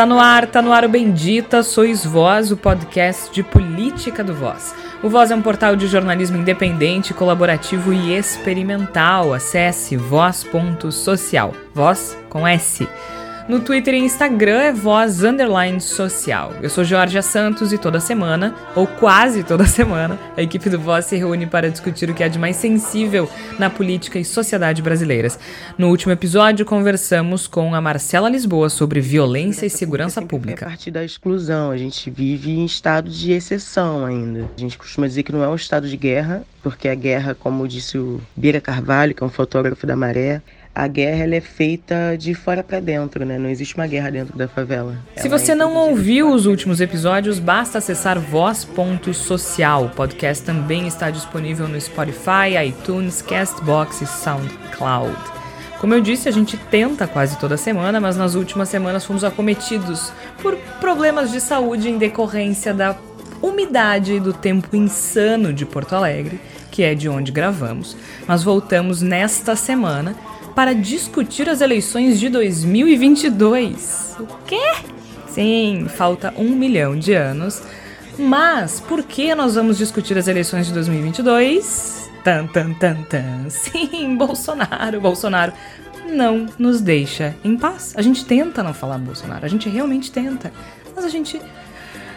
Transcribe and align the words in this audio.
Tá 0.00 0.06
no 0.06 0.18
ar, 0.18 0.46
tá 0.46 0.62
no 0.62 0.72
ar 0.72 0.86
o 0.86 0.88
Bendita, 0.88 1.62
Sois 1.62 2.06
Voz, 2.06 2.50
o 2.50 2.56
podcast 2.56 3.30
de 3.30 3.42
política 3.42 4.24
do 4.24 4.32
Voz. 4.32 4.74
O 5.02 5.10
Voz 5.10 5.30
é 5.30 5.34
um 5.34 5.42
portal 5.42 5.76
de 5.76 5.86
jornalismo 5.86 6.38
independente, 6.38 7.12
colaborativo 7.12 7.92
e 7.92 8.14
experimental. 8.16 9.34
Acesse 9.34 9.98
voz.social. 9.98 11.52
Voz 11.74 12.16
com 12.30 12.48
S. 12.48 12.88
No 13.48 13.60
Twitter 13.60 13.94
e 13.94 13.98
Instagram 13.98 14.60
é 14.60 14.72
voz 14.72 15.24
underline 15.24 15.80
social. 15.80 16.52
Eu 16.62 16.70
sou 16.70 16.84
Georgia 16.84 17.22
Santos 17.22 17.72
e 17.72 17.78
toda 17.78 17.98
semana, 17.98 18.54
ou 18.76 18.86
quase 18.86 19.42
toda 19.42 19.66
semana, 19.66 20.18
a 20.36 20.42
equipe 20.42 20.70
do 20.70 20.78
Voz 20.78 21.06
se 21.06 21.16
reúne 21.16 21.46
para 21.46 21.70
discutir 21.70 22.08
o 22.08 22.14
que 22.14 22.22
há 22.22 22.28
de 22.28 22.38
mais 22.38 22.56
sensível 22.56 23.28
na 23.58 23.68
política 23.68 24.18
e 24.18 24.24
sociedade 24.24 24.82
brasileiras. 24.82 25.38
No 25.76 25.88
último 25.88 26.12
episódio, 26.12 26.64
conversamos 26.64 27.46
com 27.46 27.74
a 27.74 27.80
Marcela 27.80 28.28
Lisboa 28.28 28.68
sobre 28.68 29.00
violência 29.00 29.66
e 29.66 29.70
segurança 29.70 30.22
pública. 30.22 30.66
A 30.66 30.68
partir 30.68 30.90
da 30.90 31.04
exclusão, 31.04 31.70
a 31.70 31.76
gente 31.76 32.08
vive 32.10 32.52
em 32.52 32.64
estado 32.64 33.10
de 33.10 33.32
exceção 33.32 34.04
ainda. 34.06 34.48
A 34.56 34.60
gente 34.60 34.78
costuma 34.78 35.06
dizer 35.06 35.22
que 35.22 35.32
não 35.32 35.42
é 35.42 35.48
um 35.48 35.56
estado 35.56 35.88
de 35.88 35.96
guerra, 35.96 36.44
porque 36.62 36.88
a 36.88 36.94
guerra, 36.94 37.34
como 37.34 37.66
disse 37.66 37.98
o 37.98 38.20
Bira 38.36 38.60
Carvalho, 38.60 39.14
que 39.14 39.22
é 39.22 39.26
um 39.26 39.30
fotógrafo 39.30 39.86
da 39.86 39.96
Maré, 39.96 40.40
a 40.74 40.86
guerra 40.86 41.24
ela 41.24 41.34
é 41.34 41.40
feita 41.40 42.16
de 42.16 42.34
fora 42.34 42.62
para 42.62 42.80
dentro, 42.80 43.24
né? 43.24 43.38
Não 43.38 43.48
existe 43.48 43.74
uma 43.74 43.86
guerra 43.86 44.10
dentro 44.10 44.36
da 44.36 44.46
favela. 44.46 44.96
Se 45.16 45.28
você 45.28 45.52
é 45.52 45.54
não 45.54 45.74
ouviu 45.74 46.32
os 46.32 46.46
últimos 46.46 46.80
episódios, 46.80 47.38
basta 47.38 47.78
acessar 47.78 48.18
voz.social. 48.18 49.86
O 49.86 49.90
podcast 49.90 50.44
também 50.44 50.86
está 50.86 51.10
disponível 51.10 51.66
no 51.66 51.80
Spotify, 51.80 52.56
iTunes, 52.66 53.20
Castbox 53.20 54.02
e 54.02 54.06
SoundCloud. 54.06 55.16
Como 55.80 55.94
eu 55.94 56.00
disse, 56.00 56.28
a 56.28 56.32
gente 56.32 56.56
tenta 56.56 57.06
quase 57.06 57.38
toda 57.38 57.56
semana, 57.56 57.98
mas 58.00 58.16
nas 58.16 58.34
últimas 58.34 58.68
semanas 58.68 59.04
fomos 59.04 59.24
acometidos 59.24 60.12
por 60.42 60.54
problemas 60.78 61.32
de 61.32 61.40
saúde 61.40 61.88
em 61.88 61.96
decorrência 61.96 62.74
da 62.74 62.94
umidade 63.42 64.12
e 64.12 64.20
do 64.20 64.32
tempo 64.32 64.76
insano 64.76 65.52
de 65.52 65.64
Porto 65.64 65.94
Alegre, 65.94 66.38
que 66.70 66.82
é 66.82 66.94
de 66.94 67.08
onde 67.08 67.32
gravamos. 67.32 67.96
Mas 68.26 68.42
voltamos 68.42 69.00
nesta 69.00 69.56
semana 69.56 70.14
para 70.54 70.74
discutir 70.74 71.48
as 71.48 71.60
eleições 71.60 72.18
de 72.18 72.28
2022. 72.28 74.16
O 74.20 74.26
quê? 74.46 74.72
Sim, 75.28 75.86
falta 75.88 76.34
um 76.36 76.50
milhão 76.50 76.98
de 76.98 77.12
anos. 77.12 77.62
Mas 78.18 78.80
por 78.80 79.02
que 79.02 79.34
nós 79.34 79.54
vamos 79.54 79.78
discutir 79.78 80.18
as 80.18 80.28
eleições 80.28 80.66
de 80.66 80.72
2022? 80.74 82.10
Tan, 82.22 82.46
tan, 82.48 82.74
tan, 82.74 83.02
tan. 83.04 83.48
Sim, 83.48 84.16
Bolsonaro, 84.16 85.00
Bolsonaro 85.00 85.52
não 86.06 86.46
nos 86.58 86.80
deixa 86.80 87.34
em 87.44 87.56
paz. 87.56 87.94
A 87.96 88.02
gente 88.02 88.24
tenta 88.24 88.62
não 88.62 88.74
falar 88.74 88.98
Bolsonaro, 88.98 89.46
a 89.46 89.48
gente 89.48 89.68
realmente 89.68 90.10
tenta, 90.10 90.52
mas 90.94 91.04
a 91.04 91.08
gente 91.08 91.40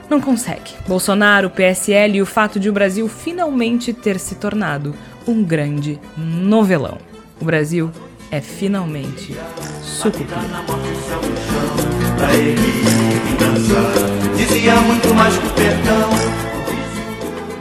não 0.10 0.20
consegue. 0.20 0.72
Bolsonaro, 0.88 1.50
PSL 1.50 2.18
e 2.18 2.22
o 2.22 2.26
fato 2.26 2.60
de 2.60 2.70
o 2.70 2.74
Brasil 2.74 3.08
finalmente 3.08 3.94
ter 3.94 4.20
se 4.20 4.36
tornado 4.36 4.94
um 5.28 5.44
grande 5.44 6.00
novelão. 6.18 6.98
O 7.40 7.46
Brasil 7.46 7.92
é 8.34 8.42
finalmente 8.42 9.38
sucupira. 9.84 10.38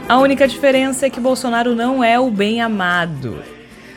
A 0.09 0.17
única 0.17 0.47
diferença 0.47 1.05
é 1.05 1.11
que 1.11 1.19
Bolsonaro 1.19 1.75
não 1.75 2.03
é 2.03 2.19
o 2.19 2.31
bem 2.31 2.59
amado. 2.59 3.37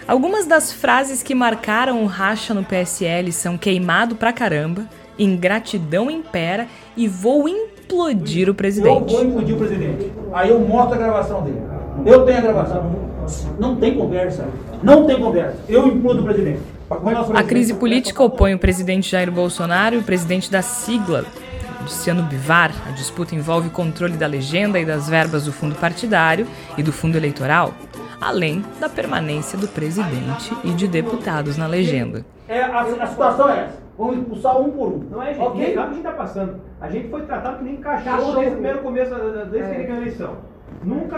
Algumas 0.06 0.44
das 0.44 0.70
frases 0.70 1.22
que 1.22 1.34
marcaram 1.34 2.02
o 2.02 2.06
racha 2.06 2.52
no 2.52 2.62
PSL 2.62 3.32
são 3.32 3.56
queimado 3.56 4.14
pra 4.14 4.30
caramba, 4.30 4.86
ingratidão 5.18 6.10
impera 6.10 6.66
e 6.94 7.08
vou 7.08 7.48
implodir 7.48 8.50
o 8.50 8.54
presidente. 8.54 9.14
Eu 9.14 9.18
vou 9.18 9.24
implodir 9.24 9.54
o 9.54 9.58
presidente. 9.58 10.12
Aí 10.30 10.50
eu 10.50 10.60
mostro 10.60 10.94
a 10.94 10.98
gravação 10.98 11.42
dele. 11.42 11.62
Eu 12.04 12.26
tenho 12.26 12.36
a 12.36 12.42
gravação. 12.42 13.06
Não 13.58 13.76
tem 13.76 13.94
conversa. 13.96 14.46
Não 14.82 15.06
tem 15.06 15.18
conversa. 15.18 15.56
Eu 15.68 15.86
implodo 15.86 16.20
o 16.20 16.24
presidente. 16.24 16.60
A 16.88 17.42
crise 17.42 17.74
política 17.74 18.22
opõe 18.22 18.54
o 18.54 18.58
presidente 18.58 19.10
Jair 19.10 19.30
Bolsonaro 19.30 19.96
e 19.96 19.98
o 19.98 20.04
presidente 20.04 20.48
da 20.48 20.62
sigla, 20.62 21.24
Luciano 21.82 22.22
Bivar. 22.22 22.70
A 22.86 22.92
disputa 22.92 23.34
envolve 23.34 23.70
controle 23.70 24.16
da 24.16 24.26
legenda 24.28 24.78
e 24.78 24.84
das 24.84 25.08
verbas 25.08 25.44
do 25.44 25.52
fundo 25.52 25.74
partidário 25.74 26.46
e 26.78 26.84
do 26.84 26.92
fundo 26.92 27.16
eleitoral, 27.16 27.74
além 28.20 28.64
da 28.78 28.88
permanência 28.88 29.58
do 29.58 29.66
presidente 29.66 30.56
e 30.62 30.70
de 30.70 30.86
deputados 30.86 31.56
na 31.56 31.66
legenda. 31.66 32.24
É, 32.48 32.62
a, 32.62 32.82
a 32.82 33.06
situação 33.08 33.48
é 33.48 33.64
essa. 33.64 33.86
Vamos 33.98 34.18
expulsar 34.18 34.60
um 34.60 34.70
por 34.70 34.88
um. 34.88 34.98
Não 35.10 35.22
é, 35.22 35.34
gente. 35.34 35.44
Okay? 35.44 35.72
que 35.72 35.78
a 35.78 35.86
gente 35.86 35.96
está 35.96 36.12
passando. 36.12 36.60
A 36.80 36.88
gente 36.88 37.08
foi 37.08 37.22
tratado 37.22 37.58
que 37.58 37.64
nem 37.64 37.76
cachorro 37.78 38.34
desde 38.34 38.48
o 38.48 38.52
primeiro 38.52 38.78
começo, 38.80 39.10
desde 39.50 39.58
é. 39.58 39.70
que 39.70 39.74
ele 39.74 39.84
ganhou 39.84 39.98
a 39.98 40.02
eleição. 40.02 40.36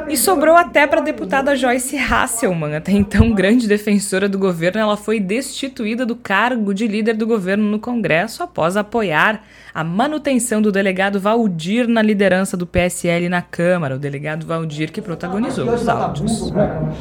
E 0.09 0.17
sobrou 0.17 0.57
até 0.57 0.87
para 0.87 1.01
a 1.01 1.05
deputada 1.05 1.55
Joyce 1.55 1.97
Hasselman, 1.99 2.75
até 2.75 2.93
então 2.93 3.33
grande 3.33 3.69
defensora 3.69 4.29
do 4.29 4.39
governo, 4.39 4.81
ela 4.81 4.97
foi 4.97 5.21
destituída 5.21 6.07
do 6.07 6.17
cargo 6.17 6.73
de 6.73 6.87
líder 6.87 7.15
do 7.15 7.27
governo 7.27 7.65
no 7.65 7.79
Congresso 7.79 8.43
após 8.43 8.77
apoiar 8.77 9.43
a 9.75 9.85
manutenção 9.85 10.63
do 10.63 10.73
delegado 10.73 11.21
Valdir 11.21 11.87
na 11.87 12.01
liderança 12.01 12.57
do 12.57 12.67
PSL 12.67 13.29
na 13.29 13.43
Câmara, 13.43 13.97
o 13.97 13.99
delegado 13.99 14.47
Valdir 14.47 14.91
que 14.91 15.03
protagonizou 15.03 15.69
os 15.69 15.87
áudios. 15.87 16.53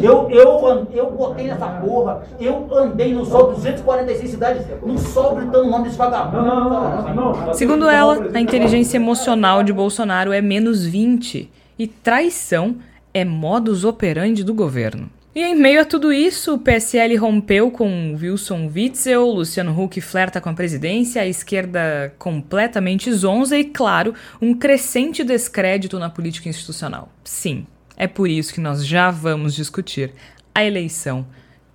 Eu, 0.02 0.30
eu, 0.30 0.88
eu 0.94 1.12
botei 1.12 1.48
nessa 1.48 1.68
porra, 1.68 2.24
eu 2.40 2.68
andei 2.74 3.14
no 3.14 3.26
sol 3.26 3.54
246 3.54 4.30
cidades, 4.30 4.66
no 4.86 4.98
sol 4.98 5.36
gritando 5.36 5.68
o 5.68 5.72
nome 5.72 5.86
desse 5.86 5.98
vagabundo. 5.98 7.54
Segundo 7.54 7.90
ela, 7.90 8.28
a 8.34 8.40
inteligência 8.40 8.98
emocional 8.98 9.64
de 9.64 9.72
Bolsonaro 9.72 10.34
é 10.34 10.42
menos 10.42 10.86
20 10.86 11.50
e 11.78 11.88
traição 11.88 12.78
é 13.14 13.24
modus 13.26 13.84
operandi 13.84 14.44
do 14.44 14.54
governo. 14.54 15.10
E 15.38 15.44
em 15.44 15.54
meio 15.54 15.82
a 15.82 15.86
tudo 15.86 16.12
isso, 16.12 16.56
o 16.56 16.58
PSL 16.60 17.16
rompeu 17.16 17.70
com 17.70 18.18
Wilson 18.20 18.72
Witzel, 18.74 19.24
Luciano 19.24 19.80
Huck 19.80 20.02
flerta 20.02 20.42
com 20.42 20.50
a 20.50 20.54
presidência, 20.54 21.22
a 21.22 21.28
esquerda 21.28 22.12
completamente 22.18 23.12
zonza 23.12 23.56
e, 23.56 23.66
claro, 23.66 24.16
um 24.42 24.56
crescente 24.56 25.24
descrédito 25.24 26.00
na 26.00 26.10
política 26.10 26.50
institucional. 26.50 27.14
Sim, 27.24 27.68
é 27.96 28.08
por 28.08 28.28
isso 28.28 28.52
que 28.52 28.60
nós 28.60 28.84
já 28.84 29.12
vamos 29.12 29.54
discutir 29.54 30.12
a 30.56 30.66
eleição 30.66 31.24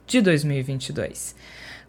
de 0.08 0.20
2022. 0.20 1.36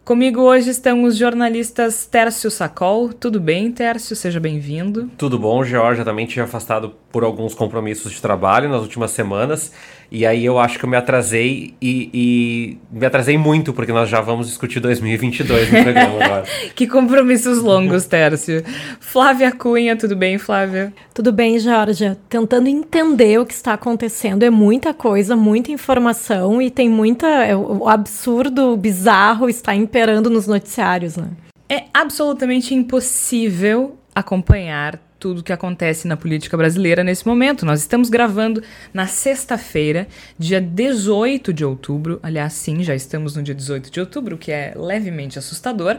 Comigo 0.06 0.41
hoje 0.41 0.69
estão 0.69 1.03
os 1.03 1.16
jornalistas 1.16 2.06
Tércio 2.06 2.52
Sacol. 2.52 3.14
Tudo 3.14 3.40
bem, 3.40 3.72
Tércio? 3.72 4.18
Seja 4.18 4.38
bem-vindo. 4.38 5.09
Tudo 5.18 5.40
bom, 5.40 5.64
Georgia. 5.64 6.03
Também 6.03 6.25
tinha 6.25 6.44
afastado 6.44 6.94
por 7.09 7.24
alguns 7.24 7.53
compromissos 7.56 8.12
de 8.12 8.22
trabalho 8.22 8.68
nas 8.68 8.81
últimas 8.81 9.12
semanas. 9.12 9.72
E 10.16 10.28
aí 10.28 10.46
eu 10.46 10.59
acho 10.59 10.78
que 10.78 10.85
eu 10.85 10.90
me 10.90 10.96
atrasei 10.96 11.74
e, 11.81 12.07
e, 12.13 12.78
me 12.91 13.03
atrasei 13.03 13.35
muito, 13.35 13.74
porque 13.74 13.91
nós 13.91 14.07
já 14.07 14.22
vamos 14.22 14.46
discutir 14.46 14.79
2022 14.79 15.72
no 15.72 15.84
programa 15.84 16.24
agora. 16.24 16.44
que 16.75 16.85
compromissos 16.85 17.63
longos, 17.63 18.06
Tércio. 18.06 18.63
Flávia 19.00 19.52
Cunha, 19.52 19.96
tudo 19.96 20.16
bem, 20.16 20.38
Flávia? 20.38 20.94
Tudo 21.16 21.31
bem, 21.31 21.57
Georgia. 21.57 22.16
Tentando 22.29 22.69
entender 22.69 23.40
o 23.40 23.46
que 23.46 23.56
está 23.56 23.73
acontecendo. 23.73 24.44
É 24.44 24.52
muita 24.52 24.94
coisa, 24.94 25.35
muita 25.35 25.72
informação 25.72 26.62
e 26.62 26.69
tem 26.69 26.88
muita... 26.88 27.28
É, 27.28 27.56
o 27.56 27.90
absurdo, 27.90 28.73
o 28.73 28.78
bizarro 28.78 29.50
está 29.50 29.73
imperando 29.73 30.29
nos 30.29 30.46
noticiários, 30.46 31.18
né? 31.18 31.29
É 31.68 31.85
absolutamente 31.91 32.75
impossível 32.75 33.97
acompanhar 34.13 35.00
tudo 35.23 35.41
que 35.41 35.53
acontece 35.53 36.06
na 36.06 36.17
política 36.17 36.57
brasileira 36.57 37.01
nesse 37.01 37.25
momento. 37.25 37.66
Nós 37.66 37.79
estamos 37.79 38.09
gravando 38.09 38.61
na 38.94 39.07
sexta-feira, 39.07 40.06
dia 40.37 40.59
18 40.59 41.53
de 41.53 41.64
outubro. 41.64 42.20
Aliás, 42.22 42.52
sim, 42.52 42.84
já 42.84 42.93
estamos 42.93 43.34
no 43.34 43.41
dia 43.41 43.55
18 43.55 43.90
de 43.90 44.02
outubro, 44.02 44.35
o 44.35 44.37
que 44.37 44.52
é 44.52 44.73
levemente 44.75 45.40
assustador. 45.40 45.96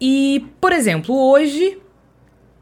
E, 0.00 0.46
por 0.58 0.72
exemplo, 0.72 1.14
hoje, 1.14 1.76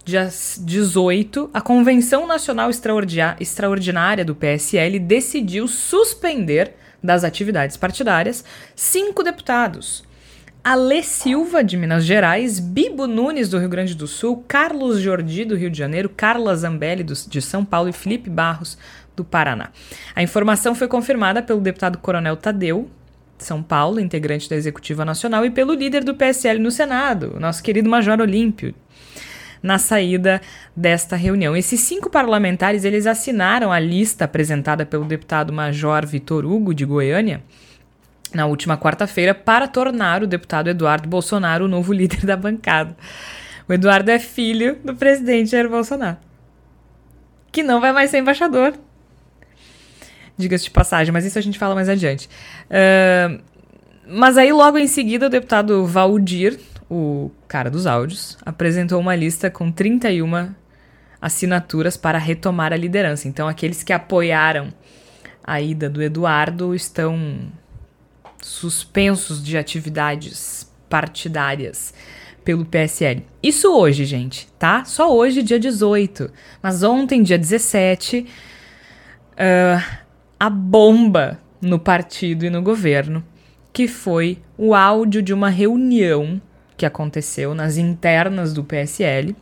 dia 0.04 0.28
18, 0.58 1.50
a 1.54 1.60
Convenção 1.60 2.26
Nacional 2.26 2.68
Extraordinária 3.38 4.24
do 4.24 4.34
PSL 4.34 4.98
decidiu 4.98 5.68
suspender 5.68 6.74
das 7.00 7.22
atividades 7.22 7.76
partidárias 7.76 8.44
cinco 8.74 9.22
deputados. 9.22 10.02
Alê 10.62 11.02
Silva, 11.02 11.64
de 11.64 11.74
Minas 11.74 12.04
Gerais, 12.04 12.60
Bibo 12.60 13.06
Nunes, 13.06 13.48
do 13.48 13.58
Rio 13.58 13.68
Grande 13.68 13.94
do 13.94 14.06
Sul, 14.06 14.44
Carlos 14.46 15.00
Jordi, 15.00 15.46
do 15.46 15.56
Rio 15.56 15.70
de 15.70 15.78
Janeiro, 15.78 16.10
Carla 16.10 16.54
Zambelli, 16.54 17.02
do, 17.02 17.14
de 17.14 17.40
São 17.40 17.64
Paulo 17.64 17.88
e 17.88 17.94
Felipe 17.94 18.28
Barros, 18.28 18.76
do 19.16 19.24
Paraná. 19.24 19.70
A 20.14 20.22
informação 20.22 20.74
foi 20.74 20.86
confirmada 20.86 21.42
pelo 21.42 21.62
deputado 21.62 21.96
Coronel 21.96 22.36
Tadeu, 22.36 22.90
de 23.38 23.44
São 23.44 23.62
Paulo, 23.62 23.98
integrante 23.98 24.50
da 24.50 24.56
Executiva 24.56 25.02
Nacional, 25.02 25.46
e 25.46 25.50
pelo 25.50 25.72
líder 25.72 26.04
do 26.04 26.14
PSL 26.14 26.58
no 26.58 26.70
Senado, 26.70 27.38
nosso 27.40 27.62
querido 27.62 27.88
Major 27.88 28.20
Olímpio, 28.20 28.74
na 29.62 29.78
saída 29.78 30.42
desta 30.76 31.16
reunião. 31.16 31.56
Esses 31.56 31.80
cinco 31.80 32.10
parlamentares, 32.10 32.84
eles 32.84 33.06
assinaram 33.06 33.72
a 33.72 33.80
lista 33.80 34.26
apresentada 34.26 34.84
pelo 34.84 35.06
deputado 35.06 35.54
Major 35.54 36.04
Vitor 36.04 36.44
Hugo, 36.44 36.74
de 36.74 36.84
Goiânia, 36.84 37.42
na 38.34 38.46
última 38.46 38.76
quarta-feira 38.76 39.34
para 39.34 39.66
tornar 39.66 40.22
o 40.22 40.26
deputado 40.26 40.68
Eduardo 40.70 41.08
Bolsonaro 41.08 41.64
o 41.64 41.68
novo 41.68 41.92
líder 41.92 42.24
da 42.24 42.36
bancada. 42.36 42.96
O 43.68 43.72
Eduardo 43.72 44.10
é 44.10 44.18
filho 44.18 44.78
do 44.84 44.94
presidente 44.94 45.50
Jair 45.50 45.68
Bolsonaro. 45.68 46.18
Que 47.52 47.62
não 47.62 47.80
vai 47.80 47.92
mais 47.92 48.10
ser 48.10 48.18
embaixador. 48.18 48.74
Diga-se 50.36 50.64
de 50.64 50.70
passagem, 50.70 51.12
mas 51.12 51.24
isso 51.24 51.38
a 51.38 51.42
gente 51.42 51.58
fala 51.58 51.74
mais 51.74 51.88
adiante. 51.88 52.28
Uh, 52.66 53.40
mas 54.06 54.36
aí, 54.38 54.52
logo 54.52 54.78
em 54.78 54.86
seguida, 54.86 55.26
o 55.26 55.30
deputado 55.30 55.84
Valdir, 55.86 56.58
o 56.90 57.30
cara 57.46 57.70
dos 57.70 57.86
áudios, 57.86 58.36
apresentou 58.44 58.98
uma 58.98 59.14
lista 59.14 59.50
com 59.50 59.70
31 59.70 60.52
assinaturas 61.20 61.96
para 61.96 62.18
retomar 62.18 62.72
a 62.72 62.76
liderança. 62.76 63.28
Então, 63.28 63.46
aqueles 63.46 63.82
que 63.84 63.92
apoiaram 63.92 64.72
a 65.44 65.60
ida 65.60 65.88
do 65.88 66.02
Eduardo 66.02 66.74
estão 66.74 67.52
suspensos 68.42 69.42
de 69.42 69.56
atividades 69.56 70.70
partidárias 70.88 71.94
pelo 72.44 72.64
PSL. 72.64 73.24
Isso 73.42 73.72
hoje, 73.72 74.04
gente, 74.04 74.48
tá? 74.58 74.84
Só 74.84 75.14
hoje, 75.14 75.42
dia 75.42 75.58
18. 75.58 76.30
Mas 76.62 76.82
ontem, 76.82 77.22
dia 77.22 77.38
17, 77.38 78.26
uh, 79.32 80.00
a 80.38 80.50
bomba 80.50 81.38
no 81.60 81.78
partido 81.78 82.44
e 82.44 82.50
no 82.50 82.62
governo, 82.62 83.22
que 83.72 83.86
foi 83.86 84.38
o 84.56 84.74
áudio 84.74 85.22
de 85.22 85.32
uma 85.32 85.50
reunião 85.50 86.40
que 86.76 86.86
aconteceu 86.86 87.54
nas 87.54 87.76
internas 87.76 88.54
do 88.54 88.64
PSL 88.64 89.36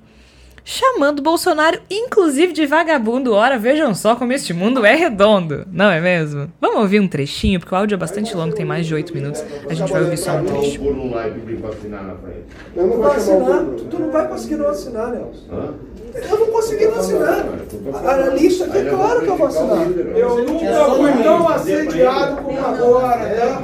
chamando 0.69 1.23
Bolsonaro, 1.23 1.81
inclusive, 1.91 2.53
de 2.53 2.67
vagabundo. 2.67 3.33
Ora, 3.33 3.59
vejam 3.59 3.95
só 3.95 4.15
como 4.15 4.35
este 4.35 4.53
mundo 4.53 4.85
é 4.85 4.95
redondo, 4.95 5.67
não 5.73 5.91
é 5.91 5.99
mesmo? 5.99 6.53
Vamos 6.61 6.81
ouvir 6.81 7.01
um 7.01 7.09
trechinho, 7.09 7.59
porque 7.59 7.75
o 7.75 7.79
áudio 7.79 7.95
é 7.95 7.99
bastante 7.99 8.37
longo, 8.37 8.55
tem 8.55 8.67
mais 8.67 8.87
de 8.87 8.93
oito 8.93 9.15
minutos. 9.15 9.43
A 9.67 9.73
gente 9.73 9.91
vai 9.91 10.03
ouvir 10.03 10.19
só 10.19 10.33
um 10.33 10.45
trecho. 10.45 10.85
Eu 10.85 10.95
não 12.87 12.97
vou 12.99 13.11
assinar, 13.11 13.65
tu 13.91 13.99
não 13.99 14.11
vai 14.11 14.29
conseguir 14.29 14.57
não 14.57 14.69
assinar, 14.69 15.11
Nelson. 15.11 15.75
Eu 16.15 16.39
não 16.39 16.47
consegui 16.49 16.85
não 16.85 16.99
assinar. 16.99 17.47
A, 18.05 18.11
a 18.11 18.29
lista 18.35 18.67
aqui 18.67 18.79
é 18.79 18.85
claro 18.91 19.23
que 19.23 19.29
eu 19.29 19.37
vou 19.37 19.47
assinar. 19.47 19.87
Eu 19.91 20.45
nunca 20.45 20.85
fui 20.97 21.23
tão 21.23 21.49
assediado 21.49 22.43
como 22.43 22.59
agora, 22.59 23.37
tá? 23.37 23.63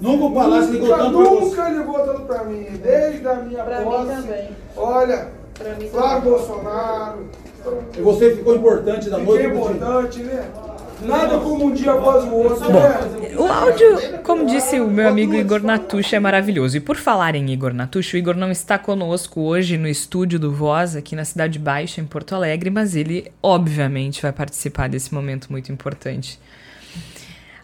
Nunca 0.00 0.24
o 0.24 0.34
Palácio 0.34 0.72
ligou 0.72 0.88
tanto 0.88 1.16
pra 1.18 1.24
você. 1.24 1.44
Nunca 1.44 1.68
ligou 1.68 1.98
tanto 2.00 2.20
pra 2.22 2.44
mim, 2.44 2.66
desde 2.82 3.28
a 3.28 3.34
minha 3.34 3.62
posse. 3.62 4.06
Mim 4.06 4.22
também. 4.22 4.48
Olha, 4.76 5.28
Flávio 5.90 6.30
Bolsonaro. 6.30 7.30
E 7.96 8.00
você 8.00 8.36
ficou 8.36 8.56
importante 8.56 9.10
da 9.10 9.18
noite? 9.18 9.48
Ficou 9.48 9.70
importante, 9.70 10.22
né? 10.22 10.48
Nada 11.02 11.38
como 11.38 11.66
um 11.66 11.74
dia 11.74 11.92
após 11.92 12.24
o 12.24 12.32
outro. 12.32 12.64
Bom, 12.64 12.80
né? 12.80 13.36
o 13.36 13.44
áudio, 13.46 14.18
como 14.22 14.46
disse 14.46 14.80
o 14.80 14.88
meu 14.88 15.08
amigo 15.08 15.34
Igor 15.34 15.62
Natucci, 15.62 16.16
é 16.16 16.20
maravilhoso. 16.20 16.76
E 16.76 16.80
por 16.80 16.96
falar 16.96 17.34
em 17.34 17.50
Igor 17.50 17.74
Natucci, 17.74 18.16
o 18.16 18.18
Igor 18.18 18.34
não 18.34 18.50
está 18.50 18.78
conosco 18.78 19.42
hoje 19.42 19.76
no 19.76 19.86
estúdio 19.88 20.38
do 20.38 20.50
Voz, 20.50 20.96
aqui 20.96 21.14
na 21.14 21.24
Cidade 21.24 21.58
Baixa, 21.58 22.00
em 22.00 22.06
Porto 22.06 22.34
Alegre, 22.34 22.70
mas 22.70 22.96
ele, 22.96 23.30
obviamente, 23.42 24.22
vai 24.22 24.32
participar 24.32 24.88
desse 24.88 25.12
momento 25.12 25.48
muito 25.50 25.70
importante. 25.70 26.40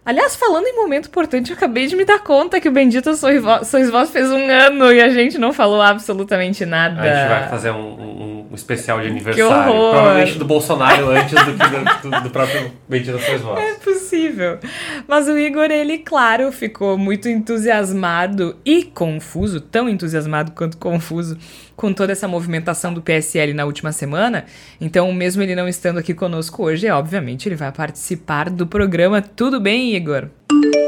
Aliás, 0.05 0.35
falando 0.35 0.67
em 0.67 0.75
momento 0.75 1.07
importante, 1.07 1.51
eu 1.51 1.57
acabei 1.57 1.87
de 1.87 1.95
me 1.95 2.05
dar 2.05 2.19
conta 2.19 2.61
que 2.61 2.69
o 2.69 2.73
Bendito 2.73 3.15
Sois 3.15 3.41
Vós, 3.41 3.69
Sois 3.69 3.89
Vós 3.89 4.11
fez 4.11 4.29
um 4.33 4.51
ano 4.51 4.93
e 4.93 5.01
a 5.01 5.09
gente 5.11 5.39
não 5.39 5.53
falou 5.53 5.81
absolutamente 5.81 6.67
nada. 6.67 7.01
A 7.01 7.07
gente 7.07 7.29
vai 7.29 7.49
fazer 7.49 7.71
um, 7.71 7.77
um, 7.77 8.47
um 8.51 8.55
especial 8.55 9.01
de 9.01 9.07
aniversário. 9.07 9.73
Provavelmente 9.73 10.39
do 10.39 10.45
Bolsonaro 10.45 11.09
antes 11.11 11.33
do 11.33 11.55
que 11.55 12.09
do, 12.09 12.21
do, 12.23 12.31
próprio 12.31 12.73
Bendito 12.89 13.17
Sois 13.21 13.41
Vós. 13.43 13.61
É 13.61 13.75
possível. 13.75 14.59
Mas 15.07 15.29
o 15.29 15.39
Igor, 15.39 15.71
ele, 15.71 15.99
claro, 15.99 16.51
ficou 16.51 16.99
muito 16.99 17.29
entusiasmado 17.29 18.57
e 18.65 18.83
confuso, 18.83 19.61
tão 19.61 19.89
entusiasmado 19.89 20.51
quanto 20.51 20.79
confuso 20.79 21.39
com 21.83 21.93
toda 21.93 22.13
essa 22.13 22.29
movimentação 22.29 22.95
do 22.95 23.03
PSL 23.03 23.53
na 23.53 23.65
última 23.65 23.91
semana. 23.91 24.45
Então, 24.81 25.13
mesmo 25.13 25.43
ele 25.43 25.57
não 25.57 25.67
estando 25.67 25.99
aqui 25.99 26.15
conosco 26.15 26.63
hoje, 26.63 26.89
obviamente 26.89 27.49
ele 27.49 27.57
vai 27.57 27.73
participar 27.73 28.49
do 28.49 28.69
programa. 28.69 29.21
Tudo 29.21 29.59
bem, 29.59 29.97
Igor? 29.97 30.29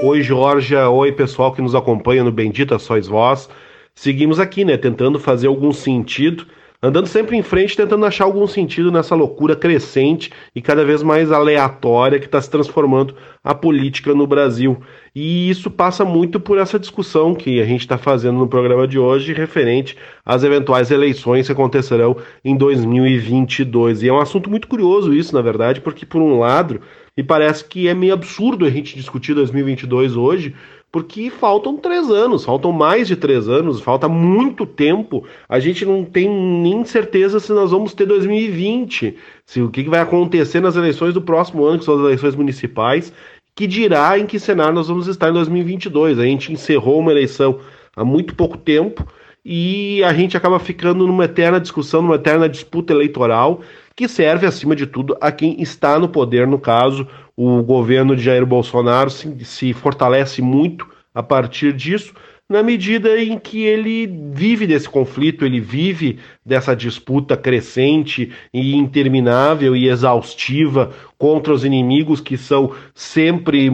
Oi, 0.05 0.23
Georgia. 0.23 0.89
Oi, 0.89 1.11
pessoal 1.11 1.53
que 1.53 1.61
nos 1.61 1.75
acompanha 1.75 2.23
no 2.23 2.31
Bendita 2.31 2.79
Sois 2.79 3.09
Vós. 3.09 3.49
Seguimos 3.93 4.39
aqui, 4.39 4.65
né, 4.65 4.77
tentando 4.77 5.19
fazer 5.19 5.49
algum 5.49 5.73
sentido 5.73 6.47
andando 6.85 7.07
sempre 7.07 7.35
em 7.35 7.43
frente, 7.43 7.77
tentando 7.77 8.05
achar 8.05 8.25
algum 8.25 8.47
sentido 8.47 8.93
nessa 8.93 9.15
loucura 9.15 9.57
crescente 9.57 10.31
e 10.55 10.61
cada 10.61 10.85
vez 10.85 11.03
mais 11.03 11.33
aleatória 11.33 12.19
que 12.19 12.27
está 12.27 12.39
se 12.39 12.51
transformando 12.51 13.17
a 13.43 13.55
política 13.55 14.15
no 14.15 14.27
Brasil. 14.27 14.77
E 15.15 15.49
isso 15.49 15.71
passa 15.71 16.05
muito 16.05 16.39
por 16.39 16.59
essa 16.59 16.79
discussão 16.79 17.35
que 17.35 17.59
a 17.59 17.65
gente 17.65 17.81
está 17.81 17.97
fazendo 17.97 18.39
no 18.39 18.47
programa 18.47 18.87
de 18.87 18.99
hoje, 18.99 19.33
referente 19.33 19.97
às 20.27 20.45
eventuais 20.45 20.91
eleições 20.91 21.47
que 21.47 21.53
acontecerão 21.53 22.19
em 22.45 22.55
2022. 22.55 24.03
E 24.03 24.09
é 24.09 24.13
um 24.13 24.21
assunto 24.21 24.51
muito 24.51 24.69
curioso 24.69 25.15
isso, 25.15 25.35
na 25.35 25.41
verdade, 25.41 25.81
porque, 25.81 26.05
por 26.05 26.21
um 26.21 26.39
lado, 26.39 26.83
me 27.17 27.25
parece 27.25 27.65
que 27.65 27.89
é 27.89 27.95
meio 27.95 28.13
absurdo 28.13 28.67
a 28.67 28.71
gente 28.71 28.95
discutir 28.95 29.33
2022 29.33 30.17
hoje, 30.17 30.55
porque 30.95 31.29
faltam 31.29 31.77
três 31.77 32.09
anos, 32.09 32.45
faltam 32.45 32.71
mais 32.71 33.09
de 33.09 33.17
três 33.17 33.49
anos, 33.49 33.81
falta 33.81 34.09
muito 34.09 34.65
tempo. 34.65 35.25
A 35.49 35.59
gente 35.59 35.85
não 35.85 36.05
tem 36.05 36.31
nem 36.31 36.85
certeza 36.85 37.41
se 37.41 37.53
nós 37.53 37.73
vamos 37.73 37.95
ter 37.95 38.07
2020, 38.07 39.17
se 39.45 39.61
o 39.61 39.71
que 39.71 39.83
vai 39.89 39.99
acontecer 39.99 40.61
nas 40.61 40.77
eleições 40.77 41.13
do 41.13 41.21
próximo 41.21 41.65
ano, 41.65 41.81
que 41.81 41.85
são 41.85 41.97
as 41.97 42.01
eleições 42.01 42.37
municipais, 42.37 43.13
que 43.57 43.67
dirá 43.67 44.17
em 44.21 44.25
que 44.25 44.39
cenário 44.39 44.73
nós 44.73 44.87
vamos 44.87 45.09
estar 45.09 45.31
em 45.31 45.33
2022. 45.33 46.17
A 46.21 46.27
gente 46.27 46.53
encerrou 46.53 47.01
uma 47.01 47.11
eleição 47.11 47.59
há 47.97 48.05
muito 48.05 48.37
pouco 48.37 48.57
tempo 48.57 49.05
e 49.45 50.01
a 50.05 50.15
gente 50.15 50.37
acaba 50.37 50.61
ficando 50.61 51.09
numa 51.09 51.25
eterna 51.25 51.61
discussão, 51.61 52.03
numa 52.03 52.15
eterna 52.15 52.49
disputa 52.49 52.93
eleitoral 52.93 53.63
que 53.97 54.09
serve, 54.09 54.47
acima 54.47 54.75
de 54.75 54.87
tudo, 54.87 55.17
a 55.21 55.31
quem 55.31 55.61
está 55.61 55.99
no 55.99 56.09
poder, 56.09 56.47
no 56.47 56.59
caso, 56.59 57.07
o 57.37 57.63
governo 57.63 58.15
de 58.15 58.23
Jair 58.23 58.47
Bolsonaro 58.47 59.11
se, 59.11 59.45
se 59.45 59.73
fortalece 59.73 60.41
muito 60.41 60.87
a 61.15 61.23
partir 61.23 61.73
disso, 61.73 62.13
na 62.49 62.63
medida 62.63 63.19
em 63.19 63.39
que 63.39 63.63
ele 63.63 64.07
vive 64.07 64.67
desse 64.67 64.87
conflito, 64.87 65.47
ele 65.47 65.61
vive 65.61 66.19
dessa 66.45 66.77
disputa 66.77 67.39
crescente 67.39 68.31
e 68.53 68.77
interminável 68.77 69.75
e 69.75 69.89
exaustiva 69.89 70.93
contra 71.17 71.55
os 71.55 71.65
inimigos 71.65 72.21
que 72.21 72.37
são 72.37 72.73
sempre 72.95 73.69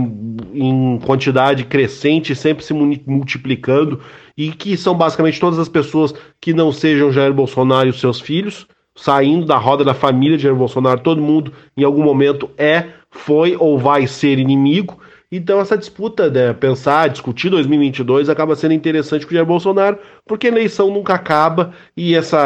em 0.54 1.00
quantidade 1.04 1.64
crescente, 1.64 2.37
sempre 2.37 2.64
se 2.64 2.73
multiplicando 2.73 4.00
e 4.37 4.52
que 4.52 4.76
são 4.76 4.94
basicamente 4.94 5.40
todas 5.40 5.58
as 5.58 5.68
pessoas 5.68 6.14
que 6.40 6.54
não 6.54 6.70
sejam 6.70 7.12
Jair 7.12 7.35
Bolsonaro 7.35 7.88
e 7.88 7.90
os 7.90 7.99
seus 7.99 8.20
filhos, 8.20 8.68
saindo 8.94 9.46
da 9.46 9.56
roda 9.56 9.82
da 9.82 9.94
família 9.94 10.37
de 10.37 10.44
Jair 10.44 10.54
Bolsonaro, 10.54 11.00
todo 11.00 11.20
mundo 11.20 11.52
em 11.76 11.82
algum 11.82 12.04
momento 12.04 12.49
é 12.56 13.00
foi 13.11 13.57
ou 13.59 13.79
vai 13.79 14.07
ser 14.07 14.38
inimigo. 14.38 14.99
Então 15.33 15.61
essa 15.61 15.79
disputa, 15.79 16.29
né, 16.29 16.52
pensar, 16.52 17.09
discutir 17.09 17.50
2022 17.50 18.29
acaba 18.29 18.57
sendo 18.57 18.75
interessante 18.75 19.25
com 19.25 19.31
o 19.31 19.35
Jair 19.35 19.47
Bolsonaro, 19.47 19.99
porque 20.26 20.49
a 20.49 20.50
eleição 20.50 20.90
nunca 20.90 21.14
acaba 21.14 21.73
e 21.97 22.14
esse 22.14 22.37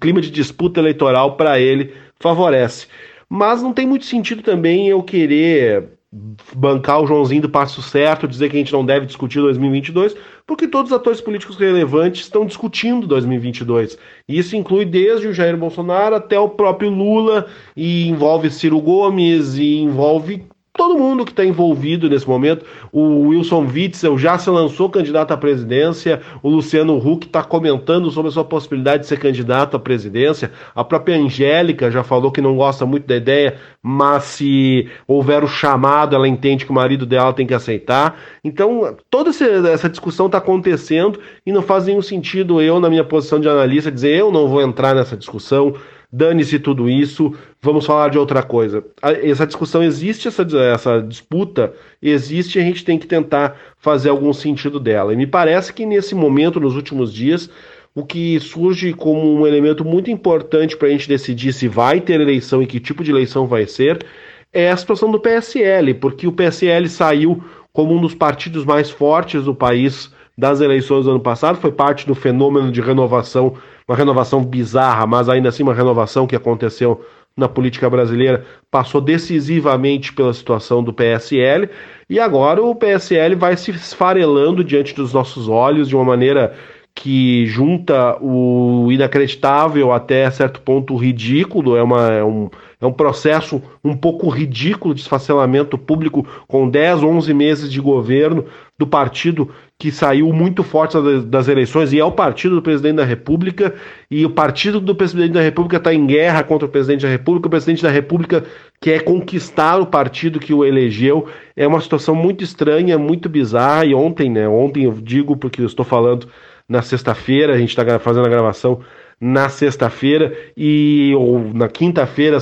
clima 0.00 0.20
de 0.20 0.30
disputa 0.30 0.78
eleitoral 0.78 1.36
para 1.36 1.58
ele 1.58 1.94
favorece. 2.20 2.86
Mas 3.28 3.62
não 3.62 3.72
tem 3.72 3.86
muito 3.86 4.04
sentido 4.04 4.42
também 4.42 4.88
eu 4.88 5.02
querer 5.02 5.97
bancar 6.10 7.02
o 7.02 7.06
Joãozinho 7.06 7.42
do 7.42 7.50
passo 7.50 7.82
certo, 7.82 8.26
dizer 8.26 8.48
que 8.48 8.56
a 8.56 8.58
gente 8.58 8.72
não 8.72 8.84
deve 8.84 9.04
discutir 9.04 9.40
2022, 9.40 10.16
porque 10.46 10.66
todos 10.66 10.90
os 10.90 10.96
atores 10.96 11.20
políticos 11.20 11.56
relevantes 11.56 12.22
estão 12.22 12.46
discutindo 12.46 13.06
2022. 13.06 13.98
E 14.26 14.38
isso 14.38 14.56
inclui 14.56 14.86
desde 14.86 15.26
o 15.26 15.34
Jair 15.34 15.56
Bolsonaro 15.56 16.14
até 16.14 16.38
o 16.38 16.48
próprio 16.48 16.88
Lula, 16.88 17.46
e 17.76 18.08
envolve 18.08 18.50
Ciro 18.50 18.80
Gomes, 18.80 19.56
e 19.56 19.76
envolve 19.76 20.46
todo 20.78 20.96
mundo 20.96 21.24
que 21.24 21.32
está 21.32 21.44
envolvido 21.44 22.08
nesse 22.08 22.26
momento. 22.26 22.64
O 22.92 23.26
Wilson 23.26 23.66
Witzel 23.66 24.16
já 24.16 24.38
se 24.38 24.48
lançou 24.48 24.88
candidato 24.88 25.32
à 25.32 25.36
presidência, 25.36 26.20
o 26.40 26.48
Luciano 26.48 26.96
Huck 26.96 27.26
está 27.26 27.42
comentando 27.42 28.08
sobre 28.12 28.28
a 28.28 28.32
sua 28.32 28.44
possibilidade 28.44 29.02
de 29.02 29.08
ser 29.08 29.18
candidato 29.18 29.76
à 29.76 29.80
presidência. 29.80 30.52
A 30.76 30.84
própria 30.84 31.16
Angélica 31.16 31.90
já 31.90 32.04
falou 32.04 32.30
que 32.30 32.40
não 32.40 32.56
gosta 32.56 32.86
muito 32.86 33.08
da 33.08 33.16
ideia, 33.16 33.56
mas 33.82 34.22
se 34.22 34.88
houver 35.06 35.42
o 35.42 35.48
chamado, 35.48 36.14
ela 36.14 36.28
entende 36.28 36.64
que 36.64 36.70
o 36.70 36.74
marido 36.74 37.04
dela 37.04 37.32
tem 37.32 37.46
que 37.46 37.54
aceitar. 37.54 38.16
Então, 38.44 38.96
toda 39.10 39.30
essa 39.30 39.88
discussão 39.88 40.26
está 40.26 40.38
acontecendo 40.38 41.18
e 41.44 41.50
não 41.50 41.60
faz 41.60 41.86
nenhum 41.86 42.02
sentido 42.02 42.62
eu, 42.62 42.78
na 42.78 42.88
minha 42.88 43.02
posição 43.02 43.40
de 43.40 43.48
analista, 43.48 43.90
dizer 43.90 44.16
eu 44.16 44.30
não 44.30 44.46
vou 44.46 44.62
entrar 44.62 44.94
nessa 44.94 45.16
discussão 45.16 45.74
dane-se 46.10 46.58
tudo 46.58 46.88
isso, 46.88 47.34
vamos 47.60 47.84
falar 47.84 48.08
de 48.08 48.18
outra 48.18 48.42
coisa. 48.42 48.84
Essa 49.02 49.46
discussão 49.46 49.82
existe, 49.82 50.28
essa, 50.28 50.42
essa 50.72 51.02
disputa 51.02 51.74
existe 52.00 52.58
e 52.58 52.62
a 52.62 52.64
gente 52.64 52.84
tem 52.84 52.98
que 52.98 53.06
tentar 53.06 53.56
fazer 53.78 54.08
algum 54.08 54.32
sentido 54.32 54.80
dela. 54.80 55.12
E 55.12 55.16
me 55.16 55.26
parece 55.26 55.72
que 55.72 55.84
nesse 55.84 56.14
momento, 56.14 56.58
nos 56.58 56.74
últimos 56.74 57.12
dias, 57.12 57.50
o 57.94 58.04
que 58.04 58.38
surge 58.40 58.92
como 58.92 59.34
um 59.34 59.46
elemento 59.46 59.84
muito 59.84 60.10
importante 60.10 60.76
para 60.76 60.88
a 60.88 60.90
gente 60.90 61.08
decidir 61.08 61.52
se 61.52 61.68
vai 61.68 62.00
ter 62.00 62.20
eleição 62.20 62.62
e 62.62 62.66
que 62.66 62.80
tipo 62.80 63.04
de 63.04 63.10
eleição 63.10 63.46
vai 63.46 63.66
ser 63.66 64.04
é 64.52 64.70
a 64.70 64.76
situação 64.76 65.10
do 65.10 65.20
PSL, 65.20 65.92
porque 65.94 66.26
o 66.26 66.32
PSL 66.32 66.88
saiu 66.88 67.42
como 67.70 67.94
um 67.94 68.00
dos 68.00 68.14
partidos 68.14 68.64
mais 68.64 68.90
fortes 68.90 69.44
do 69.44 69.54
país 69.54 70.10
das 70.36 70.60
eleições 70.60 71.04
do 71.04 71.10
ano 71.10 71.20
passado, 71.20 71.58
foi 71.58 71.72
parte 71.72 72.06
do 72.06 72.14
fenômeno 72.14 72.70
de 72.70 72.80
renovação 72.80 73.56
uma 73.88 73.96
renovação 73.96 74.44
bizarra, 74.44 75.06
mas 75.06 75.28
ainda 75.28 75.48
assim 75.48 75.62
uma 75.62 75.74
renovação 75.74 76.26
que 76.26 76.36
aconteceu 76.36 77.04
na 77.36 77.48
política 77.48 77.88
brasileira, 77.88 78.44
passou 78.68 79.00
decisivamente 79.00 80.12
pela 80.12 80.34
situação 80.34 80.82
do 80.82 80.92
PSL, 80.92 81.70
e 82.10 82.18
agora 82.18 82.60
o 82.60 82.74
PSL 82.74 83.36
vai 83.36 83.56
se 83.56 83.70
esfarelando 83.70 84.64
diante 84.64 84.92
dos 84.92 85.12
nossos 85.12 85.48
olhos 85.48 85.88
de 85.88 85.94
uma 85.94 86.04
maneira 86.04 86.54
que 86.96 87.46
junta 87.46 88.18
o 88.20 88.90
inacreditável 88.90 89.92
até 89.92 90.28
certo 90.32 90.60
ponto 90.60 90.96
ridículo, 90.96 91.76
é, 91.76 91.82
uma, 91.82 92.12
é, 92.12 92.24
um, 92.24 92.50
é 92.80 92.86
um 92.86 92.92
processo 92.92 93.62
um 93.84 93.96
pouco 93.96 94.28
ridículo 94.28 94.92
de 94.92 95.02
esfacelamento 95.02 95.78
público 95.78 96.26
com 96.48 96.68
10, 96.68 97.04
11 97.04 97.32
meses 97.32 97.72
de 97.72 97.80
governo 97.80 98.46
do 98.76 98.84
partido 98.84 99.48
que 99.78 99.92
saiu 99.92 100.32
muito 100.32 100.64
forte 100.64 100.96
das 101.26 101.46
eleições 101.46 101.92
e 101.92 102.00
é 102.00 102.04
o 102.04 102.10
partido 102.10 102.56
do 102.56 102.62
presidente 102.62 102.96
da 102.96 103.04
República 103.04 103.72
e 104.10 104.26
o 104.26 104.30
partido 104.30 104.80
do 104.80 104.92
presidente 104.92 105.34
da 105.34 105.40
República 105.40 105.76
está 105.76 105.94
em 105.94 106.04
guerra 106.04 106.42
contra 106.42 106.66
o 106.66 106.68
presidente 106.68 107.02
da 107.02 107.08
República, 107.08 107.46
o 107.46 107.50
presidente 107.50 107.84
da 107.84 107.90
República 107.90 108.44
quer 108.80 109.04
conquistar 109.04 109.80
o 109.80 109.86
partido 109.86 110.40
que 110.40 110.52
o 110.52 110.64
elegeu, 110.64 111.28
é 111.56 111.64
uma 111.64 111.80
situação 111.80 112.16
muito 112.16 112.42
estranha, 112.42 112.98
muito 112.98 113.28
bizarra 113.28 113.84
e 113.84 113.94
ontem, 113.94 114.28
né, 114.28 114.48
ontem 114.48 114.82
eu 114.82 114.92
digo 114.92 115.36
porque 115.36 115.62
eu 115.62 115.66
estou 115.66 115.84
falando 115.84 116.26
na 116.68 116.82
sexta-feira, 116.82 117.54
a 117.54 117.58
gente 117.58 117.70
está 117.70 118.00
fazendo 118.00 118.26
a 118.26 118.30
gravação 118.30 118.80
na 119.20 119.48
sexta-feira 119.48 120.36
e 120.56 121.12
ou 121.16 121.38
na 121.54 121.68
quinta-feira 121.68 122.38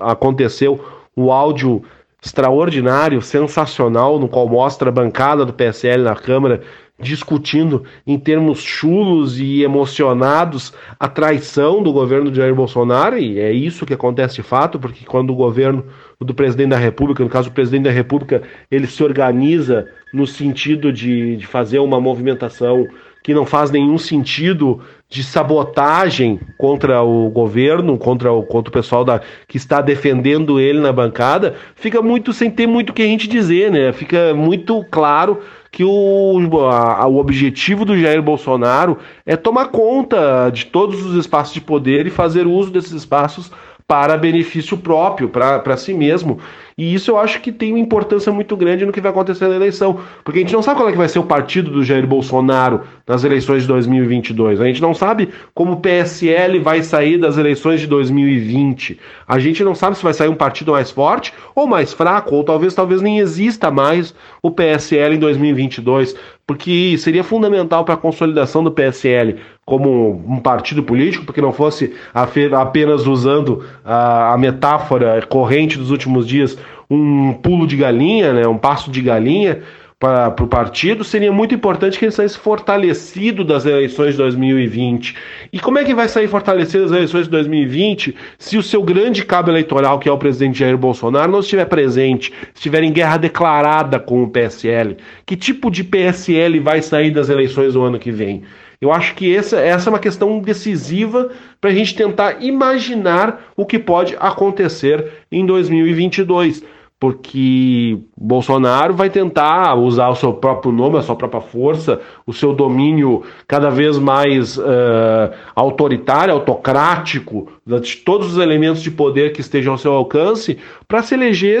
aconteceu 0.00 0.82
o 1.14 1.30
áudio 1.30 1.82
extraordinário, 2.22 3.22
sensacional, 3.22 4.18
no 4.18 4.28
qual 4.28 4.48
mostra 4.48 4.88
a 4.88 4.92
bancada 4.92 5.44
do 5.44 5.52
PSL 5.52 6.02
na 6.02 6.16
Câmara 6.16 6.62
discutindo 7.00 7.84
em 8.04 8.18
termos 8.18 8.60
chulos 8.60 9.38
e 9.38 9.62
emocionados 9.62 10.72
a 10.98 11.08
traição 11.08 11.80
do 11.80 11.92
governo 11.92 12.30
de 12.30 12.38
Jair 12.38 12.54
Bolsonaro, 12.54 13.16
e 13.16 13.38
é 13.38 13.52
isso 13.52 13.86
que 13.86 13.94
acontece 13.94 14.36
de 14.36 14.42
fato, 14.42 14.80
porque 14.80 15.04
quando 15.04 15.30
o 15.30 15.36
governo 15.36 15.84
do 16.20 16.34
presidente 16.34 16.70
da 16.70 16.76
República, 16.76 17.22
no 17.22 17.30
caso 17.30 17.50
o 17.50 17.52
presidente 17.52 17.84
da 17.84 17.92
República, 17.92 18.42
ele 18.68 18.88
se 18.88 19.02
organiza 19.04 19.86
no 20.12 20.26
sentido 20.26 20.92
de, 20.92 21.36
de 21.36 21.46
fazer 21.46 21.78
uma 21.78 22.00
movimentação 22.00 22.84
que 23.22 23.32
não 23.34 23.46
faz 23.46 23.70
nenhum 23.70 23.98
sentido 23.98 24.80
de 25.10 25.24
sabotagem 25.24 26.38
contra 26.58 27.02
o 27.02 27.30
governo, 27.30 27.96
contra 27.96 28.30
o, 28.30 28.42
contra 28.42 28.68
o 28.68 28.72
pessoal 28.72 29.04
da, 29.04 29.20
que 29.46 29.56
está 29.56 29.80
defendendo 29.80 30.60
ele 30.60 30.80
na 30.80 30.92
bancada, 30.92 31.54
fica 31.74 32.02
muito 32.02 32.32
sem 32.32 32.50
ter 32.50 32.66
muito 32.66 32.90
o 32.90 32.92
que 32.92 33.02
a 33.02 33.06
gente 33.06 33.26
dizer, 33.26 33.70
né? 33.70 33.90
Fica 33.92 34.34
muito 34.34 34.84
claro 34.90 35.40
que 35.70 35.82
o, 35.82 36.68
a, 36.70 37.06
o 37.06 37.16
objetivo 37.16 37.86
do 37.86 37.98
Jair 37.98 38.22
Bolsonaro 38.22 38.98
é 39.24 39.34
tomar 39.34 39.68
conta 39.68 40.50
de 40.50 40.66
todos 40.66 41.04
os 41.04 41.14
espaços 41.14 41.54
de 41.54 41.60
poder 41.60 42.06
e 42.06 42.10
fazer 42.10 42.46
uso 42.46 42.70
desses 42.70 42.92
espaços 42.92 43.50
para 43.88 44.18
benefício 44.18 44.76
próprio, 44.76 45.30
para 45.30 45.76
si 45.78 45.94
mesmo. 45.94 46.38
E 46.76 46.94
isso 46.94 47.10
eu 47.10 47.16
acho 47.18 47.40
que 47.40 47.50
tem 47.50 47.72
uma 47.72 47.78
importância 47.78 48.30
muito 48.30 48.54
grande 48.54 48.84
no 48.84 48.92
que 48.92 49.00
vai 49.00 49.10
acontecer 49.10 49.48
na 49.48 49.56
eleição. 49.56 49.98
Porque 50.22 50.40
a 50.40 50.42
gente 50.42 50.52
não 50.52 50.62
sabe 50.62 50.76
qual 50.76 50.90
é 50.90 50.92
que 50.92 50.98
vai 50.98 51.08
ser 51.08 51.18
o 51.18 51.24
partido 51.24 51.70
do 51.70 51.82
Jair 51.82 52.06
Bolsonaro 52.06 52.82
nas 53.06 53.24
eleições 53.24 53.62
de 53.62 53.68
2022. 53.68 54.60
A 54.60 54.66
gente 54.66 54.82
não 54.82 54.92
sabe 54.92 55.30
como 55.54 55.72
o 55.72 55.80
PSL 55.80 56.58
vai 56.60 56.82
sair 56.82 57.16
das 57.16 57.38
eleições 57.38 57.80
de 57.80 57.86
2020. 57.86 59.00
A 59.26 59.38
gente 59.38 59.64
não 59.64 59.74
sabe 59.74 59.96
se 59.96 60.04
vai 60.04 60.12
sair 60.12 60.28
um 60.28 60.36
partido 60.36 60.72
mais 60.72 60.90
forte 60.90 61.32
ou 61.54 61.66
mais 61.66 61.94
fraco, 61.94 62.34
ou 62.34 62.44
talvez 62.44 62.74
talvez 62.74 63.00
nem 63.00 63.18
exista 63.18 63.70
mais 63.70 64.14
o 64.42 64.50
PSL 64.50 65.16
em 65.16 65.18
2022 65.18 66.14
porque 66.48 66.96
seria 66.96 67.22
fundamental 67.22 67.84
para 67.84 67.92
a 67.92 67.98
consolidação 67.98 68.64
do 68.64 68.72
PSL 68.72 69.36
como 69.68 70.24
um 70.26 70.40
partido 70.40 70.82
político, 70.82 71.26
porque 71.26 71.42
não 71.42 71.52
fosse 71.52 71.94
apenas 72.14 73.06
usando 73.06 73.62
a, 73.84 74.34
metáfora 74.38 75.20
corrente 75.28 75.76
dos 75.76 75.90
últimos 75.90 76.26
dias, 76.26 76.56
um 76.90 77.34
pulo 77.34 77.66
de 77.66 77.76
galinha, 77.76 78.32
né, 78.32 78.48
um 78.48 78.56
passo 78.56 78.90
de 78.90 79.02
galinha 79.02 79.60
para 80.00 80.42
o 80.42 80.46
partido, 80.46 81.04
seria 81.04 81.30
muito 81.30 81.54
importante 81.54 81.98
que 81.98 82.04
ele 82.04 82.12
saísse 82.12 82.38
fortalecido 82.38 83.44
das 83.44 83.66
eleições 83.66 84.12
de 84.12 84.18
2020. 84.18 85.14
E 85.52 85.58
como 85.58 85.78
é 85.78 85.84
que 85.84 85.92
vai 85.92 86.08
sair 86.08 86.28
fortalecido 86.28 86.84
das 86.84 86.92
eleições 86.92 87.24
de 87.24 87.30
2020 87.30 88.14
se 88.38 88.56
o 88.56 88.62
seu 88.62 88.82
grande 88.82 89.24
cabo 89.24 89.50
eleitoral, 89.50 89.98
que 89.98 90.08
é 90.08 90.12
o 90.12 90.16
presidente 90.16 90.60
Jair 90.60 90.78
Bolsonaro, 90.78 91.32
não 91.32 91.40
estiver 91.40 91.66
presente, 91.66 92.32
estiver 92.54 92.84
em 92.84 92.92
guerra 92.92 93.18
declarada 93.18 93.98
com 93.98 94.22
o 94.22 94.30
PSL? 94.30 94.96
Que 95.26 95.36
tipo 95.36 95.68
de 95.68 95.84
PSL 95.84 96.58
vai 96.60 96.80
sair 96.80 97.10
das 97.10 97.28
eleições 97.28 97.74
do 97.74 97.82
ano 97.82 97.98
que 97.98 98.12
vem? 98.12 98.44
Eu 98.80 98.92
acho 98.92 99.14
que 99.14 99.34
essa, 99.34 99.58
essa 99.58 99.88
é 99.88 99.92
uma 99.92 99.98
questão 99.98 100.38
decisiva 100.40 101.30
para 101.60 101.70
a 101.70 101.74
gente 101.74 101.94
tentar 101.94 102.42
imaginar 102.42 103.52
o 103.56 103.66
que 103.66 103.78
pode 103.78 104.16
acontecer 104.18 105.24
em 105.30 105.44
2022 105.44 106.62
porque 107.00 107.96
Bolsonaro 108.16 108.92
vai 108.92 109.08
tentar 109.08 109.74
usar 109.76 110.08
o 110.08 110.16
seu 110.16 110.32
próprio 110.32 110.72
nome, 110.72 110.98
a 110.98 111.02
sua 111.02 111.14
própria 111.14 111.40
força, 111.40 112.00
o 112.26 112.32
seu 112.32 112.52
domínio 112.52 113.22
cada 113.46 113.70
vez 113.70 113.98
mais 113.98 114.58
uh, 114.58 115.32
autoritário, 115.54 116.34
autocrático, 116.34 117.52
de 117.64 117.96
todos 117.98 118.32
os 118.32 118.38
elementos 118.38 118.82
de 118.82 118.90
poder 118.90 119.32
que 119.32 119.40
estejam 119.40 119.74
ao 119.74 119.78
seu 119.78 119.92
alcance, 119.92 120.58
para 120.88 121.02
se 121.02 121.14
eleger 121.14 121.60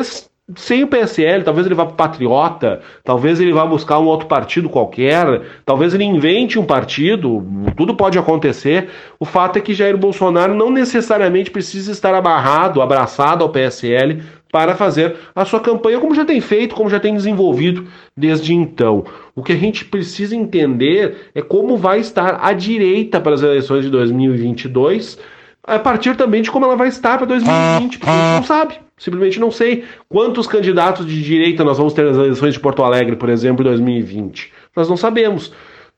sem 0.56 0.82
o 0.82 0.86
PSL, 0.86 1.44
talvez 1.44 1.66
ele 1.66 1.74
vá 1.74 1.84
para 1.84 1.94
Patriota, 1.94 2.80
talvez 3.04 3.38
ele 3.38 3.52
vá 3.52 3.66
buscar 3.66 3.98
um 3.98 4.06
outro 4.06 4.26
partido 4.26 4.68
qualquer, 4.68 5.42
talvez 5.64 5.92
ele 5.92 6.04
invente 6.04 6.58
um 6.58 6.64
partido, 6.64 7.46
tudo 7.76 7.94
pode 7.94 8.18
acontecer. 8.18 8.88
O 9.20 9.26
fato 9.26 9.58
é 9.58 9.60
que 9.60 9.74
Jair 9.74 9.98
Bolsonaro 9.98 10.54
não 10.54 10.70
necessariamente 10.70 11.50
precisa 11.50 11.92
estar 11.92 12.14
amarrado, 12.14 12.80
abraçado 12.80 13.44
ao 13.44 13.50
PSL 13.50 14.22
para 14.50 14.74
fazer 14.74 15.16
a 15.34 15.44
sua 15.44 15.60
campanha, 15.60 16.00
como 16.00 16.14
já 16.14 16.24
tem 16.24 16.40
feito, 16.40 16.74
como 16.74 16.88
já 16.88 16.98
tem 16.98 17.14
desenvolvido 17.14 17.86
desde 18.16 18.54
então. 18.54 19.04
O 19.36 19.42
que 19.42 19.52
a 19.52 19.56
gente 19.56 19.84
precisa 19.84 20.34
entender 20.34 21.30
é 21.34 21.42
como 21.42 21.76
vai 21.76 22.00
estar 22.00 22.38
a 22.40 22.54
direita 22.54 23.20
para 23.20 23.34
as 23.34 23.42
eleições 23.42 23.84
de 23.84 23.90
2022, 23.90 25.18
a 25.62 25.78
partir 25.78 26.16
também 26.16 26.40
de 26.40 26.50
como 26.50 26.64
ela 26.64 26.76
vai 26.76 26.88
estar 26.88 27.18
para 27.18 27.26
2020, 27.26 27.98
porque 27.98 28.10
a 28.10 28.14
gente 28.14 28.40
não 28.40 28.44
sabe. 28.44 28.87
Simplesmente 28.98 29.38
não 29.38 29.50
sei 29.50 29.84
quantos 30.08 30.46
candidatos 30.46 31.06
de 31.06 31.22
direita 31.22 31.64
nós 31.64 31.78
vamos 31.78 31.92
ter 31.92 32.04
nas 32.04 32.16
eleições 32.16 32.54
de 32.54 32.60
Porto 32.60 32.82
Alegre, 32.82 33.16
por 33.16 33.28
exemplo, 33.28 33.62
em 33.62 33.68
2020. 33.68 34.52
Nós 34.74 34.88
não 34.88 34.96
sabemos. 34.96 35.52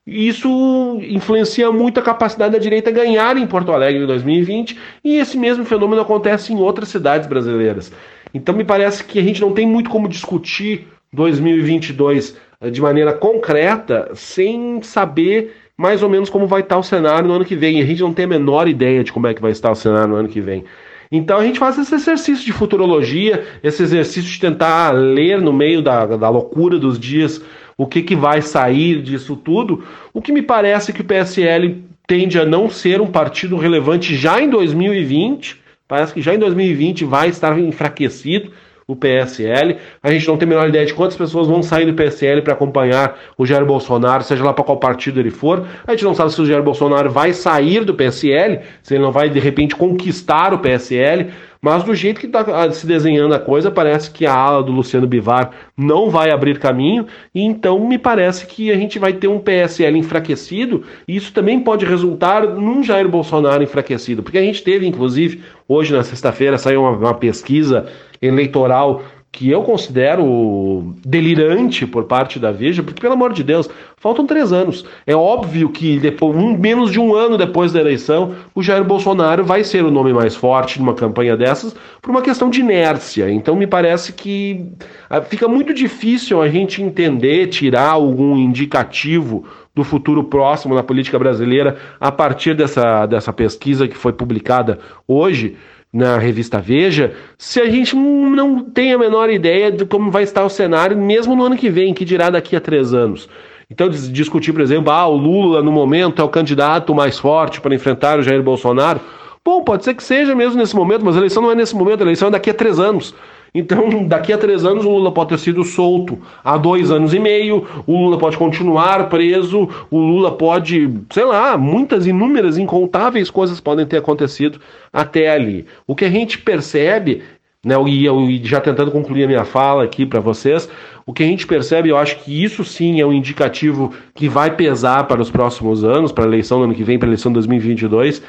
Isso 0.07 0.99
influencia 1.03 1.71
muito 1.71 2.01
a 2.01 2.03
capacidade 2.03 2.53
da 2.53 2.59
direita 2.59 2.91
ganhar 2.91 3.37
em 3.37 3.47
Porto 3.47 3.73
Alegre 3.73 4.03
em 4.03 4.07
2020, 4.07 4.79
e 5.05 5.17
esse 5.17 5.37
mesmo 5.37 5.65
fenômeno 5.65 6.03
acontece 6.03 6.53
em 6.53 6.57
outras 6.57 6.89
cidades 6.89 7.29
brasileiras. 7.29 7.93
Então 8.33 8.55
me 8.55 8.65
parece 8.65 9.05
que 9.05 9.19
a 9.19 9.23
gente 9.23 9.41
não 9.41 9.53
tem 9.53 9.67
muito 9.67 9.91
como 9.91 10.09
discutir 10.09 10.89
2022 11.13 12.37
eh, 12.61 12.71
de 12.71 12.81
maneira 12.81 13.13
concreta 13.13 14.11
sem 14.15 14.83
saber 14.83 15.55
mais 15.77 16.03
ou 16.03 16.11
menos 16.11 16.29
como 16.29 16.47
vai 16.47 16.61
estar 16.61 16.77
o 16.77 16.83
cenário 16.83 17.27
no 17.27 17.35
ano 17.35 17.45
que 17.45 17.57
vem. 17.57 17.81
A 17.81 17.87
gente 17.87 18.03
não 18.03 18.13
tem 18.13 18.27
a 18.27 18.29
menor 18.29 18.69
ideia 18.69 19.03
de 19.03 19.13
como 19.13 19.27
é 19.27 19.35
que 19.35 19.41
vai 19.41 19.51
estar 19.51 19.71
o 19.71 19.75
cenário 19.75 20.09
no 20.09 20.17
ano 20.17 20.29
que 20.29 20.41
vem. 20.41 20.65
Então 21.11 21.39
a 21.39 21.45
gente 21.45 21.59
faz 21.59 21.77
esse 21.79 21.95
exercício 21.95 22.45
de 22.45 22.53
futurologia, 22.53 23.45
esse 23.63 23.83
exercício 23.83 24.31
de 24.31 24.41
tentar 24.41 24.93
ler 24.93 25.41
no 25.41 25.53
meio 25.53 25.83
da, 25.83 26.07
da 26.07 26.29
loucura 26.29 26.79
dos 26.79 26.99
dias 26.99 27.43
o 27.77 27.87
que, 27.87 28.03
que 28.03 28.15
vai 28.15 28.43
sair 28.43 29.03
disso 29.03 29.35
tudo. 29.35 29.83
O 30.13 30.21
que 30.21 30.33
me 30.33 30.43
parece 30.43 30.93
que 30.93 31.01
o 31.01 31.05
PSL 31.05 31.83
tende 32.07 32.39
a 32.39 32.45
não 32.45 32.69
ser 32.69 33.01
um 33.01 33.07
partido 33.07 33.57
relevante 33.57 34.15
já 34.15 34.41
em 34.41 34.49
2020 34.49 35.61
Parece 35.91 36.15
que 36.15 36.23
já 36.23 36.33
em 36.33 36.39
2020 36.39 37.05
vai 37.05 37.31
estar 37.31 37.59
enfraquecido 37.59 38.53
o 38.91 38.97
PSL. 38.97 39.77
A 40.03 40.11
gente 40.11 40.27
não 40.27 40.37
tem 40.37 40.47
a 40.47 40.49
menor 40.49 40.69
ideia 40.69 40.85
de 40.85 40.93
quantas 40.93 41.17
pessoas 41.17 41.47
vão 41.47 41.63
sair 41.63 41.87
do 41.87 41.95
PSL 41.95 42.43
para 42.43 42.55
acompanhar 42.55 43.19
o 43.39 43.47
Jair 43.47 43.65
Bolsonaro, 43.65 44.25
seja 44.25 44.45
lá 44.45 44.53
para 44.53 44.65
qual 44.65 44.79
partido 44.79 45.21
ele 45.21 45.31
for. 45.31 45.67
A 45.87 45.93
gente 45.93 46.05
não 46.05 46.15
sabe 46.15 46.33
se 46.33 46.41
o 46.41 46.47
Jair 46.47 46.63
Bolsonaro 46.63 47.11
vai 47.11 47.33
sair 47.33 47.85
do 47.85 47.95
PSL, 47.95 48.61
se 48.83 48.95
ele 48.95 49.03
não 49.03 49.13
vai 49.13 49.31
de 49.31 49.39
repente 49.39 49.77
conquistar 49.77 50.53
o 50.53 50.59
PSL. 50.59 51.31
Mas 51.63 51.83
do 51.83 51.95
jeito 51.95 52.19
que 52.19 52.27
está 52.27 52.71
se 52.73 52.87
desenhando 52.87 53.35
a 53.35 53.39
coisa, 53.39 53.71
parece 53.71 54.11
que 54.11 54.25
a 54.25 54.35
ala 54.35 54.63
do 54.63 54.73
Luciano 54.73 55.07
Bivar 55.07 55.51
não 55.77 56.09
vai 56.09 56.31
abrir 56.31 56.59
caminho, 56.59 57.07
e 57.35 57.43
então 57.43 57.87
me 57.87 57.99
parece 57.99 58.47
que 58.47 58.71
a 58.71 58.77
gente 58.77 58.99
vai 58.99 59.13
ter 59.13 59.29
um 59.29 59.39
PSL 59.39 59.99
enfraquecido, 59.99 60.85
e 61.07 61.17
isso 61.17 61.33
também 61.33 61.61
pode 61.61 61.85
resultar 61.85 62.47
num 62.47 62.83
Jair 62.83 63.09
Bolsonaro 63.09 63.63
enfraquecido, 63.63 64.23
porque 64.23 64.39
a 64.39 64.43
gente 64.43 64.63
teve, 64.63 64.87
inclusive, 64.87 65.43
hoje 65.69 65.93
na 65.93 66.03
sexta-feira, 66.03 66.57
saiu 66.57 66.81
uma, 66.81 66.93
uma 66.93 67.15
pesquisa 67.15 67.87
eleitoral 68.23 69.03
que 69.33 69.49
eu 69.49 69.63
considero 69.63 70.93
delirante 71.05 71.87
por 71.87 72.05
parte 72.05 72.39
da 72.39 72.51
Veja, 72.51 72.83
porque, 72.83 73.01
pelo 73.01 73.15
amor 73.15 73.33
de 73.33 73.45
Deus, 73.45 73.71
faltam 73.97 74.27
três 74.27 74.53
anos. 74.53 74.85
É 75.07 75.15
óbvio 75.15 75.69
que 75.69 76.01
depois, 76.01 76.37
um, 76.37 76.59
menos 76.59 76.91
de 76.91 76.99
um 76.99 77.15
ano 77.15 77.39
depois 77.39 77.73
da 77.73 77.79
eleição, 77.79 78.35
o 78.55 78.63
Jair 78.63 78.83
Bolsonaro 78.83 79.45
vai 79.45 79.63
ser 79.63 79.85
o 79.85 79.91
nome 79.91 80.13
mais 80.13 80.35
forte 80.35 80.81
numa 80.81 80.95
campanha 80.95 81.37
dessas 81.37 81.77
por 82.03 82.11
uma 82.11 82.23
questão 82.23 82.51
de 82.51 82.61
inércia. 82.61 83.31
Então, 83.31 83.55
me 83.55 83.69
parece 83.69 84.13
que 84.13 84.67
ah, 85.09 85.21
fica 85.21 85.47
muito 85.47 85.73
difícil 85.73 86.43
a 86.43 86.49
gente 86.49 86.83
entender, 86.83 87.47
tirar 87.47 87.91
algum 87.91 88.37
indicativo 88.37 89.45
do 89.73 89.85
futuro 89.85 90.25
próximo 90.25 90.75
na 90.75 90.83
política 90.83 91.19
brasileira 91.19 91.77
a 92.01 92.11
partir 92.11 92.55
dessa, 92.55 93.07
dessa 93.07 93.33
pesquisa 93.33 93.87
que 93.87 93.97
foi 93.97 94.13
publicada 94.13 94.81
hoje 95.07 95.57
na 95.93 96.19
revista 96.19 96.61
Veja, 96.61 97.15
se 97.37 97.61
a 97.61 97.69
gente 97.69 97.97
não 97.97 98.61
tem 98.63 98.93
a 98.93 98.99
menor 98.99 99.29
ideia 99.29 99.73
de 99.73 99.85
como 99.85 100.11
vai 100.11 100.23
estar 100.23 100.45
o 100.45 100.49
cenário, 100.49 100.97
mesmo 100.97 101.35
no 101.35 101.45
ano 101.45 101.57
que 101.57 101.69
vem, 101.69 101.93
que 101.93 102.05
dirá 102.05 102.31
daqui 102.31 102.55
a 102.55 102.61
três 102.61 102.95
anos. 102.95 103.29
Então, 103.69 103.89
discutir, 103.89 104.53
por 104.53 104.61
exemplo, 104.61 104.91
ah, 104.91 105.07
o 105.07 105.17
Lula 105.17 105.63
no 105.63 105.71
momento 105.71 106.21
é 106.21 106.25
o 106.25 106.29
candidato 106.29 106.95
mais 106.95 107.19
forte 107.19 107.61
para 107.61 107.75
enfrentar 107.75 108.19
o 108.19 108.23
Jair 108.23 108.43
Bolsonaro. 108.43 109.01
Bom, 109.45 109.63
pode 109.63 109.85
ser 109.85 109.95
que 109.95 110.03
seja 110.03 110.35
mesmo 110.35 110.59
nesse 110.59 110.75
momento, 110.75 111.05
mas 111.05 111.15
a 111.15 111.19
eleição 111.19 111.43
não 111.43 111.51
é 111.51 111.55
nesse 111.55 111.75
momento, 111.75 112.01
a 112.01 112.05
eleição 112.05 112.29
é 112.29 112.31
daqui 112.33 112.51
a 112.51 112.55
três 112.55 112.79
anos. 112.79 113.15
Então, 113.55 114.07
daqui 114.07 114.33
a 114.33 114.39
três 114.39 114.65
anos, 114.65 114.85
o 114.85 114.91
Lula 114.91 115.13
pode 115.13 115.31
ter 115.31 115.39
sido 115.39 115.65
solto 115.65 116.19
há 116.45 116.57
dois 116.57 116.91
anos 116.91 117.13
e 117.13 117.19
meio, 117.19 117.67
o 117.87 117.93
Lula 117.93 118.19
pode 118.19 118.37
continuar 118.37 119.09
preso, 119.09 119.69
o 119.91 119.99
Lula 119.99 120.33
pode, 120.33 120.91
sei 121.11 121.25
lá, 121.25 121.57
muitas, 121.59 122.07
inúmeras, 122.07 122.57
incontáveis 122.57 123.31
coisas 123.31 123.61
podem 123.61 123.87
ter 123.87 123.99
acontecido 123.99 124.61
até 124.93 125.31
ali. 125.31 125.67
O 125.87 125.97
que 125.97 126.05
a 126.05 126.11
gente 126.11 126.39
percebe, 126.39 127.23
né, 127.65 127.75
e 127.89 128.05
eu 128.05 128.19
já 128.45 128.61
tentando 128.61 128.93
concluir 128.93 129.25
a 129.25 129.27
minha 129.27 129.45
fala 129.45 129.83
aqui 129.83 130.07
para 130.07 130.21
vocês, 130.21 130.69
o 131.05 131.13
que 131.13 131.25
a 131.25 131.27
gente 131.27 131.45
percebe, 131.45 131.89
eu 131.89 131.97
acho 131.97 132.21
que 132.21 132.45
isso 132.45 132.65
sim 132.65 133.01
é 133.01 133.07
um 133.07 133.13
indicativo 133.13 133.93
que 134.15 134.29
vai 134.29 134.55
pesar 134.55 135.09
para 135.09 135.21
os 135.21 135.31
próximos 135.31 135.83
anos, 135.83 136.13
para 136.13 136.25
a 136.25 136.29
eleição 136.29 136.59
do 136.59 136.65
ano 136.65 136.75
que 136.75 136.85
vem, 136.85 136.99
para 136.99 137.09
a 137.09 137.11
eleição 137.11 137.33
de 137.33 137.35
2022 137.35 138.23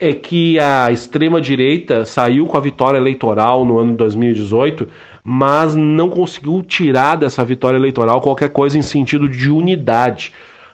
é 0.00 0.14
que 0.14 0.58
a 0.58 0.90
extrema-direita 0.90 2.06
saiu 2.06 2.46
com 2.46 2.56
a 2.56 2.60
vitória 2.60 2.96
eleitoral 2.96 3.64
no 3.66 3.78
ano 3.78 3.90
de 3.90 3.98
2018, 3.98 4.88
mas 5.22 5.74
não 5.74 6.08
conseguiu 6.08 6.62
tirar 6.62 7.16
dessa 7.16 7.44
vitória 7.44 7.76
eleitoral 7.76 8.20
qualquer 8.22 8.48
coisa 8.48 8.78
em 8.78 8.82
sentido 8.82 9.28
de 9.28 9.50
unidade. 9.50 10.32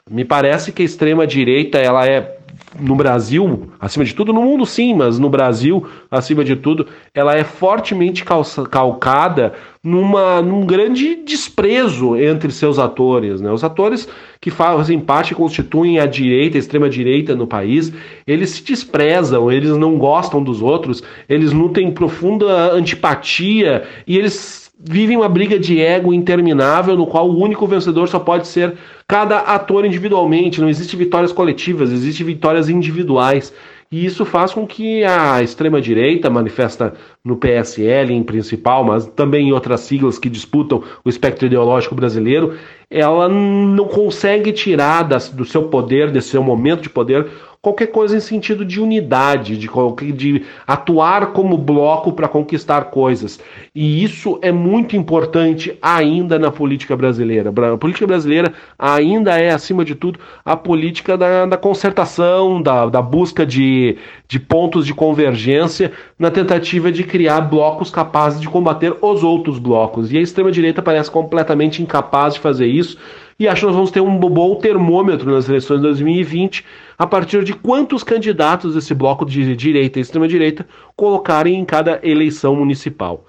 Me 0.09 0.25
parece 0.25 0.71
que 0.71 0.83
a 0.83 0.85
extrema-direita 0.85 1.79
ela 1.79 2.07
é 2.07 2.36
no 2.81 2.95
Brasil, 2.95 3.71
acima 3.81 4.05
de 4.05 4.15
tudo, 4.15 4.33
no 4.33 4.43
mundo 4.43 4.67
sim, 4.67 4.95
mas 4.95 5.19
no 5.19 5.29
Brasil, 5.29 5.87
acima 6.11 6.45
de 6.45 6.57
tudo, 6.57 6.87
ela 7.15 7.35
é 7.35 7.45
fortemente 7.45 8.25
calcada 8.71 9.55
numa, 9.83 10.43
num 10.43 10.67
grande 10.67 11.17
desprezo 11.17 12.17
entre 12.17 12.51
seus 12.51 12.79
atores. 12.79 13.41
Né? 13.41 13.51
Os 13.51 13.63
atores 13.63 14.09
que 14.41 14.51
fazem 14.51 14.99
parte, 15.01 15.35
constituem 15.35 15.99
a 15.99 16.07
direita, 16.07 16.57
a 16.57 16.61
extrema-direita 16.61 17.35
no 17.35 17.47
país, 17.47 17.93
eles 18.27 18.51
se 18.51 18.65
desprezam, 18.65 19.51
eles 19.51 19.71
não 19.71 19.97
gostam 19.97 20.43
dos 20.43 20.61
outros, 20.61 21.03
eles 21.29 21.53
nutrem 21.53 21.91
profunda 21.91 22.73
antipatia 22.73 23.85
e 24.07 24.19
eles 24.19 24.66
vivem 24.79 25.17
uma 25.17 25.29
briga 25.29 25.59
de 25.59 25.81
ego 25.81 26.13
interminável 26.13 26.97
no 26.97 27.07
qual 27.07 27.29
o 27.29 27.39
único 27.39 27.67
vencedor 27.67 28.09
só 28.09 28.19
pode 28.19 28.47
ser 28.47 28.75
cada 29.09 29.39
ator 29.39 29.85
individualmente. 29.85 30.61
Não 30.61 30.69
existe 30.69 30.97
vitórias 30.97 31.33
coletivas, 31.33 31.91
existem 31.91 32.27
vitórias 32.27 32.69
individuais. 32.69 33.53
E 33.91 34.05
isso 34.05 34.25
faz 34.25 34.53
com 34.53 34.67
que 34.67 35.05
a 35.05 35.41
extrema-direita, 35.41 36.29
manifesta 36.29 36.95
no 37.25 37.37
PSL 37.37 38.13
em 38.13 38.23
principal, 38.23 38.83
mas 38.83 39.07
também 39.07 39.49
em 39.49 39.53
outras 39.53 39.81
siglas 39.81 40.19
que 40.19 40.29
disputam 40.29 40.83
o 41.05 41.09
espectro 41.09 41.47
ideológico 41.47 41.95
brasileiro, 41.95 42.55
ela 42.91 43.29
não 43.29 43.85
consegue 43.87 44.51
tirar 44.53 45.05
das, 45.05 45.29
do 45.29 45.45
seu 45.45 45.69
poder, 45.69 46.11
desse 46.11 46.31
seu 46.31 46.43
momento 46.43 46.83
de 46.83 46.91
poder, 46.91 47.29
qualquer 47.61 47.89
coisa 47.89 48.17
em 48.17 48.21
sentido 48.21 48.65
de 48.65 48.81
unidade, 48.81 49.57
de, 49.57 49.69
de 50.13 50.43
atuar 50.67 51.33
como 51.33 51.59
bloco 51.59 52.13
para 52.13 52.29
conquistar 52.29 52.87
coisas. 52.87 53.41
E 53.75 54.03
isso 54.05 54.39
é 54.43 54.53
muito 54.53 54.97
importante 54.97 55.77
ainda 55.81 56.39
na 56.39 56.51
política 56.51 56.97
brasileira. 56.97 57.53
A 57.73 57.77
política 57.77 58.07
brasileira 58.07 58.53
ainda 58.79 59.39
é, 59.39 59.51
acima 59.51 59.85
de 59.85 59.95
tudo, 59.95 60.19
a 60.45 60.57
política 60.57 61.17
da, 61.17 61.47
da 61.47 61.57
concertação, 61.57 62.63
da, 62.63 62.87
da 62.87 63.03
busca 63.03 63.45
de, 63.45 63.97
de 64.29 64.39
pontos 64.39 64.87
de 64.87 64.95
convergência 64.95 65.93
na 66.19 66.31
tentativa 66.31 66.91
de 66.93 67.05
criar 67.05 67.41
blocos 67.43 67.91
capazes 67.91 68.41
de 68.41 68.49
combater 68.49 68.95
os 69.01 69.23
outros 69.23 69.59
blocos. 69.59 70.13
E 70.13 70.19
a 70.19 70.21
extrema-direita 70.21 70.83
parece 70.83 71.11
completamente 71.11 71.83
incapaz 71.83 72.35
de 72.35 72.41
fazer 72.41 72.67
isso. 72.67 72.99
E 73.39 73.47
acho 73.47 73.61
que 73.61 73.67
nós 73.67 73.75
vamos 73.75 73.91
ter 73.91 74.01
um 74.01 74.19
bom 74.19 74.55
termômetro 74.55 75.31
nas 75.31 75.49
eleições 75.49 75.77
de 75.77 75.83
2020 75.83 76.65
a 76.99 77.07
partir 77.07 77.45
de 77.45 77.53
quantos 77.53 78.03
candidatos 78.03 78.75
esse 78.75 78.95
bloco 78.95 79.27
de 79.27 79.55
direita 79.55 79.99
e 79.99 80.03
extrema-direita 80.03 80.67
colocarem 80.97 81.55
em 81.59 81.65
cada 81.65 82.01
eleição 82.03 82.57
municipal. 82.57 83.27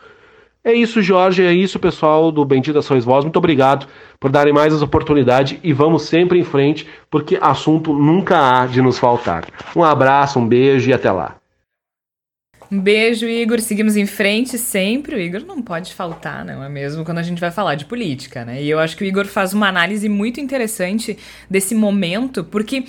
É 0.64 0.74
isso, 0.74 1.02
Jorge, 1.02 1.44
é 1.44 1.54
isso, 1.54 1.80
pessoal 1.80 2.32
do 2.32 2.44
Bendita 2.44 2.82
Sois 2.82 3.06
Vós. 3.06 3.24
Muito 3.24 3.38
obrigado 3.38 3.88
por 4.20 4.30
darem 4.30 4.54
mais 4.54 4.74
as 4.74 4.82
oportunidades 4.82 5.58
e 5.64 5.72
vamos 5.72 6.04
sempre 6.04 6.40
em 6.40 6.44
frente, 6.44 6.86
porque 7.10 7.38
assunto 7.42 7.94
nunca 7.94 8.62
há 8.62 8.66
de 8.66 8.82
nos 8.82 9.00
faltar. 9.00 9.46
Um 9.76 9.84
abraço, 9.84 10.40
um 10.40 10.48
beijo 10.48 10.90
e 10.90 10.94
até 10.94 11.12
lá. 11.12 11.36
Um 12.72 12.80
beijo, 12.80 13.26
Igor. 13.26 13.60
Seguimos 13.62 13.96
em 13.96 14.06
frente 14.06 14.58
sempre. 14.58 15.16
O 15.16 15.20
Igor 15.20 15.46
não 15.46 15.62
pode 15.62 15.94
faltar, 15.94 16.44
não 16.44 16.64
é 16.64 16.70
mesmo? 16.70 17.06
Quando 17.06 17.20
a 17.20 17.24
gente 17.24 17.40
vai 17.40 17.52
falar 17.52 17.76
de 17.76 17.86
política, 17.86 18.44
né? 18.44 18.62
E 18.62 18.70
eu 18.70 18.80
acho 18.80 18.98
que 18.98 19.04
o 19.04 19.08
Igor 19.08 19.26
faz 19.26 19.54
uma 19.54 19.68
análise 19.68 20.10
muito 20.10 20.42
interessante 20.42 21.18
desse 21.50 21.74
momento, 21.74 22.44
porque 22.44 22.84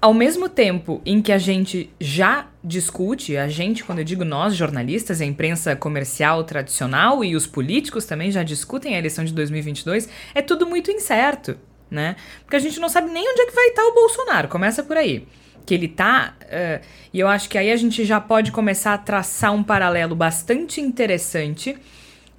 ao 0.00 0.12
mesmo 0.14 0.48
tempo 0.48 1.00
em 1.04 1.20
que 1.22 1.32
a 1.32 1.38
gente 1.38 1.90
já 1.98 2.48
discute, 2.62 3.36
a 3.36 3.48
gente, 3.48 3.82
quando 3.82 4.00
eu 4.00 4.04
digo 4.04 4.24
nós, 4.24 4.54
jornalistas, 4.54 5.20
a 5.20 5.24
imprensa 5.24 5.74
comercial 5.74 6.44
tradicional 6.44 7.24
e 7.24 7.34
os 7.34 7.46
políticos 7.46 8.04
também 8.04 8.30
já 8.30 8.42
discutem 8.42 8.94
a 8.94 8.98
eleição 8.98 9.24
de 9.24 9.32
2022, 9.32 10.08
é 10.34 10.42
tudo 10.42 10.66
muito 10.66 10.90
incerto, 10.90 11.58
né? 11.90 12.14
Porque 12.44 12.56
a 12.56 12.60
gente 12.60 12.78
não 12.78 12.88
sabe 12.88 13.10
nem 13.10 13.26
onde 13.26 13.40
é 13.40 13.46
que 13.46 13.54
vai 13.54 13.68
estar 13.68 13.84
o 13.84 13.94
Bolsonaro, 13.94 14.48
começa 14.48 14.82
por 14.82 14.96
aí. 14.96 15.26
Que 15.68 15.74
ele 15.74 15.88
tá. 15.88 16.34
Uh, 16.44 16.82
e 17.12 17.20
eu 17.20 17.28
acho 17.28 17.46
que 17.46 17.58
aí 17.58 17.70
a 17.70 17.76
gente 17.76 18.02
já 18.06 18.18
pode 18.18 18.50
começar 18.50 18.94
a 18.94 18.98
traçar 18.98 19.52
um 19.52 19.62
paralelo 19.62 20.14
bastante 20.16 20.80
interessante 20.80 21.76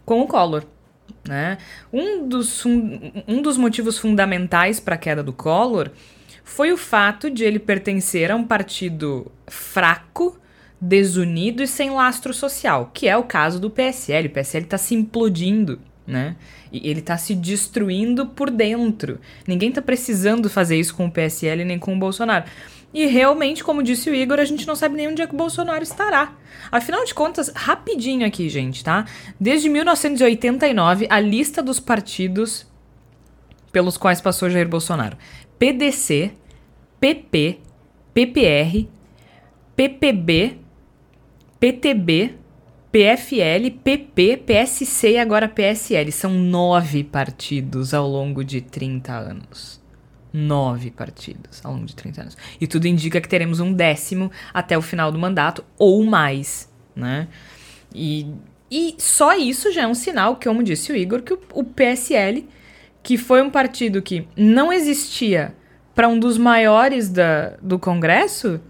com 0.03 0.21
o 0.21 0.27
Collor. 0.27 0.63
Né? 1.27 1.59
Um, 1.93 2.27
dos, 2.27 2.65
um, 2.65 3.11
um 3.27 3.39
dos 3.39 3.55
motivos 3.55 3.99
fundamentais 3.99 4.79
para 4.79 4.95
a 4.95 4.97
queda 4.97 5.21
do 5.21 5.31
Collor 5.31 5.91
foi 6.43 6.71
o 6.71 6.77
fato 6.77 7.29
de 7.29 7.43
ele 7.43 7.59
pertencer 7.59 8.31
a 8.31 8.35
um 8.35 8.43
partido 8.43 9.31
fraco, 9.45 10.39
desunido 10.81 11.61
e 11.61 11.67
sem 11.67 11.91
lastro 11.91 12.33
social, 12.33 12.89
que 12.91 13.07
é 13.07 13.15
o 13.15 13.23
caso 13.23 13.59
do 13.59 13.69
PSL. 13.69 14.27
O 14.27 14.31
PSL 14.31 14.63
está 14.63 14.77
se 14.79 14.95
implodindo, 14.95 15.79
né? 16.07 16.35
E 16.71 16.89
ele 16.89 17.01
está 17.01 17.15
se 17.15 17.35
destruindo 17.35 18.25
por 18.25 18.49
dentro. 18.49 19.19
Ninguém 19.45 19.69
está 19.69 19.83
precisando 19.83 20.49
fazer 20.49 20.79
isso 20.79 20.95
com 20.95 21.05
o 21.05 21.11
PSL 21.11 21.63
nem 21.63 21.77
com 21.77 21.95
o 21.95 21.99
Bolsonaro. 21.99 22.45
E 22.93 23.06
realmente, 23.06 23.63
como 23.63 23.84
disse 23.84 24.10
o 24.10 24.15
Igor, 24.15 24.39
a 24.39 24.45
gente 24.45 24.65
não 24.65 24.75
sabe 24.75 24.95
nem 24.95 25.08
onde 25.08 25.21
é 25.21 25.28
que 25.28 25.34
o 25.34 25.38
Bolsonaro 25.38 25.84
estará. 25.84 26.34
Afinal 26.71 27.06
de 27.06 27.13
contas, 27.13 27.52
rapidinho 27.56 28.25
aqui, 28.25 28.49
gente, 28.49 28.84
tá? 28.84 29.06
Desde 29.39 29.69
1989, 29.69 31.08
a 31.10 31.19
lista 31.19 31.62
dos 31.62 31.80
partidos 31.80 32.65
pelos 33.71 33.97
quais 33.97 34.19
passou 34.19 34.49
Jair 34.49 34.67
Bolsonaro. 34.67 35.17
PDC, 35.60 36.32
PP, 36.99 37.60
PPR, 38.13 38.88
PPB, 39.75 40.58
PTB, 41.60 42.36
PFL, 42.91 43.69
PP, 43.84 44.38
PSC 44.38 45.12
e 45.12 45.17
agora 45.19 45.47
PSL. 45.47 46.12
São 46.12 46.32
nove 46.32 47.04
partidos 47.04 47.93
ao 47.93 48.08
longo 48.08 48.43
de 48.43 48.62
30 48.62 49.13
anos. 49.13 49.78
Nove 50.31 50.91
partidos 50.91 51.61
ao 51.63 51.73
longo 51.73 51.85
de 51.85 51.95
30 51.95 52.21
anos. 52.21 52.37
E 52.59 52.67
tudo 52.67 52.87
indica 52.87 53.19
que 53.19 53.27
teremos 53.27 53.59
um 53.59 53.73
décimo 53.73 54.31
até 54.53 54.77
o 54.77 54.81
final 54.81 55.11
do 55.11 55.17
mandato 55.17 55.63
ou 55.77 56.03
mais, 56.03 56.69
né? 56.95 57.27
E, 57.93 58.27
e 58.69 58.95
só 58.99 59.35
isso 59.35 59.71
já 59.71 59.83
é 59.83 59.87
um 59.87 59.95
sinal, 59.95 60.35
que, 60.35 60.47
como 60.47 60.61
disse 60.61 60.91
o 60.91 60.95
Igor, 60.95 61.21
que 61.23 61.33
o, 61.33 61.39
o 61.53 61.63
PSL 61.63 62.47
que 63.01 63.17
foi 63.17 63.41
um 63.41 63.49
partido 63.49 64.01
que 64.01 64.27
não 64.35 64.71
existia 64.71 65.55
para 65.95 66.07
um 66.07 66.19
dos 66.19 66.37
maiores 66.37 67.09
da, 67.09 67.57
do 67.61 67.79
Congresso, 67.79 68.61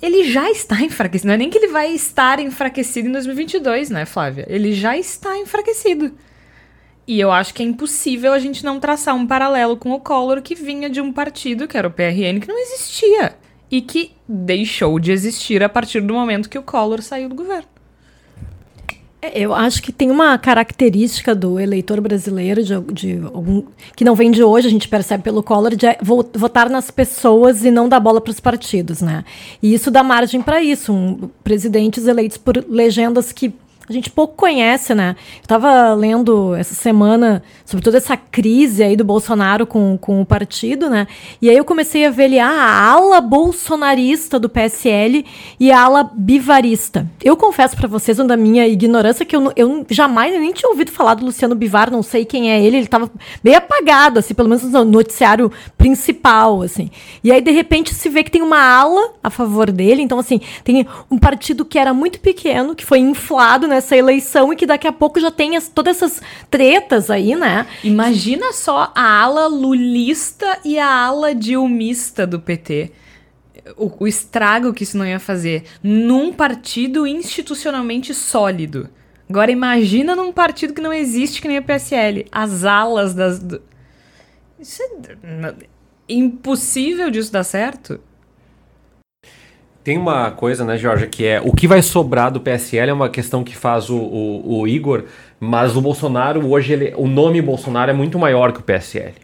ele 0.00 0.24
já 0.24 0.50
está 0.50 0.80
enfraquecido. 0.82 1.28
Não 1.28 1.34
é 1.34 1.38
nem 1.38 1.50
que 1.50 1.58
ele 1.58 1.68
vai 1.68 1.92
estar 1.92 2.40
enfraquecido 2.40 3.08
em 3.08 3.12
2022, 3.12 3.90
né, 3.90 4.04
Flávia? 4.04 4.46
Ele 4.48 4.72
já 4.72 4.96
está 4.96 5.36
enfraquecido. 5.38 6.12
E 7.10 7.18
eu 7.18 7.32
acho 7.32 7.52
que 7.52 7.60
é 7.60 7.66
impossível 7.66 8.32
a 8.32 8.38
gente 8.38 8.64
não 8.64 8.78
traçar 8.78 9.16
um 9.16 9.26
paralelo 9.26 9.76
com 9.76 9.90
o 9.90 9.98
Collor, 9.98 10.40
que 10.40 10.54
vinha 10.54 10.88
de 10.88 11.00
um 11.00 11.12
partido, 11.12 11.66
que 11.66 11.76
era 11.76 11.88
o 11.88 11.90
PRN, 11.90 12.38
que 12.40 12.46
não 12.46 12.56
existia. 12.56 13.34
E 13.68 13.80
que 13.80 14.12
deixou 14.28 14.96
de 15.00 15.10
existir 15.10 15.60
a 15.60 15.68
partir 15.68 16.00
do 16.02 16.14
momento 16.14 16.48
que 16.48 16.56
o 16.56 16.62
Collor 16.62 17.02
saiu 17.02 17.28
do 17.28 17.34
governo. 17.34 17.66
É, 19.20 19.40
eu 19.40 19.52
acho 19.52 19.82
que 19.82 19.90
tem 19.90 20.08
uma 20.08 20.38
característica 20.38 21.34
do 21.34 21.58
eleitor 21.58 22.00
brasileiro, 22.00 22.62
de, 22.62 22.80
de 22.92 23.20
que 23.96 24.04
não 24.04 24.14
vem 24.14 24.30
de 24.30 24.44
hoje, 24.44 24.68
a 24.68 24.70
gente 24.70 24.86
percebe 24.86 25.24
pelo 25.24 25.42
Collor, 25.42 25.74
de 25.74 25.86
votar 26.00 26.70
nas 26.70 26.92
pessoas 26.92 27.64
e 27.64 27.72
não 27.72 27.88
dar 27.88 27.98
bola 27.98 28.20
para 28.20 28.30
os 28.30 28.38
partidos, 28.38 29.02
né? 29.02 29.24
E 29.60 29.74
isso 29.74 29.90
dá 29.90 30.04
margem 30.04 30.40
para 30.40 30.62
isso. 30.62 30.92
Um, 30.92 31.28
presidentes 31.42 32.06
eleitos 32.06 32.36
por 32.36 32.64
legendas 32.68 33.32
que 33.32 33.52
a 33.90 33.92
gente 33.92 34.08
pouco 34.08 34.34
conhece, 34.36 34.94
né? 34.94 35.16
Eu 35.38 35.42
estava 35.42 35.92
lendo 35.94 36.54
essa 36.54 36.74
semana 36.74 37.42
sobre 37.64 37.84
toda 37.84 37.96
essa 37.96 38.16
crise 38.16 38.84
aí 38.84 38.94
do 38.94 39.04
Bolsonaro 39.04 39.66
com, 39.66 39.98
com 40.00 40.20
o 40.20 40.24
partido, 40.24 40.88
né? 40.88 41.08
E 41.42 41.50
aí 41.50 41.56
eu 41.56 41.64
comecei 41.64 42.06
a 42.06 42.10
ver 42.10 42.38
ah, 42.38 42.48
a 42.48 42.92
ala 42.92 43.20
bolsonarista 43.20 44.38
do 44.38 44.48
PSL 44.48 45.26
e 45.58 45.72
a 45.72 45.82
ala 45.82 46.08
bivarista. 46.14 47.04
Eu 47.20 47.36
confesso 47.36 47.76
para 47.76 47.88
vocês, 47.88 48.16
da 48.18 48.36
minha 48.36 48.64
ignorância, 48.68 49.26
que 49.26 49.34
eu, 49.34 49.52
eu 49.56 49.84
jamais 49.90 50.38
nem 50.38 50.52
tinha 50.52 50.70
ouvido 50.70 50.92
falar 50.92 51.14
do 51.14 51.24
Luciano 51.24 51.56
Bivar, 51.56 51.90
não 51.90 52.02
sei 52.02 52.24
quem 52.24 52.52
é 52.52 52.60
ele, 52.60 52.76
ele 52.76 52.84
estava 52.84 53.10
bem 53.42 53.56
apagado, 53.56 54.20
assim, 54.20 54.34
pelo 54.34 54.48
menos 54.48 54.62
no 54.62 54.84
noticiário 54.84 55.50
principal, 55.76 56.62
assim. 56.62 56.90
E 57.24 57.32
aí, 57.32 57.40
de 57.40 57.50
repente, 57.50 57.92
se 57.92 58.08
vê 58.08 58.22
que 58.22 58.30
tem 58.30 58.42
uma 58.42 58.60
ala 58.60 59.14
a 59.20 59.30
favor 59.30 59.72
dele, 59.72 60.00
então, 60.00 60.18
assim, 60.18 60.40
tem 60.62 60.86
um 61.10 61.18
partido 61.18 61.64
que 61.64 61.78
era 61.78 61.92
muito 61.92 62.20
pequeno, 62.20 62.76
que 62.76 62.86
foi 62.86 63.00
inflado, 63.00 63.66
né? 63.66 63.79
Essa 63.80 63.96
eleição 63.96 64.52
e 64.52 64.56
que 64.56 64.66
daqui 64.66 64.86
a 64.86 64.92
pouco 64.92 65.20
já 65.20 65.30
tem 65.30 65.56
as, 65.56 65.68
todas 65.68 65.96
essas 65.96 66.22
tretas 66.50 67.10
aí, 67.10 67.34
né? 67.34 67.66
Imagina 67.82 68.52
só 68.52 68.92
a 68.94 69.22
ala 69.22 69.46
lulista 69.46 70.58
e 70.64 70.78
a 70.78 70.88
ala 70.88 71.34
dilmista 71.34 72.26
do 72.26 72.40
PT. 72.40 72.92
O, 73.76 74.04
o 74.04 74.06
estrago 74.06 74.72
que 74.72 74.84
isso 74.84 74.96
não 74.96 75.06
ia 75.06 75.20
fazer 75.20 75.64
num 75.82 76.32
partido 76.32 77.06
institucionalmente 77.06 78.14
sólido. 78.14 78.88
Agora 79.28 79.52
imagina 79.52 80.16
num 80.16 80.32
partido 80.32 80.74
que 80.74 80.80
não 80.80 80.92
existe 80.92 81.40
que 81.40 81.48
nem 81.48 81.58
o 81.58 81.62
PSL. 81.62 82.26
As 82.32 82.64
alas 82.64 83.14
das. 83.14 83.38
Do... 83.38 83.62
Isso 84.58 84.82
é 84.82 85.54
impossível 86.08 87.10
disso 87.10 87.32
dar 87.32 87.44
certo. 87.44 88.00
Tem 89.82 89.96
uma 89.96 90.30
coisa, 90.30 90.62
né, 90.62 90.76
Jorge, 90.76 91.06
que 91.06 91.26
é 91.26 91.40
o 91.40 91.52
que 91.52 91.66
vai 91.66 91.80
sobrar 91.80 92.30
do 92.30 92.38
PSL 92.38 92.90
é 92.90 92.92
uma 92.92 93.08
questão 93.08 93.42
que 93.42 93.56
faz 93.56 93.88
o, 93.88 93.96
o, 93.96 94.60
o 94.60 94.68
Igor, 94.68 95.04
mas 95.38 95.74
o 95.74 95.80
Bolsonaro, 95.80 96.46
hoje, 96.46 96.74
ele, 96.74 96.92
o 96.98 97.06
nome 97.06 97.40
Bolsonaro 97.40 97.90
é 97.90 97.94
muito 97.94 98.18
maior 98.18 98.52
que 98.52 98.60
o 98.60 98.62
PSL. 98.62 99.14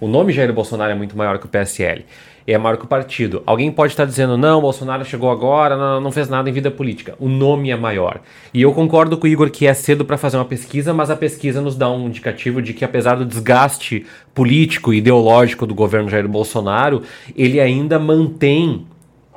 O 0.00 0.06
nome 0.06 0.32
Jair 0.32 0.52
Bolsonaro 0.52 0.92
é 0.92 0.94
muito 0.94 1.16
maior 1.16 1.38
que 1.38 1.46
o 1.46 1.48
PSL. 1.48 2.04
É 2.46 2.58
maior 2.58 2.76
que 2.76 2.84
o 2.84 2.86
partido. 2.86 3.42
Alguém 3.46 3.72
pode 3.72 3.94
estar 3.94 4.04
dizendo, 4.04 4.36
não, 4.36 4.60
Bolsonaro 4.60 5.04
chegou 5.04 5.30
agora, 5.30 5.76
não, 5.76 6.00
não 6.00 6.12
fez 6.12 6.28
nada 6.28 6.48
em 6.48 6.52
vida 6.52 6.70
política. 6.70 7.14
O 7.18 7.26
nome 7.26 7.70
é 7.70 7.76
maior. 7.76 8.20
E 8.52 8.60
eu 8.60 8.72
concordo 8.72 9.16
com 9.16 9.26
o 9.26 9.30
Igor 9.30 9.50
que 9.50 9.66
é 9.66 9.72
cedo 9.72 10.04
para 10.04 10.18
fazer 10.18 10.36
uma 10.36 10.44
pesquisa, 10.44 10.92
mas 10.92 11.10
a 11.10 11.16
pesquisa 11.16 11.60
nos 11.60 11.74
dá 11.74 11.90
um 11.90 12.06
indicativo 12.06 12.60
de 12.60 12.74
que, 12.74 12.84
apesar 12.84 13.16
do 13.16 13.24
desgaste 13.24 14.04
político 14.34 14.92
e 14.92 14.98
ideológico 14.98 15.66
do 15.66 15.74
governo 15.74 16.10
Jair 16.10 16.28
Bolsonaro, 16.28 17.02
ele 17.34 17.58
ainda 17.60 17.98
mantém 17.98 18.86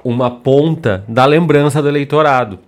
uma 0.10 0.32
ponta 0.32 1.04
da 1.08 1.26
lembrança 1.26 1.82
do 1.82 1.88
eleitorado. 1.90 2.60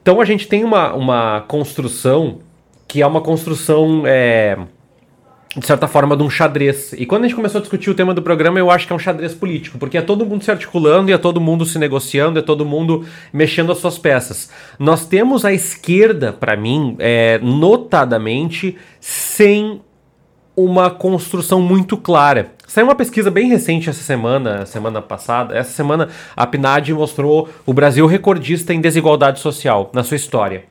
Então 0.00 0.20
a 0.20 0.24
gente 0.24 0.48
tem 0.48 0.64
uma, 0.64 0.94
uma 0.94 1.42
construção 1.42 2.38
que 2.86 3.02
é 3.02 3.06
uma 3.06 3.20
construção, 3.20 4.04
é, 4.06 4.56
de 5.54 5.66
certa 5.66 5.86
forma, 5.86 6.16
de 6.16 6.22
um 6.22 6.30
xadrez. 6.30 6.94
E 6.94 7.04
quando 7.04 7.24
a 7.24 7.28
gente 7.28 7.36
começou 7.36 7.58
a 7.58 7.60
discutir 7.60 7.90
o 7.90 7.94
tema 7.94 8.14
do 8.14 8.22
programa, 8.22 8.58
eu 8.58 8.70
acho 8.70 8.86
que 8.86 8.92
é 8.94 8.96
um 8.96 8.98
xadrez 8.98 9.34
político, 9.34 9.76
porque 9.76 9.98
é 9.98 10.00
todo 10.00 10.24
mundo 10.24 10.42
se 10.42 10.50
articulando 10.50 11.10
e 11.10 11.12
é 11.12 11.18
todo 11.18 11.38
mundo 11.38 11.66
se 11.66 11.78
negociando, 11.78 12.38
é 12.38 12.42
todo 12.42 12.64
mundo 12.64 13.04
mexendo 13.30 13.70
as 13.70 13.76
suas 13.76 13.98
peças. 13.98 14.50
Nós 14.78 15.04
temos 15.06 15.44
a 15.44 15.52
esquerda, 15.52 16.32
para 16.32 16.56
mim, 16.56 16.96
é, 16.98 17.38
notadamente, 17.42 18.78
sem 18.98 19.82
uma 20.58 20.90
construção 20.90 21.62
muito 21.62 21.96
clara. 21.96 22.52
Saiu 22.66 22.88
uma 22.88 22.94
pesquisa 22.96 23.30
bem 23.30 23.48
recente 23.48 23.88
essa 23.88 24.02
semana, 24.02 24.66
semana 24.66 25.00
passada. 25.00 25.56
Essa 25.56 25.70
semana 25.70 26.08
a 26.36 26.44
PNAD 26.44 26.92
mostrou 26.92 27.48
o 27.64 27.72
Brasil 27.72 28.04
recordista 28.06 28.74
em 28.74 28.80
desigualdade 28.80 29.38
social 29.38 29.88
na 29.92 30.02
sua 30.02 30.16
história. 30.16 30.64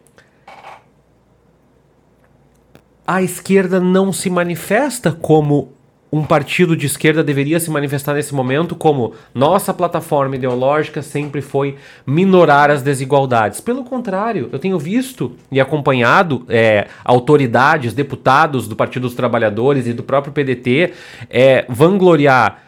A 3.08 3.22
esquerda 3.22 3.80
não 3.80 4.12
se 4.12 4.30
manifesta 4.30 5.14
como 5.14 5.72
um 6.12 6.24
partido 6.24 6.76
de 6.76 6.86
esquerda 6.86 7.24
deveria 7.24 7.60
se 7.60 7.70
manifestar 7.70 8.14
nesse 8.14 8.34
momento 8.34 8.76
como 8.76 9.14
nossa 9.34 9.74
plataforma 9.74 10.36
ideológica 10.36 11.02
sempre 11.02 11.42
foi 11.42 11.76
minorar 12.06 12.72
as 12.72 12.82
desigualdades. 12.82 13.60
Pelo 13.60 13.84
contrário, 13.84 14.50
eu 14.52 14.60
tenho 14.60 14.80
visto 14.80 15.34
e 15.52 15.60
acompanhado 15.60 16.46
é, 16.48 16.88
autoridades, 17.04 17.94
deputados 17.94 18.68
do 18.68 18.76
Partido 18.76 19.04
dos 19.04 19.16
Trabalhadores 19.16 19.86
e 19.86 19.94
do 19.94 20.04
próprio 20.04 20.32
PDT 20.32 20.94
é, 21.30 21.66
vangloriar 21.68 22.64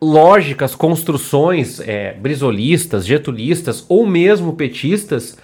lógicas, 0.00 0.74
construções 0.74 1.80
é, 1.80 2.12
brisolistas, 2.12 3.06
getulistas 3.06 3.86
ou 3.88 4.06
mesmo 4.06 4.52
petistas 4.52 5.38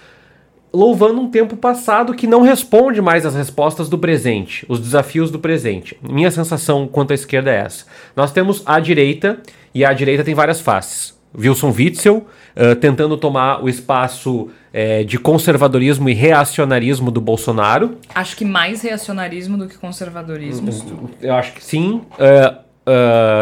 louvando 0.73 1.21
um 1.21 1.29
tempo 1.29 1.55
passado 1.55 2.13
que 2.15 2.25
não 2.25 2.41
responde 2.41 2.99
mais 3.01 3.25
às 3.25 3.35
respostas 3.35 3.87
do 3.87 3.97
presente, 3.97 4.65
os 4.67 4.79
desafios 4.79 5.29
do 5.29 5.37
presente. 5.37 5.95
Minha 6.01 6.31
sensação 6.31 6.87
quanto 6.87 7.11
à 7.11 7.13
esquerda 7.13 7.51
é 7.51 7.57
essa. 7.57 7.85
Nós 8.15 8.31
temos 8.31 8.63
a 8.65 8.79
direita, 8.79 9.39
e 9.73 9.85
a 9.85 9.93
direita 9.93 10.23
tem 10.23 10.33
várias 10.33 10.59
faces. 10.59 11.13
Wilson 11.37 11.73
Witzel 11.75 12.17
uh, 12.17 12.75
tentando 12.75 13.17
tomar 13.17 13.63
o 13.63 13.69
espaço 13.69 14.49
uh, 14.49 15.05
de 15.05 15.17
conservadorismo 15.17 16.09
e 16.09 16.13
reacionarismo 16.13 17.09
do 17.09 17.19
Bolsonaro. 17.19 17.97
Acho 18.13 18.35
que 18.35 18.45
mais 18.45 18.81
reacionarismo 18.81 19.57
do 19.57 19.67
que 19.67 19.77
conservadorismo. 19.77 20.69
Uh, 20.69 21.09
eu 21.21 21.33
acho 21.33 21.53
que 21.53 21.63
sim. 21.63 22.01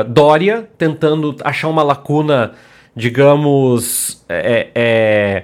Dória 0.07 0.69
tentando 0.77 1.35
achar 1.43 1.67
uma 1.67 1.81
lacuna, 1.81 2.53
digamos, 2.95 4.23
é, 4.29 4.67
é 4.75 5.43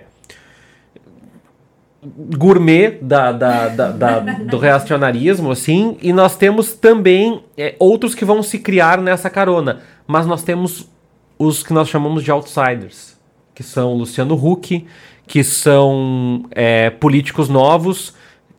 gourmet 2.37 2.97
da, 3.01 3.31
da, 3.31 3.67
da, 3.67 3.91
da, 3.91 4.19
do 4.45 4.57
reacionarismo, 4.57 5.51
assim, 5.51 5.97
e 6.01 6.13
nós 6.13 6.35
temos 6.35 6.73
também 6.73 7.43
é, 7.57 7.75
outros 7.79 8.15
que 8.15 8.25
vão 8.25 8.41
se 8.41 8.59
criar 8.59 8.99
nessa 9.01 9.29
carona. 9.29 9.81
Mas 10.05 10.25
nós 10.25 10.43
temos 10.43 10.89
os 11.37 11.63
que 11.63 11.73
nós 11.73 11.89
chamamos 11.89 12.23
de 12.23 12.31
outsiders, 12.31 13.17
que 13.53 13.63
são 13.63 13.93
Luciano 13.93 14.35
Huck, 14.35 14.85
que 15.25 15.43
são 15.43 16.45
é, 16.51 16.89
políticos 16.89 17.49
novos, 17.49 18.13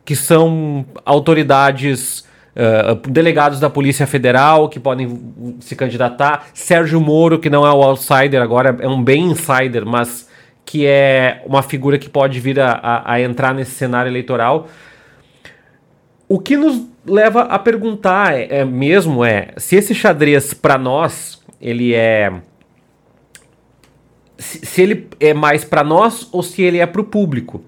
que 0.05 0.15
são 0.15 0.85
autoridades, 1.05 2.25
uh, 2.55 2.95
delegados 3.09 3.59
da 3.59 3.69
Polícia 3.69 4.07
Federal, 4.07 4.69
que 4.69 4.79
podem 4.79 5.55
se 5.59 5.75
candidatar, 5.75 6.47
Sérgio 6.53 7.01
Moro, 7.01 7.39
que 7.39 7.49
não 7.49 7.65
é 7.65 7.71
o 7.71 7.83
outsider 7.83 8.41
agora, 8.41 8.77
é 8.79 8.87
um 8.87 9.03
bem 9.03 9.25
insider, 9.25 9.85
mas 9.85 10.28
que 10.69 10.85
é 10.85 11.41
uma 11.47 11.63
figura 11.63 11.97
que 11.97 12.07
pode 12.07 12.39
vir 12.39 12.59
a, 12.59 12.73
a, 12.73 13.13
a 13.13 13.21
entrar 13.21 13.55
nesse 13.55 13.71
cenário 13.71 14.07
eleitoral. 14.07 14.67
O 16.27 16.37
que 16.37 16.55
nos 16.55 16.85
leva 17.03 17.41
a 17.41 17.57
perguntar 17.57 18.37
é, 18.37 18.59
é 18.59 18.65
mesmo 18.65 19.25
é 19.25 19.47
se 19.57 19.75
esse 19.77 19.95
xadrez 19.95 20.53
para 20.53 20.77
nós 20.77 21.41
ele 21.59 21.95
é 21.95 22.31
se, 24.37 24.63
se 24.63 24.83
ele 24.83 25.07
é 25.19 25.33
mais 25.33 25.65
para 25.65 25.83
nós 25.83 26.29
ou 26.31 26.43
se 26.43 26.61
ele 26.61 26.77
é 26.77 26.85
para 26.85 27.01
o 27.01 27.03
público. 27.03 27.63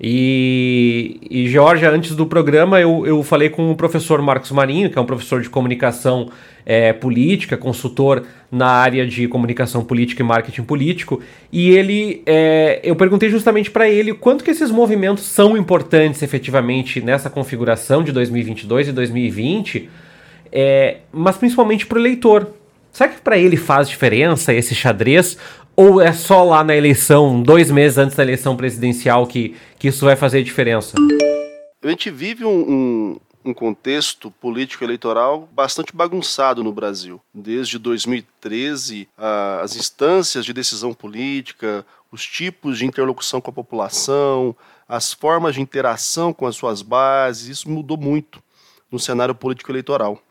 E, 0.00 1.20
e 1.30 1.56
antes 1.86 2.16
do 2.16 2.26
programa, 2.26 2.80
eu, 2.80 3.06
eu 3.06 3.22
falei 3.22 3.48
com 3.48 3.70
o 3.70 3.76
professor 3.76 4.20
Marcos 4.20 4.50
Marinho, 4.50 4.90
que 4.90 4.98
é 4.98 5.00
um 5.00 5.06
professor 5.06 5.40
de 5.40 5.48
comunicação 5.48 6.30
é, 6.66 6.92
política, 6.92 7.56
consultor 7.56 8.24
na 8.50 8.66
área 8.66 9.06
de 9.06 9.28
comunicação 9.28 9.84
política 9.84 10.22
e 10.22 10.26
marketing 10.26 10.62
político, 10.62 11.20
e 11.52 11.70
ele, 11.70 12.22
é, 12.26 12.80
eu 12.82 12.96
perguntei 12.96 13.28
justamente 13.28 13.70
para 13.70 13.88
ele 13.88 14.14
quanto 14.14 14.42
que 14.42 14.50
esses 14.50 14.70
movimentos 14.70 15.24
são 15.24 15.56
importantes 15.56 16.22
efetivamente 16.22 17.00
nessa 17.00 17.30
configuração 17.30 18.02
de 18.02 18.12
2022 18.12 18.88
e 18.88 18.92
2020, 18.92 19.90
é, 20.50 20.98
mas 21.12 21.36
principalmente 21.36 21.86
para 21.86 21.98
o 21.98 22.00
eleitor. 22.00 22.48
Será 22.92 23.08
que 23.08 23.20
para 23.20 23.36
ele 23.36 23.56
faz 23.56 23.88
diferença 23.88 24.54
esse 24.54 24.72
xadrez? 24.72 25.36
Ou 25.76 26.00
é 26.00 26.12
só 26.12 26.44
lá 26.44 26.62
na 26.62 26.76
eleição, 26.76 27.42
dois 27.42 27.68
meses 27.68 27.98
antes 27.98 28.16
da 28.16 28.22
eleição 28.22 28.56
presidencial, 28.56 29.26
que, 29.26 29.56
que 29.76 29.88
isso 29.88 30.04
vai 30.04 30.14
fazer 30.14 30.44
diferença? 30.44 30.96
A 31.82 31.88
gente 31.88 32.10
vive 32.10 32.44
um, 32.44 32.70
um, 32.70 33.20
um 33.46 33.52
contexto 33.52 34.30
político-eleitoral 34.30 35.48
bastante 35.52 35.94
bagunçado 35.94 36.62
no 36.62 36.72
Brasil. 36.72 37.20
Desde 37.34 37.76
2013, 37.76 39.08
a, 39.18 39.62
as 39.62 39.74
instâncias 39.74 40.44
de 40.44 40.52
decisão 40.52 40.94
política, 40.94 41.84
os 42.10 42.24
tipos 42.24 42.78
de 42.78 42.86
interlocução 42.86 43.40
com 43.40 43.50
a 43.50 43.54
população, 43.54 44.54
as 44.88 45.12
formas 45.12 45.56
de 45.56 45.60
interação 45.60 46.32
com 46.32 46.46
as 46.46 46.54
suas 46.54 46.82
bases, 46.82 47.48
isso 47.48 47.68
mudou 47.68 47.96
muito 47.96 48.40
no 48.92 48.98
cenário 49.00 49.34
político-eleitoral. 49.34 50.22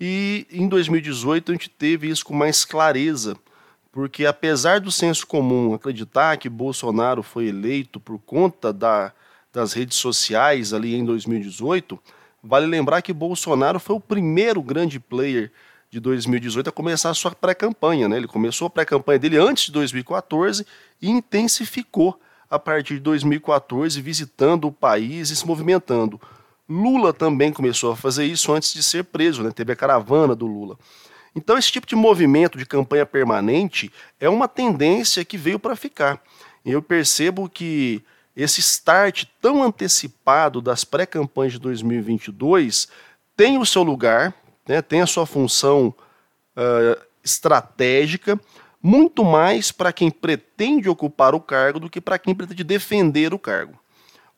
E 0.00 0.48
em 0.50 0.66
2018 0.66 1.52
a 1.52 1.54
gente 1.54 1.70
teve 1.70 2.08
isso 2.08 2.24
com 2.24 2.34
mais 2.34 2.64
clareza 2.64 3.36
porque 3.92 4.24
apesar 4.24 4.80
do 4.80 4.90
senso 4.90 5.26
comum 5.26 5.74
acreditar 5.74 6.36
que 6.36 6.48
Bolsonaro 6.48 7.22
foi 7.22 7.48
eleito 7.48 7.98
por 7.98 8.18
conta 8.18 8.72
da, 8.72 9.12
das 9.52 9.72
redes 9.72 9.96
sociais 9.96 10.72
ali 10.72 10.94
em 10.94 11.04
2018, 11.04 11.98
vale 12.42 12.66
lembrar 12.66 13.02
que 13.02 13.12
Bolsonaro 13.12 13.80
foi 13.80 13.96
o 13.96 14.00
primeiro 14.00 14.62
grande 14.62 15.00
player 15.00 15.50
de 15.90 15.98
2018 15.98 16.68
a 16.68 16.72
começar 16.72 17.10
a 17.10 17.14
sua 17.14 17.32
pré-campanha. 17.32 18.08
Né? 18.08 18.16
Ele 18.16 18.28
começou 18.28 18.66
a 18.66 18.70
pré-campanha 18.70 19.18
dele 19.18 19.36
antes 19.38 19.66
de 19.66 19.72
2014 19.72 20.64
e 21.02 21.10
intensificou 21.10 22.18
a 22.48 22.58
partir 22.58 22.94
de 22.94 23.00
2014, 23.00 24.00
visitando 24.00 24.66
o 24.66 24.72
país 24.72 25.30
e 25.30 25.36
se 25.36 25.46
movimentando. 25.46 26.20
Lula 26.68 27.12
também 27.12 27.52
começou 27.52 27.92
a 27.92 27.96
fazer 27.96 28.24
isso 28.24 28.52
antes 28.52 28.72
de 28.72 28.82
ser 28.82 29.04
preso, 29.04 29.42
né? 29.42 29.50
teve 29.50 29.72
a 29.72 29.76
caravana 29.76 30.34
do 30.34 30.46
Lula. 30.46 30.76
Então, 31.34 31.56
esse 31.56 31.70
tipo 31.70 31.86
de 31.86 31.94
movimento 31.94 32.58
de 32.58 32.66
campanha 32.66 33.06
permanente 33.06 33.92
é 34.18 34.28
uma 34.28 34.48
tendência 34.48 35.24
que 35.24 35.38
veio 35.38 35.58
para 35.58 35.76
ficar. 35.76 36.20
Eu 36.64 36.82
percebo 36.82 37.48
que 37.48 38.02
esse 38.36 38.60
start 38.60 39.24
tão 39.40 39.62
antecipado 39.62 40.60
das 40.60 40.84
pré-campanhas 40.84 41.54
de 41.54 41.58
2022 41.58 42.88
tem 43.36 43.58
o 43.58 43.66
seu 43.66 43.82
lugar, 43.82 44.34
né, 44.66 44.82
tem 44.82 45.00
a 45.00 45.06
sua 45.06 45.26
função 45.26 45.94
uh, 46.56 47.00
estratégica, 47.24 48.38
muito 48.82 49.24
mais 49.24 49.70
para 49.70 49.92
quem 49.92 50.10
pretende 50.10 50.88
ocupar 50.88 51.34
o 51.34 51.40
cargo 51.40 51.80
do 51.80 51.90
que 51.90 52.00
para 52.00 52.18
quem 52.18 52.34
pretende 52.34 52.64
defender 52.64 53.34
o 53.34 53.38
cargo. 53.38 53.78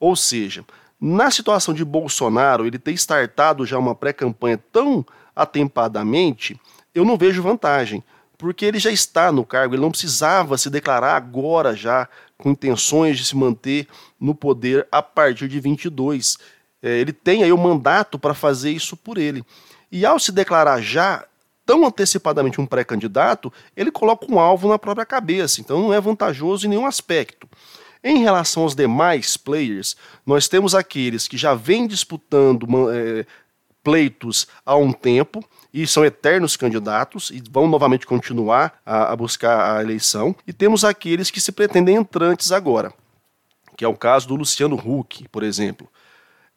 Ou 0.01 0.17
seja, 0.17 0.65
na 1.01 1.31
situação 1.31 1.73
de 1.73 1.85
Bolsonaro, 1.85 2.67
ele 2.67 2.79
ter 2.79 2.93
startado 2.93 3.65
já 3.65 3.79
uma 3.79 3.95
pré-campanha 3.95 4.59
tão 4.71 5.05
atempadamente, 5.35 6.61
eu 6.95 7.05
não 7.05 7.17
vejo 7.17 7.43
vantagem, 7.43 8.03
porque 8.37 8.65
ele 8.65 8.79
já 8.79 8.91
está 8.91 9.31
no 9.31 9.45
cargo, 9.45 9.75
ele 9.75 9.83
não 9.83 9.91
precisava 9.91 10.59
se 10.59 10.69
declarar 10.69 11.17
agora 11.17 11.77
já 11.77 12.09
com 12.37 12.51
intenções 12.51 13.17
de 13.17 13.25
se 13.25 13.37
manter 13.37 13.87
no 14.19 14.35
poder 14.35 14.87
a 14.91 15.01
partir 15.01 15.49
de 15.49 15.61
22. 15.61 16.39
É, 16.83 16.99
ele 16.99 17.13
tem 17.13 17.45
aí 17.45 17.53
o 17.53 17.59
mandato 17.59 18.19
para 18.19 18.35
fazer 18.35 18.71
isso 18.73 18.97
por 18.97 19.17
ele. 19.17 19.45
E 19.91 20.05
ao 20.05 20.19
se 20.19 20.33
declarar 20.33 20.81
já 20.81 21.25
tão 21.65 21.87
antecipadamente 21.87 22.61
um 22.61 22.67
pré-candidato, 22.67 23.53
ele 23.77 23.91
coloca 23.91 24.27
um 24.29 24.41
alvo 24.41 24.69
na 24.69 24.79
própria 24.79 25.07
cabeça, 25.07 25.61
então 25.61 25.81
não 25.81 25.95
é 25.95 26.01
vantajoso 26.01 26.67
em 26.67 26.71
nenhum 26.71 26.87
aspecto. 26.87 27.49
Em 28.03 28.19
relação 28.19 28.65
aos 28.65 28.75
demais 28.75 29.37
players, 29.37 29.97
nós 30.27 30.49
temos 30.49 30.75
aqueles 30.75 31.29
que 31.29 31.37
já 31.37 31.55
vêm 31.55 31.87
disputando 31.87 32.67
é, 32.91 33.25
pleitos 33.83 34.47
há 34.65 34.77
um 34.77 34.93
tempo 34.93 35.45
e 35.73 35.87
são 35.87 36.05
eternos 36.05 36.57
candidatos 36.57 37.31
e 37.31 37.43
vão 37.51 37.67
novamente 37.67 38.07
continuar 38.07 38.81
a, 38.85 39.13
a 39.13 39.17
buscar 39.17 39.77
a 39.77 39.83
eleição, 39.83 40.35
e 40.47 40.53
temos 40.53 40.85
aqueles 40.85 41.31
que 41.31 41.41
se 41.41 41.51
pretendem 41.51 41.97
entrantes 41.97 42.53
agora, 42.53 42.93
que 43.77 43.85
é 43.85 43.89
o 43.89 43.97
caso 43.97 44.29
do 44.29 44.37
Luciano 44.37 44.77
Huck, 44.77 45.27
por 45.29 45.43
exemplo. 45.43 45.89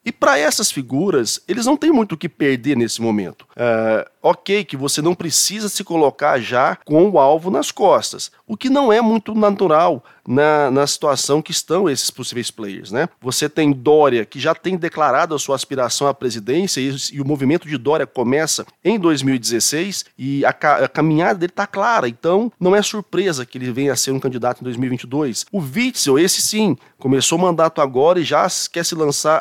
E 0.04 0.12
para 0.12 0.38
essas 0.38 0.72
figuras, 0.72 1.42
eles 1.48 1.66
não 1.66 1.76
têm 1.76 1.92
muito 1.92 2.12
o 2.14 2.18
que 2.18 2.30
perder 2.30 2.78
nesse 2.78 3.02
momento. 3.02 3.48
Uh, 3.54 4.08
ok, 4.26 4.66
que 4.66 4.76
você 4.76 5.04
não 5.04 5.14
precisa 5.14 5.70
se 5.70 5.84
colocar 5.84 6.40
já 6.40 6.76
com 6.84 7.08
o 7.08 7.20
alvo 7.20 7.52
nas 7.52 7.72
costas, 7.72 8.32
o 8.48 8.58
que 8.58 8.72
não 8.72 8.92
é 8.92 9.00
muito 9.00 9.36
natural 9.36 10.04
na, 10.28 10.72
na 10.72 10.88
situação 10.88 11.44
que 11.44 11.52
estão 11.52 11.88
esses 11.88 12.10
possíveis 12.10 12.50
players. 12.50 12.92
Né? 12.92 13.08
Você 13.22 13.48
tem 13.48 13.72
Dória, 13.72 14.26
que 14.26 14.40
já 14.40 14.56
tem 14.56 14.76
declarado 14.78 15.36
a 15.36 15.40
sua 15.40 15.56
aspiração 15.56 16.08
à 16.08 16.14
presidência, 16.14 16.82
e, 16.82 16.96
e 17.14 17.22
o 17.22 17.26
movimento 17.26 17.68
de 17.68 17.78
Dória 17.78 18.08
começa 18.08 18.66
em 18.84 18.98
2016, 18.98 20.06
e 20.18 20.44
a, 20.44 20.50
a 20.50 20.88
caminhada 20.88 21.40
dele 21.40 21.52
está 21.52 21.68
clara, 21.68 22.08
então 22.08 22.52
não 22.60 22.76
é 22.76 22.82
surpresa 22.82 23.46
que 23.46 23.58
ele 23.58 23.72
venha 23.72 23.94
a 23.94 23.96
ser 23.96 24.12
um 24.12 24.20
candidato 24.20 24.62
em 24.62 24.64
2022. 24.64 25.46
O 25.52 25.60
Witzel, 25.60 26.18
esse 26.18 26.42
sim, 26.42 26.76
começou 26.98 27.38
o 27.38 27.42
mandato 27.42 27.82
agora 27.82 28.20
e 28.20 28.24
já 28.24 28.48
quer 28.72 28.84
se 28.84 28.96
lançar 28.96 29.38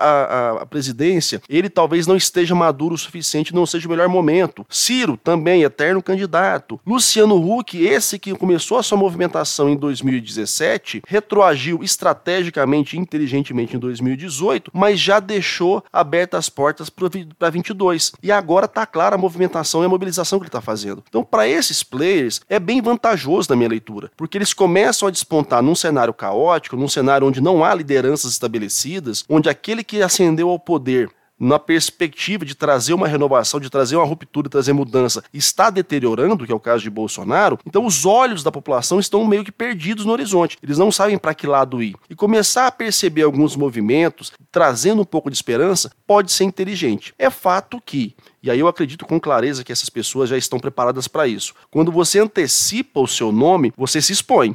à 0.60 0.66
presidência. 0.66 1.40
Ele 1.48 1.70
talvez 1.70 2.06
não 2.06 2.16
esteja 2.16 2.54
maduro 2.54 2.94
o 2.94 2.98
suficiente, 2.98 3.54
não 3.54 3.64
seja 3.64 3.88
o 3.88 3.90
melhor 3.90 4.08
momento. 4.08 4.66
Ciro, 4.74 5.16
também, 5.16 5.62
eterno 5.62 6.02
candidato. 6.02 6.80
Luciano 6.84 7.37
Huck, 7.37 7.80
esse 7.80 8.18
que 8.18 8.34
começou 8.34 8.76
a 8.76 8.82
sua 8.82 8.98
movimentação 8.98 9.68
em 9.68 9.76
2017, 9.76 11.02
retroagiu 11.06 11.82
estrategicamente 11.82 12.96
e 12.96 12.98
inteligentemente 12.98 13.76
em 13.76 13.78
2018, 13.78 14.70
mas 14.74 14.98
já 14.98 15.20
deixou 15.20 15.82
abertas 15.92 16.38
as 16.40 16.48
portas 16.48 16.90
para 16.90 17.50
22. 17.50 18.12
E 18.22 18.32
agora 18.32 18.66
está 18.66 18.84
clara 18.84 19.14
a 19.14 19.18
movimentação 19.18 19.82
e 19.82 19.87
a 19.87 19.88
mobilização 19.88 20.38
que 20.38 20.44
ele 20.44 20.48
está 20.48 20.60
fazendo. 20.60 21.04
Então, 21.08 21.22
para 21.22 21.48
esses 21.48 21.82
players, 21.82 22.40
é 22.48 22.58
bem 22.58 22.82
vantajoso 22.82 23.50
na 23.50 23.56
minha 23.56 23.68
leitura, 23.68 24.10
porque 24.16 24.37
eles 24.37 24.52
começam 24.52 25.06
a 25.06 25.10
despontar 25.10 25.62
num 25.62 25.74
cenário 25.74 26.12
caótico, 26.12 26.76
num 26.76 26.88
cenário 26.88 27.26
onde 27.26 27.40
não 27.40 27.64
há 27.64 27.72
lideranças 27.74 28.32
estabelecidas, 28.32 29.24
onde 29.28 29.48
aquele 29.48 29.84
que 29.84 30.02
ascendeu 30.02 30.50
ao 30.50 30.58
poder 30.58 31.10
na 31.44 31.59
perspectiva 31.59 32.44
de 32.44 32.54
trazer 32.54 32.94
uma 32.94 33.07
renovação, 33.07 33.61
de 33.61 33.68
trazer 33.68 33.96
uma 33.96 34.04
ruptura, 34.04 34.48
de 34.48 34.52
trazer 34.52 34.72
mudança, 34.72 35.22
está 35.33 35.70
deteriorando, 35.70 36.46
que 36.46 36.52
é 36.52 36.54
o 36.54 36.61
caso 36.61 36.83
de 36.83 36.90
Bolsonaro, 36.90 37.59
então 37.66 37.85
os 37.85 38.07
olhos 38.07 38.42
da 38.42 38.50
população 38.50 38.98
estão 38.98 39.26
meio 39.26 39.44
que 39.44 39.52
perdidos 39.52 40.04
no 40.04 40.12
horizonte. 40.12 40.57
Eles 40.62 40.78
não 40.78 40.90
sabem 40.90 41.18
para 41.18 41.35
que 41.35 41.46
lado 41.46 41.83
ir. 41.83 41.94
E 42.09 42.14
começar 42.14 42.66
a 42.66 42.72
perceber 42.72 43.22
alguns 43.22 43.57
movimentos, 43.57 44.33
trazendo 44.50 45.02
um 45.02 45.04
pouco 45.04 45.30
de 45.30 45.37
esperança, 45.37 45.90
pode 46.07 46.33
ser 46.33 46.44
inteligente. 46.44 47.14
É 47.18 47.28
fato 47.28 47.80
que 47.85 48.14
e 48.42 48.50
aí 48.50 48.61
eu 48.61 48.68
acredito 48.68 49.07
com 49.07 49.18
clareza 49.18 49.64
que 49.64 49.72
essas 49.72 49.88
pessoas 49.88 50.28
já 50.28 50.37
estão 50.37 50.61
preparadas 50.61 51.09
para 51.09 51.26
isso. 51.26 51.54
Quando 51.70 51.90
você 51.90 52.18
antecipa 52.18 53.00
o 53.00 53.07
seu 53.09 53.33
nome, 53.33 53.72
você 53.74 54.02
se 54.02 54.12
expõe 54.12 54.54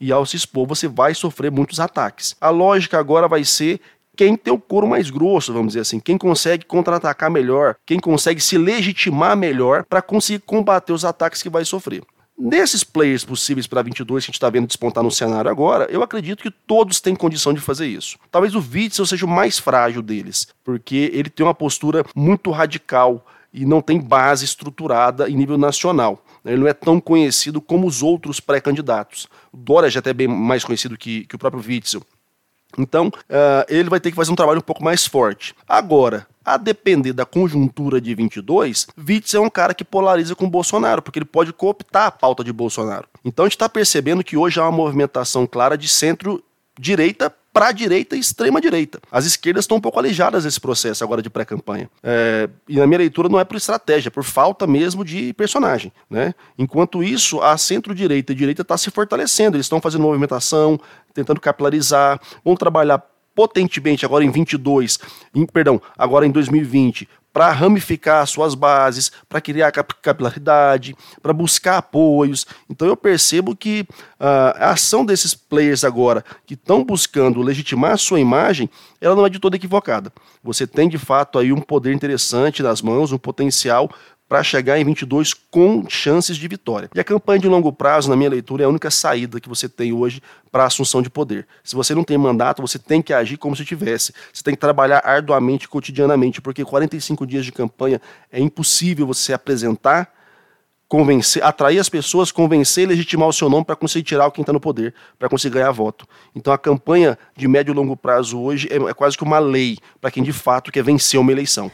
e 0.00 0.10
ao 0.10 0.24
se 0.24 0.36
expor 0.36 0.66
você 0.66 0.88
vai 0.88 1.14
sofrer 1.14 1.50
muitos 1.50 1.78
ataques. 1.78 2.36
A 2.40 2.50
lógica 2.50 2.98
agora 2.98 3.28
vai 3.28 3.44
ser 3.44 3.80
quem 4.20 4.36
tem 4.36 4.52
o 4.52 4.58
couro 4.58 4.86
mais 4.86 5.08
grosso, 5.08 5.50
vamos 5.50 5.68
dizer 5.68 5.80
assim, 5.80 5.98
quem 5.98 6.18
consegue 6.18 6.66
contra-atacar 6.66 7.30
melhor, 7.30 7.74
quem 7.86 7.98
consegue 7.98 8.38
se 8.38 8.58
legitimar 8.58 9.34
melhor 9.34 9.82
para 9.82 10.02
conseguir 10.02 10.40
combater 10.40 10.92
os 10.92 11.06
ataques 11.06 11.42
que 11.42 11.48
vai 11.48 11.64
sofrer. 11.64 12.02
Nesses 12.38 12.84
players 12.84 13.24
possíveis 13.24 13.66
para 13.66 13.80
22 13.80 14.22
que 14.22 14.26
a 14.26 14.28
gente 14.28 14.34
está 14.34 14.50
vendo 14.50 14.66
despontar 14.66 15.02
no 15.02 15.10
cenário 15.10 15.50
agora, 15.50 15.86
eu 15.90 16.02
acredito 16.02 16.42
que 16.42 16.50
todos 16.50 17.00
têm 17.00 17.16
condição 17.16 17.54
de 17.54 17.62
fazer 17.62 17.86
isso. 17.86 18.18
Talvez 18.30 18.54
o 18.54 18.58
Witzel 18.58 19.06
seja 19.06 19.24
o 19.24 19.28
mais 19.28 19.58
frágil 19.58 20.02
deles, 20.02 20.48
porque 20.62 21.10
ele 21.14 21.30
tem 21.30 21.46
uma 21.46 21.54
postura 21.54 22.04
muito 22.14 22.50
radical 22.50 23.24
e 23.50 23.64
não 23.64 23.80
tem 23.80 23.98
base 23.98 24.44
estruturada 24.44 25.30
em 25.30 25.34
nível 25.34 25.56
nacional. 25.56 26.22
Ele 26.44 26.60
não 26.60 26.68
é 26.68 26.74
tão 26.74 27.00
conhecido 27.00 27.58
como 27.58 27.86
os 27.86 28.02
outros 28.02 28.38
pré-candidatos. 28.38 29.26
O 29.50 29.56
Dória 29.56 29.88
já 29.88 29.96
é 29.96 30.00
até 30.00 30.12
bem 30.12 30.28
mais 30.28 30.62
conhecido 30.62 30.98
que, 30.98 31.24
que 31.24 31.36
o 31.36 31.38
próprio 31.38 31.64
Witzel. 31.66 32.02
Então, 32.78 33.08
uh, 33.08 33.64
ele 33.68 33.90
vai 33.90 34.00
ter 34.00 34.10
que 34.10 34.16
fazer 34.16 34.32
um 34.32 34.36
trabalho 34.36 34.58
um 34.58 34.62
pouco 34.62 34.82
mais 34.82 35.06
forte. 35.06 35.54
Agora, 35.68 36.26
a 36.44 36.56
depender 36.56 37.12
da 37.12 37.24
conjuntura 37.24 38.00
de 38.00 38.14
22, 38.14 38.88
Witz 38.98 39.34
é 39.34 39.40
um 39.40 39.50
cara 39.50 39.74
que 39.74 39.84
polariza 39.84 40.34
com 40.34 40.48
Bolsonaro, 40.48 41.02
porque 41.02 41.18
ele 41.18 41.26
pode 41.26 41.52
cooptar 41.52 42.06
a 42.06 42.10
pauta 42.10 42.42
de 42.42 42.52
Bolsonaro. 42.52 43.06
Então 43.24 43.44
a 43.44 43.48
gente 43.48 43.56
está 43.56 43.68
percebendo 43.68 44.24
que 44.24 44.36
hoje 44.36 44.58
há 44.58 44.64
uma 44.64 44.72
movimentação 44.72 45.46
clara 45.46 45.76
de 45.76 45.86
centro-direita 45.86 47.32
para 47.52 47.68
a 47.68 47.72
direita 47.72 48.16
e 48.16 48.20
extrema 48.20 48.60
direita. 48.60 49.00
As 49.10 49.24
esquerdas 49.24 49.64
estão 49.64 49.78
um 49.78 49.80
pouco 49.80 49.98
aleijadas 49.98 50.44
desse 50.44 50.60
processo 50.60 51.02
agora 51.02 51.20
de 51.20 51.28
pré-campanha. 51.28 51.90
É, 52.02 52.48
e 52.68 52.76
na 52.76 52.86
minha 52.86 52.98
leitura 52.98 53.28
não 53.28 53.40
é 53.40 53.44
por 53.44 53.56
estratégia, 53.56 54.08
é 54.08 54.10
por 54.10 54.24
falta 54.24 54.66
mesmo 54.66 55.04
de 55.04 55.32
personagem. 55.32 55.92
Né? 56.08 56.34
Enquanto 56.56 57.02
isso, 57.02 57.40
a 57.40 57.56
centro-direita 57.58 58.32
e 58.32 58.34
direita 58.34 58.62
está 58.62 58.78
se 58.78 58.90
fortalecendo, 58.90 59.56
eles 59.56 59.66
estão 59.66 59.80
fazendo 59.80 60.02
movimentação, 60.02 60.78
tentando 61.12 61.40
capilarizar, 61.40 62.20
vão 62.44 62.54
trabalhar 62.54 63.02
potentemente 63.34 64.04
agora 64.04 64.24
em 64.24 64.30
22, 64.30 64.98
em, 65.34 65.46
perdão, 65.46 65.80
agora 65.96 66.26
em 66.26 66.30
2020, 66.30 67.08
para 67.32 67.50
ramificar 67.52 68.26
suas 68.26 68.54
bases, 68.54 69.12
para 69.28 69.40
criar 69.40 69.70
capilaridade, 69.70 70.96
para 71.22 71.32
buscar 71.32 71.78
apoios. 71.78 72.46
Então 72.68 72.88
eu 72.88 72.96
percebo 72.96 73.54
que 73.54 73.86
uh, 74.18 74.56
a 74.56 74.70
ação 74.70 75.04
desses 75.04 75.34
players 75.34 75.84
agora 75.84 76.24
que 76.46 76.54
estão 76.54 76.84
buscando 76.84 77.42
legitimar 77.42 77.92
a 77.92 77.96
sua 77.96 78.20
imagem, 78.20 78.68
ela 79.00 79.14
não 79.14 79.26
é 79.26 79.30
de 79.30 79.38
toda 79.38 79.56
equivocada. 79.56 80.12
Você 80.42 80.66
tem 80.66 80.88
de 80.88 80.98
fato 80.98 81.38
aí 81.38 81.52
um 81.52 81.60
poder 81.60 81.92
interessante 81.92 82.62
nas 82.62 82.82
mãos, 82.82 83.12
um 83.12 83.18
potencial 83.18 83.90
para 84.30 84.44
chegar 84.44 84.78
em 84.78 84.84
22 84.84 85.34
com 85.34 85.84
chances 85.88 86.36
de 86.36 86.46
vitória. 86.46 86.88
E 86.94 87.00
a 87.00 87.02
campanha 87.02 87.40
de 87.40 87.48
longo 87.48 87.72
prazo, 87.72 88.08
na 88.08 88.14
minha 88.14 88.30
leitura, 88.30 88.62
é 88.62 88.64
a 88.64 88.68
única 88.68 88.88
saída 88.88 89.40
que 89.40 89.48
você 89.48 89.68
tem 89.68 89.92
hoje 89.92 90.22
para 90.52 90.62
a 90.62 90.66
assunção 90.68 91.02
de 91.02 91.10
poder. 91.10 91.48
Se 91.64 91.74
você 91.74 91.96
não 91.96 92.04
tem 92.04 92.16
mandato, 92.16 92.62
você 92.62 92.78
tem 92.78 93.02
que 93.02 93.12
agir 93.12 93.36
como 93.36 93.56
se 93.56 93.64
tivesse. 93.64 94.14
Você 94.32 94.44
tem 94.44 94.54
que 94.54 94.60
trabalhar 94.60 95.02
arduamente, 95.04 95.68
cotidianamente, 95.68 96.40
porque 96.40 96.64
45 96.64 97.26
dias 97.26 97.44
de 97.44 97.50
campanha 97.50 98.00
é 98.30 98.38
impossível 98.38 99.04
você 99.04 99.32
apresentar 99.32 100.12
convencer, 100.86 101.42
atrair 101.44 101.78
as 101.78 101.88
pessoas, 101.88 102.32
convencer 102.32 102.84
e 102.84 102.86
legitimar 102.86 103.28
o 103.28 103.32
seu 103.32 103.48
nome 103.48 103.64
para 103.64 103.76
conseguir 103.76 104.04
tirar 104.04 104.28
quem 104.32 104.42
está 104.42 104.52
no 104.52 104.58
poder, 104.58 104.92
para 105.18 105.28
conseguir 105.28 105.54
ganhar 105.54 105.70
voto. 105.70 106.04
Então 106.34 106.52
a 106.52 106.58
campanha 106.58 107.16
de 107.36 107.46
médio 107.46 107.72
e 107.72 107.74
longo 107.74 107.96
prazo 107.96 108.40
hoje 108.40 108.68
é, 108.70 108.76
é 108.76 108.94
quase 108.94 109.16
que 109.16 109.22
uma 109.22 109.38
lei 109.38 109.78
para 110.00 110.10
quem 110.10 110.22
de 110.22 110.32
fato 110.32 110.70
quer 110.72 110.82
vencer 110.82 111.18
uma 111.18 111.30
eleição. 111.30 111.70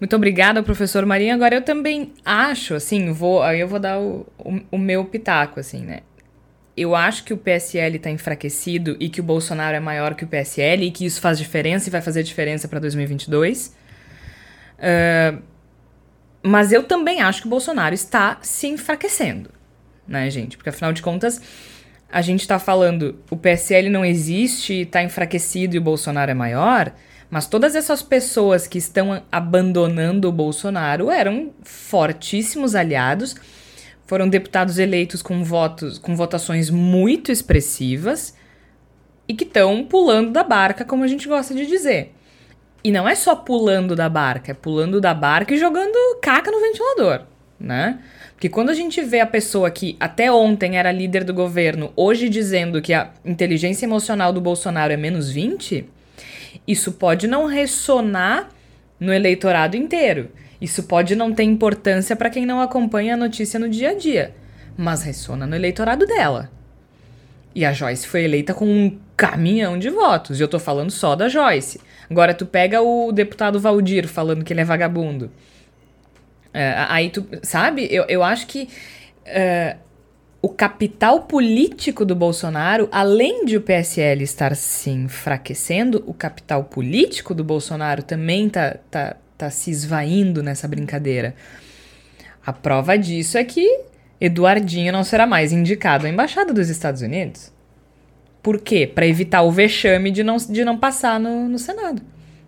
Muito 0.00 0.14
obrigada, 0.14 0.62
professor 0.62 1.06
Marinho. 1.06 1.34
Agora 1.34 1.54
eu 1.54 1.62
também 1.62 2.12
acho, 2.24 2.74
assim, 2.74 3.12
vou, 3.12 3.42
aí 3.42 3.60
eu 3.60 3.68
vou 3.68 3.78
dar 3.78 3.98
o, 3.98 4.26
o, 4.38 4.60
o 4.72 4.78
meu 4.78 5.04
pitaco, 5.04 5.58
assim, 5.58 5.80
né? 5.80 6.00
eu 6.76 6.94
acho 6.94 7.24
que 7.24 7.32
o 7.32 7.38
PSL 7.38 7.96
está 7.96 8.10
enfraquecido 8.10 8.96
e 9.00 9.08
que 9.08 9.20
o 9.20 9.24
Bolsonaro 9.24 9.76
é 9.76 9.80
maior 9.80 10.14
que 10.14 10.24
o 10.24 10.26
PSL 10.26 10.86
e 10.86 10.90
que 10.90 11.06
isso 11.06 11.20
faz 11.20 11.38
diferença 11.38 11.88
e 11.88 11.90
vai 11.90 12.02
fazer 12.02 12.22
diferença 12.22 12.68
para 12.68 12.78
2022. 12.78 13.74
Uh, 14.78 15.42
mas 16.42 16.72
eu 16.72 16.82
também 16.82 17.22
acho 17.22 17.40
que 17.40 17.46
o 17.46 17.50
Bolsonaro 17.50 17.94
está 17.94 18.38
se 18.42 18.66
enfraquecendo, 18.66 19.50
né, 20.06 20.28
gente? 20.28 20.56
Porque 20.56 20.68
afinal 20.68 20.92
de 20.92 21.00
contas, 21.00 21.40
a 22.12 22.20
gente 22.20 22.40
está 22.40 22.58
falando 22.58 23.18
o 23.30 23.36
PSL 23.36 23.88
não 23.88 24.04
existe, 24.04 24.82
está 24.82 25.02
enfraquecido 25.02 25.76
e 25.76 25.78
o 25.78 25.82
Bolsonaro 25.82 26.30
é 26.30 26.34
maior. 26.34 26.92
Mas 27.30 27.46
todas 27.46 27.74
essas 27.74 28.02
pessoas 28.02 28.66
que 28.66 28.78
estão 28.78 29.22
abandonando 29.30 30.28
o 30.28 30.32
Bolsonaro 30.32 31.10
eram 31.10 31.50
fortíssimos 31.62 32.74
aliados 32.74 33.34
foram 34.06 34.28
deputados 34.28 34.78
eleitos 34.78 35.20
com 35.20 35.42
votos, 35.42 35.98
com 35.98 36.14
votações 36.14 36.70
muito 36.70 37.32
expressivas 37.32 38.34
e 39.28 39.34
que 39.34 39.44
estão 39.44 39.84
pulando 39.84 40.30
da 40.30 40.44
barca, 40.44 40.84
como 40.84 41.02
a 41.02 41.08
gente 41.08 41.26
gosta 41.26 41.52
de 41.52 41.66
dizer. 41.66 42.14
E 42.84 42.92
não 42.92 43.08
é 43.08 43.16
só 43.16 43.34
pulando 43.34 43.96
da 43.96 44.08
barca, 44.08 44.52
é 44.52 44.54
pulando 44.54 45.00
da 45.00 45.12
barca 45.12 45.52
e 45.52 45.58
jogando 45.58 45.96
caca 46.22 46.52
no 46.52 46.60
ventilador, 46.60 47.22
né? 47.58 47.98
Porque 48.32 48.48
quando 48.48 48.70
a 48.70 48.74
gente 48.74 49.02
vê 49.02 49.18
a 49.18 49.26
pessoa 49.26 49.70
que 49.70 49.96
até 49.98 50.30
ontem 50.30 50.76
era 50.76 50.92
líder 50.92 51.24
do 51.24 51.34
governo, 51.34 51.92
hoje 51.96 52.28
dizendo 52.28 52.80
que 52.80 52.94
a 52.94 53.10
inteligência 53.24 53.86
emocional 53.86 54.32
do 54.32 54.40
Bolsonaro 54.40 54.92
é 54.92 54.96
menos 54.96 55.28
20, 55.28 55.88
isso 56.66 56.92
pode 56.92 57.26
não 57.26 57.46
ressonar 57.46 58.48
no 58.98 59.12
eleitorado 59.12 59.76
inteiro. 59.76 60.30
Isso 60.60 60.84
pode 60.84 61.14
não 61.14 61.32
ter 61.32 61.42
importância 61.42 62.16
para 62.16 62.30
quem 62.30 62.46
não 62.46 62.60
acompanha 62.60 63.14
a 63.14 63.16
notícia 63.16 63.58
no 63.58 63.68
dia 63.68 63.90
a 63.90 63.94
dia, 63.94 64.34
mas 64.76 65.02
ressona 65.02 65.46
no 65.46 65.54
eleitorado 65.54 66.06
dela. 66.06 66.50
E 67.54 67.64
a 67.64 67.72
Joyce 67.72 68.06
foi 68.06 68.24
eleita 68.24 68.52
com 68.54 68.66
um 68.66 68.98
caminhão 69.16 69.78
de 69.78 69.88
votos, 69.88 70.38
e 70.38 70.42
eu 70.42 70.48
tô 70.48 70.58
falando 70.58 70.90
só 70.90 71.14
da 71.14 71.28
Joyce. 71.28 71.80
Agora 72.10 72.34
tu 72.34 72.46
pega 72.46 72.82
o 72.82 73.12
deputado 73.12 73.58
Valdir 73.58 74.06
falando 74.06 74.44
que 74.44 74.52
ele 74.52 74.60
é 74.60 74.64
vagabundo. 74.64 75.26
Uh, 76.54 76.86
aí 76.88 77.10
tu, 77.10 77.26
sabe, 77.42 77.86
eu, 77.90 78.04
eu 78.08 78.22
acho 78.22 78.46
que 78.46 78.68
o 80.40 80.48
capital 80.48 81.22
político 81.22 82.04
do 82.04 82.14
Bolsonaro, 82.14 82.88
além 82.92 83.44
de 83.44 83.56
o 83.56 83.60
PSL 83.60 84.22
estar 84.22 84.54
se 84.54 84.90
enfraquecendo, 84.90 86.04
o 86.06 86.14
capital 86.14 86.64
político 86.64 87.34
do 87.34 87.42
Bolsonaro 87.42 88.02
também 88.02 88.48
tá, 88.48 88.76
tá, 88.90 89.16
tá 89.36 89.50
se 89.50 89.70
esvaindo 89.70 90.42
nessa 90.42 90.68
brincadeira. 90.68 91.34
A 92.44 92.52
prova 92.52 92.96
disso 92.96 93.36
é 93.38 93.44
que 93.44 93.80
Eduardinho 94.20 94.92
não 94.92 95.02
será 95.02 95.26
mais 95.26 95.52
indicado 95.52 96.06
à 96.06 96.08
embaixada 96.08 96.52
dos 96.52 96.68
Estados 96.68 97.02
Unidos. 97.02 97.52
Por 98.42 98.60
quê? 98.60 98.86
Para 98.86 99.06
evitar 99.06 99.42
o 99.42 99.50
vexame 99.50 100.10
de 100.12 100.22
não, 100.22 100.36
de 100.36 100.64
não 100.64 100.78
passar 100.78 101.18
no, 101.18 101.48
no 101.48 101.58
Senado. 101.58 102.00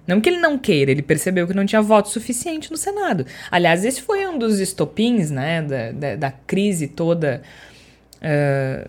Não 0.07 0.21
que 0.21 0.31
ele 0.31 0.39
não 0.39 0.57
queira, 0.57 0.91
ele 0.91 1.03
percebeu 1.03 1.47
que 1.47 1.53
não 1.53 1.67
tinha 1.67 1.83
voto 1.83 2.09
suficiente 2.09 2.71
no 2.71 2.79
Senado. 2.79 3.27
Aliás, 3.51 3.85
esse 3.85 4.01
foi 4.01 4.27
um 4.27 4.39
dos 4.39 4.59
estopins, 4.61 5.31
né, 5.31 5.61
da, 5.61 5.93
da, 5.93 6.17
da 6.17 6.31
crise 6.31 6.87
toda 6.87 7.43
uh, 8.23 8.89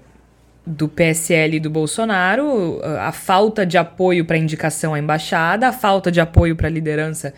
do 0.66 0.88
PSL 0.88 1.58
e 1.58 1.60
do 1.60 1.70
Bolsonaro, 1.70 2.80
a 3.00 3.12
falta 3.12 3.66
de 3.66 3.78
apoio 3.78 4.24
para 4.24 4.38
indicação 4.38 4.94
à 4.94 5.00
embaixada, 5.00 5.68
a 5.68 5.74
falta 5.74 6.12
de 6.12 6.22
apoio 6.22 6.56
para 6.56 6.68
a 6.68 6.70
liderança 6.70 7.34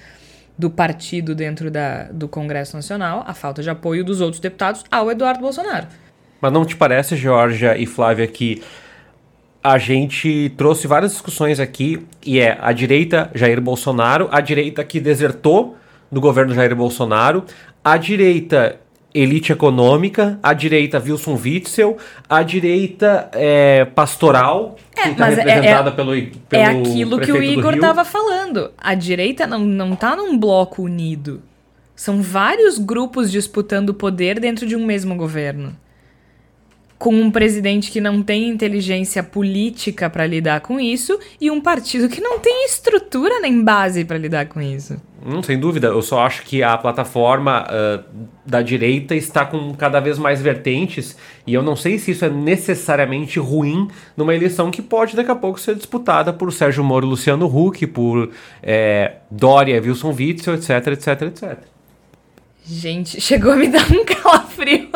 do 0.58 0.70
partido 0.70 1.34
dentro 1.34 1.72
da, 1.72 2.04
do 2.12 2.28
Congresso 2.28 2.76
Nacional, 2.76 3.24
a 3.26 3.34
falta 3.34 3.64
de 3.64 3.70
apoio 3.70 4.04
dos 4.04 4.22
outros 4.22 4.40
deputados 4.40 4.84
ao 4.92 5.10
Eduardo 5.10 5.40
Bolsonaro. 5.40 5.88
Mas 6.42 6.52
não 6.52 6.66
te 6.66 6.76
parece, 6.76 7.16
Georgia 7.16 7.78
e 7.78 7.86
Flávia, 7.86 8.28
que 8.28 8.62
a 9.64 9.78
gente 9.78 10.52
trouxe 10.58 10.88
várias 10.88 11.12
discussões 11.12 11.60
aqui, 11.60 12.06
e 12.26 12.40
é 12.40 12.58
a 12.60 12.72
direita 12.72 13.30
Jair 13.34 13.62
Bolsonaro, 13.62 14.28
a 14.32 14.42
direita 14.42 14.84
que 14.84 15.00
desertou 15.00 15.78
do 16.12 16.20
governo 16.20 16.54
Jair 16.54 16.76
Bolsonaro, 16.76 17.46
a 17.84 17.96
direita 17.96 18.80
elite 19.14 19.52
econômica, 19.52 20.40
a 20.42 20.54
direita 20.54 21.00
Wilson 21.00 21.36
Witzel, 21.36 21.98
a 22.30 22.44
direita 22.44 23.30
é, 23.34 23.86
pastoral, 23.86 24.78
é, 24.96 25.04
que 25.04 25.10
está 25.10 25.28
é, 25.28 25.36
representada 25.36 25.90
é, 25.90 25.94
pelo, 25.94 26.12
pelo. 26.50 26.64
É 26.64 26.66
aquilo 26.66 27.20
que 27.20 27.32
o 27.32 27.42
Igor 27.42 27.76
estava 27.76 28.06
falando. 28.06 28.72
A 28.78 28.94
direita 28.94 29.46
não, 29.46 29.60
não 29.60 29.96
tá 29.96 30.16
num 30.16 30.38
bloco 30.38 30.84
unido. 30.84 31.42
São 31.96 32.22
vários 32.22 32.78
grupos 32.78 33.32
disputando 33.32 33.90
o 33.90 33.94
poder 33.94 34.40
dentro 34.40 34.66
de 34.66 34.76
um 34.76 34.86
mesmo 34.86 35.16
governo 35.16 35.76
com 37.02 37.16
um 37.16 37.32
presidente 37.32 37.90
que 37.90 38.00
não 38.00 38.22
tem 38.22 38.48
inteligência 38.48 39.24
política 39.24 40.08
para 40.08 40.28
lidar 40.28 40.62
com 40.62 40.80
isso 40.80 41.18
e 41.42 41.50
um 41.50 41.60
partido 41.60 42.08
que 42.08 42.22
não 42.22 42.38
tem 42.38 42.64
estrutura 42.64 43.40
nem 43.40 43.64
base 43.64 44.06
para 44.06 44.20
lidar 44.20 44.46
com 44.46 44.62
isso. 44.62 45.02
Hum, 45.26 45.42
sem 45.42 45.60
dúvida, 45.60 45.88
eu 45.88 46.02
só 46.04 46.20
acho 46.20 46.44
que 46.44 46.62
a 46.62 46.78
plataforma 46.78 47.66
uh, 47.66 48.04
da 48.46 48.62
direita 48.62 49.16
está 49.16 49.44
com 49.44 49.74
cada 49.74 50.00
vez 50.00 50.20
mais 50.20 50.44
vertentes 50.44 51.18
e 51.48 51.56
eu 51.56 51.64
não 51.64 51.76
sei 51.76 51.98
se 51.98 52.12
isso 52.12 52.24
é 52.24 52.30
necessariamente 52.30 53.40
ruim 53.40 53.88
numa 54.16 54.36
eleição 54.36 54.70
que 54.70 54.84
pode 54.84 55.16
daqui 55.16 55.32
a 55.32 55.36
pouco 55.36 55.60
ser 55.60 55.74
disputada 55.74 56.32
por 56.32 56.54
Sérgio 56.54 56.84
Moro, 56.84 57.08
Luciano 57.08 57.48
Huck, 57.48 57.88
por 57.88 58.30
é, 58.62 59.14
Dória, 59.32 59.82
Wilson 59.82 60.14
Witzel, 60.14 60.54
etc, 60.54 60.70
etc, 60.90 61.22
etc. 61.24 61.58
Gente, 62.64 63.20
chegou 63.20 63.54
a 63.54 63.56
me 63.56 63.70
dar 63.70 63.92
um 63.92 64.06
calafrio. 64.06 64.88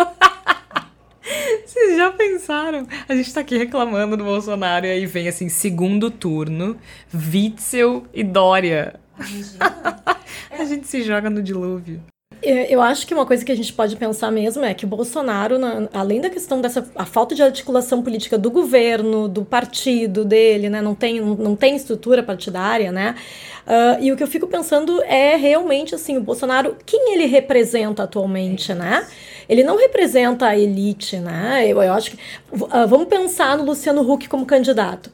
Vocês 1.65 1.97
já 1.97 2.11
pensaram? 2.11 2.87
A 3.07 3.15
gente 3.15 3.33
tá 3.33 3.41
aqui 3.41 3.57
reclamando 3.57 4.15
do 4.15 4.23
Bolsonaro 4.23 4.85
e 4.85 4.91
aí 4.91 5.05
vem 5.05 5.27
assim, 5.27 5.49
segundo 5.49 6.11
turno, 6.11 6.77
Witzel 7.13 8.05
e 8.13 8.23
Dória. 8.23 8.99
a 10.51 10.65
gente 10.65 10.87
se 10.87 11.01
joga 11.01 11.29
no 11.29 11.41
dilúvio. 11.41 12.01
Eu 12.41 12.79
acho 12.79 13.07
que 13.07 13.13
uma 13.13 13.25
coisa 13.25 13.43
que 13.43 13.51
a 13.51 13.55
gente 13.55 13.73
pode 13.73 13.95
pensar 13.95 14.29
mesmo 14.29 14.63
é 14.63 14.73
que 14.73 14.85
o 14.85 14.87
Bolsonaro, 14.87 15.55
além 15.91 16.21
da 16.21 16.29
questão 16.29 16.61
dessa 16.61 16.87
a 16.95 17.05
falta 17.05 17.33
de 17.33 17.41
articulação 17.41 18.03
política 18.03 18.37
do 18.37 18.51
governo, 18.51 19.27
do 19.27 19.43
partido 19.43 20.23
dele, 20.23 20.69
né, 20.69 20.79
não 20.79 20.93
tem, 20.93 21.19
não 21.19 21.55
tem 21.55 21.75
estrutura 21.75 22.21
partidária, 22.21 22.91
né, 22.91 23.15
uh, 23.65 24.03
e 24.03 24.11
o 24.11 24.17
que 24.17 24.21
eu 24.21 24.27
fico 24.27 24.45
pensando 24.45 25.01
é 25.03 25.35
realmente 25.35 25.95
assim, 25.95 26.17
o 26.17 26.21
Bolsonaro, 26.21 26.77
quem 26.85 27.13
ele 27.13 27.25
representa 27.25 28.03
atualmente, 28.03 28.73
né? 28.75 29.07
Ele 29.47 29.63
não 29.63 29.77
representa 29.77 30.47
a 30.47 30.57
elite, 30.57 31.17
né? 31.17 31.65
Eu, 31.67 31.81
eu 31.81 31.93
acho 31.93 32.11
que 32.11 32.17
uh, 32.51 32.87
vamos 32.87 33.07
pensar 33.07 33.57
no 33.57 33.63
Luciano 33.63 34.01
Huck 34.01 34.27
como 34.27 34.45
candidato 34.45 35.11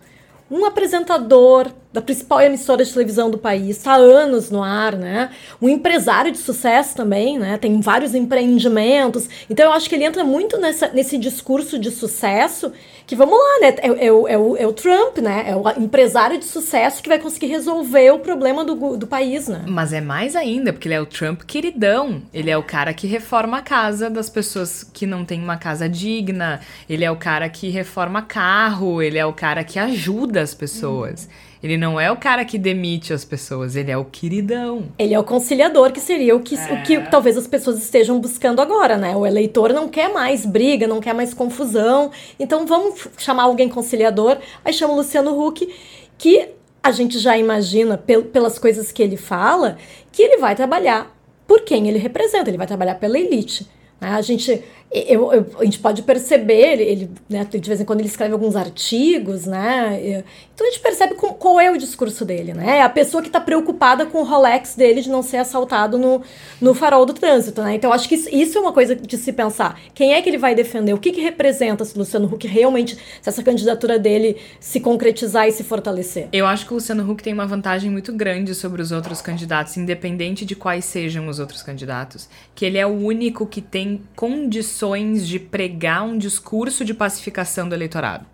um 0.51 0.65
apresentador 0.65 1.71
da 1.93 2.01
principal 2.01 2.41
emissora 2.41 2.83
de 2.83 2.91
televisão 2.91 3.31
do 3.31 3.37
país, 3.37 3.77
está 3.77 3.93
há 3.93 3.95
anos 3.95 4.51
no 4.51 4.61
ar, 4.61 4.97
né? 4.97 5.29
Um 5.61 5.69
empresário 5.69 6.29
de 6.29 6.37
sucesso 6.37 6.93
também, 6.93 7.39
né? 7.39 7.57
Tem 7.57 7.79
vários 7.79 8.13
empreendimentos. 8.13 9.29
Então 9.49 9.65
eu 9.65 9.71
acho 9.71 9.87
que 9.87 9.95
ele 9.95 10.03
entra 10.03 10.25
muito 10.25 10.57
nessa, 10.57 10.89
nesse 10.89 11.17
discurso 11.17 11.79
de 11.79 11.89
sucesso 11.89 12.73
que, 13.11 13.15
vamos 13.15 13.37
lá, 13.37 13.59
né? 13.59 13.75
É, 13.79 13.87
é, 13.87 14.05
é, 14.07 14.11
o, 14.37 14.55
é 14.55 14.65
o 14.65 14.71
Trump, 14.71 15.17
né? 15.17 15.43
É 15.49 15.53
o 15.53 15.67
empresário 15.77 16.37
de 16.37 16.45
sucesso 16.45 17.03
que 17.03 17.09
vai 17.09 17.19
conseguir 17.19 17.47
resolver 17.47 18.11
o 18.11 18.19
problema 18.19 18.63
do, 18.63 18.95
do 18.95 19.05
país, 19.05 19.49
né? 19.49 19.65
Mas 19.67 19.91
é 19.91 19.99
mais 19.99 20.33
ainda, 20.33 20.71
porque 20.71 20.87
ele 20.87 20.95
é 20.95 21.01
o 21.01 21.05
Trump 21.05 21.41
queridão. 21.41 22.21
Ele 22.33 22.49
é 22.49 22.57
o 22.57 22.63
cara 22.63 22.93
que 22.93 23.07
reforma 23.07 23.57
a 23.57 23.61
casa 23.61 24.09
das 24.09 24.29
pessoas 24.29 24.89
que 24.93 25.05
não 25.05 25.25
têm 25.25 25.43
uma 25.43 25.57
casa 25.57 25.89
digna. 25.89 26.61
Ele 26.89 27.03
é 27.03 27.11
o 27.11 27.17
cara 27.17 27.49
que 27.49 27.67
reforma 27.69 28.21
carro. 28.21 29.01
Ele 29.01 29.17
é 29.17 29.25
o 29.25 29.33
cara 29.33 29.65
que 29.65 29.77
ajuda 29.77 30.41
as 30.41 30.53
pessoas. 30.53 31.27
Hum. 31.29 31.50
Ele 31.63 31.77
não 31.77 31.99
é 31.99 32.11
o 32.11 32.17
cara 32.17 32.43
que 32.43 32.57
demite 32.57 33.13
as 33.13 33.23
pessoas, 33.23 33.75
ele 33.75 33.91
é 33.91 33.97
o 33.97 34.05
queridão. 34.05 34.85
Ele 34.97 35.13
é 35.13 35.19
o 35.19 35.23
conciliador, 35.23 35.91
que 35.91 35.99
seria 35.99 36.35
o 36.35 36.39
que, 36.39 36.55
é. 36.55 36.73
o 36.73 36.83
que 36.83 36.99
talvez 37.09 37.37
as 37.37 37.45
pessoas 37.45 37.77
estejam 37.77 38.19
buscando 38.19 38.61
agora, 38.61 38.97
né? 38.97 39.15
O 39.15 39.25
eleitor 39.25 39.71
não 39.71 39.87
quer 39.87 40.11
mais 40.11 40.45
briga, 40.45 40.87
não 40.87 40.99
quer 40.99 41.13
mais 41.13 41.33
confusão. 41.33 42.11
Então 42.39 42.65
vamos 42.65 43.07
chamar 43.17 43.43
alguém 43.43 43.69
conciliador. 43.69 44.37
Aí 44.65 44.73
chama 44.73 44.93
o 44.93 44.97
Luciano 44.97 45.39
Huck, 45.39 45.69
que 46.17 46.49
a 46.83 46.91
gente 46.91 47.19
já 47.19 47.37
imagina, 47.37 47.95
pel 47.95 48.23
pelas 48.23 48.57
coisas 48.57 48.91
que 48.91 49.03
ele 49.03 49.17
fala, 49.17 49.77
que 50.11 50.23
ele 50.23 50.37
vai 50.37 50.55
trabalhar 50.55 51.15
por 51.45 51.61
quem 51.61 51.87
ele 51.87 51.99
representa, 51.99 52.49
ele 52.49 52.57
vai 52.57 52.65
trabalhar 52.65 52.95
pela 52.95 53.19
elite. 53.19 53.67
Né? 54.01 54.09
A 54.09 54.21
gente 54.21 54.61
eu, 54.93 55.31
eu, 55.31 55.45
a 55.57 55.63
gente 55.63 55.79
pode 55.79 56.01
perceber, 56.01 56.73
ele, 56.73 56.83
ele 56.83 57.11
né, 57.29 57.45
de 57.49 57.59
vez 57.59 57.79
em 57.79 57.85
quando 57.85 58.01
ele 58.01 58.09
escreve 58.09 58.33
alguns 58.33 58.57
artigos, 58.57 59.45
né? 59.45 60.23
Então 60.53 60.67
a 60.67 60.69
gente 60.69 60.81
percebe 60.81 61.15
com, 61.15 61.33
qual 61.33 61.61
é 61.61 61.71
o 61.71 61.77
discurso 61.77 62.25
dele, 62.25 62.53
né? 62.53 62.79
É 62.79 62.81
a 62.81 62.89
pessoa 62.89 63.21
que 63.23 63.29
está 63.29 63.39
preocupada 63.39 64.05
com 64.05 64.17
o 64.19 64.23
Rolex 64.25 64.75
dele 64.75 65.01
de 65.01 65.09
não 65.09 65.23
ser 65.23 65.37
assaltado 65.37 65.97
no, 65.97 66.21
no 66.59 66.73
farol 66.73 67.05
do 67.05 67.13
trânsito, 67.13 67.61
né? 67.61 67.73
Então 67.73 67.93
acho 67.93 68.09
que 68.09 68.15
isso, 68.15 68.27
isso, 68.29 68.57
é 68.57 68.61
uma 68.61 68.73
coisa 68.73 68.93
de 68.93 69.17
se 69.17 69.31
pensar. 69.31 69.79
Quem 69.95 70.13
é 70.13 70.21
que 70.21 70.29
ele 70.29 70.37
vai 70.37 70.53
defender? 70.53 70.93
O 70.93 70.97
que, 70.97 71.13
que 71.13 71.21
representa 71.21 71.85
se 71.85 71.95
o 71.95 71.99
Luciano 71.99 72.27
Huck 72.27 72.45
realmente, 72.45 72.97
se 73.21 73.29
essa 73.29 73.41
candidatura 73.41 73.97
dele 73.97 74.35
se 74.59 74.81
concretizar 74.81 75.47
e 75.47 75.53
se 75.53 75.63
fortalecer? 75.63 76.27
Eu 76.33 76.45
acho 76.45 76.65
que 76.65 76.73
o 76.73 76.75
Luciano 76.75 77.09
Huck 77.09 77.23
tem 77.23 77.33
uma 77.33 77.47
vantagem 77.47 77.89
muito 77.89 78.11
grande 78.11 78.53
sobre 78.53 78.81
os 78.81 78.91
outros 78.91 79.21
candidatos, 79.21 79.77
independente 79.77 80.45
de 80.45 80.53
quais 80.53 80.83
sejam 80.83 81.29
os 81.29 81.39
outros 81.39 81.63
candidatos, 81.63 82.27
que 82.53 82.65
ele 82.65 82.77
é 82.77 82.85
o 82.85 82.89
único 82.89 83.47
que 83.47 83.61
tem 83.61 83.90
tem 83.91 84.01
condições 84.15 85.27
de 85.27 85.39
pregar 85.39 86.03
um 86.03 86.17
discurso 86.17 86.85
de 86.85 86.93
pacificação 86.93 87.67
do 87.67 87.75
eleitorado. 87.75 88.25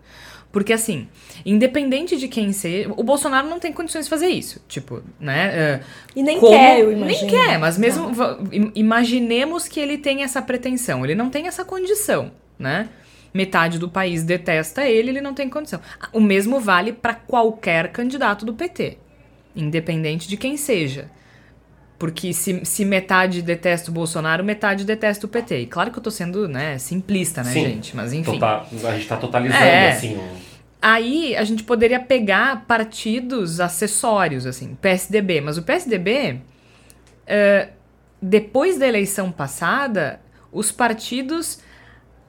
Porque, 0.50 0.72
assim, 0.72 1.08
independente 1.44 2.16
de 2.16 2.26
quem 2.26 2.52
seja, 2.52 2.90
o 2.96 3.02
Bolsonaro 3.02 3.48
não 3.48 3.58
tem 3.58 3.72
condições 3.72 4.06
de 4.06 4.10
fazer 4.10 4.28
isso. 4.28 4.62
Tipo, 4.66 5.02
né? 5.20 5.80
Uh, 5.82 5.84
e 6.16 6.22
nem 6.22 6.38
como, 6.38 6.52
quer, 6.52 6.80
eu 6.80 6.92
imagino. 6.92 7.30
Nem 7.30 7.30
quer, 7.30 7.58
mas 7.58 7.76
mesmo. 7.76 8.10
Imaginemos 8.74 9.68
que 9.68 9.78
ele 9.78 9.98
tem 9.98 10.22
essa 10.22 10.40
pretensão. 10.40 11.04
Ele 11.04 11.14
não 11.14 11.28
tem 11.28 11.46
essa 11.46 11.64
condição, 11.64 12.32
né? 12.58 12.88
Metade 13.32 13.78
do 13.78 13.90
país 13.90 14.24
detesta 14.24 14.88
ele, 14.88 15.10
ele 15.10 15.20
não 15.20 15.34
tem 15.34 15.50
condição. 15.50 15.80
O 16.14 16.20
mesmo 16.20 16.58
vale 16.58 16.94
para 16.94 17.12
qualquer 17.12 17.92
candidato 17.92 18.46
do 18.46 18.54
PT, 18.54 18.96
independente 19.54 20.26
de 20.26 20.36
quem 20.38 20.56
seja. 20.56 21.10
Porque 21.98 22.32
se, 22.32 22.64
se 22.64 22.84
metade 22.84 23.42
detesta 23.42 23.90
o 23.90 23.94
Bolsonaro, 23.94 24.44
metade 24.44 24.84
detesta 24.84 25.26
o 25.26 25.28
PT. 25.28 25.62
E 25.62 25.66
claro 25.66 25.90
que 25.90 25.98
eu 25.98 26.02
tô 26.02 26.10
sendo, 26.10 26.46
né, 26.46 26.78
simplista, 26.78 27.42
né, 27.42 27.52
Sim, 27.52 27.64
gente? 27.64 27.96
Mas 27.96 28.12
enfim. 28.12 28.38
Tota, 28.38 28.66
a 28.84 28.94
gente 28.94 29.08
tá 29.08 29.16
totalizando, 29.16 29.64
é, 29.64 29.90
assim. 29.90 30.20
Aí 30.80 31.34
a 31.36 31.42
gente 31.42 31.64
poderia 31.64 31.98
pegar 31.98 32.64
partidos 32.66 33.58
acessórios, 33.58 34.46
assim, 34.46 34.76
PSDB. 34.80 35.40
Mas 35.40 35.58
o 35.58 35.62
PSDB, 35.62 36.34
uh, 36.34 36.40
eh, 37.26 37.70
depois 38.22 38.78
da 38.78 38.86
eleição 38.86 39.32
passada, 39.32 40.20
os 40.52 40.70
partidos 40.70 41.58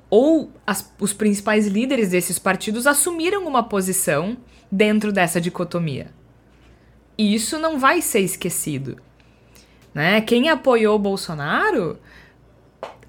ou 0.09 0.51
as, 0.65 0.91
os 0.99 1.13
principais 1.13 1.67
líderes 1.67 2.09
desses 2.09 2.39
partidos 2.39 2.87
assumiram 2.87 3.47
uma 3.47 3.61
posição 3.61 4.35
dentro 4.71 5.11
dessa 5.11 5.39
dicotomia. 5.39 6.07
E 7.17 7.35
isso 7.35 7.59
não 7.59 7.77
vai 7.77 8.01
ser 8.01 8.21
esquecido. 8.21 8.97
Né? 9.93 10.21
Quem 10.21 10.49
apoiou 10.49 10.95
o 10.95 10.99
Bolsonaro, 10.99 11.97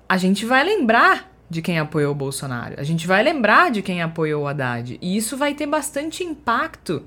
a 0.08 0.16
gente 0.16 0.44
vai 0.44 0.64
lembrar 0.64 1.30
de 1.48 1.60
quem 1.60 1.78
apoiou 1.78 2.12
o 2.12 2.14
Bolsonaro. 2.14 2.74
A 2.78 2.84
gente 2.84 3.06
vai 3.06 3.22
lembrar 3.22 3.70
de 3.70 3.82
quem 3.82 4.00
apoiou 4.02 4.44
o 4.44 4.46
Haddad. 4.46 4.98
E 5.02 5.16
isso 5.16 5.36
vai 5.36 5.52
ter 5.54 5.66
bastante 5.66 6.22
impacto 6.22 7.02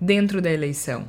dentro 0.00 0.40
da 0.40 0.50
eleição. 0.50 1.04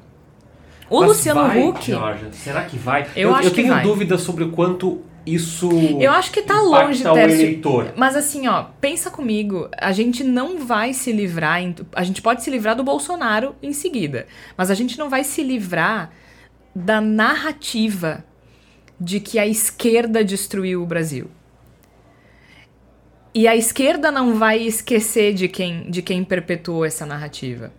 O 0.89 0.99
Mas 0.99 1.09
Luciano 1.09 1.47
vai, 1.47 1.64
Huck. 1.64 1.86
Georgia, 1.86 2.32
será 2.34 2.66
que 2.66 2.78
vai? 2.78 3.03
Eu, 3.16 3.30
eu, 3.30 3.36
acho 3.36 3.47
eu 3.47 3.53
tenho 3.53 3.74
vai. 3.74 3.84
dúvidas 3.84 4.22
sobre 4.22 4.43
o 4.43 4.51
quanto 4.51 5.01
isso. 5.26 5.70
Eu 5.99 6.11
acho 6.11 6.32
que 6.32 6.41
tá 6.41 6.59
longe, 6.59 7.03
Tércio. 7.03 7.61
Mas 7.95 8.16
assim, 8.16 8.47
ó, 8.47 8.66
pensa 8.82 9.09
comigo. 9.09 9.70
A 9.78 9.93
gente 9.93 10.24
não 10.24 10.59
vai 10.59 10.93
se 10.93 11.11
livrar. 11.11 11.61
A 11.95 12.03
gente 12.03 12.22
pode 12.22 12.43
se 12.43 12.49
livrar 12.51 12.76
do 12.76 12.84
Bolsonaro 12.84 13.55
em 13.64 13.72
seguida. 13.72 14.28
Mas 14.57 14.70
a 14.70 14.76
gente 14.76 14.99
não 14.99 15.09
vai 15.09 15.24
se 15.24 15.41
livrar 15.41 16.11
da 16.76 16.99
narrativa 16.99 18.24
de 18.99 19.19
que 19.19 19.38
a 19.38 19.47
esquerda 19.47 20.24
destruiu 20.24 20.82
o 20.82 20.86
Brasil. 20.86 21.30
E 23.34 23.47
a 23.47 23.55
esquerda 23.55 24.11
não 24.11 24.36
vai 24.36 24.61
esquecer 24.61 25.34
de 25.34 25.47
quem, 25.47 25.89
de 25.89 26.01
quem 26.01 26.24
perpetuou 26.24 26.86
essa 26.86 27.05
narrativa. 27.05 27.74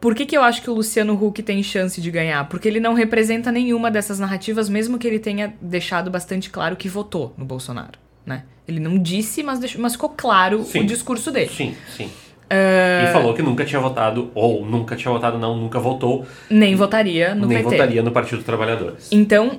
Por 0.00 0.16
que, 0.16 0.26
que 0.26 0.36
eu 0.36 0.42
acho 0.42 0.60
que 0.60 0.68
o 0.68 0.74
Luciano 0.74 1.14
Huck 1.14 1.40
tem 1.44 1.62
chance 1.62 2.00
de 2.00 2.10
ganhar? 2.10 2.48
Porque 2.48 2.66
ele 2.66 2.80
não 2.80 2.92
representa 2.92 3.52
nenhuma 3.52 3.88
dessas 3.88 4.18
narrativas, 4.18 4.68
mesmo 4.68 4.98
que 4.98 5.06
ele 5.06 5.20
tenha 5.20 5.54
deixado 5.60 6.10
bastante 6.10 6.50
claro 6.50 6.74
que 6.74 6.88
votou 6.88 7.32
no 7.38 7.44
Bolsonaro. 7.44 8.00
Né? 8.26 8.44
Ele 8.66 8.80
não 8.80 8.98
disse, 8.98 9.44
mas, 9.44 9.60
deixou, 9.60 9.80
mas 9.80 9.92
ficou 9.92 10.08
claro 10.08 10.64
sim. 10.64 10.80
o 10.80 10.84
discurso 10.84 11.30
dele. 11.30 11.50
Sim, 11.50 11.76
sim. 11.96 12.10
Uh... 12.52 13.08
E 13.08 13.12
falou 13.12 13.32
que 13.32 13.40
nunca 13.40 13.64
tinha 13.64 13.80
votado, 13.80 14.30
ou 14.34 14.66
nunca 14.66 14.94
tinha 14.94 15.10
votado, 15.10 15.38
não, 15.38 15.56
nunca 15.56 15.78
votou. 15.80 16.26
Nem 16.50 16.76
votaria 16.76 17.34
no 17.34 17.46
nem 17.46 17.58
PT. 17.58 17.70
Nem 17.70 17.78
votaria 17.78 18.02
no 18.02 18.12
Partido 18.12 18.36
dos 18.36 18.44
Trabalhadores. 18.44 19.08
Então, 19.10 19.58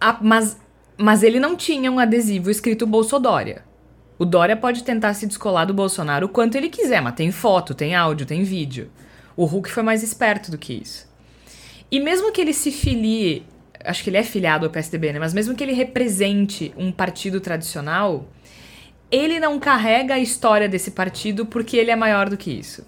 a, 0.00 0.18
mas, 0.20 0.60
mas 0.96 1.22
ele 1.22 1.38
não 1.38 1.54
tinha 1.54 1.92
um 1.92 2.00
adesivo 2.00 2.50
escrito 2.50 2.86
Bolsodória. 2.86 3.62
O 4.18 4.24
Dória 4.24 4.56
pode 4.56 4.82
tentar 4.82 5.14
se 5.14 5.26
descolar 5.26 5.64
do 5.64 5.74
Bolsonaro 5.74 6.26
o 6.26 6.28
quanto 6.28 6.56
ele 6.56 6.68
quiser, 6.68 7.00
mas 7.00 7.14
tem 7.14 7.30
foto, 7.30 7.72
tem 7.72 7.94
áudio, 7.94 8.26
tem 8.26 8.42
vídeo. 8.42 8.90
O 9.36 9.44
Hulk 9.44 9.70
foi 9.70 9.82
mais 9.82 10.02
esperto 10.02 10.50
do 10.50 10.58
que 10.58 10.72
isso. 10.72 11.08
E 11.90 12.00
mesmo 12.00 12.32
que 12.32 12.40
ele 12.40 12.52
se 12.52 12.72
filie, 12.72 13.44
acho 13.84 14.02
que 14.02 14.10
ele 14.10 14.16
é 14.16 14.22
filiado 14.24 14.66
ao 14.66 14.72
PSDB, 14.72 15.12
né? 15.12 15.18
Mas 15.20 15.32
mesmo 15.34 15.54
que 15.54 15.62
ele 15.62 15.72
represente 15.72 16.72
um 16.76 16.90
partido 16.90 17.40
tradicional, 17.40 18.28
ele 19.14 19.38
não 19.38 19.60
carrega 19.60 20.14
a 20.14 20.18
história 20.18 20.68
desse 20.68 20.90
partido 20.90 21.46
porque 21.46 21.76
ele 21.76 21.90
é 21.90 21.96
maior 21.96 22.28
do 22.28 22.36
que 22.36 22.50
isso. 22.50 22.84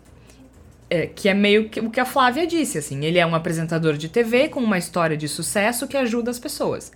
É, 0.88 1.06
que 1.06 1.28
é 1.28 1.34
meio 1.34 1.68
que 1.68 1.80
o 1.80 1.90
que 1.90 2.00
a 2.00 2.04
Flávia 2.04 2.46
disse, 2.46 2.78
assim. 2.78 3.04
Ele 3.04 3.18
é 3.18 3.26
um 3.26 3.34
apresentador 3.34 3.94
de 3.96 4.08
TV 4.08 4.48
com 4.48 4.60
uma 4.60 4.78
história 4.78 5.16
de 5.16 5.28
sucesso 5.28 5.86
que 5.86 5.96
ajuda 5.96 6.30
as 6.30 6.38
pessoas. 6.38 6.92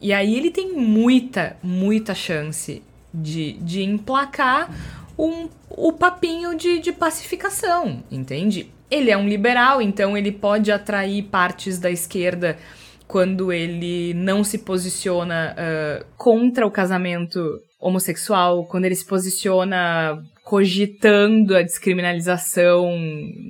E 0.00 0.12
aí 0.12 0.36
ele 0.36 0.50
tem 0.50 0.72
muita, 0.72 1.56
muita 1.62 2.14
chance 2.14 2.82
de, 3.12 3.54
de 3.54 3.82
emplacar 3.82 4.70
um, 5.18 5.48
o 5.70 5.92
papinho 5.92 6.56
de, 6.56 6.78
de 6.78 6.92
pacificação, 6.92 8.02
entende? 8.10 8.70
Ele 8.90 9.10
é 9.10 9.16
um 9.16 9.28
liberal, 9.28 9.80
então 9.80 10.16
ele 10.16 10.30
pode 10.30 10.70
atrair 10.70 11.22
partes 11.24 11.78
da 11.78 11.90
esquerda 11.90 12.58
quando 13.06 13.52
ele 13.52 14.14
não 14.14 14.42
se 14.42 14.58
posiciona 14.58 15.54
uh, 15.54 16.04
contra 16.16 16.66
o 16.66 16.70
casamento 16.70 17.60
homossexual, 17.84 18.64
quando 18.64 18.86
ele 18.86 18.94
se 18.94 19.04
posiciona 19.04 20.18
cogitando 20.42 21.56
a 21.56 21.62
descriminalização 21.62 22.90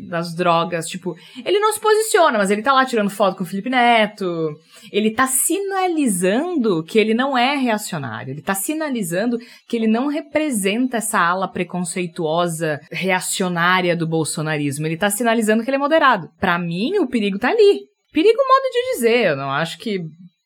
das 0.09 0.35
drogas, 0.35 0.87
tipo, 0.87 1.16
ele 1.45 1.59
não 1.59 1.72
se 1.72 1.80
posiciona, 1.80 2.39
mas 2.39 2.51
ele 2.51 2.62
tá 2.62 2.72
lá 2.72 2.85
tirando 2.85 3.11
foto 3.11 3.37
com 3.37 3.43
o 3.43 3.47
Felipe 3.47 3.70
Neto. 3.70 4.57
Ele 4.93 5.11
tá 5.11 5.26
sinalizando 5.26 6.85
que 6.85 6.99
ele 6.99 7.14
não 7.14 7.37
é 7.37 7.57
reacionário, 7.57 8.32
ele 8.32 8.43
tá 8.43 8.55
sinalizando 8.55 9.39
que 9.68 9.76
ele 9.76 9.89
não 9.89 10.07
representa 10.09 10.99
essa 10.99 11.18
ala 11.18 11.49
preconceituosa 11.49 12.80
reacionária 12.91 13.97
do 13.97 14.07
bolsonarismo. 14.07 14.87
Ele 14.87 14.97
tá 14.97 15.11
sinalizando 15.11 15.62
que 15.62 15.70
ele 15.70 15.76
é 15.76 15.80
moderado. 15.80 16.28
Para 16.39 16.59
mim, 16.59 16.99
o 16.99 17.09
perigo 17.09 17.39
tá 17.39 17.51
ali. 17.51 17.80
Perigo 18.12 18.39
modo 18.39 18.70
de 18.72 18.95
dizer, 18.95 19.26
eu 19.30 19.37
não 19.37 19.51
acho 19.51 19.78
que 19.78 20.01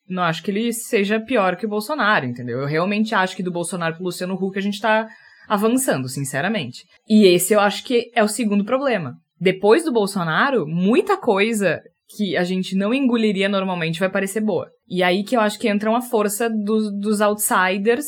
não 0.09 0.23
acho 0.23 0.43
que 0.43 0.51
ele 0.51 0.73
seja 0.73 1.21
pior 1.21 1.57
que 1.57 1.67
o 1.67 1.69
Bolsonaro, 1.69 2.27
entendeu? 2.27 2.61
Eu 2.61 2.67
realmente 2.67 3.15
acho 3.15 3.37
que 3.37 3.43
do 3.43 3.53
Bolsonaro 3.53 3.97
pro 3.97 4.05
Luciano 4.05 4.35
Huck 4.35 4.59
a 4.59 4.63
gente 4.63 4.81
tá 4.81 5.07
avançando, 5.49 6.09
sinceramente. 6.09 6.85
E 7.09 7.27
esse 7.27 7.55
eu 7.55 7.61
acho 7.61 7.85
que 7.85 8.11
é 8.15 8.23
o 8.23 8.29
segundo 8.29 8.65
problema. 8.65 9.15
Depois 9.41 9.85
do 9.85 9.93
Bolsonaro, 9.93 10.67
muita 10.67 11.17
coisa 11.17 11.81
que 12.17 12.37
a 12.37 12.43
gente 12.43 12.75
não 12.75 12.93
engoliria 12.93 13.49
normalmente 13.49 14.01
vai 14.01 14.11
parecer 14.11 14.41
boa. 14.41 14.69
E 14.89 15.03
aí 15.03 15.23
que 15.23 15.37
eu 15.37 15.41
acho 15.41 15.59
que 15.59 15.69
entra 15.69 15.91
uma 15.91 16.03
força 16.03 16.49
do, 16.49 16.91
dos 16.99 17.21
outsiders 17.21 18.07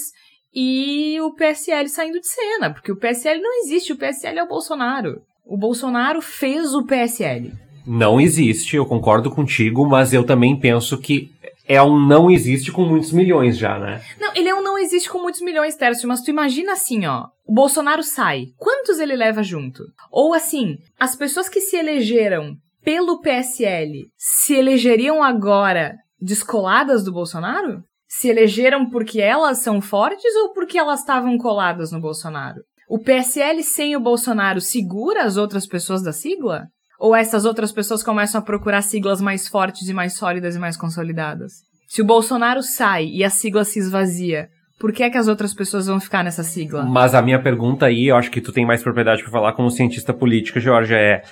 e 0.55 1.21
o 1.21 1.35
PSL 1.35 1.89
saindo 1.89 2.19
de 2.19 2.27
cena, 2.27 2.73
porque 2.73 2.91
o 2.91 2.97
PSL 2.97 3.41
não 3.41 3.63
existe, 3.63 3.93
o 3.93 3.97
PSL 3.97 4.39
é 4.39 4.43
o 4.43 4.49
Bolsonaro. 4.49 5.23
O 5.45 5.57
Bolsonaro 5.57 6.21
fez 6.21 6.75
o 6.75 6.85
PSL. 6.85 7.53
Não 7.87 8.21
existe, 8.21 8.77
eu 8.77 8.87
concordo 8.87 9.31
contigo, 9.31 9.87
mas 9.87 10.13
eu 10.13 10.25
também 10.25 10.59
penso 10.59 10.99
que 10.99 11.31
é 11.71 11.81
um 11.81 12.05
não 12.05 12.29
existe 12.29 12.73
com 12.73 12.83
muitos 12.83 13.13
milhões 13.13 13.57
já, 13.57 13.79
né? 13.79 14.03
Não, 14.19 14.33
ele 14.35 14.49
é 14.49 14.55
um 14.55 14.61
não 14.61 14.77
existe 14.77 15.09
com 15.09 15.23
muitos 15.23 15.41
milhões, 15.41 15.77
Tércio, 15.77 16.09
mas 16.09 16.21
tu 16.21 16.29
imagina 16.29 16.73
assim, 16.73 17.07
ó. 17.07 17.29
O 17.47 17.55
Bolsonaro 17.55 18.03
sai. 18.03 18.47
Quantos 18.59 18.99
ele 18.99 19.15
leva 19.15 19.41
junto? 19.41 19.85
Ou 20.11 20.35
assim, 20.35 20.79
as 20.99 21.15
pessoas 21.15 21.49
que 21.49 21.61
se 21.61 21.77
elegeram 21.77 22.57
pelo 22.83 23.21
PSL 23.21 24.09
se 24.17 24.55
elegeriam 24.55 25.23
agora 25.23 25.95
descoladas 26.21 27.05
do 27.05 27.13
Bolsonaro? 27.13 27.85
Se 28.09 28.29
elegeram 28.29 28.91
porque 28.91 29.21
elas 29.21 29.59
são 29.59 29.81
fortes 29.81 30.35
ou 30.43 30.53
porque 30.53 30.77
elas 30.77 30.99
estavam 30.99 31.39
coladas 31.39 31.93
no 31.93 32.01
Bolsonaro? 32.01 32.63
O 32.89 32.99
PSL 32.99 33.63
sem 33.63 33.95
o 33.95 34.01
Bolsonaro 34.01 34.61
segura 34.61 35.23
as 35.23 35.37
outras 35.37 35.69
pessoas 35.69 36.03
da 36.03 36.13
sigla? 36.13 36.67
Ou 37.01 37.17
essas 37.17 37.47
outras 37.47 37.73
pessoas 37.73 38.03
começam 38.03 38.39
a 38.39 38.45
procurar 38.45 38.83
siglas 38.83 39.23
mais 39.23 39.49
fortes 39.49 39.89
e 39.89 39.95
mais 39.95 40.17
sólidas 40.17 40.55
e 40.55 40.59
mais 40.59 40.77
consolidadas? 40.77 41.63
Se 41.89 42.03
o 42.03 42.05
Bolsonaro 42.05 42.63
sai 42.63 43.07
e 43.07 43.25
a 43.25 43.31
sigla 43.31 43.65
se 43.65 43.79
esvazia, 43.79 44.51
por 44.79 44.93
que 44.93 45.03
é 45.03 45.09
que 45.09 45.17
as 45.17 45.27
outras 45.27 45.55
pessoas 45.55 45.87
vão 45.87 45.99
ficar 45.99 46.23
nessa 46.23 46.43
sigla? 46.43 46.85
Mas 46.85 47.15
a 47.15 47.23
minha 47.23 47.43
pergunta 47.43 47.87
aí, 47.87 48.09
eu 48.09 48.17
acho 48.17 48.31
que 48.31 48.43
tu 48.43 48.53
tem 48.53 48.67
mais 48.67 48.83
propriedade 48.83 49.23
para 49.23 49.33
falar 49.33 49.55
como 49.55 49.71
cientista 49.71 50.13
política, 50.13 50.61
Georgia, 50.61 50.99
é 50.99 51.23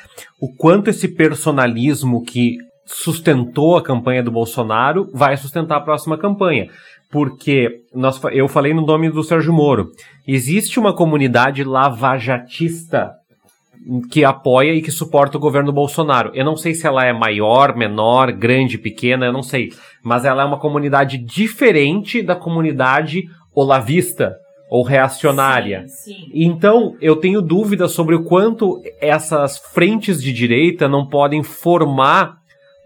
o 0.40 0.50
quanto 0.56 0.88
esse 0.88 1.06
personalismo 1.06 2.24
que 2.24 2.56
sustentou 2.86 3.76
a 3.76 3.82
campanha 3.82 4.22
do 4.22 4.30
Bolsonaro 4.30 5.10
vai 5.12 5.36
sustentar 5.36 5.76
a 5.76 5.82
próxima 5.82 6.16
campanha. 6.16 6.68
Porque 7.10 7.82
nós, 7.94 8.18
eu 8.32 8.48
falei 8.48 8.72
no 8.72 8.86
nome 8.86 9.10
do 9.10 9.22
Sérgio 9.22 9.52
Moro. 9.52 9.90
Existe 10.26 10.80
uma 10.80 10.94
comunidade 10.94 11.62
lavajatista 11.62 13.12
que 14.10 14.24
apoia 14.24 14.72
e 14.72 14.82
que 14.82 14.90
suporta 14.90 15.36
o 15.36 15.40
governo 15.40 15.72
Bolsonaro. 15.72 16.30
Eu 16.34 16.44
não 16.44 16.56
sei 16.56 16.74
se 16.74 16.86
ela 16.86 17.04
é 17.04 17.12
maior, 17.12 17.76
menor, 17.76 18.32
grande, 18.32 18.78
pequena, 18.78 19.26
eu 19.26 19.32
não 19.32 19.42
sei. 19.42 19.70
Mas 20.02 20.24
ela 20.24 20.42
é 20.42 20.44
uma 20.44 20.58
comunidade 20.58 21.18
diferente 21.18 22.22
da 22.22 22.36
comunidade 22.36 23.24
olavista 23.54 24.36
ou 24.70 24.82
reacionária. 24.82 25.86
Sim, 25.88 26.12
sim. 26.12 26.30
Então, 26.34 26.94
eu 27.00 27.16
tenho 27.16 27.40
dúvidas 27.40 27.92
sobre 27.92 28.14
o 28.14 28.24
quanto 28.24 28.82
essas 29.00 29.58
frentes 29.58 30.22
de 30.22 30.32
direita 30.32 30.88
não 30.88 31.06
podem 31.06 31.42
formar 31.42 32.38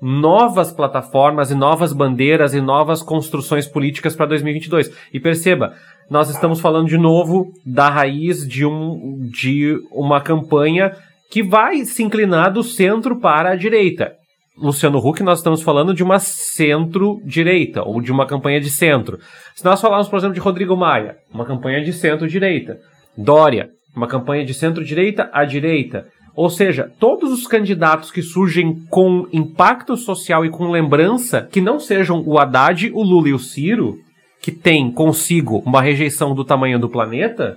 novas 0.03 0.73
plataformas 0.73 1.53
e 1.53 1.55
novas 1.55 1.93
bandeiras 1.93 2.55
e 2.55 2.61
novas 2.61 3.05
construções 3.05 3.69
políticas 3.69 4.17
para 4.17 4.27
2022. 4.27 4.91
E 5.13 5.21
perceba, 5.21 5.75
nós 6.13 6.29
estamos 6.29 6.61
falando 6.61 6.89
de 6.89 6.99
novo 6.99 7.55
da 7.65 7.89
raiz 7.89 8.47
de, 8.47 8.67
um, 8.67 9.27
de 9.33 9.81
uma 9.91 10.21
campanha 10.21 10.95
que 11.31 11.43
vai 11.43 11.87
se 11.87 12.03
inclinar 12.03 12.53
do 12.53 12.63
centro 12.63 13.19
para 13.19 13.53
a 13.53 13.57
direita. 13.57 14.13
Luciano 14.55 14.99
Huck, 14.99 15.23
nós 15.23 15.39
estamos 15.39 15.63
falando 15.63 15.95
de 15.95 16.03
uma 16.03 16.19
centro-direita, 16.19 17.83
ou 17.83 18.03
de 18.03 18.13
uma 18.13 18.27
campanha 18.27 18.61
de 18.61 18.69
centro. 18.69 19.19
Se 19.55 19.65
nós 19.65 19.81
falarmos, 19.81 20.07
por 20.07 20.19
exemplo, 20.19 20.35
de 20.35 20.41
Rodrigo 20.41 20.77
Maia, 20.77 21.17
uma 21.33 21.47
campanha 21.47 21.83
de 21.83 21.95
centro-direita. 21.95 22.77
Dória, 23.17 23.71
uma 23.97 24.07
campanha 24.07 24.45
de 24.45 24.53
centro-direita 24.53 25.31
à 25.33 25.47
direita. 25.47 26.07
Ou 26.37 26.51
seja, 26.51 26.93
todos 27.01 27.33
os 27.33 27.47
candidatos 27.47 28.11
que 28.11 28.21
surgem 28.21 28.85
com 28.91 29.27
impacto 29.33 29.97
social 29.97 30.45
e 30.45 30.51
com 30.51 30.71
lembrança, 30.71 31.49
que 31.51 31.63
não 31.63 31.81
sejam 31.81 32.23
o 32.27 32.39
Haddad, 32.39 32.91
o 32.93 33.03
Lula 33.03 33.31
e 33.31 33.33
o 33.33 33.39
Ciro, 33.39 33.97
que 34.43 34.51
tem 34.51 34.91
consigo 34.91 35.63
uma 35.65 35.81
rejeição 35.81 36.35
do 36.35 36.45
tamanho 36.45 36.79
do 36.79 36.89
planeta, 36.89 37.57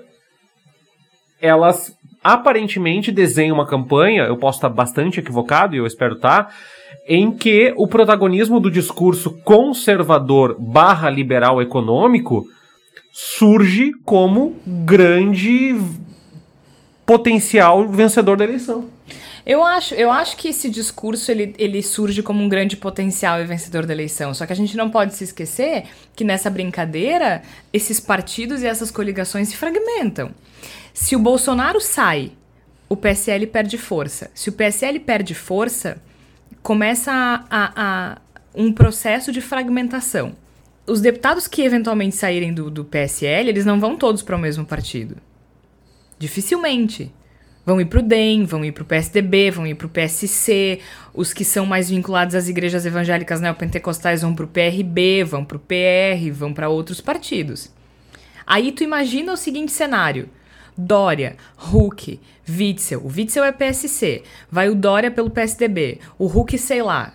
elas 1.42 1.98
aparentemente 2.24 3.12
desenham 3.12 3.56
uma 3.56 3.68
campanha, 3.68 4.24
eu 4.24 4.38
posso 4.38 4.60
estar 4.60 4.70
bastante 4.70 5.20
equivocado 5.20 5.76
e 5.76 5.80
eu 5.80 5.88
espero 5.88 6.16
estar, 6.16 6.56
em 7.08 7.32
que 7.32 7.74
o 7.76 7.88
protagonismo 7.88 8.60
do 8.60 8.70
discurso 8.70 9.32
conservador 9.44 10.56
barra 10.60 11.10
liberal 11.10 11.62
econômico 11.62 12.46
surge 13.12 13.92
como 14.04 14.56
grande 14.66 15.76
potencial 17.06 17.88
vencedor 17.88 18.38
da 18.38 18.44
eleição. 18.44 18.95
Eu 19.46 19.64
acho, 19.64 19.94
eu 19.94 20.10
acho 20.10 20.36
que 20.38 20.48
esse 20.48 20.70
discurso 20.70 21.30
ele, 21.30 21.54
ele 21.60 21.84
surge 21.84 22.24
como 22.24 22.44
um 22.44 22.50
grande 22.50 22.76
potencial 22.76 23.40
e 23.40 23.46
vencedor 23.46 23.86
da 23.86 23.94
eleição. 23.94 24.34
Só 24.34 24.46
que 24.46 24.54
a 24.54 24.56
gente 24.56 24.76
não 24.76 24.90
pode 24.90 25.14
se 25.14 25.24
esquecer 25.24 25.84
que 26.16 26.24
nessa 26.24 26.50
brincadeira, 26.50 27.44
esses 27.72 28.00
partidos 28.00 28.64
e 28.64 28.66
essas 28.66 28.90
coligações 28.90 29.50
se 29.50 29.56
fragmentam. 29.56 30.32
Se 30.94 31.16
o 31.16 31.20
Bolsonaro 31.20 31.80
sai, 31.80 32.32
o 32.90 32.98
PSL 32.98 33.46
perde 33.48 33.78
força. 33.78 34.32
Se 34.34 34.50
o 34.50 34.54
PSL 34.54 35.00
perde 35.00 35.36
força, 35.36 36.02
começa 36.64 37.12
a, 37.12 37.46
a, 37.50 37.72
a 38.14 38.18
um 38.56 38.72
processo 38.72 39.32
de 39.32 39.42
fragmentação. 39.42 40.36
Os 40.88 41.02
deputados 41.02 41.48
que 41.48 41.62
eventualmente 41.62 42.16
saírem 42.16 42.54
do, 42.54 42.72
do 42.72 42.86
PSL, 42.86 43.50
eles 43.50 43.66
não 43.66 43.80
vão 43.80 43.96
todos 43.96 44.24
para 44.24 44.36
o 44.36 44.40
mesmo 44.40 44.66
partido. 44.66 45.18
Dificilmente. 46.18 47.12
Vão 47.66 47.82
ir 47.82 47.86
para 47.86 48.00
o 48.00 48.04
DEM, 48.04 48.46
vão 48.46 48.64
ir 48.64 48.72
para 48.72 48.84
o 48.84 48.86
PSDB, 48.86 49.50
vão 49.50 49.66
ir 49.66 49.74
para 49.74 49.88
o 49.88 49.90
PSC. 49.90 50.80
Os 51.14 51.34
que 51.34 51.44
são 51.44 51.66
mais 51.66 51.90
vinculados 51.90 52.36
às 52.36 52.48
igrejas 52.48 52.86
evangélicas 52.86 53.42
neopentecostais 53.42 54.22
vão 54.22 54.36
para 54.36 54.46
o 54.46 54.48
PRB, 54.48 55.24
vão 55.24 55.44
para 55.44 55.58
o 55.58 55.60
PR, 55.60 56.32
vão 56.32 56.54
para 56.54 56.70
outros 56.70 57.02
partidos. 57.02 57.72
Aí 58.46 58.72
tu 58.72 58.84
imagina 58.84 59.34
o 59.34 59.38
seguinte 59.38 59.72
cenário. 59.72 60.30
Dória, 60.78 61.38
Huck, 61.74 62.20
Witzel. 62.48 63.00
O 63.04 63.08
Witzel 63.08 63.44
é 63.44 63.52
PSC. 63.52 64.22
Vai 64.52 64.70
o 64.70 64.76
Dória 64.76 65.10
pelo 65.10 65.30
PSDB. 65.32 66.00
O 66.20 66.26
Huck, 66.28 66.56
sei 66.60 66.84
lá, 66.84 67.14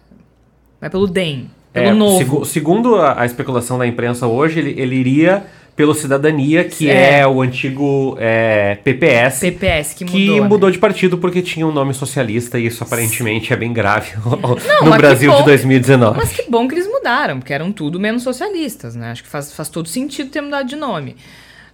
vai 0.80 0.90
pelo 0.90 1.06
DEM. 1.06 1.48
Pelo 1.72 1.86
É, 1.86 1.92
novo. 1.92 2.18
segu- 2.18 2.44
segundo 2.44 2.96
a, 2.96 3.20
a 3.20 3.26
especulação 3.26 3.78
da 3.78 3.86
imprensa 3.86 4.26
hoje, 4.26 4.58
ele, 4.58 4.80
ele 4.80 4.96
iria 4.96 5.46
pelo 5.80 5.94
Cidadania, 5.94 6.62
que 6.62 6.90
é, 6.90 7.20
É. 7.20 7.26
o 7.26 7.40
antigo 7.40 8.14
é, 8.20 8.76
PPS, 8.84 9.40
PPS 9.40 9.94
que 9.94 10.04
que 10.04 10.26
mudou. 10.26 10.42
né? 10.42 10.48
mudou 10.48 10.70
de 10.70 10.78
partido 10.78 11.16
porque 11.16 11.40
tinha 11.40 11.66
um 11.66 11.72
nome 11.72 11.94
socialista 11.94 12.58
e 12.58 12.66
isso 12.66 12.84
aparentemente 12.84 13.50
é 13.50 13.56
bem 13.56 13.72
grave 13.72 14.10
Não, 14.22 14.90
no 14.90 14.96
Brasil 14.98 15.30
de 15.30 15.38
bom. 15.38 15.44
2019. 15.44 16.18
Mas 16.18 16.32
que 16.32 16.50
bom 16.50 16.68
que 16.68 16.74
eles 16.74 16.86
mudaram, 16.86 17.38
porque 17.38 17.54
eram 17.54 17.72
tudo 17.72 17.98
menos 17.98 18.22
socialistas, 18.22 18.94
né? 18.94 19.10
Acho 19.12 19.22
que 19.22 19.28
faz, 19.30 19.54
faz 19.54 19.70
todo 19.70 19.88
sentido 19.88 20.28
ter 20.28 20.42
mudado 20.42 20.68
de 20.68 20.76
nome. 20.76 21.16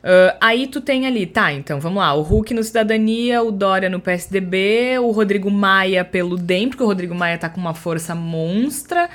Ah, 0.04 0.36
aí 0.40 0.68
tu 0.68 0.80
tem 0.80 1.04
ali, 1.04 1.26
tá, 1.26 1.52
então 1.52 1.80
vamos 1.80 1.98
lá, 1.98 2.14
o 2.14 2.22
Hulk 2.22 2.54
no 2.54 2.62
Cidadania, 2.62 3.42
o 3.42 3.50
Dória 3.50 3.90
no 3.90 3.98
PSDB, 3.98 5.00
o 5.00 5.10
Rodrigo 5.10 5.50
Maia 5.50 6.04
pelo 6.04 6.36
DEM, 6.36 6.68
porque 6.68 6.84
o 6.84 6.86
Rodrigo 6.86 7.12
Maia 7.12 7.36
tá 7.38 7.48
com 7.48 7.60
uma 7.60 7.74
força 7.74 8.14
monstra, 8.14 9.10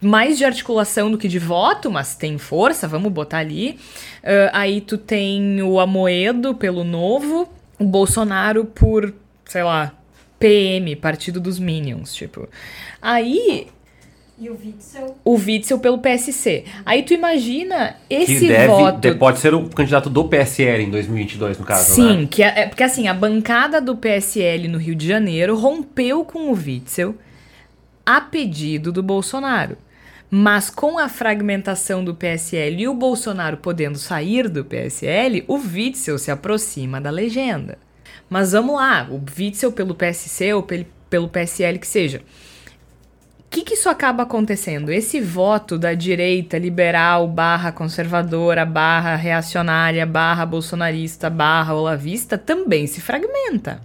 mais 0.00 0.38
de 0.38 0.44
articulação 0.44 1.10
do 1.10 1.18
que 1.18 1.28
de 1.28 1.38
voto, 1.38 1.90
mas 1.90 2.14
tem 2.16 2.38
força, 2.38 2.86
vamos 2.88 3.12
botar 3.12 3.38
ali. 3.38 3.78
Ah, 4.22 4.50
aí 4.60 4.80
tu 4.80 4.96
tem 4.98 5.62
o 5.62 5.78
Amoedo 5.80 6.54
pelo 6.54 6.84
Novo, 6.84 7.48
o 7.78 7.84
Bolsonaro 7.84 8.64
por, 8.64 9.14
sei 9.44 9.62
lá, 9.62 9.92
PM, 10.38 10.94
Partido 10.96 11.40
dos 11.40 11.58
Minions, 11.58 12.14
tipo. 12.14 12.48
Aí 13.02 13.66
E 14.40 14.48
o 14.48 14.52
Witzel? 14.52 15.16
o 15.24 15.34
Witzel 15.34 15.78
pelo 15.80 15.98
PSC. 15.98 16.64
Aí 16.86 17.02
tu 17.02 17.12
imagina 17.12 17.96
Que 18.08 18.14
esse 18.14 18.46
deve, 18.46 18.66
voto. 18.68 18.98
de- 19.00 19.14
pode 19.16 19.38
ser 19.40 19.52
o 19.52 19.68
candidato 19.68 20.08
do 20.08 20.24
PSL 20.26 20.84
em 20.84 20.90
2022, 20.90 21.58
no 21.58 21.64
caso, 21.64 21.92
Sim, 21.94 22.18
né? 22.22 22.28
que 22.30 22.42
é, 22.42 22.60
é- 22.60 22.66
porque 22.68 22.84
assim, 22.84 23.08
a 23.08 23.14
bancada 23.14 23.80
do 23.80 23.96
PSL 23.96 24.68
no 24.68 24.78
Rio 24.78 24.94
de 24.94 25.06
Janeiro 25.08 25.56
rompeu 25.56 26.24
com 26.24 26.50
o 26.50 26.52
Witzel 26.52 27.16
a 28.08 28.22
pedido 28.22 28.90
do 28.90 29.02
Bolsonaro. 29.02 29.76
Mas 30.30 30.70
com 30.70 30.98
a 30.98 31.10
fragmentação 31.10 32.02
do 32.02 32.14
PSL 32.14 32.80
e 32.82 32.88
o 32.88 32.94
Bolsonaro 32.94 33.58
podendo 33.58 33.98
sair 33.98 34.48
do 34.48 34.64
PSL, 34.64 35.44
o 35.46 35.56
Witzel 35.56 36.18
se 36.18 36.30
aproxima 36.30 37.02
da 37.02 37.10
legenda. 37.10 37.76
Mas 38.30 38.52
vamos 38.52 38.76
lá, 38.76 39.06
o 39.10 39.22
Witzel 39.38 39.72
pelo 39.72 39.94
PSC 39.94 40.54
ou 40.54 40.62
pel- 40.62 40.86
pelo 41.10 41.28
PSL 41.28 41.78
que 41.78 41.86
seja. 41.86 42.22
O 43.40 43.50
que, 43.50 43.60
que 43.62 43.74
isso 43.74 43.90
acaba 43.90 44.22
acontecendo? 44.22 44.90
Esse 44.90 45.20
voto 45.20 45.78
da 45.78 45.92
direita 45.92 46.56
liberal 46.56 47.28
barra 47.28 47.72
conservadora 47.72 48.64
barra 48.64 49.16
reacionária 49.16 50.06
barra 50.06 50.46
bolsonarista 50.46 51.28
barra 51.28 51.74
olavista 51.74 52.38
também 52.38 52.86
se 52.86 53.02
fragmenta. 53.02 53.82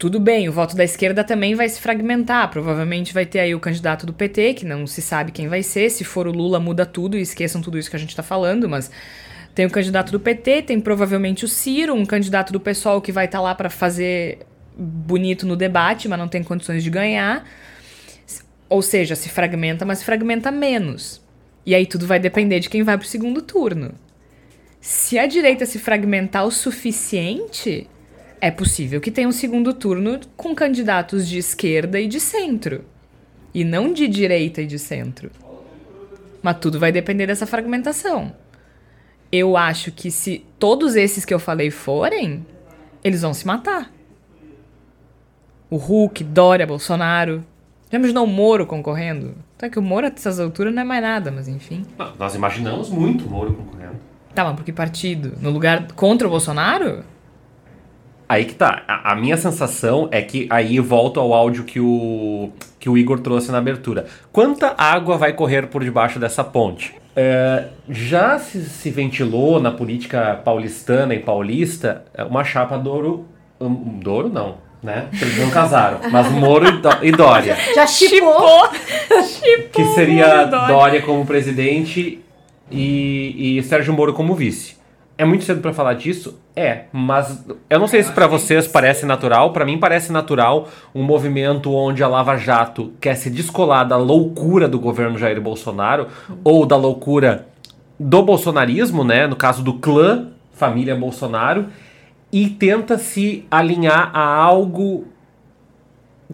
Tudo 0.00 0.18
bem, 0.18 0.48
o 0.48 0.52
voto 0.52 0.74
da 0.74 0.82
esquerda 0.82 1.22
também 1.22 1.54
vai 1.54 1.68
se 1.68 1.78
fragmentar. 1.78 2.50
Provavelmente 2.50 3.12
vai 3.12 3.26
ter 3.26 3.38
aí 3.38 3.54
o 3.54 3.60
candidato 3.60 4.06
do 4.06 4.14
PT, 4.14 4.54
que 4.54 4.64
não 4.64 4.86
se 4.86 5.02
sabe 5.02 5.30
quem 5.30 5.46
vai 5.46 5.62
ser. 5.62 5.90
Se 5.90 6.04
for 6.04 6.26
o 6.26 6.32
Lula, 6.32 6.58
muda 6.58 6.86
tudo 6.86 7.18
e 7.18 7.20
esqueçam 7.20 7.60
tudo 7.60 7.78
isso 7.78 7.90
que 7.90 7.96
a 7.96 7.98
gente 7.98 8.16
tá 8.16 8.22
falando, 8.22 8.66
mas 8.66 8.90
tem 9.54 9.66
o 9.66 9.70
candidato 9.70 10.10
do 10.10 10.18
PT, 10.18 10.62
tem 10.62 10.80
provavelmente 10.80 11.44
o 11.44 11.48
Ciro, 11.48 11.92
um 11.92 12.06
candidato 12.06 12.50
do 12.50 12.58
pessoal 12.58 13.02
que 13.02 13.12
vai 13.12 13.26
estar 13.26 13.42
lá 13.42 13.54
para 13.54 13.68
fazer 13.68 14.38
bonito 14.74 15.46
no 15.46 15.54
debate, 15.54 16.08
mas 16.08 16.18
não 16.18 16.28
tem 16.28 16.42
condições 16.42 16.82
de 16.82 16.88
ganhar. 16.88 17.46
Ou 18.70 18.80
seja, 18.80 19.14
se 19.14 19.28
fragmenta, 19.28 19.84
mas 19.84 19.98
se 19.98 20.06
fragmenta 20.06 20.50
menos. 20.50 21.20
E 21.66 21.74
aí 21.74 21.84
tudo 21.84 22.06
vai 22.06 22.18
depender 22.18 22.58
de 22.58 22.70
quem 22.70 22.82
vai 22.82 22.96
pro 22.96 23.06
segundo 23.06 23.42
turno. 23.42 23.92
Se 24.80 25.18
a 25.18 25.26
direita 25.26 25.66
se 25.66 25.78
fragmentar 25.78 26.46
o 26.46 26.50
suficiente, 26.50 27.86
é 28.40 28.50
possível 28.50 29.00
que 29.00 29.10
tenha 29.10 29.28
um 29.28 29.32
segundo 29.32 29.74
turno 29.74 30.18
com 30.36 30.54
candidatos 30.54 31.28
de 31.28 31.38
esquerda 31.38 32.00
e 32.00 32.06
de 32.06 32.18
centro. 32.18 32.84
E 33.52 33.64
não 33.64 33.92
de 33.92 34.08
direita 34.08 34.62
e 34.62 34.66
de 34.66 34.78
centro. 34.78 35.30
Mas 36.42 36.58
tudo 36.58 36.78
vai 36.78 36.90
depender 36.90 37.26
dessa 37.26 37.46
fragmentação. 37.46 38.32
Eu 39.30 39.56
acho 39.56 39.92
que 39.92 40.10
se 40.10 40.44
todos 40.58 40.96
esses 40.96 41.24
que 41.24 41.34
eu 41.34 41.38
falei 41.38 41.70
forem, 41.70 42.46
eles 43.04 43.22
vão 43.22 43.34
se 43.34 43.46
matar. 43.46 43.92
O 45.68 45.76
Hulk, 45.76 46.24
Dória, 46.24 46.66
Bolsonaro. 46.66 47.44
Já 47.90 47.98
imaginou 47.98 48.24
o 48.24 48.28
Moro 48.28 48.66
concorrendo? 48.66 49.34
Tá 49.58 49.68
que 49.68 49.78
o 49.78 49.82
Moro 49.82 50.06
a 50.06 50.10
essas 50.10 50.40
alturas 50.40 50.72
não 50.72 50.82
é 50.82 50.84
mais 50.84 51.02
nada, 51.02 51.30
mas 51.30 51.46
enfim. 51.46 51.84
Não, 51.98 52.12
Nós 52.16 52.34
imaginamos 52.34 52.88
muito 52.88 53.26
o 53.26 53.30
Moro 53.30 53.52
concorrendo. 53.52 53.96
Tá, 54.34 54.44
mas 54.44 54.56
por 54.56 54.64
que 54.64 54.72
partido? 54.72 55.36
No 55.40 55.50
lugar 55.50 55.92
contra 55.92 56.26
o 56.26 56.30
Bolsonaro? 56.30 57.04
Aí 58.30 58.44
que 58.44 58.54
tá. 58.54 58.84
A, 58.86 59.10
a 59.10 59.16
minha 59.16 59.36
sensação 59.36 60.08
é 60.12 60.22
que 60.22 60.46
aí 60.50 60.78
volto 60.78 61.18
ao 61.18 61.34
áudio 61.34 61.64
que 61.64 61.80
o, 61.80 62.50
que 62.78 62.88
o 62.88 62.96
Igor 62.96 63.18
trouxe 63.18 63.50
na 63.50 63.58
abertura. 63.58 64.06
Quanta 64.30 64.72
água 64.78 65.18
vai 65.18 65.32
correr 65.32 65.66
por 65.66 65.82
debaixo 65.82 66.20
dessa 66.20 66.44
ponte? 66.44 66.94
É, 67.16 67.64
já 67.88 68.38
se, 68.38 68.62
se 68.66 68.88
ventilou 68.88 69.58
na 69.60 69.72
política 69.72 70.40
paulistana 70.44 71.12
e 71.12 71.18
paulista 71.18 72.04
é, 72.14 72.22
uma 72.22 72.44
chapa 72.44 72.78
Douro. 72.78 73.26
Um, 73.60 73.98
Douro 73.98 74.28
não, 74.28 74.58
né? 74.80 75.08
Eles 75.20 75.36
não 75.36 75.50
casaram. 75.50 75.98
Mas 76.08 76.30
Moro 76.30 76.68
e, 76.68 76.72
Dó- 76.78 76.98
e 77.02 77.10
Dória. 77.10 77.56
Já 77.74 77.84
chipou. 77.88 78.68
Que 79.72 79.84
seria 79.86 80.44
Dória. 80.44 80.68
Dória 80.68 81.02
como 81.02 81.26
presidente 81.26 82.20
e, 82.70 83.58
e 83.58 83.62
Sérgio 83.64 83.92
Moro 83.92 84.12
como 84.14 84.36
vice. 84.36 84.78
É 85.20 85.24
muito 85.26 85.44
cedo 85.44 85.60
pra 85.60 85.74
falar 85.74 85.92
disso? 85.92 86.40
É, 86.56 86.84
mas 86.90 87.44
eu 87.68 87.78
não 87.78 87.86
sei 87.86 88.02
se 88.02 88.10
pra 88.10 88.26
vocês 88.26 88.66
parece 88.66 89.04
natural. 89.04 89.52
Pra 89.52 89.66
mim 89.66 89.76
parece 89.76 90.10
natural 90.10 90.66
um 90.94 91.02
movimento 91.02 91.74
onde 91.74 92.02
a 92.02 92.08
Lava 92.08 92.38
Jato 92.38 92.94
quer 92.98 93.14
se 93.16 93.28
descolar 93.28 93.84
da 93.84 93.98
loucura 93.98 94.66
do 94.66 94.80
governo 94.80 95.18
Jair 95.18 95.38
Bolsonaro 95.38 96.06
ou 96.42 96.64
da 96.64 96.74
loucura 96.74 97.46
do 97.98 98.22
bolsonarismo, 98.22 99.04
né? 99.04 99.26
No 99.26 99.36
caso 99.36 99.62
do 99.62 99.74
clã 99.74 100.28
família 100.54 100.96
Bolsonaro 100.96 101.66
e 102.32 102.48
tenta 102.48 102.96
se 102.96 103.44
alinhar 103.50 104.10
a 104.14 104.24
algo 104.24 105.06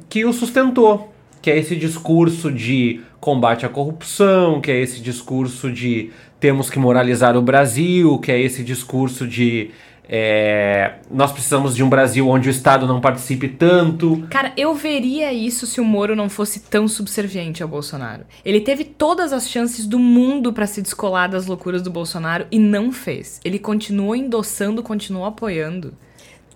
que 0.09 0.25
o 0.25 0.33
sustentou, 0.33 1.13
que 1.43 1.51
é 1.51 1.59
esse 1.59 1.75
discurso 1.75 2.53
de 2.53 3.01
combate 3.19 3.67
à 3.67 3.69
corrupção, 3.69 4.61
que 4.61 4.71
é 4.71 4.81
esse 4.81 5.01
discurso 5.01 5.73
de 5.73 6.13
temos 6.39 6.71
que 6.71 6.79
moralizar 6.79 7.37
o 7.37 7.43
Brasil, 7.43 8.19
que 8.19 8.31
é 8.31 8.41
esse 8.41 8.63
discurso 8.63 9.27
de 9.27 9.71
é, 10.09 10.95
nós 11.11 11.33
precisamos 11.33 11.75
de 11.75 11.83
um 11.83 11.89
Brasil 11.89 12.29
onde 12.29 12.49
o 12.49 12.51
Estado 12.51 12.87
não 12.87 13.01
participe 13.01 13.49
tanto. 13.49 14.25
Cara, 14.31 14.53
eu 14.57 14.73
veria 14.75 15.33
isso 15.33 15.67
se 15.67 15.81
o 15.81 15.85
Moro 15.85 16.15
não 16.15 16.29
fosse 16.29 16.61
tão 16.61 16.87
subserviente 16.87 17.63
ao 17.63 17.69
Bolsonaro. 17.69 18.25
Ele 18.45 18.61
teve 18.61 18.85
todas 18.85 19.33
as 19.33 19.51
chances 19.51 19.85
do 19.85 19.99
mundo 19.99 20.53
para 20.53 20.67
se 20.67 20.81
descolar 20.81 21.29
das 21.29 21.47
loucuras 21.47 21.83
do 21.83 21.91
Bolsonaro 21.91 22.47
e 22.53 22.59
não 22.59 22.93
fez. 22.93 23.41
Ele 23.45 23.59
continuou 23.59 24.15
endossando, 24.15 24.83
continuou 24.83 25.25
apoiando. 25.25 25.93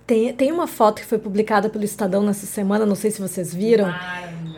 Tem, 0.07 0.33
tem 0.33 0.53
uma 0.53 0.67
foto 0.67 1.01
que 1.01 1.07
foi 1.07 1.19
publicada 1.19 1.69
pelo 1.69 1.85
Estadão 1.85 2.23
nessa 2.23 2.47
semana, 2.47 2.87
não 2.87 2.97
sei 2.97 3.11
se 3.11 3.21
vocês 3.21 3.55
viram, 3.55 3.93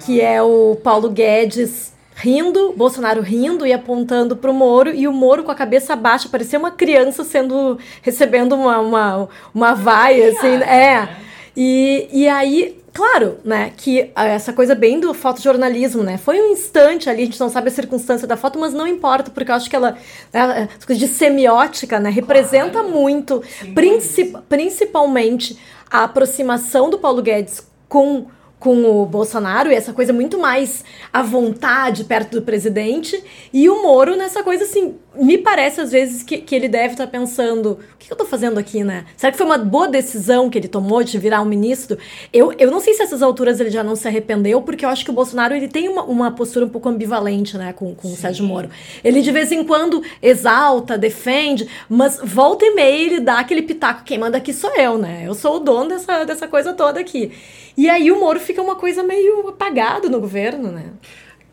que 0.05 0.21
é 0.21 0.43
o 0.43 0.77
Paulo 0.77 1.11
Guedes 1.11 1.93
rindo, 2.15 2.73
Bolsonaro 2.77 3.21
rindo 3.21 3.67
e 3.67 3.73
apontando 3.73 4.37
para 4.37 4.51
o 4.51 4.55
Moro, 4.55 4.91
e 4.91 5.09
o 5.09 5.13
Moro 5.13 5.45
com 5.45 5.51
a 5.51 5.55
cabeça 5.55 5.97
baixa, 5.97 6.29
parecia 6.29 6.59
uma 6.59 6.71
criança 6.71 7.25
sendo 7.25 7.79
recebendo 8.01 8.55
uma, 8.55 8.79
uma, 8.79 9.29
uma 9.55 9.75
vaia, 9.75 10.31
assim, 10.31 10.55
é. 10.63 11.09
E, 11.57 12.09
e 12.13 12.29
aí, 12.29 12.81
claro, 12.93 13.39
né, 13.45 13.73
que 13.77 14.11
essa 14.15 14.53
coisa 14.53 14.75
bem 14.75 15.01
do 15.01 15.13
fotojornalismo, 15.13 16.03
né, 16.03 16.17
foi 16.17 16.41
um 16.41 16.53
instante 16.53 17.11
ali, 17.11 17.23
a 17.23 17.25
gente 17.27 17.41
não 17.41 17.49
sabe 17.49 17.69
a 17.69 17.73
circunstância 17.73 18.27
da 18.27 18.37
foto, 18.37 18.59
mas 18.59 18.73
não 18.73 18.87
importa, 18.87 19.31
porque 19.31 19.51
eu 19.51 19.55
acho 19.55 19.69
que 19.69 19.77
ela, 19.77 19.97
ela 20.33 20.69
de 20.89 21.09
semiótica, 21.09 21.99
né, 21.99 22.11
representa 22.11 22.81
claro. 22.81 22.91
muito, 22.91 23.43
princip, 23.75 24.37
principalmente 24.49 25.59
a 25.91 26.05
aproximação 26.05 26.89
do 26.89 26.99
Paulo 26.99 27.21
Guedes 27.21 27.67
com 27.89 28.27
com 28.63 28.85
o 28.85 29.05
Bolsonaro 29.05 29.73
e 29.73 29.75
essa 29.75 29.93
coisa 29.93 30.13
muito 30.13 30.39
mais 30.39 30.85
à 31.13 31.21
vontade 31.21 32.05
perto 32.05 32.39
do 32.39 32.43
presidente 32.43 33.21
e 33.53 33.69
o 33.69 33.83
Moro 33.83 34.17
nessa 34.17 34.45
coisa 34.45 34.63
assim 34.63 34.95
me 35.15 35.37
parece 35.39 35.81
às 35.81 35.93
vezes 35.93 36.23
que, 36.23 36.39
que 36.39 36.55
ele 36.55 36.69
deve 36.69 36.95
estar 36.95 37.05
tá 37.05 37.11
pensando: 37.11 37.73
o 37.73 37.99
que, 37.99 38.07
que 38.07 38.13
eu 38.13 38.15
estou 38.15 38.27
fazendo 38.27 38.59
aqui, 38.59 38.83
né? 38.83 39.05
Será 39.17 39.31
que 39.31 39.37
foi 39.37 39.47
uma 39.47 39.59
boa 39.59 39.89
decisão 39.89 40.49
que 40.49 40.59
ele 40.59 40.69
tomou 40.69 41.03
de 41.03 41.19
virar 41.19 41.43
um 41.43 41.45
ministro? 41.45 41.99
Eu, 42.33 42.53
eu 42.59 42.71
não 42.71 42.81
sei 42.81 42.95
se 42.95 43.03
essas 43.03 43.23
alturas 43.23 43.61
ele 43.61 43.71
já 43.71 43.83
não 43.83 43.95
se 43.95 44.09
arrependeu, 44.09 44.63
porque 44.63 44.85
eu 44.85 44.89
acho 44.89 45.05
que 45.05 45.11
o 45.11 45.15
Bolsonaro 45.15 45.55
ele 45.55 45.69
tem 45.69 45.89
uma, 45.89 46.03
uma 46.05 46.31
postura 46.31 46.65
um 46.65 46.69
pouco 46.69 46.89
ambivalente, 46.89 47.57
né, 47.59 47.73
com, 47.73 47.95
com 47.95 48.09
o 48.09 48.17
Sérgio 48.17 48.45
Moro. 48.45 48.71
Ele 49.05 49.21
de 49.21 49.31
vez 49.31 49.53
em 49.53 49.65
quando 49.65 50.03
exalta, 50.23 50.97
defende, 50.97 51.69
mas 51.89 52.19
volta 52.23 52.65
e 52.65 52.75
meia 52.75 53.07
ele 53.07 53.21
dá 53.21 53.39
aquele 53.39 53.63
pitaco: 53.63 54.05
quem 54.05 54.19
manda 54.19 54.39
aqui 54.39 54.53
sou 54.53 54.75
eu, 54.77 54.97
né? 54.97 55.25
Eu 55.27 55.35
sou 55.35 55.57
o 55.57 55.61
dono 55.61 55.91
dessa, 55.91 56.25
dessa 56.25 56.49
coisa 56.49 56.73
toda 56.73 57.01
aqui. 57.01 57.33
E 57.77 57.89
aí 57.89 58.11
o 58.11 58.21
Moro 58.21 58.41
fica 58.41 58.61
uma 58.61 58.77
coisa 58.77 59.03
meio 59.03 59.49
apagado 59.49 60.09
no 60.09 60.21
governo, 60.21 60.71
né? 60.71 60.85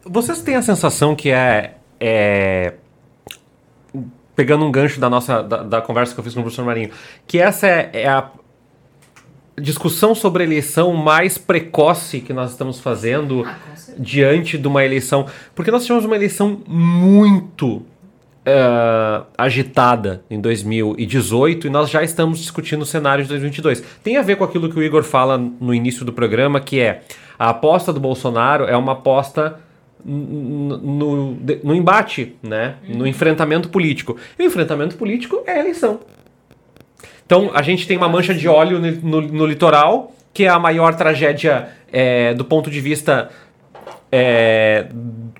Vocês 0.03 0.41
têm 0.41 0.55
a 0.55 0.61
sensação 0.61 1.15
que 1.15 1.29
é. 1.29 1.75
é 1.99 2.73
pegando 4.39 4.63
um 4.63 4.71
gancho 4.71 5.01
da 5.01 5.09
nossa 5.09 5.43
da, 5.43 5.63
da, 5.63 5.81
conversa 5.81 6.13
que 6.13 6.19
eu 6.21 6.23
fiz 6.23 6.33
com 6.33 6.39
o 6.39 6.43
professor 6.43 6.63
Marinho, 6.63 6.91
que 7.27 7.37
essa 7.39 7.67
é, 7.67 7.89
é 7.91 8.07
a 8.07 8.29
discussão 9.59 10.15
sobre 10.15 10.43
a 10.43 10.45
eleição 10.45 10.93
mais 10.93 11.37
precoce 11.37 12.21
que 12.21 12.31
nós 12.31 12.51
estamos 12.51 12.79
fazendo 12.79 13.43
ah, 13.45 13.57
diante 13.97 14.57
de 14.57 14.65
uma 14.65 14.85
eleição. 14.85 15.25
Porque 15.53 15.69
nós 15.69 15.83
tivemos 15.83 16.05
uma 16.05 16.15
eleição 16.15 16.61
muito 16.65 17.67
uh, 18.47 19.25
agitada 19.37 20.23
em 20.31 20.39
2018 20.39 21.67
e 21.67 21.69
nós 21.69 21.89
já 21.89 22.01
estamos 22.01 22.39
discutindo 22.39 22.83
o 22.83 22.85
cenário 22.85 23.25
de 23.25 23.29
2022. 23.29 23.83
Tem 24.01 24.15
a 24.15 24.21
ver 24.21 24.37
com 24.37 24.45
aquilo 24.45 24.69
que 24.69 24.79
o 24.79 24.81
Igor 24.81 25.03
fala 25.03 25.37
no 25.37 25.73
início 25.73 26.05
do 26.05 26.13
programa, 26.13 26.61
que 26.61 26.79
é 26.79 27.01
a 27.37 27.49
aposta 27.49 27.91
do 27.91 27.99
Bolsonaro 27.99 28.63
é 28.63 28.77
uma 28.77 28.93
aposta 28.93 29.59
no, 30.03 31.37
no 31.63 31.75
embate, 31.75 32.35
né? 32.41 32.75
no 32.87 33.05
enfrentamento 33.05 33.69
político. 33.69 34.17
E 34.37 34.43
o 34.43 34.45
enfrentamento 34.45 34.95
político 34.95 35.43
é 35.45 35.53
a 35.53 35.59
eleição. 35.59 35.99
Então 37.25 37.51
a 37.53 37.61
gente 37.61 37.87
tem 37.87 37.97
uma 37.97 38.09
mancha 38.09 38.33
de 38.33 38.47
óleo 38.47 38.79
no, 38.79 38.91
no, 38.91 39.21
no 39.21 39.45
litoral, 39.45 40.13
que 40.33 40.45
é 40.45 40.49
a 40.49 40.57
maior 40.59 40.95
tragédia 40.95 41.69
é, 41.91 42.33
do 42.33 42.45
ponto 42.45 42.71
de 42.71 42.81
vista 42.81 43.29
é, 44.11 44.87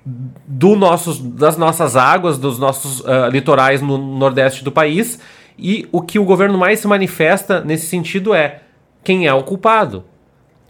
do 0.04 0.76
nossos, 0.76 1.20
das 1.20 1.56
nossas 1.56 1.96
águas, 1.96 2.38
dos 2.38 2.58
nossos 2.58 3.00
uh, 3.00 3.28
litorais 3.30 3.80
no 3.80 3.98
nordeste 3.98 4.62
do 4.62 4.70
país. 4.70 5.18
E 5.58 5.88
o 5.92 6.00
que 6.00 6.18
o 6.18 6.24
governo 6.24 6.56
mais 6.56 6.80
se 6.80 6.86
manifesta 6.86 7.60
nesse 7.60 7.86
sentido 7.86 8.34
é 8.34 8.60
quem 9.02 9.26
é 9.26 9.34
o 9.34 9.42
culpado. 9.42 10.04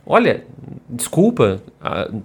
Olha, 0.06 0.44
desculpa, 0.88 1.62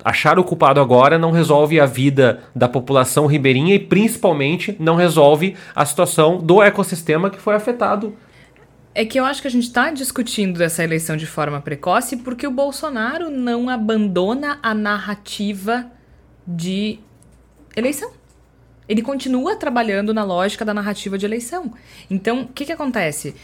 achar 0.03 0.39
o 0.39 0.43
culpado 0.43 0.79
agora 0.79 1.17
não 1.17 1.31
resolve 1.31 1.79
a 1.79 1.85
vida 1.85 2.43
da 2.55 2.67
população 2.67 3.25
ribeirinha 3.25 3.75
e 3.75 3.79
principalmente 3.79 4.75
não 4.79 4.95
resolve 4.95 5.55
a 5.75 5.85
situação 5.85 6.37
do 6.37 6.61
ecossistema 6.61 7.29
que 7.29 7.39
foi 7.39 7.55
afetado 7.55 8.15
é 8.97 9.03
que 9.03 9.19
eu 9.19 9.25
acho 9.25 9.41
que 9.41 9.47
a 9.49 9.51
gente 9.51 9.65
está 9.65 9.91
discutindo 9.91 10.63
essa 10.63 10.81
eleição 10.81 11.17
de 11.17 11.25
forma 11.25 11.59
precoce 11.59 12.15
porque 12.15 12.47
o 12.47 12.51
Bolsonaro 12.51 13.29
não 13.29 13.69
abandona 13.69 14.57
a 14.63 14.73
narrativa 14.73 15.85
de 16.47 16.97
eleição. 17.75 18.13
Ele 18.87 19.01
continua 19.01 19.57
trabalhando 19.57 20.13
na 20.13 20.23
lógica 20.23 20.63
da 20.63 20.73
narrativa 20.73 21.17
de 21.17 21.25
eleição. 21.25 21.73
Então, 22.09 22.43
o 22.43 22.47
que, 22.47 22.65
que 22.65 22.71
acontece? 22.71 23.35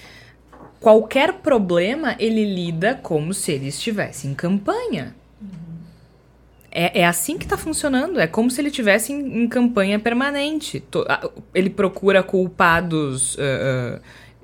Qualquer 0.81 1.33
problema 1.33 2.15
ele 2.19 2.43
lida 2.43 2.95
como 2.95 3.33
se 3.33 3.53
ele 3.53 3.67
estivesse 3.67 4.27
em 4.27 4.33
campanha. 4.33 5.15
É, 6.71 7.01
é 7.01 7.05
assim 7.05 7.37
que 7.37 7.45
está 7.45 7.55
funcionando. 7.55 8.19
É 8.19 8.27
como 8.27 8.51
se 8.51 8.59
ele 8.59 8.69
estivesse 8.69 9.13
em, 9.13 9.43
em, 9.43 9.47
campanha 9.47 9.97
permanente. 9.99 10.83
Ele 11.53 11.69
procura 11.69 12.21
culpados. 12.21 13.35
Uh, 13.35 13.97
uh, 13.97 14.01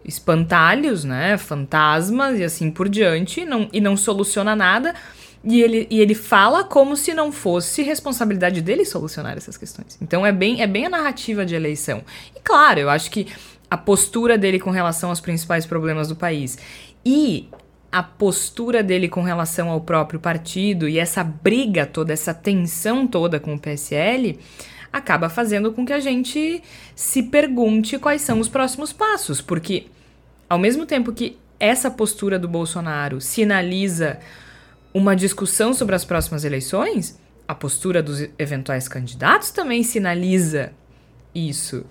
espantalhos, 0.08 1.04
né? 1.04 1.38
Fantasmas 1.38 2.40
e 2.40 2.44
assim 2.44 2.72
por 2.72 2.88
diante, 2.88 3.44
não, 3.44 3.68
e 3.74 3.82
não 3.82 3.98
soluciona 3.98 4.56
nada. 4.56 4.96
E 5.44 5.62
ele, 5.62 5.88
e 5.90 6.00
ele 6.00 6.16
fala 6.16 6.64
como 6.64 6.96
se 6.96 7.14
não 7.14 7.32
fosse 7.32 7.84
responsabilidade 7.84 8.62
dele 8.62 8.86
solucionar 8.86 9.38
essas 9.38 9.58
questões. 9.58 9.98
Então 10.02 10.26
é 10.26 10.32
bem, 10.32 10.62
é 10.62 10.68
bem 10.68 10.86
a 10.86 10.90
narrativa 10.90 11.46
de 11.46 11.56
eleição. 11.56 12.04
E 12.36 12.40
claro, 12.40 12.80
eu 12.80 12.90
acho 12.90 13.12
que 13.12 13.28
a 13.70 13.78
postura 13.78 14.38
dele 14.38 14.60
com 14.60 14.70
relação 14.70 15.10
aos 15.10 15.20
principais 15.20 15.66
problemas 15.66 16.08
do 16.08 16.16
país 16.16 16.58
e 17.06 17.50
a 17.92 18.04
postura 18.04 18.84
dele 18.84 19.08
com 19.08 19.22
relação 19.22 19.70
ao 19.70 19.82
próprio 19.82 20.20
partido 20.20 20.88
e 20.88 21.00
essa 21.00 21.24
briga 21.24 21.86
toda, 21.86 22.14
essa 22.14 22.34
tensão 22.34 23.08
toda 23.08 23.40
com 23.40 23.56
o 23.56 23.60
PSL 23.60 24.40
acaba 24.92 25.30
fazendo 25.30 25.72
com 25.72 25.86
que 25.86 25.94
a 25.94 26.00
gente 26.00 26.62
se 26.96 27.24
pergunte 27.24 27.98
quais 28.00 28.22
são 28.22 28.40
os 28.40 28.48
próximos 28.48 28.92
passos, 28.94 29.42
porque 29.42 29.88
ao 30.50 30.58
mesmo 30.58 30.86
tempo 30.86 31.14
que 31.14 31.38
essa 31.60 31.90
postura 31.90 32.38
do 32.38 32.48
Bolsonaro 32.48 33.20
sinaliza 33.20 34.20
uma 34.94 35.16
discussão 35.16 35.74
sobre 35.74 35.96
as 35.96 36.06
próximas 36.06 36.44
eleições, 36.44 37.20
a 37.48 37.56
postura 37.56 38.02
dos 38.02 38.28
eventuais 38.38 38.88
candidatos 38.88 39.52
também 39.52 39.84
sinaliza 39.84 40.72
isso. 41.34 41.86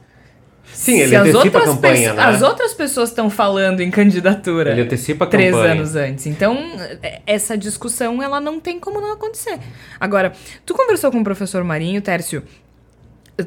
Sim, 0.73 1.01
ele 1.01 1.09
Se 1.09 1.17
antecipa 1.17 1.59
a 1.59 1.65
campanha, 1.65 2.13
né? 2.13 2.23
As 2.23 2.43
outras 2.43 2.75
pessoas 2.75 3.09
estão 3.09 3.31
falando 3.31 3.81
em 3.81 3.91
candidatura. 3.91 4.73
Ele 4.73 4.83
antecipa 4.83 5.25
a 5.25 5.29
três 5.29 5.55
campanha. 5.55 5.73
anos 5.73 5.97
antes. 5.97 6.27
Então, 6.27 6.57
é, 7.03 7.21
essa 7.27 7.57
discussão, 7.57 8.23
ela 8.23 8.41
não 8.41 8.61
tem 8.61 8.79
como 8.79 9.01
não 9.01 9.13
acontecer. 9.13 9.59
Agora, 9.99 10.33
tu 10.65 10.75
conversou 10.75 11.11
com 11.11 11.21
o 11.21 11.25
professor 11.25 11.65
Marinho, 11.65 12.03
Tércio, 12.03 12.43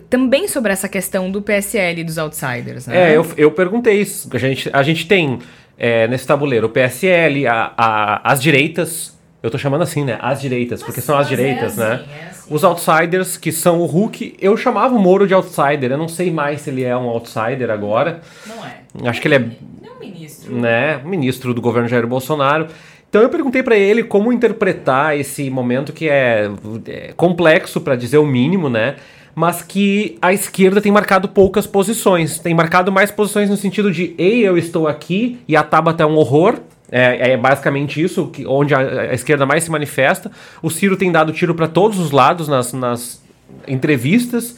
também 0.10 0.48
sobre 0.48 0.72
essa 0.72 0.88
questão 0.88 1.32
do 1.32 1.42
PSL 1.42 2.02
e 2.02 2.04
dos 2.04 2.18
outsiders, 2.18 2.88
né? 2.88 3.12
É, 3.12 3.18
eu, 3.18 3.26
eu 3.38 3.52
perguntei 3.52 4.02
isso. 4.02 4.30
A 4.34 4.38
gente, 4.38 4.70
a 4.72 4.84
gente 4.84 5.08
tem 5.08 5.40
é, 5.78 6.08
nesse 6.08 6.28
tabuleiro 6.28 6.68
o 6.68 6.70
PSL, 6.70 7.48
a, 7.48 7.74
a, 7.76 8.32
as 8.32 8.42
direitas, 8.42 9.18
eu 9.42 9.50
tô 9.50 9.58
chamando 9.58 9.82
assim, 9.82 10.04
né? 10.04 10.18
As 10.22 10.42
direitas, 10.42 10.84
porque 10.84 11.02
são 11.02 11.18
as 11.18 11.28
direitas, 11.28 11.80
é 11.80 11.94
assim, 11.94 12.04
né? 12.04 12.06
É. 12.26 12.29
Os 12.50 12.64
outsiders, 12.64 13.38
que 13.38 13.52
são 13.52 13.80
o 13.80 13.86
Hulk. 13.86 14.36
Eu 14.40 14.58
chamava 14.58 14.96
o 14.96 15.00
Moro 15.00 15.28
de 15.28 15.34
outsider. 15.34 15.92
Eu 15.92 15.98
não 15.98 16.08
sei 16.08 16.32
mais 16.32 16.62
se 16.62 16.70
ele 16.70 16.84
é 16.84 16.96
um 16.96 17.08
outsider 17.10 17.70
agora. 17.70 18.22
Não 18.46 18.66
é. 18.66 19.10
Acho 19.10 19.22
que 19.22 19.28
ele 19.28 19.36
é. 19.36 19.40
Não 19.40 19.96
é 19.96 20.00
ministro. 20.00 20.56
Né? 20.56 21.02
Ministro 21.04 21.54
do 21.54 21.62
governo 21.62 21.88
Jair 21.88 22.08
Bolsonaro. 22.08 22.68
Então 23.10 23.22
eu 23.22 23.30
perguntei 23.30 23.64
para 23.64 23.76
ele 23.76 24.04
como 24.04 24.32
interpretar 24.32 25.18
esse 25.18 25.50
momento 25.50 25.92
que 25.92 26.08
é, 26.08 26.50
é 26.88 27.14
complexo, 27.16 27.82
para 27.82 27.96
dizer 27.96 28.20
o 28.20 28.26
mínimo, 28.26 28.70
né? 28.70 28.96
mas 29.40 29.62
que 29.62 30.18
a 30.22 30.34
esquerda 30.34 30.82
tem 30.82 30.92
marcado 30.92 31.30
poucas 31.30 31.66
posições. 31.66 32.40
Tem 32.40 32.54
marcado 32.54 32.92
mais 32.92 33.10
posições 33.10 33.50
no 33.50 33.56
sentido 33.56 33.90
de, 33.90 34.14
ei, 34.18 34.46
eu 34.46 34.58
estou 34.58 34.86
aqui 34.86 35.40
e 35.48 35.56
a 35.56 35.64
Tabata 35.64 36.04
é 36.04 36.06
um 36.06 36.18
horror. 36.18 36.60
É, 36.92 37.32
é 37.32 37.38
basicamente 37.38 38.02
isso, 38.02 38.28
que, 38.28 38.46
onde 38.46 38.74
a, 38.74 38.80
a, 38.80 39.14
esquerda 39.14 39.46
mais 39.46 39.64
se 39.64 39.72
manifesta. 39.72 40.32
O 40.62 40.70
Ciro 40.70 40.98
tem 40.98 41.12
dado 41.12 41.32
tiro 41.32 41.54
para 41.54 41.68
todos 41.68 42.00
os 42.00 42.12
lados 42.12 42.48
nas, 42.48 42.74
nas 42.74 43.22
entrevistas. 43.68 44.58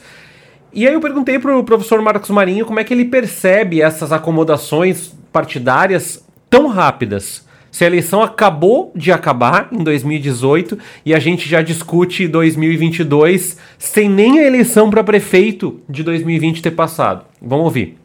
E 0.72 0.86
aí 0.86 0.94
eu 0.94 1.00
perguntei 1.00 1.38
para 1.38 1.56
o 1.56 1.64
professor 1.64 2.00
Marcos 2.00 2.30
Marinho 2.30 2.64
como 2.64 2.80
é 2.80 2.84
que 2.84 2.94
ele 2.94 3.04
percebe 3.04 3.82
essas 3.82 4.12
acomodações 4.12 5.14
partidárias 5.30 6.24
tão 6.48 6.66
rápidas. 6.66 7.46
Se 7.70 7.84
a 7.84 7.86
eleição 7.86 8.22
acabou 8.22 8.92
de 8.94 9.10
acabar 9.10 9.68
em 9.72 9.82
2018 9.82 10.78
e 11.06 11.14
a 11.14 11.18
gente 11.18 11.48
já 11.48 11.62
discute 11.62 12.28
2022 12.28 13.56
sem 13.78 14.10
nem 14.10 14.40
a 14.40 14.46
eleição 14.46 14.90
para 14.90 15.02
prefeito 15.02 15.80
de 15.88 16.02
2020 16.02 16.62
ter 16.62 16.72
passado. 16.72 17.24
Vamos 17.40 17.64
ouvir. 17.64 17.96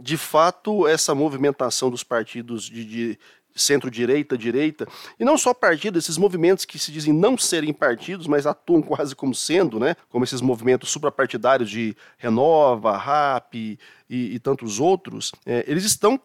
De 0.00 0.16
fato, 0.16 0.86
essa 0.86 1.14
movimentação 1.14 1.90
dos 1.90 2.04
partidos 2.04 2.64
de, 2.64 2.84
de 2.84 3.18
centro-direita, 3.54 4.38
direita, 4.38 4.86
e 5.18 5.24
não 5.24 5.36
só 5.36 5.52
partidos, 5.52 6.04
esses 6.04 6.16
movimentos 6.16 6.64
que 6.64 6.78
se 6.78 6.92
dizem 6.92 7.12
não 7.12 7.36
serem 7.36 7.72
partidos, 7.72 8.26
mas 8.26 8.46
atuam 8.46 8.80
quase 8.80 9.14
como 9.14 9.34
sendo, 9.34 9.80
né? 9.80 9.96
Como 10.08 10.24
esses 10.24 10.40
movimentos 10.40 10.90
suprapartidários 10.90 11.68
de 11.68 11.96
Renova, 12.16 12.96
RAP 12.96 13.54
e, 13.54 13.78
e 14.08 14.38
tantos 14.38 14.78
outros, 14.78 15.32
é, 15.44 15.64
eles 15.66 15.84
estão 15.84 16.20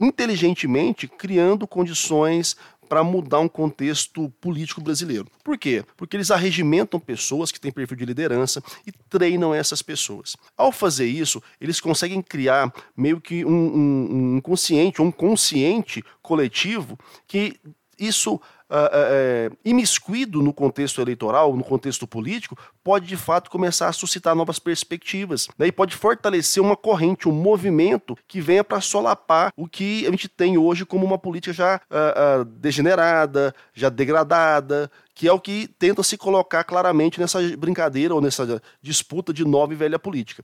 inteligentemente 0.00 1.06
criando 1.06 1.66
condições 1.66 2.56
para 2.94 3.02
mudar 3.02 3.40
um 3.40 3.48
contexto 3.48 4.30
político 4.40 4.80
brasileiro. 4.80 5.26
Por 5.42 5.58
quê? 5.58 5.84
Porque 5.96 6.16
eles 6.16 6.30
arregimentam 6.30 7.00
pessoas 7.00 7.50
que 7.50 7.58
têm 7.58 7.72
perfil 7.72 7.96
de 7.96 8.04
liderança 8.04 8.62
e 8.86 8.92
treinam 9.10 9.52
essas 9.52 9.82
pessoas. 9.82 10.36
Ao 10.56 10.70
fazer 10.70 11.06
isso, 11.06 11.42
eles 11.60 11.80
conseguem 11.80 12.22
criar 12.22 12.72
meio 12.96 13.20
que 13.20 13.44
um, 13.44 13.50
um, 13.50 14.40
um 14.40 14.40
um 15.00 15.10
consciente 15.10 16.04
coletivo 16.22 16.96
que 17.26 17.56
isso 17.98 18.40
uh, 18.76 19.56
imiscuído 19.64 20.42
no 20.42 20.52
contexto 20.52 21.00
eleitoral, 21.00 21.56
no 21.56 21.64
contexto 21.64 22.06
político, 22.06 22.56
pode 22.82 23.06
de 23.06 23.16
fato 23.16 23.50
começar 23.50 23.88
a 23.88 23.92
suscitar 23.92 24.34
novas 24.34 24.58
perspectivas. 24.58 25.48
Né? 25.58 25.68
E 25.68 25.72
pode 25.72 25.94
fortalecer 25.94 26.62
uma 26.62 26.76
corrente, 26.76 27.28
um 27.28 27.32
movimento 27.32 28.16
que 28.26 28.40
venha 28.40 28.64
para 28.64 28.80
solapar 28.80 29.52
o 29.56 29.68
que 29.68 30.06
a 30.06 30.10
gente 30.10 30.28
tem 30.28 30.58
hoje 30.58 30.84
como 30.84 31.04
uma 31.04 31.18
política 31.18 31.52
já 31.52 31.80
uh, 31.90 32.40
uh, 32.40 32.44
degenerada, 32.44 33.54
já 33.72 33.88
degradada, 33.88 34.90
que 35.14 35.28
é 35.28 35.32
o 35.32 35.40
que 35.40 35.68
tenta 35.78 36.02
se 36.02 36.16
colocar 36.16 36.64
claramente 36.64 37.20
nessa 37.20 37.40
brincadeira 37.56 38.14
ou 38.14 38.20
nessa 38.20 38.60
disputa 38.82 39.32
de 39.32 39.44
nova 39.44 39.72
e 39.72 39.76
velha 39.76 39.98
política. 39.98 40.42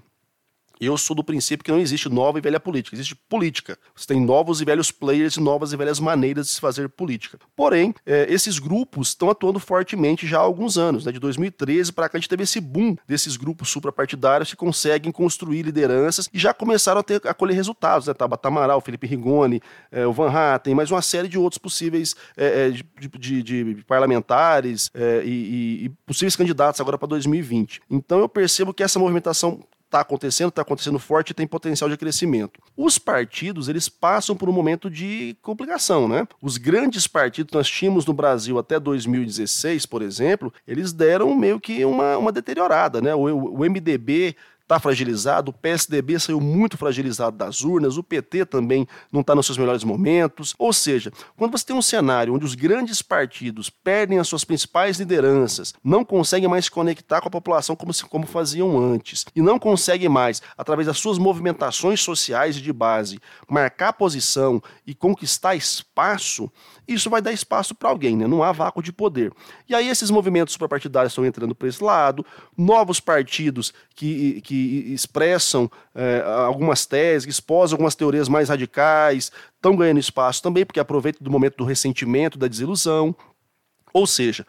Eu 0.80 0.96
sou 0.96 1.14
do 1.14 1.22
princípio 1.22 1.62
que 1.62 1.70
não 1.70 1.78
existe 1.78 2.08
nova 2.08 2.38
e 2.38 2.40
velha 2.40 2.58
política, 2.58 2.96
existe 2.96 3.14
política. 3.14 3.78
Você 3.94 4.06
tem 4.06 4.18
novos 4.18 4.62
e 4.62 4.64
velhos 4.64 4.90
players 4.90 5.36
e 5.36 5.40
novas 5.40 5.74
e 5.74 5.76
velhas 5.76 6.00
maneiras 6.00 6.46
de 6.46 6.52
se 6.52 6.60
fazer 6.60 6.88
política. 6.88 7.38
Porém, 7.54 7.94
é, 8.06 8.26
esses 8.32 8.58
grupos 8.58 9.08
estão 9.08 9.28
atuando 9.28 9.60
fortemente 9.60 10.26
já 10.26 10.38
há 10.38 10.40
alguns 10.40 10.78
anos. 10.78 11.04
Né? 11.04 11.12
De 11.12 11.18
2013 11.18 11.92
para 11.92 12.08
cá, 12.08 12.16
a 12.16 12.20
gente 12.20 12.30
teve 12.30 12.44
esse 12.44 12.60
boom 12.62 12.96
desses 13.06 13.36
grupos 13.36 13.68
suprapartidários 13.68 14.48
que 14.48 14.56
conseguem 14.56 15.12
construir 15.12 15.62
lideranças 15.62 16.30
e 16.32 16.38
já 16.38 16.54
começaram 16.54 17.00
a, 17.00 17.02
ter, 17.02 17.20
a 17.26 17.34
colher 17.34 17.54
resultados. 17.54 18.06
Né? 18.06 18.14
Tabata 18.14 18.48
Amaral, 18.48 18.80
Felipe 18.80 19.06
Rigoni, 19.06 19.60
é, 19.92 20.06
o 20.06 20.14
Van 20.14 20.30
Hatten, 20.30 20.74
mais 20.74 20.90
uma 20.90 21.02
série 21.02 21.28
de 21.28 21.38
outros 21.38 21.58
possíveis 21.58 22.16
é, 22.34 22.68
é 22.68 22.70
de, 22.70 22.84
de, 23.18 23.42
de, 23.42 23.84
parlamentares 23.84 24.90
é, 24.94 25.22
e, 25.26 25.28
e, 25.28 25.84
e 25.84 25.88
possíveis 26.06 26.36
candidatos 26.36 26.80
agora 26.80 26.96
para 26.96 27.08
2020. 27.08 27.82
Então 27.90 28.18
eu 28.18 28.28
percebo 28.30 28.72
que 28.72 28.82
essa 28.82 28.98
movimentação 28.98 29.60
está 29.90 30.00
acontecendo, 30.00 30.48
está 30.48 30.62
acontecendo 30.62 30.98
forte 30.98 31.30
e 31.30 31.34
tem 31.34 31.46
potencial 31.46 31.90
de 31.90 31.96
crescimento. 31.96 32.60
Os 32.76 32.96
partidos, 32.96 33.68
eles 33.68 33.88
passam 33.88 34.36
por 34.36 34.48
um 34.48 34.52
momento 34.52 34.88
de 34.88 35.36
complicação, 35.42 36.08
né? 36.08 36.26
Os 36.40 36.56
grandes 36.56 37.06
partidos 37.06 37.50
que 37.50 37.56
nós 37.56 37.68
tínhamos 37.68 38.06
no 38.06 38.14
Brasil 38.14 38.58
até 38.58 38.78
2016, 38.78 39.84
por 39.86 40.00
exemplo, 40.00 40.52
eles 40.66 40.92
deram 40.92 41.34
meio 41.34 41.58
que 41.58 41.84
uma, 41.84 42.16
uma 42.16 42.32
deteriorada, 42.32 43.00
né? 43.00 43.14
O, 43.14 43.22
o 43.22 43.58
MDB 43.68 44.36
está 44.70 44.78
fragilizado, 44.78 45.50
o 45.50 45.52
PSDB 45.52 46.20
saiu 46.20 46.40
muito 46.40 46.78
fragilizado 46.78 47.36
das 47.36 47.62
urnas, 47.62 47.96
o 47.96 48.04
PT 48.04 48.46
também 48.46 48.86
não 49.10 49.20
está 49.20 49.34
nos 49.34 49.46
seus 49.46 49.58
melhores 49.58 49.82
momentos. 49.82 50.54
Ou 50.56 50.72
seja, 50.72 51.12
quando 51.36 51.50
você 51.50 51.66
tem 51.66 51.76
um 51.76 51.82
cenário 51.82 52.32
onde 52.32 52.44
os 52.44 52.54
grandes 52.54 53.02
partidos 53.02 53.68
perdem 53.68 54.20
as 54.20 54.28
suas 54.28 54.44
principais 54.44 55.00
lideranças, 55.00 55.74
não 55.82 56.04
conseguem 56.04 56.48
mais 56.48 56.66
se 56.66 56.70
conectar 56.70 57.20
com 57.20 57.26
a 57.26 57.30
população 57.30 57.74
como, 57.74 57.92
se, 57.92 58.04
como 58.04 58.26
faziam 58.26 58.78
antes, 58.78 59.24
e 59.34 59.42
não 59.42 59.58
conseguem 59.58 60.08
mais, 60.08 60.40
através 60.56 60.86
das 60.86 60.98
suas 60.98 61.18
movimentações 61.18 62.00
sociais 62.00 62.56
e 62.56 62.60
de 62.60 62.72
base, 62.72 63.18
marcar 63.48 63.92
posição 63.92 64.62
e 64.86 64.94
conquistar 64.94 65.56
espaço, 65.56 66.50
isso 66.86 67.10
vai 67.10 67.20
dar 67.20 67.32
espaço 67.32 67.74
para 67.74 67.88
alguém, 67.88 68.16
né? 68.16 68.26
não 68.26 68.42
há 68.42 68.52
vácuo 68.52 68.82
de 68.82 68.92
poder. 68.92 69.32
E 69.68 69.74
aí 69.74 69.88
esses 69.88 70.10
movimentos 70.10 70.52
suprapartidários 70.52 71.12
estão 71.12 71.26
entrando 71.26 71.54
para 71.54 71.68
esse 71.68 71.82
lado, 71.82 72.24
novos 72.56 73.00
partidos 73.00 73.72
que, 73.94 74.40
que 74.42 74.59
expressam 74.60 75.70
é, 75.94 76.22
algumas 76.46 76.86
teses, 76.86 77.26
que 77.26 77.52
algumas 77.52 77.94
teorias 77.94 78.28
mais 78.28 78.48
radicais, 78.48 79.32
estão 79.54 79.76
ganhando 79.76 79.98
espaço 79.98 80.42
também, 80.42 80.64
porque 80.64 80.80
aproveitam 80.80 81.22
do 81.22 81.30
momento 81.30 81.56
do 81.56 81.64
ressentimento, 81.64 82.38
da 82.38 82.48
desilusão. 82.48 83.14
Ou 83.92 84.06
seja, 84.06 84.46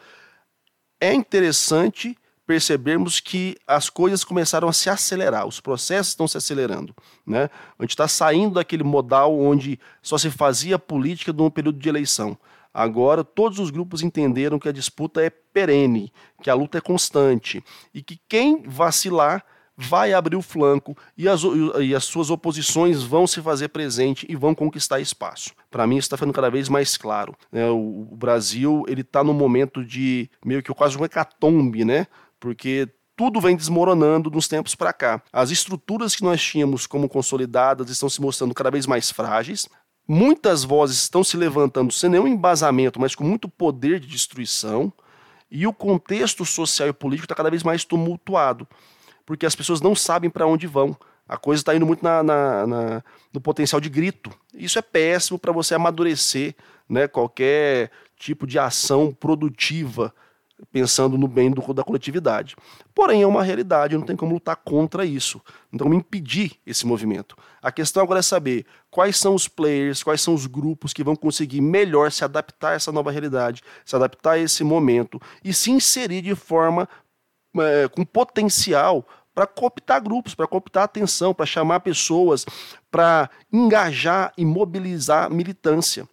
é 1.00 1.12
interessante 1.12 2.16
percebermos 2.46 3.20
que 3.20 3.56
as 3.66 3.88
coisas 3.88 4.24
começaram 4.24 4.68
a 4.68 4.72
se 4.72 4.90
acelerar, 4.90 5.46
os 5.46 5.60
processos 5.60 6.08
estão 6.08 6.28
se 6.28 6.36
acelerando. 6.36 6.94
Né? 7.26 7.48
A 7.78 7.82
gente 7.82 7.90
está 7.90 8.08
saindo 8.08 8.54
daquele 8.54 8.82
modal 8.82 9.38
onde 9.38 9.78
só 10.02 10.18
se 10.18 10.30
fazia 10.30 10.78
política 10.78 11.32
num 11.32 11.50
período 11.50 11.78
de 11.78 11.88
eleição. 11.88 12.36
Agora, 12.74 13.22
todos 13.22 13.58
os 13.58 13.70
grupos 13.70 14.02
entenderam 14.02 14.58
que 14.58 14.68
a 14.68 14.72
disputa 14.72 15.22
é 15.22 15.28
perene, 15.28 16.12
que 16.42 16.48
a 16.48 16.54
luta 16.54 16.78
é 16.78 16.80
constante 16.80 17.62
e 17.92 18.02
que 18.02 18.18
quem 18.28 18.62
vacilar 18.62 19.44
vai 19.76 20.12
abrir 20.12 20.36
o 20.36 20.42
flanco 20.42 20.96
e 21.16 21.28
as, 21.28 21.42
e 21.80 21.94
as 21.94 22.04
suas 22.04 22.30
oposições 22.30 23.02
vão 23.02 23.26
se 23.26 23.40
fazer 23.40 23.68
presente 23.68 24.26
e 24.28 24.36
vão 24.36 24.54
conquistar 24.54 25.00
espaço. 25.00 25.52
Para 25.70 25.86
mim, 25.86 25.96
isso 25.96 26.06
está 26.06 26.16
ficando 26.16 26.32
cada 26.32 26.50
vez 26.50 26.68
mais 26.68 26.96
claro. 26.96 27.34
Né? 27.50 27.68
O, 27.70 28.08
o 28.10 28.16
Brasil 28.16 28.84
ele 28.86 29.00
está 29.00 29.24
num 29.24 29.32
momento 29.32 29.84
de 29.84 30.30
meio 30.44 30.62
que 30.62 30.72
quase 30.74 30.98
um 30.98 31.04
hecatombe, 31.04 31.84
né? 31.84 32.06
porque 32.38 32.88
tudo 33.16 33.40
vem 33.40 33.56
desmoronando 33.56 34.30
nos 34.30 34.48
tempos 34.48 34.74
para 34.74 34.92
cá. 34.92 35.22
As 35.32 35.50
estruturas 35.50 36.16
que 36.16 36.24
nós 36.24 36.42
tínhamos 36.42 36.86
como 36.86 37.08
consolidadas 37.08 37.88
estão 37.90 38.08
se 38.08 38.20
mostrando 38.20 38.54
cada 38.54 38.70
vez 38.70 38.86
mais 38.86 39.10
frágeis. 39.10 39.68
Muitas 40.08 40.64
vozes 40.64 41.02
estão 41.02 41.22
se 41.22 41.36
levantando 41.36 41.92
sem 41.92 42.10
nenhum 42.10 42.26
embasamento, 42.26 43.00
mas 43.00 43.14
com 43.14 43.22
muito 43.22 43.48
poder 43.48 44.00
de 44.00 44.08
destruição. 44.08 44.92
E 45.48 45.66
o 45.66 45.72
contexto 45.72 46.44
social 46.44 46.88
e 46.88 46.92
político 46.92 47.26
está 47.26 47.34
cada 47.34 47.50
vez 47.50 47.62
mais 47.62 47.84
tumultuado, 47.84 48.66
porque 49.24 49.46
as 49.46 49.54
pessoas 49.54 49.80
não 49.80 49.94
sabem 49.94 50.30
para 50.30 50.46
onde 50.46 50.66
vão. 50.66 50.96
A 51.28 51.36
coisa 51.36 51.60
está 51.60 51.74
indo 51.74 51.86
muito 51.86 52.02
na, 52.02 52.22
na, 52.22 52.66
na, 52.66 53.04
no 53.32 53.40
potencial 53.40 53.80
de 53.80 53.88
grito. 53.88 54.30
Isso 54.54 54.78
é 54.78 54.82
péssimo 54.82 55.38
para 55.38 55.52
você 55.52 55.74
amadurecer 55.74 56.54
né, 56.88 57.08
qualquer 57.08 57.90
tipo 58.16 58.46
de 58.46 58.58
ação 58.58 59.12
produtiva 59.12 60.14
pensando 60.70 61.18
no 61.18 61.26
bem 61.26 61.50
do, 61.50 61.74
da 61.74 61.82
coletividade. 61.82 62.54
Porém, 62.94 63.22
é 63.22 63.26
uma 63.26 63.42
realidade, 63.42 63.96
não 63.96 64.04
tem 64.04 64.14
como 64.14 64.34
lutar 64.34 64.56
contra 64.56 65.04
isso, 65.04 65.40
como 65.76 65.94
impedir 65.94 66.52
esse 66.66 66.86
movimento. 66.86 67.36
A 67.60 67.72
questão 67.72 68.02
agora 68.02 68.20
é 68.20 68.22
saber 68.22 68.66
quais 68.90 69.16
são 69.16 69.34
os 69.34 69.48
players, 69.48 70.02
quais 70.02 70.20
são 70.20 70.34
os 70.34 70.46
grupos 70.46 70.92
que 70.92 71.02
vão 71.02 71.16
conseguir 71.16 71.60
melhor 71.60 72.12
se 72.12 72.24
adaptar 72.24 72.72
a 72.72 72.74
essa 72.74 72.92
nova 72.92 73.10
realidade, 73.10 73.62
se 73.84 73.96
adaptar 73.96 74.32
a 74.32 74.38
esse 74.38 74.62
momento 74.62 75.20
e 75.42 75.52
se 75.52 75.70
inserir 75.70 76.22
de 76.22 76.34
forma 76.34 76.88
é, 77.58 77.88
com 77.88 78.04
potencial 78.04 79.06
para 79.34 79.46
cooptar 79.46 80.02
grupos, 80.02 80.34
para 80.34 80.46
cooptar 80.46 80.84
atenção, 80.84 81.32
para 81.32 81.46
chamar 81.46 81.80
pessoas, 81.80 82.44
para 82.90 83.30
engajar 83.52 84.32
e 84.36 84.44
mobilizar 84.44 85.30
militância. 85.30 86.06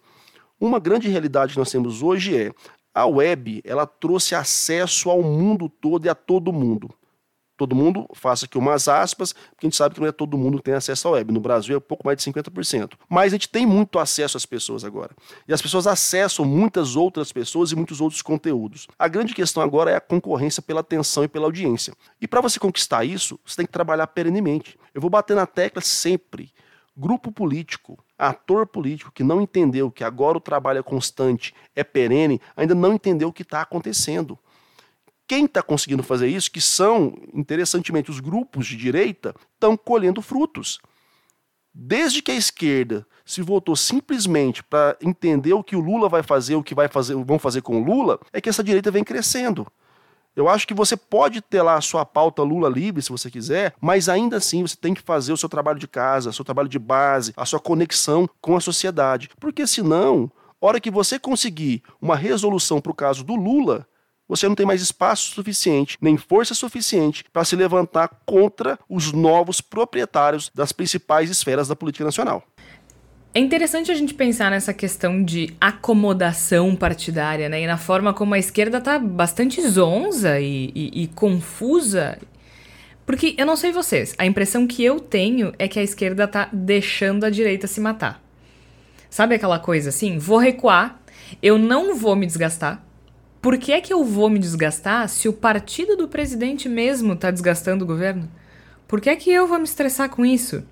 Uma 0.58 0.78
grande 0.78 1.08
realidade 1.08 1.52
que 1.52 1.58
nós 1.58 1.70
temos 1.70 2.02
hoje 2.02 2.36
é 2.36 2.52
a 2.94 3.06
web, 3.06 3.62
ela 3.64 3.86
trouxe 3.86 4.34
acesso 4.34 5.10
ao 5.10 5.22
mundo 5.22 5.68
todo 5.68 6.06
e 6.06 6.08
a 6.08 6.14
todo 6.14 6.52
mundo. 6.52 6.90
Todo 7.60 7.76
mundo, 7.76 8.06
faça 8.14 8.46
aqui 8.46 8.56
umas 8.56 8.88
aspas, 8.88 9.34
porque 9.34 9.66
a 9.66 9.68
gente 9.68 9.76
sabe 9.76 9.94
que 9.94 10.00
não 10.00 10.08
é 10.08 10.12
todo 10.12 10.38
mundo 10.38 10.56
que 10.56 10.64
tem 10.64 10.72
acesso 10.72 11.06
à 11.08 11.10
web. 11.10 11.30
No 11.30 11.40
Brasil 11.40 11.76
é 11.76 11.78
pouco 11.78 12.06
mais 12.06 12.16
de 12.16 12.24
50%. 12.24 12.92
Mas 13.06 13.26
a 13.26 13.36
gente 13.36 13.50
tem 13.50 13.66
muito 13.66 13.98
acesso 13.98 14.38
às 14.38 14.46
pessoas 14.46 14.82
agora. 14.82 15.14
E 15.46 15.52
as 15.52 15.60
pessoas 15.60 15.86
acessam 15.86 16.42
muitas 16.46 16.96
outras 16.96 17.30
pessoas 17.30 17.70
e 17.70 17.76
muitos 17.76 18.00
outros 18.00 18.22
conteúdos. 18.22 18.88
A 18.98 19.06
grande 19.08 19.34
questão 19.34 19.62
agora 19.62 19.90
é 19.90 19.96
a 19.96 20.00
concorrência 20.00 20.62
pela 20.62 20.80
atenção 20.80 21.22
e 21.22 21.28
pela 21.28 21.44
audiência. 21.44 21.92
E 22.18 22.26
para 22.26 22.40
você 22.40 22.58
conquistar 22.58 23.04
isso, 23.04 23.38
você 23.44 23.56
tem 23.56 23.66
que 23.66 23.72
trabalhar 23.72 24.06
perenemente. 24.06 24.78
Eu 24.94 25.02
vou 25.02 25.10
bater 25.10 25.36
na 25.36 25.44
tecla 25.44 25.82
sempre. 25.82 26.50
Grupo 26.96 27.30
político, 27.30 28.02
ator 28.18 28.66
político 28.66 29.12
que 29.12 29.22
não 29.22 29.38
entendeu 29.38 29.90
que 29.90 30.02
agora 30.02 30.38
o 30.38 30.40
trabalho 30.40 30.78
é 30.78 30.82
constante, 30.82 31.54
é 31.76 31.84
perene, 31.84 32.40
ainda 32.56 32.74
não 32.74 32.94
entendeu 32.94 33.28
o 33.28 33.32
que 33.34 33.42
está 33.42 33.60
acontecendo. 33.60 34.38
Quem 35.30 35.44
está 35.44 35.62
conseguindo 35.62 36.02
fazer 36.02 36.26
isso, 36.26 36.50
que 36.50 36.60
são, 36.60 37.14
interessantemente, 37.32 38.10
os 38.10 38.18
grupos 38.18 38.66
de 38.66 38.76
direita, 38.76 39.32
estão 39.54 39.76
colhendo 39.76 40.20
frutos. 40.20 40.80
Desde 41.72 42.20
que 42.20 42.32
a 42.32 42.34
esquerda 42.34 43.06
se 43.24 43.40
votou 43.40 43.76
simplesmente 43.76 44.60
para 44.60 44.96
entender 45.00 45.52
o 45.52 45.62
que 45.62 45.76
o 45.76 45.80
Lula 45.80 46.08
vai 46.08 46.24
fazer, 46.24 46.56
o 46.56 46.64
que 46.64 46.74
vai 46.74 46.88
fazer, 46.88 47.14
vão 47.14 47.38
fazer 47.38 47.62
com 47.62 47.80
o 47.80 47.84
Lula, 47.84 48.18
é 48.32 48.40
que 48.40 48.48
essa 48.48 48.64
direita 48.64 48.90
vem 48.90 49.04
crescendo. 49.04 49.68
Eu 50.34 50.48
acho 50.48 50.66
que 50.66 50.74
você 50.74 50.96
pode 50.96 51.40
ter 51.40 51.62
lá 51.62 51.76
a 51.76 51.80
sua 51.80 52.04
pauta 52.04 52.42
Lula 52.42 52.68
livre, 52.68 53.00
se 53.00 53.12
você 53.12 53.30
quiser, 53.30 53.72
mas 53.80 54.08
ainda 54.08 54.38
assim 54.38 54.62
você 54.62 54.74
tem 54.74 54.94
que 54.94 55.00
fazer 55.00 55.32
o 55.32 55.36
seu 55.36 55.48
trabalho 55.48 55.78
de 55.78 55.86
casa, 55.86 56.30
o 56.30 56.32
seu 56.32 56.44
trabalho 56.44 56.68
de 56.68 56.78
base, 56.80 57.32
a 57.36 57.46
sua 57.46 57.60
conexão 57.60 58.28
com 58.40 58.56
a 58.56 58.60
sociedade. 58.60 59.30
Porque 59.38 59.64
senão 59.64 60.28
hora 60.60 60.80
que 60.80 60.90
você 60.90 61.20
conseguir 61.20 61.84
uma 62.02 62.16
resolução 62.16 62.80
para 62.80 62.90
o 62.90 62.94
caso 62.96 63.22
do 63.22 63.36
Lula, 63.36 63.86
você 64.30 64.46
não 64.46 64.54
tem 64.54 64.64
mais 64.64 64.80
espaço 64.80 65.34
suficiente, 65.34 65.98
nem 66.00 66.16
força 66.16 66.54
suficiente 66.54 67.24
para 67.32 67.44
se 67.44 67.56
levantar 67.56 68.08
contra 68.24 68.78
os 68.88 69.10
novos 69.10 69.60
proprietários 69.60 70.52
das 70.54 70.70
principais 70.70 71.28
esferas 71.28 71.66
da 71.66 71.74
política 71.74 72.04
nacional. 72.04 72.44
É 73.34 73.40
interessante 73.40 73.90
a 73.90 73.94
gente 73.94 74.14
pensar 74.14 74.52
nessa 74.52 74.72
questão 74.72 75.24
de 75.24 75.52
acomodação 75.60 76.76
partidária, 76.76 77.48
né? 77.48 77.62
E 77.62 77.66
na 77.66 77.76
forma 77.76 78.14
como 78.14 78.34
a 78.34 78.38
esquerda 78.38 78.78
está 78.78 79.00
bastante 79.00 79.60
zonza 79.68 80.38
e, 80.38 80.70
e, 80.76 81.02
e, 81.02 81.06
confusa. 81.08 82.16
Porque 83.04 83.34
eu 83.36 83.44
não 83.44 83.56
sei 83.56 83.72
vocês, 83.72 84.14
a 84.16 84.26
impressão 84.26 84.64
que 84.64 84.84
eu 84.84 85.00
tenho 85.00 85.52
é 85.58 85.66
que 85.66 85.78
a 85.80 85.82
esquerda 85.82 86.24
está 86.24 86.48
deixando 86.52 87.24
a 87.24 87.30
direita 87.30 87.66
se 87.66 87.80
matar. 87.80 88.22
Sabe 89.08 89.34
aquela 89.34 89.58
coisa 89.58 89.88
assim? 89.88 90.18
Vou 90.18 90.38
recuar, 90.38 91.00
eu 91.42 91.58
não 91.58 91.96
vou 91.96 92.14
me 92.14 92.26
desgastar. 92.26 92.80
Por 93.40 93.56
que 93.56 93.72
é 93.72 93.80
que 93.80 93.92
eu 93.92 94.04
vou 94.04 94.28
me 94.28 94.38
desgastar 94.38 95.08
se 95.08 95.26
o 95.26 95.32
partido 95.32 95.96
do 95.96 96.06
presidente 96.06 96.68
mesmo 96.68 97.14
está 97.14 97.30
desgastando 97.30 97.84
o 97.84 97.86
governo? 97.86 98.30
Por 98.86 99.00
que 99.00 99.08
é 99.08 99.16
que 99.16 99.30
eu 99.30 99.46
vou 99.46 99.56
me 99.56 99.64
estressar 99.64 100.10
com 100.10 100.26
isso? 100.26 100.62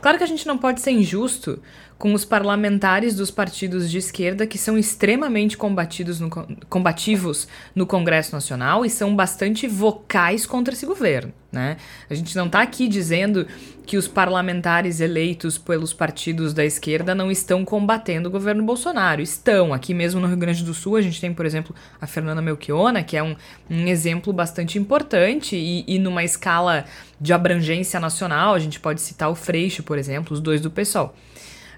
Claro 0.00 0.18
que 0.18 0.24
a 0.24 0.26
gente 0.26 0.46
não 0.46 0.58
pode 0.58 0.82
ser 0.82 0.90
injusto 0.90 1.60
com 2.02 2.14
os 2.14 2.24
parlamentares 2.24 3.14
dos 3.14 3.30
partidos 3.30 3.88
de 3.88 3.96
esquerda 3.96 4.44
que 4.44 4.58
são 4.58 4.76
extremamente 4.76 5.56
combatidos 5.56 6.18
no, 6.18 6.28
combativos 6.68 7.46
no 7.76 7.86
Congresso 7.86 8.34
Nacional 8.34 8.84
e 8.84 8.90
são 8.90 9.14
bastante 9.14 9.68
vocais 9.68 10.44
contra 10.44 10.74
esse 10.74 10.84
governo. 10.84 11.32
Né? 11.52 11.76
A 12.10 12.14
gente 12.14 12.34
não 12.34 12.46
está 12.46 12.60
aqui 12.60 12.88
dizendo 12.88 13.46
que 13.86 13.96
os 13.96 14.08
parlamentares 14.08 14.98
eleitos 15.00 15.58
pelos 15.58 15.92
partidos 15.92 16.52
da 16.52 16.64
esquerda 16.64 17.14
não 17.14 17.30
estão 17.30 17.64
combatendo 17.64 18.28
o 18.28 18.32
governo 18.32 18.64
Bolsonaro. 18.64 19.22
Estão. 19.22 19.72
Aqui 19.72 19.94
mesmo 19.94 20.20
no 20.20 20.26
Rio 20.26 20.36
Grande 20.38 20.64
do 20.64 20.74
Sul, 20.74 20.96
a 20.96 21.02
gente 21.02 21.20
tem, 21.20 21.32
por 21.32 21.46
exemplo, 21.46 21.72
a 22.00 22.06
Fernanda 22.08 22.42
Melchiona, 22.42 23.04
que 23.04 23.16
é 23.16 23.22
um, 23.22 23.36
um 23.70 23.86
exemplo 23.86 24.32
bastante 24.32 24.76
importante 24.76 25.54
e, 25.54 25.84
e 25.86 26.00
numa 26.00 26.24
escala 26.24 26.84
de 27.20 27.32
abrangência 27.32 28.00
nacional, 28.00 28.54
a 28.54 28.58
gente 28.58 28.80
pode 28.80 29.00
citar 29.00 29.30
o 29.30 29.36
Freixo, 29.36 29.84
por 29.84 29.98
exemplo, 29.98 30.34
os 30.34 30.40
dois 30.40 30.60
do 30.60 30.68
PSOL. 30.68 31.14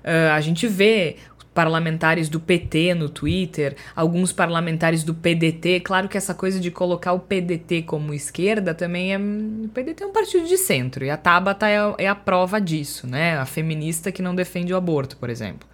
Uh, 0.04 0.32
a 0.32 0.40
gente 0.40 0.68
vê 0.68 1.16
parlamentares 1.54 2.28
do 2.28 2.40
PT 2.40 2.94
no 2.94 3.08
Twitter, 3.08 3.76
alguns 3.94 4.32
parlamentares 4.32 5.04
do 5.04 5.14
PDT. 5.14 5.80
Claro 5.80 6.08
que 6.08 6.18
essa 6.18 6.34
coisa 6.34 6.58
de 6.58 6.70
colocar 6.70 7.12
o 7.12 7.20
PDT 7.20 7.82
como 7.82 8.12
esquerda 8.12 8.74
também 8.74 9.14
é. 9.14 9.18
O 9.18 9.68
PDT 9.68 10.02
é 10.02 10.06
um 10.06 10.12
partido 10.12 10.46
de 10.46 10.58
centro 10.58 11.04
e 11.04 11.10
a 11.10 11.16
Tabata 11.16 11.68
é, 11.68 11.78
é 11.98 12.08
a 12.08 12.14
prova 12.14 12.60
disso, 12.60 13.06
né? 13.06 13.38
A 13.38 13.46
feminista 13.46 14.10
que 14.10 14.20
não 14.20 14.34
defende 14.34 14.74
o 14.74 14.76
aborto, 14.76 15.16
por 15.16 15.30
exemplo. 15.30 15.66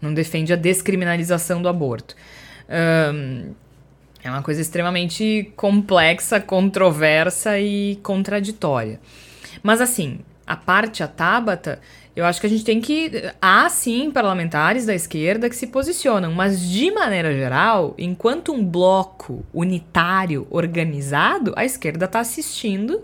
Não 0.00 0.14
defende 0.14 0.52
a 0.52 0.56
descriminalização 0.56 1.60
do 1.60 1.68
aborto. 1.68 2.16
Um, 3.12 3.52
é 4.24 4.30
uma 4.30 4.42
coisa 4.42 4.60
extremamente 4.60 5.52
complexa, 5.56 6.40
controversa 6.40 7.58
e 7.58 7.96
contraditória. 8.02 8.98
Mas 9.62 9.80
assim, 9.80 10.20
a 10.46 10.56
parte 10.56 11.02
a 11.02 11.08
Tabata, 11.08 11.80
eu 12.14 12.24
acho 12.24 12.40
que 12.40 12.46
a 12.46 12.50
gente 12.50 12.64
tem 12.64 12.80
que. 12.80 13.10
Há 13.40 13.68
sim 13.68 14.10
parlamentares 14.10 14.84
da 14.86 14.94
esquerda 14.94 15.48
que 15.48 15.56
se 15.56 15.68
posicionam, 15.68 16.32
mas 16.32 16.60
de 16.60 16.90
maneira 16.90 17.32
geral, 17.32 17.94
enquanto 17.96 18.52
um 18.52 18.64
bloco 18.64 19.44
unitário, 19.52 20.46
organizado, 20.50 21.52
a 21.56 21.64
esquerda 21.64 22.06
está 22.06 22.20
assistindo 22.20 23.02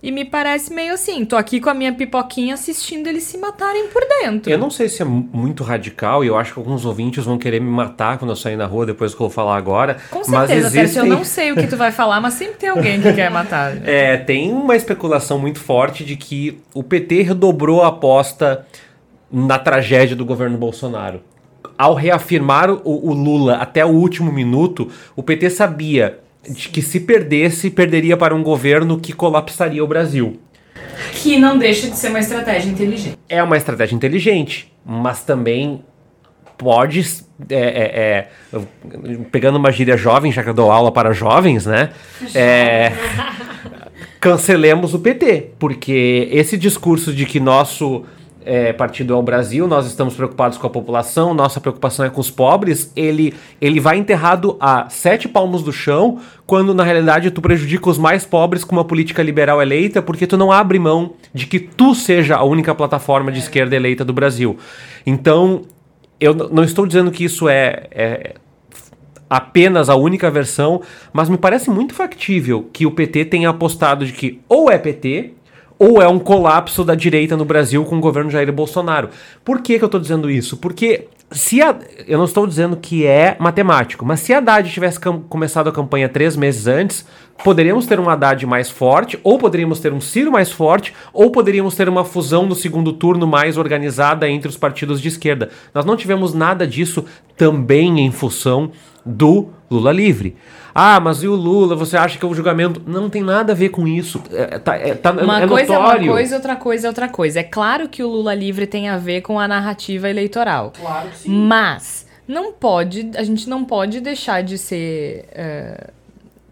e 0.00 0.12
me 0.12 0.24
parece 0.24 0.72
meio 0.72 0.94
assim, 0.94 1.24
tô 1.24 1.36
aqui 1.36 1.60
com 1.60 1.68
a 1.68 1.74
minha 1.74 1.92
pipoquinha 1.92 2.54
assistindo 2.54 3.08
eles 3.08 3.24
se 3.24 3.36
matarem 3.36 3.88
por 3.88 4.02
dentro. 4.06 4.50
Eu 4.50 4.58
não 4.58 4.70
sei 4.70 4.88
se 4.88 5.02
é 5.02 5.04
muito 5.04 5.64
radical, 5.64 6.24
e 6.24 6.28
eu 6.28 6.36
acho 6.36 6.52
que 6.52 6.58
alguns 6.58 6.84
ouvintes 6.84 7.24
vão 7.24 7.36
querer 7.36 7.60
me 7.60 7.68
matar 7.68 8.16
quando 8.16 8.30
eu 8.30 8.36
sair 8.36 8.56
na 8.56 8.66
rua 8.66 8.86
depois 8.86 9.12
que 9.12 9.20
eu 9.20 9.26
vou 9.26 9.30
falar 9.30 9.56
agora. 9.56 9.98
Com 10.10 10.22
certeza, 10.22 10.64
mas 10.64 10.74
existem... 10.74 11.02
eu 11.02 11.16
não 11.16 11.24
sei 11.24 11.50
o 11.50 11.56
que 11.56 11.66
tu 11.66 11.76
vai 11.76 11.90
falar, 11.90 12.20
mas 12.20 12.34
sempre 12.34 12.54
tem 12.54 12.68
alguém 12.68 13.00
que 13.00 13.12
quer 13.12 13.30
matar. 13.30 13.76
É, 13.88 14.18
tem 14.18 14.52
uma 14.52 14.76
especulação 14.76 15.38
muito 15.38 15.58
forte 15.58 16.04
de 16.04 16.14
que 16.14 16.60
o 16.74 16.82
PT 16.82 17.22
redobrou 17.22 17.82
a 17.82 17.88
aposta 17.88 18.66
na 19.32 19.58
tragédia 19.58 20.14
do 20.14 20.24
governo 20.24 20.58
Bolsonaro. 20.58 21.22
Ao 21.76 21.94
reafirmar 21.94 22.70
o, 22.70 22.80
o 22.84 23.12
Lula 23.12 23.54
até 23.56 23.84
o 23.84 23.88
último 23.88 24.30
minuto, 24.30 24.90
o 25.16 25.22
PT 25.22 25.50
sabia 25.50 26.18
de 26.48 26.68
que 26.68 26.82
se 26.82 27.00
perdesse, 27.00 27.70
perderia 27.70 28.16
para 28.16 28.34
um 28.34 28.42
governo 28.42 28.98
que 28.98 29.12
colapsaria 29.12 29.82
o 29.82 29.86
Brasil. 29.86 30.40
Que 31.12 31.38
não 31.38 31.58
deixa 31.58 31.88
de 31.88 31.96
ser 31.96 32.08
uma 32.08 32.18
estratégia 32.18 32.70
inteligente. 32.70 33.18
É 33.28 33.42
uma 33.42 33.56
estratégia 33.56 33.94
inteligente, 33.94 34.72
mas 34.84 35.22
também 35.22 35.82
pode. 36.56 37.04
É, 37.48 37.54
é, 37.54 38.28
é, 38.52 38.60
pegando 39.30 39.56
uma 39.56 39.70
gíria 39.70 39.96
jovem, 39.96 40.32
já 40.32 40.42
que 40.42 40.50
eu 40.50 40.54
dou 40.54 40.70
aula 40.70 40.90
para 40.90 41.12
jovens, 41.12 41.66
né? 41.66 41.90
É, 42.34 42.92
cancelemos 44.20 44.92
o 44.94 44.98
PT, 44.98 45.50
porque 45.58 46.28
esse 46.32 46.58
discurso 46.58 47.12
de 47.12 47.24
que 47.24 47.38
nosso 47.38 48.04
é, 48.44 48.72
partido 48.72 49.12
é 49.12 49.16
o 49.16 49.22
Brasil, 49.22 49.66
nós 49.66 49.86
estamos 49.86 50.14
preocupados 50.14 50.56
com 50.56 50.66
a 50.66 50.70
população, 50.70 51.34
nossa 51.34 51.60
preocupação 51.60 52.04
é 52.04 52.10
com 52.10 52.20
os 52.20 52.30
pobres, 52.30 52.92
ele, 52.96 53.34
ele 53.60 53.80
vai 53.80 53.98
enterrado 53.98 54.56
a 54.60 54.88
sete 54.88 55.28
palmos 55.28 55.62
do 55.62 55.72
chão, 55.72 56.18
quando 56.46 56.74
na 56.74 56.82
realidade 56.82 57.30
tu 57.30 57.42
prejudica 57.42 57.90
os 57.90 57.98
mais 57.98 58.24
pobres 58.24 58.64
com 58.64 58.74
uma 58.74 58.84
política 58.84 59.22
liberal 59.22 59.60
eleita, 59.60 60.00
porque 60.00 60.26
tu 60.26 60.36
não 60.36 60.50
abre 60.50 60.78
mão 60.78 61.14
de 61.34 61.46
que 61.46 61.58
tu 61.58 61.94
seja 61.94 62.36
a 62.36 62.44
única 62.44 62.74
plataforma 62.74 63.30
de 63.30 63.38
esquerda 63.38 63.76
eleita 63.76 64.04
do 64.04 64.12
Brasil. 64.12 64.56
Então, 65.04 65.62
eu 66.20 66.34
não 66.34 66.64
estou 66.64 66.86
dizendo 66.86 67.10
que 67.10 67.24
isso 67.24 67.48
é, 67.48 67.86
é 67.90 68.34
apenas 69.28 69.88
a 69.88 69.94
única 69.94 70.30
versão, 70.30 70.80
mas 71.12 71.28
me 71.28 71.36
parece 71.36 71.70
muito 71.70 71.94
factível 71.94 72.68
que 72.72 72.86
o 72.86 72.90
PT 72.90 73.26
tenha 73.26 73.50
apostado 73.50 74.06
de 74.06 74.12
que 74.12 74.40
ou 74.48 74.70
é 74.70 74.78
PT 74.78 75.34
ou 75.78 76.02
é 76.02 76.08
um 76.08 76.18
colapso 76.18 76.84
da 76.84 76.94
direita 76.94 77.36
no 77.36 77.44
Brasil 77.44 77.84
com 77.84 77.96
o 77.96 78.00
governo 78.00 78.30
Jair 78.30 78.52
Bolsonaro. 78.52 79.10
Por 79.44 79.60
que, 79.60 79.78
que 79.78 79.84
eu 79.84 79.86
estou 79.86 80.00
dizendo 80.00 80.30
isso? 80.30 80.56
Porque 80.56 81.08
se 81.30 81.60
a, 81.60 81.76
eu 82.06 82.16
não 82.16 82.24
estou 82.24 82.46
dizendo 82.46 82.76
que 82.76 83.06
é 83.06 83.36
matemático, 83.38 84.04
mas 84.04 84.20
se 84.20 84.32
a 84.32 84.38
Haddad 84.38 84.70
tivesse 84.70 84.98
começado 85.28 85.68
a 85.68 85.72
campanha 85.72 86.08
três 86.08 86.36
meses 86.36 86.66
antes, 86.66 87.04
poderíamos 87.44 87.86
ter 87.86 88.00
um 88.00 88.08
Haddad 88.08 88.44
mais 88.46 88.70
forte, 88.70 89.18
ou 89.22 89.38
poderíamos 89.38 89.78
ter 89.78 89.92
um 89.92 90.00
Ciro 90.00 90.32
mais 90.32 90.50
forte, 90.50 90.94
ou 91.12 91.30
poderíamos 91.30 91.74
ter 91.74 91.88
uma 91.88 92.04
fusão 92.04 92.46
no 92.46 92.54
segundo 92.54 92.92
turno 92.92 93.26
mais 93.26 93.58
organizada 93.58 94.28
entre 94.28 94.48
os 94.48 94.56
partidos 94.56 95.00
de 95.00 95.08
esquerda. 95.08 95.50
Nós 95.74 95.84
não 95.84 95.96
tivemos 95.96 96.32
nada 96.32 96.66
disso 96.66 97.04
também 97.36 98.00
em 98.00 98.10
função 98.10 98.72
do 99.08 99.48
Lula 99.70 99.92
livre. 99.92 100.36
Ah, 100.74 101.00
mas 101.00 101.22
e 101.22 101.28
o 101.28 101.34
Lula? 101.34 101.74
Você 101.74 101.96
acha 101.96 102.18
que 102.18 102.24
o 102.24 102.34
julgamento 102.34 102.80
não 102.86 103.10
tem 103.10 103.22
nada 103.22 103.52
a 103.52 103.54
ver 103.54 103.70
com 103.70 103.86
isso? 103.86 104.22
É, 104.30 104.58
tá, 104.58 104.76
é, 104.76 104.94
tá, 104.94 105.10
uma 105.12 105.42
é 105.42 105.48
coisa 105.48 105.72
notório. 105.72 106.02
é 106.02 106.04
uma 106.04 106.12
coisa, 106.12 106.36
outra 106.36 106.56
coisa 106.56 106.86
é 106.86 106.90
outra 106.90 107.08
coisa. 107.08 107.40
É 107.40 107.42
claro 107.42 107.88
que 107.88 108.02
o 108.02 108.08
Lula 108.08 108.34
livre 108.34 108.66
tem 108.66 108.88
a 108.88 108.96
ver 108.96 109.22
com 109.22 109.40
a 109.40 109.48
narrativa 109.48 110.08
eleitoral. 110.08 110.72
Claro 110.78 111.08
que 111.08 111.18
sim. 111.18 111.30
Mas 111.30 112.06
não 112.26 112.52
pode, 112.52 113.10
a 113.16 113.22
gente 113.24 113.48
não 113.48 113.64
pode 113.64 114.00
deixar 114.00 114.42
de 114.42 114.56
ser. 114.56 115.24
Uh, 115.32 115.92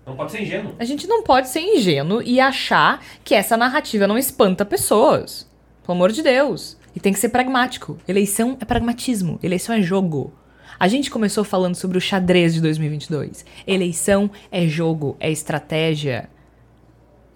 não 0.07 0.17
pode 0.17 0.33
ser 0.33 0.43
ingênuo. 0.43 0.75
A 0.79 0.85
gente 0.85 1.07
não 1.07 1.23
pode 1.23 1.49
ser 1.49 1.61
ingênuo 1.61 2.23
e 2.23 2.41
achar 2.41 3.03
que 3.23 3.35
essa 3.35 3.57
narrativa 3.57 4.07
não 4.07 4.17
espanta 4.17 4.65
pessoas. 4.65 5.47
Pelo 5.85 5.97
amor 5.97 6.11
de 6.11 6.23
Deus. 6.23 6.77
E 6.95 7.01
tem 7.01 7.13
que 7.13 7.19
ser 7.19 7.29
pragmático. 7.29 7.99
Eleição 8.09 8.57
é 8.61 8.65
pragmatismo. 8.65 9.39
Eleição 9.43 9.75
é 9.75 9.83
jogo. 9.83 10.33
A 10.79 10.89
gente 10.89 11.11
começou 11.11 11.43
falando 11.43 11.75
sobre 11.75 11.97
o 11.97 12.01
xadrez 12.01 12.53
de 12.53 12.61
2022. 12.61 13.47
Eleição 13.67 14.31
é 14.51 14.67
jogo, 14.67 15.17
é 15.19 15.31
estratégia. 15.31 16.29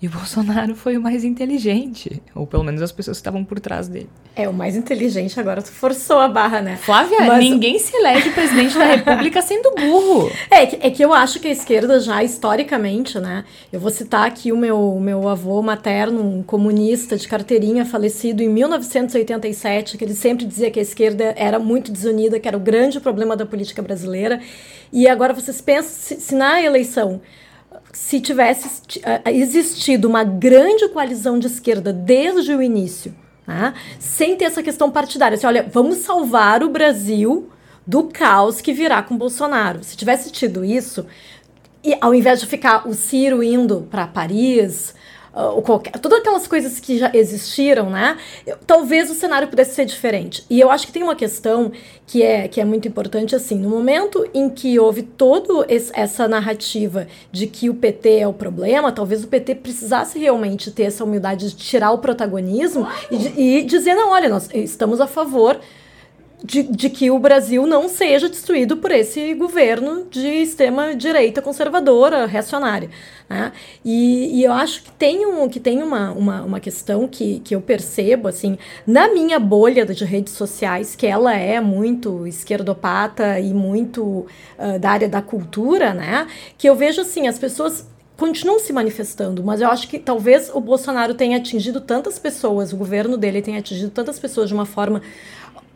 E 0.02 0.06
o 0.06 0.10
Bolsonaro 0.10 0.74
foi 0.74 0.96
o 0.96 1.00
mais 1.00 1.24
inteligente. 1.24 2.22
Ou 2.34 2.46
pelo 2.46 2.64
menos 2.64 2.80
as 2.80 2.90
pessoas 2.90 3.18
que 3.18 3.20
estavam 3.20 3.44
por 3.44 3.60
trás 3.60 3.86
dele. 3.86 4.08
É, 4.34 4.48
o 4.48 4.52
mais 4.52 4.74
inteligente 4.74 5.38
agora 5.38 5.60
tu 5.60 5.70
forçou 5.70 6.18
a 6.18 6.28
barra, 6.28 6.62
né? 6.62 6.78
Flávia, 6.78 7.18
Mas... 7.26 7.44
ninguém 7.44 7.78
se 7.78 7.94
elege 7.94 8.30
presidente 8.30 8.78
da 8.78 8.84
república 8.86 9.42
sendo 9.42 9.70
burro. 9.74 10.30
É 10.50 10.66
que, 10.66 10.86
é 10.86 10.90
que 10.90 11.04
eu 11.04 11.12
acho 11.12 11.38
que 11.38 11.48
a 11.48 11.50
esquerda 11.50 12.00
já, 12.00 12.24
historicamente, 12.24 13.18
né? 13.18 13.44
Eu 13.72 13.78
vou 13.78 13.90
citar 13.90 14.26
aqui 14.26 14.52
o 14.52 14.56
meu, 14.56 14.98
meu 15.00 15.28
avô 15.28 15.62
materno, 15.62 16.22
um 16.22 16.42
comunista 16.42 17.16
de 17.16 17.28
carteirinha, 17.28 17.84
falecido 17.84 18.42
em 18.42 18.48
1987, 18.48 19.96
que 19.96 20.04
ele 20.04 20.14
sempre 20.14 20.44
dizia 20.44 20.70
que 20.70 20.78
a 20.78 20.82
esquerda 20.82 21.34
era 21.36 21.58
muito 21.58 21.92
desunida, 21.92 22.40
que 22.40 22.48
era 22.48 22.56
o 22.56 22.60
grande 22.60 22.98
problema 23.00 23.36
da 23.36 23.46
política 23.46 23.80
brasileira. 23.80 24.40
E 24.92 25.06
agora 25.06 25.32
vocês 25.32 25.60
pensam, 25.60 25.90
se, 25.90 26.20
se 26.20 26.34
na 26.34 26.60
eleição 26.60 27.20
se 27.92 28.20
tivesse 28.20 29.00
existido 29.26 30.08
uma 30.08 30.22
grande 30.24 30.88
coalizão 30.88 31.38
de 31.38 31.46
esquerda 31.46 31.92
desde 31.92 32.54
o 32.54 32.62
início, 32.62 33.14
né, 33.46 33.74
sem 33.98 34.36
ter 34.36 34.44
essa 34.44 34.62
questão 34.62 34.90
partidária, 34.90 35.36
assim, 35.36 35.46
olha, 35.46 35.68
vamos 35.72 35.98
salvar 35.98 36.62
o 36.62 36.68
Brasil 36.68 37.50
do 37.86 38.04
caos 38.04 38.60
que 38.60 38.72
virá 38.72 39.02
com 39.02 39.16
Bolsonaro. 39.16 39.82
Se 39.82 39.96
tivesse 39.96 40.30
tido 40.30 40.64
isso, 40.64 41.06
e 41.82 41.96
ao 42.00 42.14
invés 42.14 42.40
de 42.40 42.46
ficar 42.46 42.86
o 42.86 42.94
Ciro 42.94 43.42
indo 43.42 43.88
para 43.90 44.06
Paris, 44.06 44.94
uh, 45.34 45.60
qualquer, 45.62 45.92
todas 45.98 46.20
aquelas 46.20 46.46
coisas 46.46 46.80
que 46.80 46.98
já 46.98 47.10
existiram, 47.14 47.90
né? 47.90 48.16
Eu, 48.46 48.56
talvez 48.66 49.10
o 49.10 49.14
cenário 49.14 49.48
pudesse 49.48 49.74
ser 49.74 49.84
diferente. 49.84 50.44
E 50.48 50.60
eu 50.60 50.70
acho 50.70 50.86
que 50.86 50.92
tem 50.92 51.02
uma 51.02 51.16
questão 51.16 51.72
que 52.06 52.22
é, 52.22 52.48
que 52.48 52.60
é 52.60 52.64
muito 52.64 52.88
importante, 52.88 53.36
assim, 53.36 53.56
no 53.56 53.68
momento 53.68 54.28
em 54.34 54.48
que 54.50 54.78
houve 54.78 55.02
toda 55.02 55.66
essa 55.68 56.26
narrativa 56.26 57.06
de 57.30 57.46
que 57.46 57.70
o 57.70 57.74
PT 57.74 58.18
é 58.18 58.26
o 58.26 58.32
problema, 58.32 58.90
talvez 58.92 59.22
o 59.22 59.28
PT 59.28 59.56
precisasse 59.56 60.18
realmente 60.18 60.70
ter 60.70 60.84
essa 60.84 61.04
humildade 61.04 61.50
de 61.50 61.56
tirar 61.56 61.92
o 61.92 61.98
protagonismo 61.98 62.86
e, 63.10 63.60
e 63.60 63.62
dizer, 63.62 63.94
não, 63.94 64.10
olha, 64.10 64.28
nós 64.28 64.48
estamos 64.52 65.00
a 65.00 65.06
favor 65.06 65.60
de, 66.42 66.62
de, 66.62 66.90
que 66.90 67.10
o 67.10 67.18
Brasil 67.18 67.66
não 67.66 67.88
seja 67.88 68.28
destruído 68.28 68.76
por 68.76 68.90
esse 68.90 69.34
governo 69.34 70.06
de 70.10 70.26
extrema 70.26 70.94
direita 70.94 71.42
conservadora, 71.42 72.26
reacionária. 72.26 72.90
Né? 73.28 73.52
E, 73.84 74.40
e, 74.40 74.44
eu 74.44 74.52
acho 74.52 74.82
que 74.82 74.90
tem, 74.92 75.26
um, 75.26 75.48
que 75.48 75.60
tem 75.60 75.82
uma, 75.82 76.10
uma, 76.12 76.42
uma 76.42 76.60
questão 76.60 77.06
que, 77.06 77.40
que 77.40 77.54
eu 77.54 77.60
percebo, 77.60 78.28
assim, 78.28 78.58
na 78.86 79.08
minha 79.12 79.38
bolha 79.38 79.86
de 79.86 80.04
redes 80.04 80.32
sociais, 80.32 80.96
que 80.96 81.06
ela 81.06 81.34
é 81.34 81.60
muito 81.60 82.26
esquerdopata 82.26 83.38
e 83.38 83.54
muito 83.54 84.26
uh, 84.58 84.78
da 84.80 84.90
área 84.90 85.08
da 85.08 85.22
cultura, 85.22 85.94
né? 85.94 86.26
Que 86.58 86.68
eu 86.68 86.74
vejo, 86.74 87.00
assim, 87.02 87.28
as 87.28 87.38
pessoas 87.38 87.86
continuam 88.20 88.58
se 88.58 88.70
manifestando, 88.70 89.42
mas 89.42 89.62
eu 89.62 89.68
acho 89.70 89.88
que 89.88 89.98
talvez 89.98 90.50
o 90.52 90.60
Bolsonaro 90.60 91.14
tenha 91.14 91.38
atingido 91.38 91.80
tantas 91.80 92.18
pessoas, 92.18 92.70
o 92.70 92.76
governo 92.76 93.16
dele 93.16 93.40
tenha 93.40 93.58
atingido 93.58 93.90
tantas 93.90 94.18
pessoas 94.18 94.48
de 94.48 94.54
uma 94.54 94.66
forma 94.66 95.00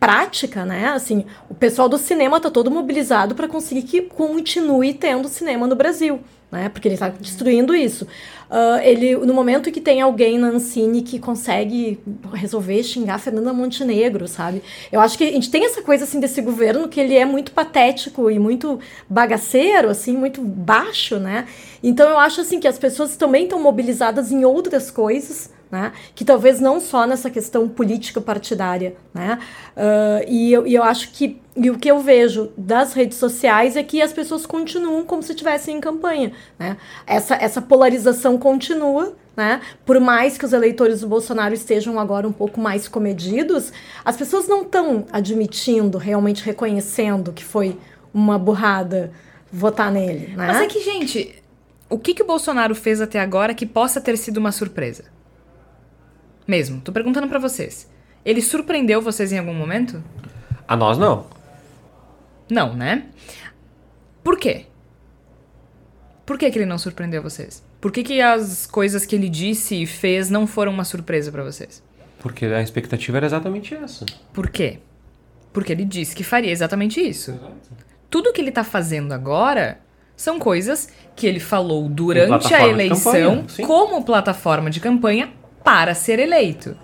prática, 0.04 0.66
né? 0.66 0.88
Assim, 0.88 1.24
o 1.48 1.54
pessoal 1.54 1.88
do 1.88 1.96
cinema 1.96 2.38
tá 2.38 2.50
todo 2.50 2.70
mobilizado 2.70 3.34
para 3.34 3.48
conseguir 3.48 3.82
que 3.84 4.02
continue 4.02 4.92
tendo 4.92 5.28
cinema 5.28 5.66
no 5.66 5.74
Brasil, 5.74 6.20
né? 6.52 6.68
Porque 6.68 6.86
ele 6.86 6.94
está 6.94 7.08
destruindo 7.08 7.74
isso. 7.74 8.06
Uh, 8.50 8.78
ele, 8.82 9.16
no 9.16 9.32
momento 9.32 9.72
que 9.72 9.80
tem 9.80 10.02
alguém 10.02 10.38
na 10.38 10.48
Ancine 10.48 11.00
que 11.00 11.18
consegue 11.18 11.98
resolver 12.34 12.82
xingar 12.82 13.18
Fernanda 13.18 13.50
Montenegro, 13.54 14.28
sabe? 14.28 14.62
Eu 14.92 15.00
acho 15.00 15.16
que 15.16 15.24
a 15.24 15.32
gente 15.32 15.50
tem 15.50 15.64
essa 15.64 15.80
coisa 15.80 16.04
assim 16.04 16.20
desse 16.20 16.42
governo 16.42 16.86
que 16.86 17.00
ele 17.00 17.16
é 17.16 17.24
muito 17.24 17.52
patético 17.52 18.30
e 18.30 18.38
muito 18.38 18.78
bagaceiro, 19.08 19.88
assim, 19.88 20.14
muito 20.14 20.42
baixo, 20.42 21.18
né? 21.18 21.46
Então 21.82 22.10
eu 22.10 22.18
acho 22.18 22.42
assim 22.42 22.60
que 22.60 22.68
as 22.68 22.78
pessoas 22.78 23.16
também 23.16 23.44
estão 23.44 23.58
mobilizadas 23.58 24.30
em 24.30 24.44
outras 24.44 24.90
coisas 24.90 25.50
né? 25.74 25.92
que 26.14 26.24
talvez 26.24 26.60
não 26.60 26.78
só 26.78 27.04
nessa 27.04 27.28
questão 27.28 27.68
política 27.68 28.20
partidária. 28.20 28.94
Né? 29.12 29.40
Uh, 29.76 30.24
e, 30.28 30.52
eu, 30.52 30.64
e 30.68 30.74
eu 30.74 30.84
acho 30.84 31.10
que 31.10 31.40
e 31.56 31.68
o 31.68 31.76
que 31.76 31.90
eu 31.90 31.98
vejo 31.98 32.52
das 32.56 32.92
redes 32.92 33.18
sociais 33.18 33.76
é 33.76 33.82
que 33.82 34.00
as 34.00 34.12
pessoas 34.12 34.46
continuam 34.46 35.04
como 35.04 35.20
se 35.20 35.32
estivessem 35.32 35.76
em 35.76 35.80
campanha. 35.80 36.32
Né? 36.56 36.76
Essa, 37.04 37.34
essa 37.34 37.60
polarização 37.60 38.38
continua. 38.38 39.16
Né? 39.36 39.60
Por 39.84 39.98
mais 39.98 40.38
que 40.38 40.44
os 40.44 40.52
eleitores 40.52 41.00
do 41.00 41.08
Bolsonaro 41.08 41.52
estejam 41.52 41.98
agora 41.98 42.26
um 42.26 42.32
pouco 42.32 42.60
mais 42.60 42.86
comedidos, 42.86 43.72
as 44.04 44.16
pessoas 44.16 44.46
não 44.46 44.62
estão 44.62 45.06
admitindo, 45.10 45.98
realmente 45.98 46.44
reconhecendo 46.44 47.32
que 47.32 47.44
foi 47.44 47.76
uma 48.12 48.38
burrada 48.38 49.10
votar 49.52 49.90
nele. 49.90 50.28
Né? 50.36 50.46
Mas 50.46 50.60
é 50.60 50.66
que, 50.68 50.80
gente, 50.80 51.42
o 51.90 51.98
que, 51.98 52.14
que 52.14 52.22
o 52.22 52.26
Bolsonaro 52.26 52.76
fez 52.76 53.00
até 53.00 53.18
agora 53.18 53.54
que 53.54 53.66
possa 53.66 54.00
ter 54.00 54.16
sido 54.16 54.38
uma 54.38 54.52
surpresa? 54.52 55.13
Mesmo, 56.46 56.80
tô 56.80 56.92
perguntando 56.92 57.28
para 57.28 57.38
vocês. 57.38 57.90
Ele 58.24 58.40
surpreendeu 58.40 59.00
vocês 59.00 59.32
em 59.32 59.38
algum 59.38 59.54
momento? 59.54 60.02
A 60.66 60.76
nós 60.76 60.98
não. 60.98 61.26
Não, 62.50 62.74
né? 62.74 63.06
Por 64.22 64.38
quê? 64.38 64.66
Por 66.24 66.38
que, 66.38 66.50
que 66.50 66.58
ele 66.58 66.66
não 66.66 66.78
surpreendeu 66.78 67.22
vocês? 67.22 67.62
Por 67.80 67.92
que, 67.92 68.02
que 68.02 68.20
as 68.20 68.66
coisas 68.66 69.04
que 69.04 69.14
ele 69.14 69.28
disse 69.28 69.82
e 69.82 69.86
fez 69.86 70.30
não 70.30 70.46
foram 70.46 70.72
uma 70.72 70.84
surpresa 70.84 71.30
para 71.30 71.42
vocês? 71.44 71.82
Porque 72.18 72.46
a 72.46 72.62
expectativa 72.62 73.18
era 73.18 73.26
exatamente 73.26 73.74
essa. 73.74 74.06
Por 74.32 74.48
quê? 74.48 74.78
Porque 75.52 75.72
ele 75.72 75.84
disse 75.84 76.16
que 76.16 76.24
faria 76.24 76.50
exatamente 76.50 76.98
isso. 77.00 77.32
Exato. 77.32 77.84
Tudo 78.08 78.32
que 78.32 78.40
ele 78.40 78.50
tá 78.50 78.64
fazendo 78.64 79.12
agora 79.12 79.80
são 80.16 80.38
coisas 80.38 80.88
que 81.14 81.26
ele 81.26 81.40
falou 81.40 81.88
durante 81.88 82.54
a 82.54 82.66
eleição 82.66 83.44
como 83.66 84.02
plataforma 84.04 84.70
de 84.70 84.80
campanha 84.80 85.30
para 85.64 85.94
ser 85.94 86.18
eleito. 86.18 86.76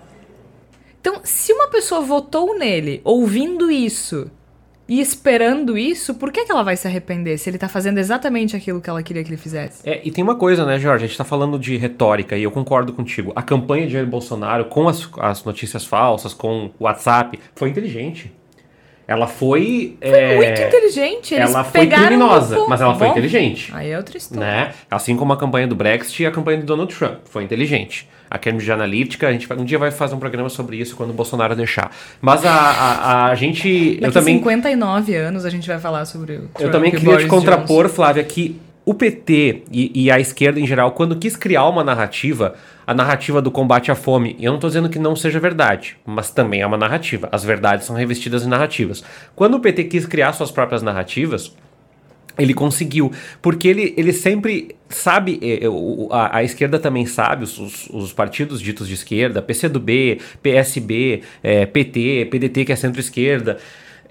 Então, 0.99 1.21
se 1.23 1.53
uma 1.53 1.67
pessoa 1.67 2.01
votou 2.01 2.57
nele 2.57 2.99
ouvindo 3.03 3.71
isso 3.71 4.29
e 4.87 4.99
esperando 4.99 5.77
isso, 5.77 6.15
por 6.15 6.31
que, 6.31 6.43
que 6.43 6.51
ela 6.51 6.63
vai 6.63 6.75
se 6.75 6.87
arrepender 6.87 7.37
se 7.37 7.49
ele 7.49 7.57
tá 7.57 7.69
fazendo 7.69 7.97
exatamente 7.97 8.55
aquilo 8.55 8.81
que 8.81 8.89
ela 8.89 9.01
queria 9.01 9.23
que 9.23 9.29
ele 9.29 9.37
fizesse? 9.37 9.87
É, 9.89 10.01
e 10.03 10.11
tem 10.11 10.23
uma 10.23 10.35
coisa, 10.35 10.65
né, 10.65 10.77
Jorge? 10.77 11.05
A 11.05 11.07
gente 11.07 11.17
tá 11.17 11.23
falando 11.23 11.57
de 11.57 11.77
retórica 11.77 12.35
e 12.35 12.43
eu 12.43 12.51
concordo 12.51 12.91
contigo. 12.91 13.31
A 13.35 13.41
campanha 13.41 13.87
de 13.87 13.93
Jair 13.93 14.05
Bolsonaro 14.05 14.65
com 14.65 14.89
as, 14.89 15.09
as 15.19 15.43
notícias 15.43 15.85
falsas, 15.85 16.33
com 16.33 16.71
o 16.77 16.83
WhatsApp, 16.83 17.39
foi 17.55 17.69
inteligente. 17.69 18.31
Ela 19.07 19.27
foi. 19.27 19.97
Foi 19.99 20.09
é, 20.09 20.35
muito 20.35 20.61
inteligente. 20.61 21.33
Eles 21.33 21.49
ela 21.49 21.63
foi 21.63 21.87
criminosa, 21.87 22.59
um 22.59 22.67
mas 22.67 22.79
ela 22.79 22.95
foi 22.95 23.07
Bom, 23.07 23.13
inteligente. 23.13 23.71
Aí 23.73 23.89
é 23.91 23.97
outra 23.97 24.17
história. 24.17 24.45
Né? 24.45 24.73
Assim 24.89 25.17
como 25.17 25.33
a 25.33 25.37
campanha 25.37 25.67
do 25.67 25.75
Brexit 25.75 26.23
e 26.23 26.25
a 26.25 26.31
campanha 26.31 26.59
do 26.59 26.65
Donald 26.65 26.93
Trump. 26.93 27.19
Foi 27.25 27.43
inteligente 27.43 28.07
a 28.31 28.37
Cambridge 28.37 28.71
Analytica. 28.71 29.27
A 29.27 29.31
gente 29.33 29.51
um 29.53 29.65
dia 29.65 29.77
vai 29.77 29.91
fazer 29.91 30.15
um 30.15 30.19
programa 30.19 30.47
sobre 30.47 30.77
isso 30.77 30.95
quando 30.95 31.09
o 31.09 31.13
Bolsonaro 31.13 31.53
deixar. 31.53 31.91
Mas 32.21 32.45
a, 32.45 32.51
a, 32.53 33.25
a 33.27 33.35
gente. 33.35 33.95
Daqui 33.95 34.05
eu 34.05 34.11
também. 34.11 34.37
59 34.37 35.15
anos 35.15 35.45
a 35.45 35.49
gente 35.49 35.67
vai 35.67 35.77
falar 35.77 36.05
sobre 36.05 36.33
o. 36.33 36.47
Trump 36.47 36.61
eu 36.61 36.71
também 36.71 36.91
queria 36.91 37.17
te 37.17 37.27
contrapor, 37.27 37.83
Johnson. 37.83 37.95
Flávia, 37.95 38.23
que 38.23 38.57
o 38.85 38.93
PT 38.93 39.63
e, 39.69 40.05
e, 40.05 40.11
a 40.11 40.19
esquerda 40.19 40.59
em 40.59 40.65
geral, 40.65 40.91
quando 40.93 41.15
quis 41.15 41.35
criar 41.35 41.67
uma 41.67 41.83
narrativa, 41.83 42.55
a 42.87 42.93
narrativa 42.93 43.41
do 43.41 43.51
combate 43.51 43.91
à 43.91 43.95
fome, 43.95 44.35
eu 44.39 44.49
não 44.49 44.55
estou 44.55 44.69
dizendo 44.69 44.89
que 44.89 44.97
não 44.97 45.15
seja 45.15 45.39
verdade, 45.39 45.97
mas 46.05 46.31
também 46.31 46.61
é 46.61 46.65
uma 46.65 46.77
narrativa. 46.77 47.29
As 47.31 47.43
verdades 47.43 47.85
são 47.85 47.95
revestidas 47.95 48.43
em 48.43 48.49
narrativas. 48.49 49.03
Quando 49.35 49.55
o 49.55 49.59
PT 49.59 49.83
quis 49.83 50.05
criar 50.05 50.33
suas 50.33 50.49
próprias 50.49 50.81
narrativas, 50.81 51.53
ele 52.37 52.53
conseguiu, 52.53 53.11
porque 53.41 53.67
ele, 53.67 53.93
ele 53.97 54.13
sempre 54.13 54.75
sabe, 54.89 55.39
é, 55.41 55.65
é, 55.65 55.67
a, 56.11 56.37
a 56.37 56.43
esquerda 56.43 56.79
também 56.79 57.05
sabe, 57.05 57.43
os, 57.43 57.89
os, 57.89 58.13
partidos 58.13 58.61
ditos 58.61 58.87
de 58.87 58.93
esquerda, 58.93 59.41
PCdoB, 59.41 60.19
PSB, 60.41 61.21
é, 61.41 61.65
PT, 61.65 62.27
PDT, 62.31 62.65
que 62.65 62.71
é 62.71 62.75
centro-esquerda, 62.75 63.57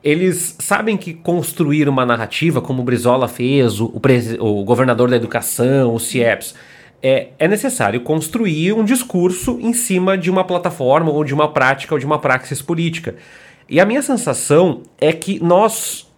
eles 0.02 0.56
sabem 0.58 0.96
que 0.96 1.12
construir 1.12 1.88
uma 1.88 2.06
narrativa, 2.06 2.60
como 2.60 2.80
o 2.80 2.84
Brizola 2.84 3.28
fez, 3.28 3.80
o, 3.80 3.86
o, 3.86 4.60
o 4.60 4.64
governador 4.64 5.10
da 5.10 5.16
educação, 5.16 5.94
o 5.94 6.00
CIEPS, 6.00 6.54
é, 7.02 7.28
é 7.38 7.48
necessário 7.48 8.00
construir 8.00 8.72
um 8.72 8.84
discurso 8.84 9.58
em 9.60 9.72
cima 9.72 10.16
de 10.16 10.30
uma 10.30 10.44
plataforma, 10.44 11.10
ou 11.10 11.24
de 11.24 11.34
uma 11.34 11.52
prática, 11.52 11.94
ou 11.94 11.98
de 11.98 12.06
uma 12.06 12.18
praxis 12.18 12.60
política. 12.60 13.16
E 13.68 13.78
a 13.80 13.86
minha 13.86 14.02
sensação 14.02 14.82
é 14.98 15.12
que 15.12 15.42
nós 15.42 16.09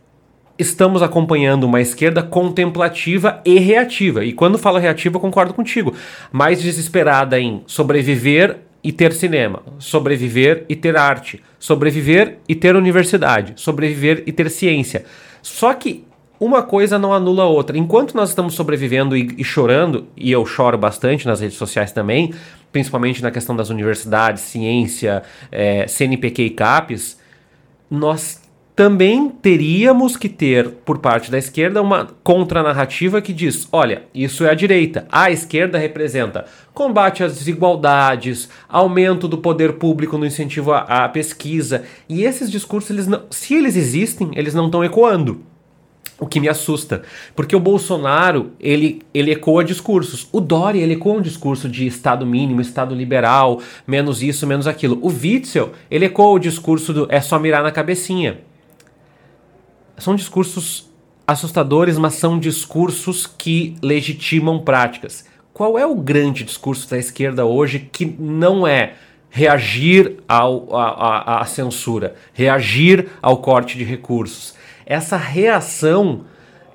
estamos 0.59 1.03
acompanhando 1.03 1.65
uma 1.65 1.81
esquerda 1.81 2.23
contemplativa 2.23 3.41
e 3.45 3.59
reativa. 3.59 4.25
E 4.25 4.33
quando 4.33 4.59
falo 4.59 4.79
reativa, 4.79 5.17
eu 5.17 5.21
concordo 5.21 5.55
contigo. 5.55 5.95
Mais 6.31 6.63
desesperada 6.63 7.39
em 7.41 7.63
sobreviver 7.67 8.59
e 8.85 8.93
ter 8.93 9.13
cinema, 9.13 9.63
sobreviver 9.79 10.65
e 10.69 10.75
ter 10.75 10.97
arte, 10.97 11.43
sobreviver 11.59 12.39
e 12.49 12.55
ter 12.55 12.75
universidade, 12.75 13.55
sobreviver 13.57 14.25
e 14.27 14.33
ter 14.33 14.51
ciência. 14.51 15.05
Só 15.41 15.73
que 15.73 16.05
uma 16.39 16.63
coisa 16.63 16.99
não 16.99 17.13
anula 17.13 17.45
a 17.45 17.47
outra. 17.47 17.79
Enquanto 17.79 18.17
nós 18.17 18.31
estamos 18.31 18.55
sobrevivendo 18.55 19.17
e, 19.17 19.33
e 19.39 19.45
chorando, 19.45 20.09
e 20.17 20.33
eu 20.33 20.45
choro 20.45 20.77
bastante 20.77 21.25
nas 21.25 21.41
redes 21.41 21.57
sociais 21.57 21.93
também, 21.93 22.35
principalmente 22.73 23.23
na 23.23 23.31
questão 23.31 23.55
das 23.55 23.71
universidades, 23.71 24.43
ciência, 24.43 25.23
é, 25.53 25.87
CNPq 25.87 26.43
e 26.43 26.51
CAPES, 26.51 27.21
nós 27.89 28.42
também 28.75 29.29
teríamos 29.29 30.17
que 30.17 30.31
ter, 30.31 30.71
por 30.85 30.99
parte 30.99 31.31
da 31.31 31.37
esquerda, 31.37 31.83
uma 31.83 32.09
contranarrativa 32.23 33.21
que 33.21 33.33
diz: 33.33 33.69
olha, 33.71 34.05
isso 34.15 34.45
é 34.45 34.51
a 34.51 34.55
direita. 34.55 35.07
A 35.13 35.31
esquerda 35.31 35.79
representa 35.79 36.47
combate 36.73 37.23
às 37.23 37.37
desigualdades, 37.37 38.49
aumento 38.67 39.29
do 39.29 39.37
poder 39.37 39.75
público 39.75 40.17
no 40.17 40.25
incentivo 40.25 40.73
à, 40.73 41.05
à 41.05 41.09
pesquisa. 41.09 41.85
E 42.09 42.25
esses 42.25 42.51
discursos, 42.51 42.91
eles 42.91 43.07
não, 43.07 43.25
se 43.31 43.55
eles 43.55 43.77
existem, 43.77 44.31
eles 44.35 44.55
não 44.55 44.67
estão 44.67 44.83
ecoando. 44.83 45.43
O 46.19 46.27
que 46.27 46.39
me 46.39 46.49
assusta, 46.49 47.03
porque 47.35 47.57
o 47.57 47.59
Bolsonaro, 47.59 48.53
ele, 48.61 49.03
ele 49.13 49.33
ecoa 49.33 49.65
discursos. 49.65 50.29
O 50.31 50.41
Dória, 50.41 50.81
ele 50.81 50.93
ecoa 50.93 51.15
um 51.15 51.21
discurso 51.21 51.69
de 51.69 51.85
Estado 51.85 52.25
mínimo, 52.25 52.61
Estado 52.61 52.95
liberal, 52.95 53.61
menos 53.85 54.23
isso, 54.23 54.47
menos 54.47 54.69
aquilo. 54.69 55.01
O 55.03 55.09
Witzel, 55.09 55.73
ele 55.91 56.05
ecoa 56.05 56.31
o 56.31 56.39
discurso 56.39 56.93
do 56.93 57.07
é 57.11 57.21
só 57.21 57.41
mirar 57.41 57.65
na 57.65 57.73
cabecinha. 57.73 58.39
São 60.03 60.17
discursos 60.17 60.91
assustadores, 61.25 61.97
mas 61.97 62.15
são 62.15 62.37
discursos 62.37 63.25
que 63.25 63.77
legitimam 63.81 64.59
práticas. 64.59 65.25
Qual 65.55 65.79
é 65.79 65.87
o 65.87 65.95
grande 65.95 66.43
discurso 66.43 66.91
da 66.91 66.99
esquerda 66.99 67.47
hoje 67.47 67.89
que 67.93 68.05
não 68.05 68.67
é 68.67 68.95
reagir 69.31 70.17
ao, 70.29 70.75
a, 70.75 70.89
a, 70.89 71.43
a 71.43 71.45
censura, 71.45 72.17
reagir 72.35 73.11
ao 73.23 73.37
corte 73.37 73.79
de 73.79 73.85
recursos? 73.85 74.57
Essa 74.85 75.17
reação 75.17 76.23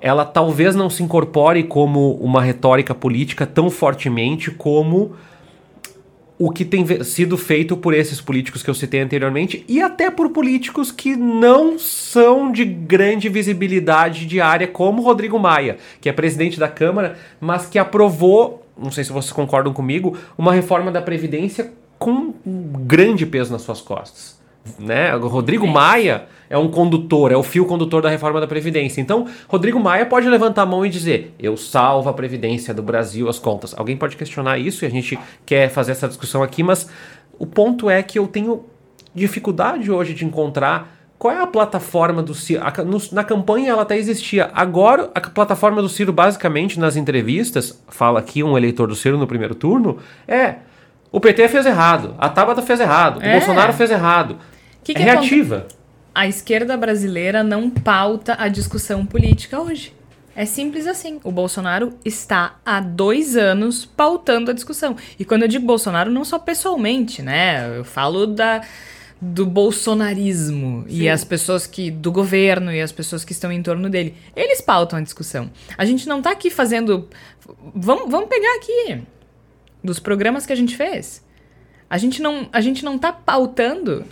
ela 0.00 0.24
talvez 0.24 0.74
não 0.74 0.88
se 0.88 1.02
incorpore 1.02 1.64
como 1.64 2.12
uma 2.14 2.40
retórica 2.40 2.94
política 2.94 3.44
tão 3.44 3.68
fortemente 3.68 4.50
como 4.50 5.16
o 6.38 6.50
que 6.50 6.64
tem 6.64 6.86
sido 7.02 7.36
feito 7.36 7.76
por 7.76 7.92
esses 7.92 8.20
políticos 8.20 8.62
que 8.62 8.70
eu 8.70 8.74
citei 8.74 9.00
anteriormente 9.00 9.64
e 9.66 9.82
até 9.82 10.08
por 10.08 10.30
políticos 10.30 10.92
que 10.92 11.16
não 11.16 11.78
são 11.78 12.52
de 12.52 12.64
grande 12.64 13.28
visibilidade 13.28 14.24
diária, 14.24 14.68
como 14.68 15.02
Rodrigo 15.02 15.38
Maia, 15.38 15.78
que 16.00 16.08
é 16.08 16.12
presidente 16.12 16.60
da 16.60 16.68
Câmara, 16.68 17.18
mas 17.40 17.66
que 17.66 17.78
aprovou, 17.78 18.64
não 18.76 18.92
sei 18.92 19.02
se 19.02 19.12
vocês 19.12 19.32
concordam 19.32 19.72
comigo, 19.72 20.16
uma 20.36 20.52
reforma 20.52 20.92
da 20.92 21.02
Previdência 21.02 21.72
com 21.98 22.32
um 22.46 22.62
grande 22.86 23.26
peso 23.26 23.50
nas 23.50 23.62
suas 23.62 23.80
costas. 23.80 24.38
Né? 24.78 25.14
O 25.16 25.26
Rodrigo 25.26 25.66
Maia 25.66 26.26
é 26.50 26.56
um 26.56 26.68
condutor, 26.68 27.32
é 27.32 27.36
o 27.36 27.42
fio 27.42 27.66
condutor 27.66 28.02
da 28.02 28.08
reforma 28.08 28.40
da 28.40 28.46
Previdência. 28.46 29.00
Então, 29.00 29.26
Rodrigo 29.46 29.78
Maia 29.78 30.06
pode 30.06 30.28
levantar 30.28 30.62
a 30.62 30.66
mão 30.66 30.84
e 30.84 30.88
dizer: 30.88 31.34
eu 31.38 31.56
salvo 31.56 32.08
a 32.08 32.12
Previdência 32.12 32.72
do 32.72 32.82
Brasil, 32.82 33.28
as 33.28 33.38
contas. 33.38 33.74
Alguém 33.76 33.96
pode 33.96 34.16
questionar 34.16 34.58
isso 34.58 34.84
e 34.84 34.86
a 34.86 34.90
gente 34.90 35.18
quer 35.44 35.68
fazer 35.68 35.92
essa 35.92 36.08
discussão 36.08 36.42
aqui, 36.42 36.62
mas 36.62 36.88
o 37.38 37.46
ponto 37.46 37.88
é 37.88 38.02
que 38.02 38.18
eu 38.18 38.26
tenho 38.26 38.64
dificuldade 39.14 39.90
hoje 39.90 40.14
de 40.14 40.24
encontrar 40.24 40.98
qual 41.18 41.34
é 41.34 41.42
a 41.42 41.46
plataforma 41.46 42.22
do 42.22 42.32
Ciro? 42.32 42.62
Na 43.10 43.24
campanha 43.24 43.70
ela 43.70 43.82
até 43.82 43.96
existia. 43.96 44.50
Agora, 44.54 45.10
a 45.12 45.20
plataforma 45.20 45.82
do 45.82 45.88
Ciro, 45.88 46.12
basicamente, 46.12 46.78
nas 46.78 46.94
entrevistas, 46.94 47.82
fala 47.88 48.20
aqui 48.20 48.44
um 48.44 48.56
eleitor 48.56 48.86
do 48.86 48.94
Ciro 48.94 49.18
no 49.18 49.26
primeiro 49.26 49.54
turno, 49.54 49.98
é 50.28 50.56
o 51.10 51.18
PT 51.18 51.48
fez 51.48 51.66
errado, 51.66 52.14
a 52.18 52.28
Tabata 52.28 52.62
fez 52.62 52.78
errado, 52.78 53.20
é. 53.20 53.30
o 53.30 53.32
Bolsonaro 53.32 53.72
fez 53.72 53.90
errado. 53.90 54.36
Que 54.84 54.94
que 54.94 55.02
é 55.02 55.04
reativa. 55.04 55.66
A 56.18 56.26
esquerda 56.26 56.76
brasileira 56.76 57.44
não 57.44 57.70
pauta 57.70 58.34
a 58.40 58.48
discussão 58.48 59.06
política 59.06 59.60
hoje. 59.60 59.94
É 60.34 60.44
simples 60.44 60.84
assim. 60.84 61.20
O 61.22 61.30
Bolsonaro 61.30 61.96
está 62.04 62.58
há 62.66 62.80
dois 62.80 63.36
anos 63.36 63.84
pautando 63.84 64.50
a 64.50 64.52
discussão. 64.52 64.96
E 65.16 65.24
quando 65.24 65.42
eu 65.42 65.48
digo 65.48 65.64
Bolsonaro, 65.64 66.10
não 66.10 66.24
só 66.24 66.36
pessoalmente, 66.36 67.22
né? 67.22 67.78
Eu 67.78 67.84
falo 67.84 68.26
da, 68.26 68.62
do 69.20 69.46
bolsonarismo 69.46 70.84
Sim. 70.88 71.02
e 71.02 71.08
as 71.08 71.22
pessoas 71.22 71.68
que 71.68 71.88
do 71.88 72.10
governo 72.10 72.72
e 72.72 72.80
as 72.80 72.90
pessoas 72.90 73.24
que 73.24 73.30
estão 73.30 73.52
em 73.52 73.62
torno 73.62 73.88
dele. 73.88 74.16
Eles 74.34 74.60
pautam 74.60 74.98
a 74.98 75.02
discussão. 75.02 75.48
A 75.76 75.84
gente 75.84 76.08
não 76.08 76.18
está 76.18 76.32
aqui 76.32 76.50
fazendo. 76.50 77.08
Vamos, 77.76 78.10
vamos 78.10 78.28
pegar 78.28 78.56
aqui 78.56 79.02
dos 79.84 80.00
programas 80.00 80.44
que 80.44 80.52
a 80.52 80.56
gente 80.56 80.76
fez. 80.76 81.24
A 81.88 81.96
gente 81.96 82.20
não, 82.20 82.48
a 82.52 82.60
gente 82.60 82.84
não 82.84 82.98
tá 82.98 83.12
pautando, 83.12 84.04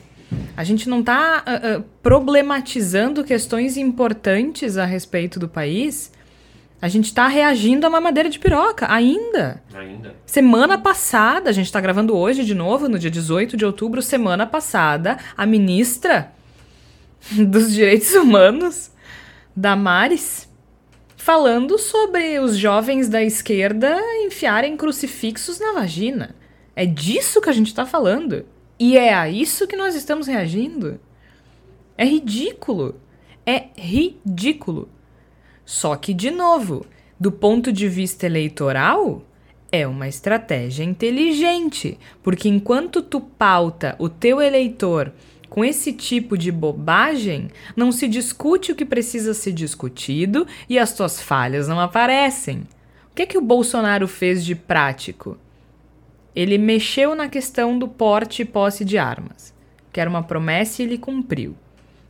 a 0.56 0.64
gente 0.64 0.88
não 0.88 1.02
tá 1.02 1.44
uh, 1.46 1.78
uh, 1.78 1.84
problematizando 2.02 3.22
questões 3.22 3.76
importantes 3.76 4.76
a 4.76 4.84
respeito 4.84 5.38
do 5.38 5.48
país. 5.48 6.12
A 6.80 6.88
gente 6.88 7.12
tá 7.14 7.26
reagindo 7.26 7.86
a 7.86 7.88
uma 7.88 8.00
madeira 8.00 8.28
de 8.28 8.38
piroca, 8.38 8.90
ainda. 8.90 9.62
Ainda. 9.74 10.14
Semana 10.26 10.76
passada, 10.76 11.48
a 11.48 11.52
gente 11.52 11.72
tá 11.72 11.80
gravando 11.80 12.14
hoje 12.16 12.44
de 12.44 12.54
novo, 12.54 12.88
no 12.88 12.98
dia 12.98 13.10
18 13.10 13.56
de 13.56 13.64
outubro, 13.64 14.02
semana 14.02 14.46
passada, 14.46 15.18
a 15.36 15.46
ministra 15.46 16.32
dos 17.48 17.72
Direitos 17.72 18.12
Humanos, 18.14 18.90
Damares, 19.54 20.48
falando 21.16 21.78
sobre 21.78 22.38
os 22.38 22.56
jovens 22.56 23.08
da 23.08 23.22
esquerda 23.22 23.98
enfiarem 24.24 24.76
crucifixos 24.76 25.58
na 25.58 25.72
vagina. 25.72 26.34
É 26.74 26.84
disso 26.84 27.40
que 27.40 27.48
a 27.48 27.52
gente 27.52 27.68
está 27.68 27.86
falando. 27.86 28.44
E 28.78 28.96
é 28.96 29.14
a 29.14 29.28
isso 29.28 29.66
que 29.66 29.76
nós 29.76 29.94
estamos 29.94 30.26
reagindo. 30.26 31.00
É 31.96 32.04
ridículo. 32.04 33.00
É 33.44 33.68
ridículo. 33.76 34.88
Só 35.64 35.96
que, 35.96 36.12
de 36.12 36.30
novo, 36.30 36.84
do 37.18 37.32
ponto 37.32 37.72
de 37.72 37.88
vista 37.88 38.26
eleitoral, 38.26 39.22
é 39.72 39.86
uma 39.86 40.06
estratégia 40.06 40.84
inteligente, 40.84 41.98
porque 42.22 42.48
enquanto 42.48 43.02
tu 43.02 43.20
pauta 43.20 43.96
o 43.98 44.08
teu 44.08 44.40
eleitor 44.40 45.12
com 45.48 45.64
esse 45.64 45.92
tipo 45.92 46.36
de 46.36 46.52
bobagem, 46.52 47.48
não 47.74 47.90
se 47.90 48.06
discute 48.06 48.72
o 48.72 48.76
que 48.76 48.84
precisa 48.84 49.32
ser 49.32 49.52
discutido 49.52 50.46
e 50.68 50.78
as 50.78 50.92
tuas 50.92 51.20
falhas 51.20 51.66
não 51.66 51.80
aparecem. 51.80 52.66
O 53.10 53.14
que 53.14 53.22
é 53.22 53.26
que 53.26 53.38
o 53.38 53.42
Bolsonaro 53.42 54.06
fez 54.06 54.44
de 54.44 54.54
prático? 54.54 55.38
Ele 56.36 56.58
mexeu 56.58 57.14
na 57.14 57.28
questão 57.28 57.78
do 57.78 57.88
porte 57.88 58.42
e 58.42 58.44
posse 58.44 58.84
de 58.84 58.98
armas, 58.98 59.52
que 59.90 59.98
era 59.98 60.08
uma 60.08 60.22
promessa 60.22 60.82
e 60.82 60.84
ele 60.84 60.98
cumpriu. 60.98 61.56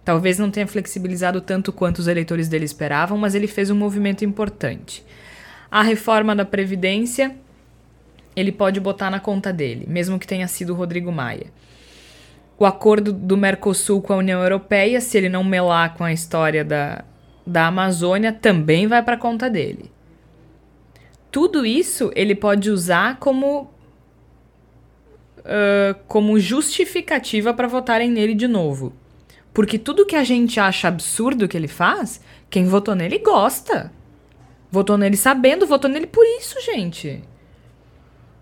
Talvez 0.04 0.38
não 0.38 0.50
tenha 0.50 0.66
flexibilizado 0.66 1.40
tanto 1.40 1.72
quanto 1.72 2.00
os 2.00 2.08
eleitores 2.08 2.48
dele 2.48 2.64
esperavam, 2.64 3.16
mas 3.16 3.34
ele 3.34 3.46
fez 3.46 3.70
um 3.70 3.76
movimento 3.76 4.24
importante. 4.24 5.04
A 5.70 5.82
reforma 5.82 6.34
da 6.34 6.44
Previdência, 6.44 7.36
ele 8.34 8.50
pode 8.50 8.80
botar 8.80 9.10
na 9.10 9.20
conta 9.20 9.52
dele, 9.52 9.86
mesmo 9.88 10.18
que 10.18 10.26
tenha 10.26 10.48
sido 10.48 10.74
Rodrigo 10.74 11.12
Maia 11.12 11.46
o 12.58 12.64
acordo 12.64 13.12
do 13.12 13.36
Mercosul 13.36 14.00
com 14.00 14.14
a 14.14 14.16
União 14.16 14.42
Europeia, 14.42 15.00
se 15.00 15.18
ele 15.18 15.28
não 15.28 15.44
melar 15.44 15.94
com 15.94 16.04
a 16.04 16.12
história 16.12 16.64
da, 16.64 17.04
da 17.46 17.66
Amazônia, 17.66 18.32
também 18.32 18.86
vai 18.86 19.02
para 19.02 19.16
conta 19.16 19.50
dele. 19.50 19.90
Tudo 21.30 21.66
isso 21.66 22.10
ele 22.14 22.34
pode 22.34 22.70
usar 22.70 23.18
como 23.18 23.70
uh, 25.46 25.98
como 26.06 26.38
justificativa 26.38 27.54
para 27.54 27.68
votarem 27.68 28.10
nele 28.10 28.34
de 28.34 28.46
novo. 28.46 28.92
Porque 29.54 29.78
tudo 29.78 30.04
que 30.04 30.16
a 30.16 30.24
gente 30.24 30.60
acha 30.60 30.88
absurdo 30.88 31.48
que 31.48 31.56
ele 31.56 31.68
faz, 31.68 32.20
quem 32.50 32.66
votou 32.66 32.94
nele 32.94 33.18
gosta. 33.18 33.90
Votou 34.70 34.98
nele 34.98 35.16
sabendo, 35.16 35.66
votou 35.66 35.88
nele 35.90 36.06
por 36.06 36.24
isso, 36.38 36.60
gente. 36.60 37.22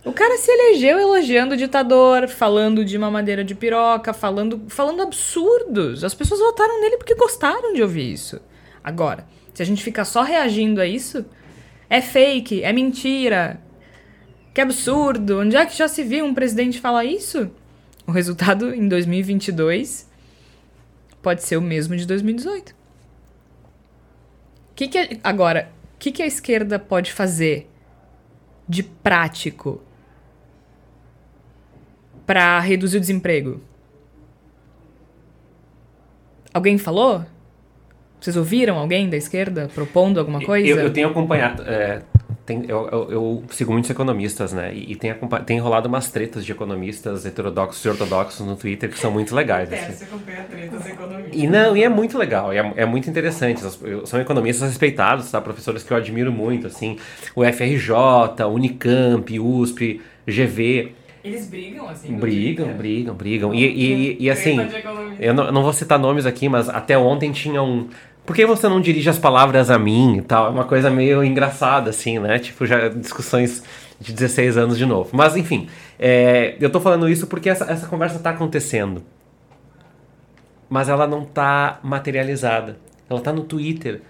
O 0.04 0.12
cara 0.12 0.36
se 0.36 0.50
elegeu 0.50 0.98
elogiando 0.98 1.54
o 1.54 1.56
ditador, 1.56 2.28
falando 2.28 2.84
de 2.84 2.98
mamadeira 2.98 3.42
de 3.42 3.54
piroca, 3.54 4.12
falando, 4.12 4.64
falando 4.68 5.02
absurdos. 5.02 6.04
As 6.04 6.14
pessoas 6.14 6.40
votaram 6.40 6.80
nele 6.80 6.98
porque 6.98 7.14
gostaram 7.14 7.72
de 7.72 7.82
ouvir 7.82 8.12
isso. 8.12 8.40
Agora, 8.82 9.26
se 9.54 9.62
a 9.62 9.66
gente 9.66 9.82
ficar 9.82 10.04
só 10.04 10.22
reagindo 10.22 10.80
a 10.80 10.86
isso, 10.86 11.24
é 11.88 12.02
fake, 12.02 12.62
é 12.62 12.72
mentira. 12.72 13.62
Que 14.54 14.60
absurdo. 14.60 15.40
Onde 15.40 15.56
é 15.56 15.66
que 15.66 15.76
já 15.76 15.88
se 15.88 16.04
viu 16.04 16.24
um 16.24 16.32
presidente 16.32 16.80
falar 16.80 17.04
isso? 17.04 17.50
O 18.06 18.12
resultado 18.12 18.72
em 18.72 18.86
2022 18.88 20.08
pode 21.20 21.42
ser 21.42 21.56
o 21.56 21.60
mesmo 21.60 21.96
de 21.96 22.06
2018. 22.06 22.74
Que 24.76 24.86
que 24.86 25.20
agora, 25.24 25.70
o 25.94 25.98
que, 25.98 26.12
que 26.12 26.22
a 26.22 26.26
esquerda 26.26 26.78
pode 26.78 27.12
fazer 27.12 27.68
de 28.68 28.82
prático 28.82 29.82
para 32.24 32.60
reduzir 32.60 32.98
o 32.98 33.00
desemprego? 33.00 33.60
Alguém 36.52 36.78
falou? 36.78 37.26
Vocês 38.20 38.36
ouviram 38.36 38.78
alguém 38.78 39.10
da 39.10 39.16
esquerda 39.16 39.68
propondo 39.74 40.20
alguma 40.20 40.40
coisa? 40.40 40.66
Eu, 40.66 40.78
eu 40.78 40.92
tenho 40.92 41.08
acompanhado. 41.08 41.62
É, 41.62 42.02
tem, 42.46 42.64
eu, 42.68 42.88
eu, 42.92 43.10
eu, 43.10 43.44
sigo 43.50 43.72
muitos 43.72 43.90
economistas, 43.90 44.52
né? 44.52 44.72
E, 44.74 44.92
e, 44.92 44.96
tem, 44.96 45.14
tem 45.46 45.58
rolado 45.58 45.88
umas 45.88 46.10
tretas 46.10 46.44
de 46.44 46.52
economistas 46.52 47.24
heterodoxos 47.24 47.82
e 47.82 47.88
ortodoxos 47.88 48.46
no 48.46 48.54
Twitter 48.54 48.90
que 48.90 48.98
são 48.98 49.10
muito 49.10 49.34
legais. 49.34 49.72
É, 49.72 49.76
assim. 49.76 49.92
você 49.92 50.04
acompanha 50.04 50.44
tretas 50.44 50.86
economistas. 50.86 51.32
E 51.32 51.46
não, 51.46 51.74
e 51.74 51.82
é 51.82 51.88
muito 51.88 52.18
legal, 52.18 52.52
é, 52.52 52.72
é 52.76 52.84
muito 52.84 53.08
interessante. 53.08 53.62
São 54.04 54.20
economistas 54.20 54.68
respeitados, 54.68 55.30
tá? 55.30 55.40
Professores 55.40 55.82
que 55.82 55.90
eu 55.90 55.96
admiro 55.96 56.30
muito, 56.30 56.66
assim. 56.66 56.98
O 57.34 57.42
FRJ, 57.44 58.44
Unicamp, 58.46 59.40
USP, 59.40 60.02
GV. 60.26 60.92
Eles 61.24 61.46
brigam, 61.46 61.88
assim? 61.88 62.14
Brigam, 62.14 62.74
brigam, 62.74 63.14
brigam. 63.14 63.54
E, 63.54 63.64
e, 63.64 63.92
e, 63.92 64.16
e 64.24 64.30
assim, 64.30 64.58
eu 65.18 65.32
não, 65.32 65.46
eu 65.46 65.52
não, 65.52 65.62
vou 65.62 65.72
citar 65.72 65.98
nomes 65.98 66.26
aqui, 66.26 66.50
mas 66.50 66.68
até 66.68 66.98
ontem 66.98 67.32
tinha 67.32 67.62
um. 67.62 67.88
Por 68.24 68.34
que 68.34 68.46
você 68.46 68.68
não 68.68 68.80
dirige 68.80 69.10
as 69.10 69.18
palavras 69.18 69.70
a 69.70 69.78
mim 69.78 70.16
e 70.16 70.22
tal? 70.22 70.46
É 70.46 70.50
uma 70.50 70.64
coisa 70.64 70.88
meio 70.88 71.22
engraçada, 71.22 71.90
assim, 71.90 72.18
né? 72.18 72.38
Tipo, 72.38 72.64
já 72.64 72.88
discussões 72.88 73.62
de 74.00 74.12
16 74.12 74.56
anos 74.56 74.78
de 74.78 74.86
novo. 74.86 75.10
Mas, 75.12 75.36
enfim, 75.36 75.68
é, 75.98 76.56
eu 76.58 76.70
tô 76.70 76.80
falando 76.80 77.08
isso 77.08 77.26
porque 77.26 77.50
essa, 77.50 77.70
essa 77.70 77.86
conversa 77.86 78.18
tá 78.18 78.30
acontecendo. 78.30 79.02
Mas 80.70 80.88
ela 80.88 81.06
não 81.06 81.24
tá 81.24 81.78
materializada. 81.82 82.78
Ela 83.08 83.20
tá 83.20 83.32
no 83.32 83.44
Twitter. 83.44 84.00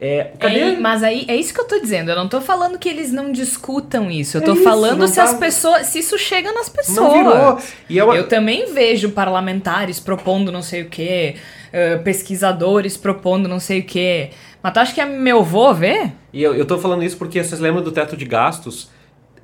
É, 0.00 0.30
cadê? 0.38 0.60
É, 0.60 0.78
mas 0.78 1.02
aí 1.02 1.24
é 1.26 1.34
isso 1.34 1.52
que 1.52 1.60
eu 1.60 1.66
tô 1.66 1.80
dizendo. 1.80 2.10
Eu 2.10 2.16
não 2.16 2.28
tô 2.28 2.40
falando 2.40 2.78
que 2.78 2.88
eles 2.88 3.12
não 3.12 3.32
discutam 3.32 4.08
isso. 4.08 4.36
Eu 4.36 4.42
tô 4.42 4.52
é 4.52 4.54
isso, 4.54 4.62
falando 4.62 5.08
se 5.08 5.16
tá... 5.16 5.24
as 5.24 5.34
pessoas. 5.34 5.86
Se 5.88 5.98
isso 5.98 6.16
chega 6.16 6.52
nas 6.52 6.68
pessoas. 6.68 6.96
Não 6.96 7.12
virou. 7.12 7.58
E 7.88 7.98
eu... 7.98 8.14
eu 8.14 8.28
também 8.28 8.72
vejo 8.72 9.10
parlamentares 9.10 9.98
propondo 9.98 10.52
não 10.52 10.62
sei 10.62 10.82
o 10.82 10.88
quê, 10.88 11.34
uh, 11.68 12.02
pesquisadores 12.04 12.96
propondo 12.96 13.48
não 13.48 13.58
sei 13.58 13.80
o 13.80 13.84
quê. 13.84 14.30
Mas 14.62 14.72
tu 14.72 14.78
acha 14.78 14.94
que 14.94 15.00
é 15.00 15.06
meu 15.06 15.42
vô 15.42 15.74
ver? 15.74 16.12
E 16.32 16.42
eu, 16.42 16.54
eu 16.54 16.64
tô 16.64 16.78
falando 16.78 17.02
isso 17.02 17.16
porque 17.16 17.42
vocês 17.42 17.60
lembram 17.60 17.82
do 17.82 17.90
teto 17.90 18.16
de 18.16 18.24
gastos? 18.24 18.90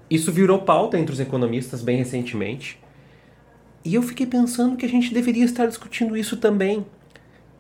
Isso 0.09 0.31
virou 0.31 0.59
pauta 0.59 0.99
entre 0.99 1.13
os 1.13 1.19
economistas 1.19 1.83
bem 1.83 1.97
recentemente. 1.97 2.79
E 3.85 3.95
eu 3.95 4.03
fiquei 4.03 4.27
pensando 4.27 4.77
que 4.77 4.87
a 4.87 4.89
gente 4.89 5.13
deveria 5.13 5.45
estar 5.45 5.67
discutindo 5.67 6.17
isso 6.17 6.37
também. 6.37 6.87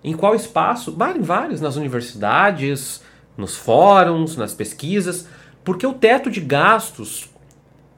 Em 0.04 0.14
qual 0.14 0.34
espaço? 0.34 0.94
Em 1.16 1.22
vários, 1.22 1.60
nas 1.60 1.76
universidades, 1.76 3.02
nos 3.36 3.56
fóruns, 3.56 4.36
nas 4.36 4.52
pesquisas, 4.52 5.26
porque 5.64 5.86
o 5.86 5.94
teto 5.94 6.30
de 6.30 6.40
gastos 6.40 7.30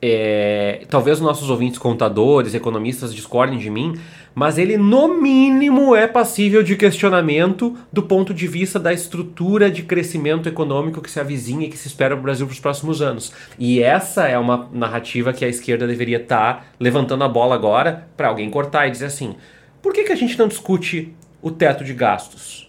é, 0.00 0.82
talvez 0.88 1.18
os 1.18 1.24
nossos 1.24 1.48
ouvintes 1.48 1.78
contadores, 1.78 2.54
economistas 2.54 3.14
discordem 3.14 3.58
de 3.58 3.70
mim, 3.70 3.98
mas 4.34 4.58
ele 4.58 4.76
no 4.76 5.20
mínimo 5.20 5.96
é 5.96 6.06
passível 6.06 6.62
de 6.62 6.76
questionamento 6.76 7.74
do 7.90 8.02
ponto 8.02 8.34
de 8.34 8.46
vista 8.46 8.78
da 8.78 8.92
estrutura 8.92 9.70
de 9.70 9.82
crescimento 9.82 10.48
econômico 10.48 11.00
que 11.00 11.10
se 11.10 11.18
avizinha 11.18 11.66
e 11.66 11.70
que 11.70 11.78
se 11.78 11.88
espera 11.88 12.14
o 12.14 12.20
Brasil 12.20 12.46
para 12.46 12.52
os 12.52 12.60
próximos 12.60 13.00
anos. 13.00 13.32
E 13.58 13.82
essa 13.82 14.28
é 14.28 14.38
uma 14.38 14.68
narrativa 14.72 15.32
que 15.32 15.44
a 15.44 15.48
esquerda 15.48 15.86
deveria 15.86 16.18
estar 16.18 16.54
tá 16.54 16.64
levantando 16.78 17.24
a 17.24 17.28
bola 17.28 17.54
agora 17.54 18.08
para 18.16 18.28
alguém 18.28 18.50
cortar 18.50 18.86
e 18.86 18.90
dizer 18.90 19.06
assim: 19.06 19.34
por 19.80 19.92
que, 19.92 20.04
que 20.04 20.12
a 20.12 20.16
gente 20.16 20.38
não 20.38 20.48
discute 20.48 21.14
o 21.46 21.50
teto 21.52 21.84
de 21.84 21.94
gastos? 21.94 22.68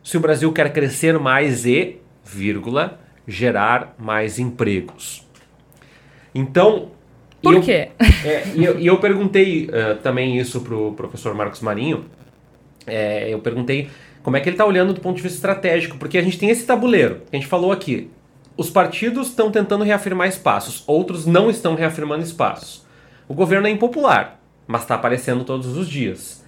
Se 0.00 0.16
o 0.16 0.20
Brasil 0.20 0.52
quer 0.52 0.72
crescer 0.72 1.18
mais 1.18 1.66
e, 1.66 1.96
vírgula, 2.24 3.00
gerar 3.26 3.96
mais 3.98 4.38
empregos. 4.38 5.26
Então, 6.32 6.92
por 7.42 7.56
e 7.56 7.60
quê? 7.60 7.88
Eu, 7.98 8.06
é, 8.30 8.42
e, 8.54 8.64
eu, 8.64 8.78
e 8.78 8.86
eu 8.86 8.98
perguntei 9.00 9.66
uh, 9.66 9.96
também 10.04 10.38
isso 10.38 10.60
pro 10.60 10.92
professor 10.92 11.34
Marcos 11.34 11.60
Marinho. 11.60 12.04
É, 12.86 13.28
eu 13.28 13.40
perguntei 13.40 13.90
como 14.22 14.36
é 14.36 14.40
que 14.40 14.48
ele 14.48 14.54
está 14.54 14.64
olhando 14.64 14.92
do 14.92 15.00
ponto 15.00 15.16
de 15.16 15.22
vista 15.22 15.38
estratégico, 15.38 15.98
porque 15.98 16.16
a 16.16 16.22
gente 16.22 16.38
tem 16.38 16.48
esse 16.48 16.64
tabuleiro 16.64 17.22
que 17.28 17.34
a 17.36 17.40
gente 17.40 17.48
falou 17.48 17.72
aqui. 17.72 18.08
Os 18.56 18.70
partidos 18.70 19.30
estão 19.30 19.50
tentando 19.50 19.82
reafirmar 19.82 20.28
espaços, 20.28 20.84
outros 20.86 21.26
não 21.26 21.50
estão 21.50 21.74
reafirmando 21.74 22.22
espaços. 22.22 22.86
O 23.26 23.34
governo 23.34 23.66
é 23.66 23.70
impopular, 23.70 24.40
mas 24.64 24.82
está 24.82 24.94
aparecendo 24.94 25.42
todos 25.42 25.76
os 25.76 25.88
dias. 25.88 26.41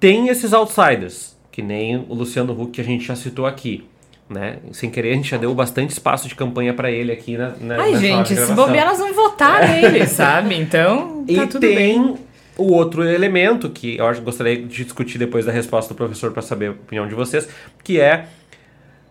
Tem 0.00 0.28
esses 0.28 0.52
outsiders, 0.52 1.36
que 1.52 1.62
nem 1.62 1.96
o 1.96 2.14
Luciano 2.14 2.58
Huck 2.60 2.72
que 2.72 2.80
a 2.80 2.84
gente 2.84 3.04
já 3.04 3.14
citou 3.14 3.46
aqui 3.46 3.84
né? 4.30 4.58
Sem 4.70 4.88
querer, 4.88 5.10
a 5.10 5.14
gente 5.16 5.28
já 5.28 5.36
deu 5.36 5.52
bastante 5.52 5.90
espaço 5.90 6.28
de 6.28 6.36
campanha 6.36 6.72
para 6.72 6.88
ele 6.88 7.10
aqui 7.10 7.36
na, 7.36 7.52
na 7.60 7.82
Ai, 7.82 7.96
gente, 7.96 8.36
se 8.36 8.52
bobear, 8.52 8.86
elas 8.86 8.98
vão 8.98 9.12
votar 9.12 9.68
nele, 9.68 10.06
sabe? 10.06 10.54
Então, 10.54 11.24
tá 11.26 11.32
e 11.32 11.46
tudo 11.48 11.60
tem 11.60 11.74
bem. 11.74 12.16
o 12.56 12.72
outro 12.72 13.02
elemento 13.02 13.68
que 13.68 13.96
eu 13.96 14.06
acho 14.06 14.20
que 14.20 14.24
gostaria 14.24 14.56
de 14.56 14.84
discutir 14.84 15.18
depois 15.18 15.46
da 15.46 15.52
resposta 15.52 15.92
do 15.92 15.96
professor 15.96 16.30
para 16.30 16.42
saber 16.42 16.68
a 16.68 16.70
opinião 16.70 17.08
de 17.08 17.14
vocês, 17.14 17.48
que 17.82 17.98
é 17.98 18.26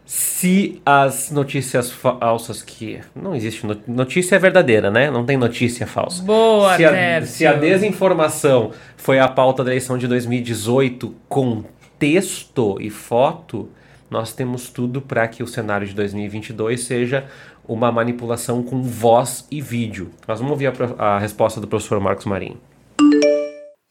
se 0.09 0.81
as 0.83 1.29
notícias 1.29 1.91
falsas 1.91 2.63
que 2.63 2.99
não 3.15 3.35
existe 3.35 3.63
notícia 3.85 4.37
é 4.37 4.39
verdadeira, 4.39 4.89
né? 4.89 5.11
Não 5.11 5.23
tem 5.23 5.37
notícia 5.37 5.85
falsa. 5.85 6.23
Boa, 6.23 6.75
se 6.75 6.83
a, 6.83 7.25
se 7.27 7.45
a 7.45 7.53
desinformação 7.53 8.71
foi 8.97 9.19
a 9.19 9.27
pauta 9.27 9.63
da 9.63 9.69
eleição 9.69 9.99
de 9.99 10.07
2018 10.07 11.13
com 11.29 11.63
texto 11.99 12.79
e 12.81 12.89
foto, 12.89 13.69
nós 14.09 14.33
temos 14.33 14.71
tudo 14.71 14.99
para 14.99 15.27
que 15.27 15.43
o 15.43 15.47
cenário 15.47 15.85
de 15.85 15.93
2022 15.93 16.81
seja 16.81 17.25
uma 17.67 17.91
manipulação 17.91 18.63
com 18.63 18.81
voz 18.81 19.45
e 19.51 19.61
vídeo. 19.61 20.09
Nós 20.27 20.39
vamos 20.39 20.53
ouvir 20.53 20.73
a, 20.97 21.17
a 21.17 21.19
resposta 21.19 21.61
do 21.61 21.67
professor 21.67 21.99
Marcos 21.99 22.25
Marinho. 22.25 22.57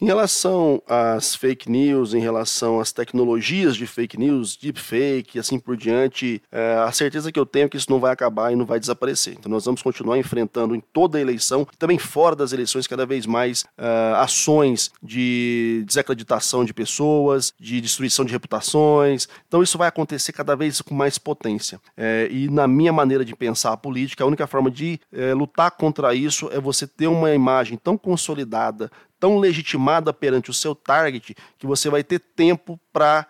Em 0.00 0.06
relação 0.06 0.80
às 0.86 1.34
fake 1.34 1.68
news, 1.68 2.14
em 2.14 2.20
relação 2.20 2.78
às 2.78 2.92
tecnologias 2.92 3.74
de 3.74 3.84
fake 3.84 4.16
news, 4.16 4.56
deepfake 4.56 5.36
e 5.36 5.40
assim 5.40 5.58
por 5.58 5.76
diante, 5.76 6.40
é, 6.52 6.76
a 6.86 6.92
certeza 6.92 7.32
que 7.32 7.40
eu 7.40 7.44
tenho 7.44 7.66
é 7.66 7.68
que 7.68 7.76
isso 7.76 7.90
não 7.90 7.98
vai 7.98 8.12
acabar 8.12 8.52
e 8.52 8.56
não 8.56 8.64
vai 8.64 8.78
desaparecer. 8.78 9.34
Então 9.36 9.50
nós 9.50 9.64
vamos 9.64 9.82
continuar 9.82 10.16
enfrentando 10.16 10.76
em 10.76 10.80
toda 10.80 11.18
a 11.18 11.20
eleição, 11.20 11.66
também 11.80 11.98
fora 11.98 12.36
das 12.36 12.52
eleições, 12.52 12.86
cada 12.86 13.04
vez 13.04 13.26
mais 13.26 13.64
é, 13.76 14.12
ações 14.18 14.92
de 15.02 15.82
desacreditação 15.84 16.64
de 16.64 16.72
pessoas, 16.72 17.52
de 17.58 17.80
destruição 17.80 18.24
de 18.24 18.30
reputações. 18.30 19.26
Então 19.48 19.64
isso 19.64 19.76
vai 19.76 19.88
acontecer 19.88 20.32
cada 20.32 20.54
vez 20.54 20.80
com 20.80 20.94
mais 20.94 21.18
potência. 21.18 21.80
É, 21.96 22.28
e 22.30 22.48
na 22.48 22.68
minha 22.68 22.92
maneira 22.92 23.24
de 23.24 23.34
pensar 23.34 23.72
a 23.72 23.76
política, 23.76 24.22
a 24.22 24.28
única 24.28 24.46
forma 24.46 24.70
de 24.70 25.00
é, 25.12 25.34
lutar 25.34 25.72
contra 25.72 26.14
isso 26.14 26.48
é 26.52 26.60
você 26.60 26.86
ter 26.86 27.08
uma 27.08 27.34
imagem 27.34 27.76
tão 27.76 27.98
consolidada, 27.98 28.88
tão 29.18 29.38
legitimada 29.38 30.12
perante 30.12 30.50
o 30.50 30.54
seu 30.54 30.74
target 30.74 31.34
que 31.58 31.66
você 31.66 31.90
vai 31.90 32.02
ter 32.02 32.18
tempo 32.18 32.78
para 32.92 33.26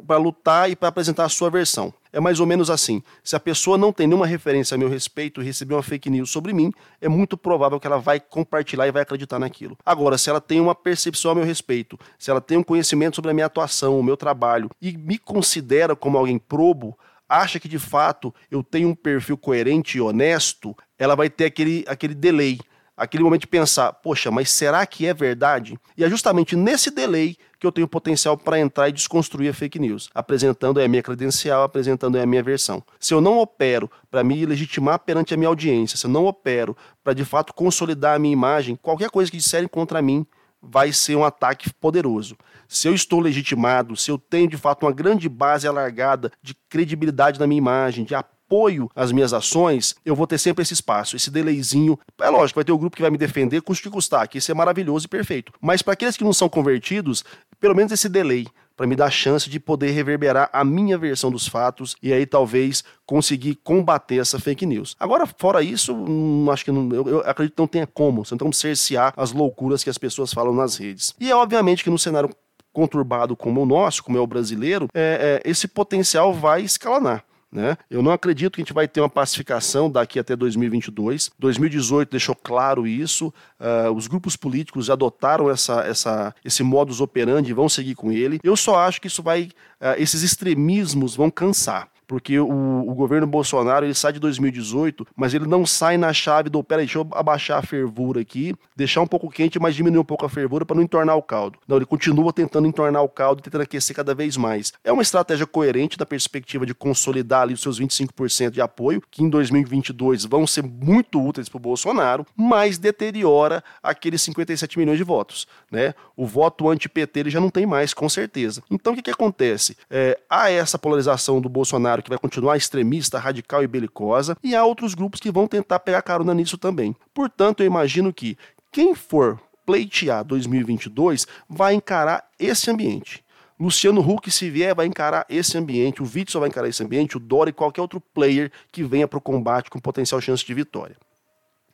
para 0.00 0.16
lutar 0.16 0.70
e 0.70 0.76
para 0.76 0.88
apresentar 0.88 1.24
a 1.24 1.28
sua 1.28 1.50
versão. 1.50 1.92
É 2.12 2.20
mais 2.20 2.40
ou 2.40 2.46
menos 2.46 2.70
assim. 2.70 3.02
Se 3.24 3.34
a 3.34 3.40
pessoa 3.40 3.78
não 3.78 3.92
tem 3.92 4.06
nenhuma 4.06 4.26
referência 4.26 4.74
a 4.74 4.78
meu 4.78 4.88
respeito 4.88 5.40
e 5.40 5.44
receber 5.44 5.74
uma 5.74 5.82
fake 5.82 6.10
news 6.10 6.30
sobre 6.30 6.52
mim, 6.52 6.72
é 7.00 7.08
muito 7.08 7.36
provável 7.36 7.80
que 7.80 7.86
ela 7.86 7.98
vai 7.98 8.20
compartilhar 8.20 8.86
e 8.86 8.92
vai 8.92 9.02
acreditar 9.02 9.38
naquilo. 9.38 9.76
Agora, 9.84 10.18
se 10.18 10.28
ela 10.28 10.40
tem 10.40 10.60
uma 10.60 10.74
percepção 10.74 11.30
a 11.30 11.34
meu 11.34 11.44
respeito, 11.44 11.98
se 12.18 12.30
ela 12.30 12.40
tem 12.40 12.58
um 12.58 12.62
conhecimento 12.62 13.16
sobre 13.16 13.30
a 13.30 13.34
minha 13.34 13.46
atuação, 13.46 13.98
o 13.98 14.02
meu 14.02 14.16
trabalho 14.16 14.70
e 14.80 14.96
me 14.96 15.18
considera 15.18 15.96
como 15.96 16.18
alguém 16.18 16.38
probo, 16.38 16.98
acha 17.28 17.58
que 17.58 17.68
de 17.68 17.78
fato 17.78 18.34
eu 18.50 18.62
tenho 18.62 18.88
um 18.88 18.94
perfil 18.94 19.38
coerente 19.38 19.96
e 19.96 20.00
honesto, 20.00 20.76
ela 20.98 21.14
vai 21.14 21.30
ter 21.30 21.46
aquele, 21.46 21.82
aquele 21.88 22.14
delay 22.14 22.58
aquele 23.02 23.24
momento 23.24 23.42
de 23.42 23.46
pensar, 23.48 23.92
poxa, 23.92 24.30
mas 24.30 24.50
será 24.50 24.86
que 24.86 25.06
é 25.06 25.12
verdade? 25.12 25.78
E 25.96 26.04
é 26.04 26.08
justamente 26.08 26.54
nesse 26.54 26.90
delay 26.90 27.36
que 27.58 27.66
eu 27.66 27.72
tenho 27.72 27.88
potencial 27.88 28.36
para 28.36 28.58
entrar 28.58 28.88
e 28.88 28.92
desconstruir 28.92 29.50
a 29.50 29.54
fake 29.54 29.78
news, 29.78 30.08
apresentando 30.14 30.80
a 30.80 30.88
minha 30.88 31.02
credencial, 31.02 31.62
apresentando 31.62 32.18
a 32.18 32.26
minha 32.26 32.42
versão. 32.42 32.82
Se 32.98 33.12
eu 33.12 33.20
não 33.20 33.38
opero 33.38 33.90
para 34.10 34.22
me 34.22 34.46
legitimar 34.46 35.00
perante 35.00 35.34
a 35.34 35.36
minha 35.36 35.48
audiência, 35.48 35.96
se 35.96 36.06
eu 36.06 36.10
não 36.10 36.26
opero 36.26 36.76
para 37.02 37.12
de 37.12 37.24
fato 37.24 37.52
consolidar 37.52 38.16
a 38.16 38.18
minha 38.18 38.32
imagem, 38.32 38.76
qualquer 38.76 39.10
coisa 39.10 39.30
que 39.30 39.36
disserem 39.36 39.68
contra 39.68 40.00
mim 40.00 40.26
vai 40.62 40.92
ser 40.92 41.16
um 41.16 41.24
ataque 41.24 41.72
poderoso. 41.74 42.36
Se 42.68 42.86
eu 42.86 42.94
estou 42.94 43.18
legitimado, 43.18 43.96
se 43.96 44.10
eu 44.10 44.16
tenho 44.16 44.48
de 44.48 44.56
fato 44.56 44.86
uma 44.86 44.92
grande 44.92 45.28
base 45.28 45.66
alargada 45.66 46.30
de 46.40 46.54
credibilidade 46.68 47.38
na 47.40 47.46
minha 47.46 47.58
imagem, 47.58 48.04
de 48.04 48.14
apoio 48.14 48.41
apoio 48.52 48.90
às 48.94 49.10
minhas 49.10 49.32
ações, 49.32 49.94
eu 50.04 50.14
vou 50.14 50.26
ter 50.26 50.36
sempre 50.36 50.62
esse 50.62 50.74
espaço, 50.74 51.16
esse 51.16 51.30
delayzinho. 51.30 51.98
É 52.20 52.28
lógico, 52.28 52.58
vai 52.58 52.64
ter 52.64 52.72
o 52.72 52.74
um 52.74 52.78
grupo 52.78 52.94
que 52.94 53.02
vai 53.02 53.10
me 53.10 53.16
defender, 53.16 53.62
custe 53.62 53.84
que 53.84 53.90
custar, 53.90 54.28
que 54.28 54.36
isso 54.36 54.50
é 54.50 54.54
maravilhoso 54.54 55.06
e 55.06 55.08
perfeito. 55.08 55.52
Mas 55.60 55.80
para 55.80 55.94
aqueles 55.94 56.16
que 56.16 56.24
não 56.24 56.34
são 56.34 56.48
convertidos, 56.48 57.24
pelo 57.58 57.74
menos 57.74 57.92
esse 57.92 58.08
delay 58.08 58.46
para 58.76 58.86
me 58.86 58.96
dar 58.96 59.10
chance 59.10 59.48
de 59.48 59.60
poder 59.60 59.90
reverberar 59.90 60.50
a 60.52 60.64
minha 60.64 60.96
versão 60.98 61.30
dos 61.30 61.46
fatos 61.46 61.94
e 62.02 62.12
aí 62.12 62.26
talvez 62.26 62.82
conseguir 63.06 63.54
combater 63.56 64.16
essa 64.18 64.38
fake 64.38 64.66
news. 64.66 64.96
Agora, 64.98 65.26
fora 65.26 65.62
isso, 65.62 65.94
hum, 65.94 66.50
acho 66.50 66.64
que 66.64 66.72
não, 66.72 66.90
eu, 66.92 67.06
eu, 67.06 67.20
acredito 67.20 67.54
que 67.54 67.60
não 67.60 67.66
tenha 67.66 67.86
como, 67.86 68.22
não 68.30 68.38
como 68.38 68.52
cercear 68.52 69.12
as 69.16 69.30
loucuras 69.30 69.84
que 69.84 69.90
as 69.90 69.98
pessoas 69.98 70.32
falam 70.32 70.54
nas 70.54 70.76
redes. 70.76 71.14
E 71.20 71.30
é 71.30 71.36
obviamente 71.36 71.84
que 71.84 71.90
no 71.90 71.98
cenário 71.98 72.30
conturbado 72.72 73.36
como 73.36 73.62
o 73.62 73.66
nosso, 73.66 74.02
como 74.02 74.16
é 74.16 74.20
o 74.20 74.26
brasileiro, 74.26 74.88
é, 74.94 75.40
é, 75.44 75.50
esse 75.50 75.68
potencial 75.68 76.32
vai 76.32 76.62
escalonar. 76.62 77.22
Né? 77.52 77.76
Eu 77.90 78.02
não 78.02 78.10
acredito 78.10 78.54
que 78.54 78.62
a 78.62 78.64
gente 78.64 78.72
vai 78.72 78.88
ter 78.88 79.02
uma 79.02 79.10
pacificação 79.10 79.90
daqui 79.90 80.18
até 80.18 80.34
2022. 80.34 81.30
2018 81.38 82.10
deixou 82.10 82.34
claro 82.34 82.86
isso. 82.86 83.32
Uh, 83.60 83.92
os 83.94 84.06
grupos 84.06 84.36
políticos 84.36 84.88
adotaram 84.88 85.50
essa, 85.50 85.82
essa, 85.82 86.34
esse 86.42 86.62
modus 86.62 86.98
operandi 87.02 87.50
e 87.50 87.54
vão 87.54 87.68
seguir 87.68 87.94
com 87.94 88.10
ele. 88.10 88.40
Eu 88.42 88.56
só 88.56 88.78
acho 88.78 89.02
que 89.02 89.06
isso 89.06 89.22
vai, 89.22 89.42
uh, 89.42 89.94
esses 89.98 90.22
extremismos 90.22 91.14
vão 91.14 91.30
cansar 91.30 91.91
porque 92.12 92.38
o, 92.38 92.46
o, 92.46 92.94
governo 92.94 93.26
Bolsonaro 93.26 93.86
ele 93.86 93.94
sai 93.94 94.12
de 94.12 94.20
2018, 94.20 95.06
mas 95.16 95.32
ele 95.32 95.46
não 95.46 95.64
sai 95.64 95.96
na 95.96 96.12
chave 96.12 96.50
do 96.50 96.62
peraí, 96.62 96.84
deixa 96.84 96.98
eu 96.98 97.08
abaixar 97.12 97.58
a 97.58 97.62
fervura 97.62 98.20
aqui, 98.20 98.54
deixar 98.76 99.00
um 99.00 99.06
pouco 99.06 99.30
quente, 99.30 99.58
mas 99.58 99.74
diminuir 99.74 100.00
um 100.00 100.04
pouco 100.04 100.26
a 100.26 100.28
fervura 100.28 100.66
para 100.66 100.76
não 100.76 100.82
entornar 100.82 101.16
o 101.16 101.22
caldo. 101.22 101.58
Não, 101.66 101.76
ele 101.76 101.86
continua 101.86 102.30
tentando 102.30 102.68
entornar 102.68 103.00
o 103.00 103.08
caldo, 103.08 103.40
tentando 103.40 103.62
aquecer 103.62 103.96
cada 103.96 104.14
vez 104.14 104.36
mais. 104.36 104.74
É 104.84 104.92
uma 104.92 105.00
estratégia 105.00 105.46
coerente 105.46 105.96
da 105.96 106.04
perspectiva 106.04 106.66
de 106.66 106.74
consolidar 106.74 107.44
ali 107.44 107.54
os 107.54 107.62
seus 107.62 107.80
25% 107.80 108.50
de 108.50 108.60
apoio, 108.60 109.02
que 109.10 109.24
em 109.24 109.30
2022 109.30 110.26
vão 110.26 110.46
ser 110.46 110.64
muito 110.64 111.18
úteis 111.18 111.48
para 111.48 111.56
o 111.56 111.60
Bolsonaro, 111.60 112.26
mas 112.36 112.76
deteriora 112.76 113.64
aqueles 113.82 114.20
57 114.20 114.78
milhões 114.78 114.98
de 114.98 115.04
votos. 115.04 115.46
Né? 115.70 115.94
O 116.14 116.26
voto 116.26 116.68
anti-PT 116.68 117.20
ele 117.20 117.30
já 117.30 117.40
não 117.40 117.48
tem 117.48 117.64
mais, 117.64 117.94
com 117.94 118.06
certeza. 118.10 118.62
Então 118.70 118.92
o 118.92 118.96
que, 118.96 119.00
que 119.00 119.10
acontece? 119.10 119.78
É, 119.88 120.20
há 120.28 120.50
essa 120.50 120.78
polarização 120.78 121.40
do 121.40 121.48
Bolsonaro 121.48 122.01
que 122.02 122.10
vai 122.10 122.18
continuar 122.18 122.56
extremista, 122.56 123.18
radical 123.18 123.62
e 123.62 123.66
belicosa, 123.66 124.36
e 124.42 124.54
há 124.54 124.64
outros 124.64 124.94
grupos 124.94 125.20
que 125.20 125.30
vão 125.30 125.46
tentar 125.46 125.78
pegar 125.80 126.02
carona 126.02 126.34
nisso 126.34 126.58
também. 126.58 126.94
Portanto, 127.14 127.60
eu 127.60 127.66
imagino 127.66 128.12
que 128.12 128.36
quem 128.70 128.94
for 128.94 129.40
pleitear 129.64 130.24
2022 130.24 131.26
vai 131.48 131.74
encarar 131.74 132.28
esse 132.38 132.70
ambiente. 132.70 133.24
Luciano 133.58 134.00
Huck, 134.00 134.28
se 134.30 134.50
vier, 134.50 134.74
vai 134.74 134.86
encarar 134.86 135.24
esse 135.28 135.56
ambiente, 135.56 136.02
o 136.02 136.10
Witzel 136.12 136.40
vai 136.40 136.48
encarar 136.48 136.68
esse 136.68 136.82
ambiente, 136.82 137.16
o 137.16 137.20
Dória 137.20 137.50
e 137.50 137.52
qualquer 137.52 137.80
outro 137.80 138.00
player 138.00 138.50
que 138.72 138.82
venha 138.82 139.06
para 139.06 139.18
o 139.18 139.22
combate 139.22 139.70
com 139.70 139.78
potencial 139.78 140.20
chance 140.20 140.44
de 140.44 140.52
vitória. 140.52 140.96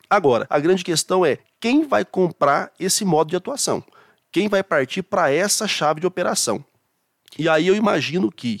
Agora, 0.09 0.45
a 0.49 0.59
grande 0.59 0.83
questão 0.83 1.25
é 1.25 1.39
quem 1.59 1.87
vai 1.87 2.05
comprar 2.05 2.71
esse 2.79 3.03
modo 3.03 3.29
de 3.29 3.35
atuação? 3.35 3.83
Quem 4.31 4.47
vai 4.47 4.63
partir 4.63 5.01
para 5.01 5.31
essa 5.31 5.67
chave 5.67 5.99
de 5.99 6.07
operação? 6.07 6.63
E 7.37 7.47
aí 7.49 7.67
eu 7.67 7.75
imagino 7.75 8.31
que 8.31 8.59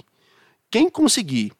quem 0.71 0.89
conseguir 0.89 1.51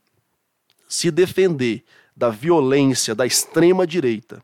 se 0.89 1.09
defender 1.09 1.85
da 2.13 2.29
violência 2.29 3.15
da 3.15 3.25
extrema 3.25 3.87
direita, 3.87 4.43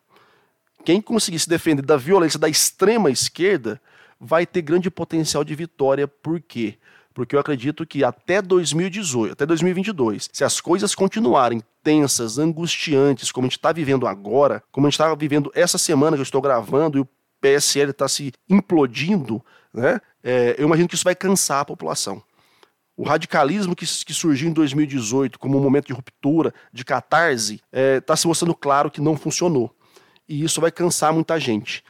quem 0.86 1.02
conseguir 1.02 1.40
se 1.40 1.50
defender 1.50 1.82
da 1.82 1.98
violência 1.98 2.40
da 2.40 2.48
extrema 2.48 3.10
esquerda, 3.10 3.82
vai 4.18 4.46
ter 4.46 4.62
grande 4.62 4.90
potencial 4.90 5.44
de 5.44 5.54
vitória. 5.56 6.08
Por 6.08 6.40
quê? 6.40 6.78
porque 7.16 7.34
eu 7.34 7.40
acredito 7.40 7.86
que 7.86 8.04
até 8.04 8.42
2018, 8.42 9.32
até 9.32 9.46
2022, 9.46 10.30
se 10.32 10.44
as 10.44 10.60
coisas 10.60 10.94
continuarem 10.94 11.64
tensas, 11.82 12.38
angustiantes, 12.38 13.32
como 13.32 13.46
a 13.46 13.48
gente 13.48 13.58
está 13.58 13.72
vivendo 13.72 14.06
agora, 14.06 14.62
como 14.70 14.86
a 14.86 14.90
gente 14.90 15.00
está 15.00 15.16
vivendo 15.16 15.50
essa 15.56 15.78
semana 15.78 16.18
que 16.18 16.20
eu 16.20 16.26
estou 16.26 16.42
gravando 16.42 16.98
e 16.98 17.02
o 17.02 17.08
PSL 17.40 17.92
está 17.92 18.08
se 18.10 18.34
implodindo, 18.50 19.42
né? 19.74 20.02
É, 20.22 20.56
eu 20.58 20.66
imagino 20.66 20.90
que 20.90 20.96
isso 20.96 21.06
vai 21.06 21.16
cansar 21.16 21.62
a 21.62 21.66
população. 21.66 22.22
O 22.98 23.04
radicalismo 23.04 23.76
que, 23.76 23.86
que, 23.86 24.14
surgiu 24.14 24.50
em 24.50 24.54
2018 24.54 25.38
como 25.38 25.58
um 25.58 25.62
momento 25.62 25.88
de 25.88 25.94
ruptura, 25.94 26.54
de 26.72 26.86
catarse, 26.86 27.56
está 27.56 27.68
é, 27.74 28.00
tá 28.00 28.16
se 28.16 28.26
mostrando 28.26 28.56
claro 28.56 28.90
que 28.90 29.02
não 29.02 29.18
funcionou. 29.18 29.76
E 30.28 30.44
isso 30.44 30.62
vai 30.62 30.72
cansar 30.72 31.14
muita 31.14 31.40
gente. 31.40 31.84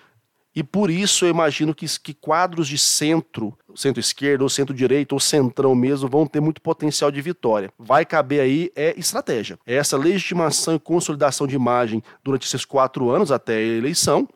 E 0.55 0.63
por 0.63 0.89
isso 0.89 1.25
eu 1.25 1.29
imagino 1.29 1.75
que, 1.75 1.85
que 1.99 2.13
quadros 2.13 2.67
de 2.67 2.77
centro, 2.77 3.57
centro-esquerda, 3.75 4.41
ou 4.41 4.49
centro-direita, 4.49 5.13
ou 5.13 5.19
centrão 5.19 5.75
mesmo, 5.75 6.07
vão 6.07 6.25
ter 6.25 6.39
muito 6.39 6.61
potencial 6.61 7.11
de 7.11 7.21
vitória. 7.21 7.69
Vai 7.77 8.05
caber 8.05 8.39
aí 8.39 8.71
é 8.73 8.97
estratégia. 8.97 9.59
É 9.65 9.75
essa 9.75 9.97
legitimação 9.97 10.75
e 10.75 10.79
consolidação 10.79 11.45
de 11.45 11.55
imagem 11.55 12.01
durante 12.23 12.47
esses 12.47 12.63
quatro 12.63 13.09
anos 13.09 13.33
até 13.33 13.57
a 13.57 13.61
eleição 13.61 14.27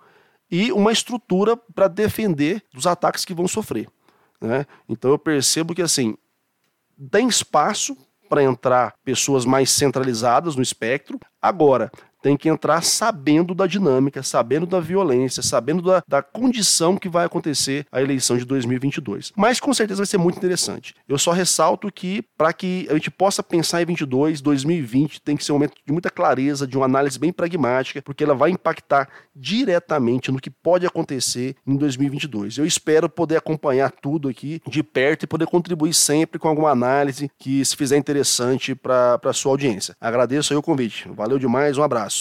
e 0.52 0.74
uma 0.74 0.92
estrutura 0.92 1.56
para 1.56 1.88
defender 1.88 2.62
dos 2.74 2.86
ataques 2.86 3.24
que 3.24 3.34
vão 3.34 3.48
sofrer. 3.48 3.88
Né? 4.42 4.66
Então 4.90 5.12
eu 5.12 5.18
percebo 5.18 5.74
que 5.74 5.82
assim 5.82 6.18
tem 7.12 7.28
espaço 7.28 7.96
para 8.28 8.44
entrar 8.44 8.94
pessoas 9.04 9.46
mais 9.46 9.72
centralizadas 9.72 10.56
no 10.56 10.62
espectro. 10.62 11.20
Agora, 11.42 11.92
tem 12.22 12.36
que 12.36 12.50
entrar 12.50 12.82
sabendo 12.82 13.54
da 13.54 13.66
dinâmica, 13.66 14.22
sabendo 14.24 14.66
da 14.66 14.80
violência, 14.80 15.42
sabendo 15.42 15.82
da, 15.82 16.04
da 16.08 16.22
condição 16.22 16.98
que 16.98 17.10
vai 17.10 17.26
acontecer 17.26 17.86
a 17.92 18.02
eleição 18.02 18.38
de 18.38 18.46
2022. 18.46 19.32
Mas 19.36 19.60
com 19.60 19.74
certeza 19.74 20.00
vai 20.00 20.06
ser 20.06 20.18
muito 20.18 20.38
interessante. 20.38 20.96
Eu 21.08 21.18
só 21.18 21.32
ressalto 21.32 21.92
que, 21.92 22.24
para 22.38 22.52
que 22.54 22.88
a 22.90 22.94
gente 22.94 23.12
possa 23.12 23.42
pensar 23.42 23.82
em 23.82 23.86
22, 23.86 24.42
2020 24.42 25.22
tem 25.22 25.38
que 25.38 25.44
ser 25.44 25.52
um 25.52 25.56
momento 25.56 25.74
de 25.86 25.92
muita 25.94 26.10
clareza, 26.10 26.68
de 26.68 26.78
uma 26.78 26.86
análise 26.86 27.18
bem 27.18 27.32
pragmática, 27.32 28.02
porque 28.02 28.24
ela 28.24 28.36
vai 28.36 28.52
impactar 28.52 29.08
diretamente 29.36 30.32
no 30.32 30.40
que 30.40 30.50
pode 30.50 30.86
acontecer 30.86 31.56
em 31.66 31.76
2022. 31.76 32.58
Eu 32.58 32.66
espero 32.66 33.10
poder 33.10 33.38
acompanhar 33.38 33.92
tudo 33.92 34.28
aqui 34.28 34.62
de 34.68 34.84
perto 34.84 35.24
e 35.24 35.28
poder 35.28 35.48
contribuir 35.48 35.94
sempre 35.94 36.40
com 36.40 36.48
alguma 36.48 36.70
análise 36.72 37.32
que 37.38 37.64
se 37.64 37.76
fizer 37.76 37.98
interessante 37.98 38.76
para 38.76 39.20
a 39.24 39.34
sua 39.34 39.52
audiência. 39.52 39.96
Agradeço 40.00 40.54
aí 40.54 40.58
o 40.58 40.62
convite. 40.62 41.08
Valeu 41.10 41.40
demais, 41.40 41.78
um 41.78 41.84
abraço 41.84 42.10
abraço. 42.10 42.19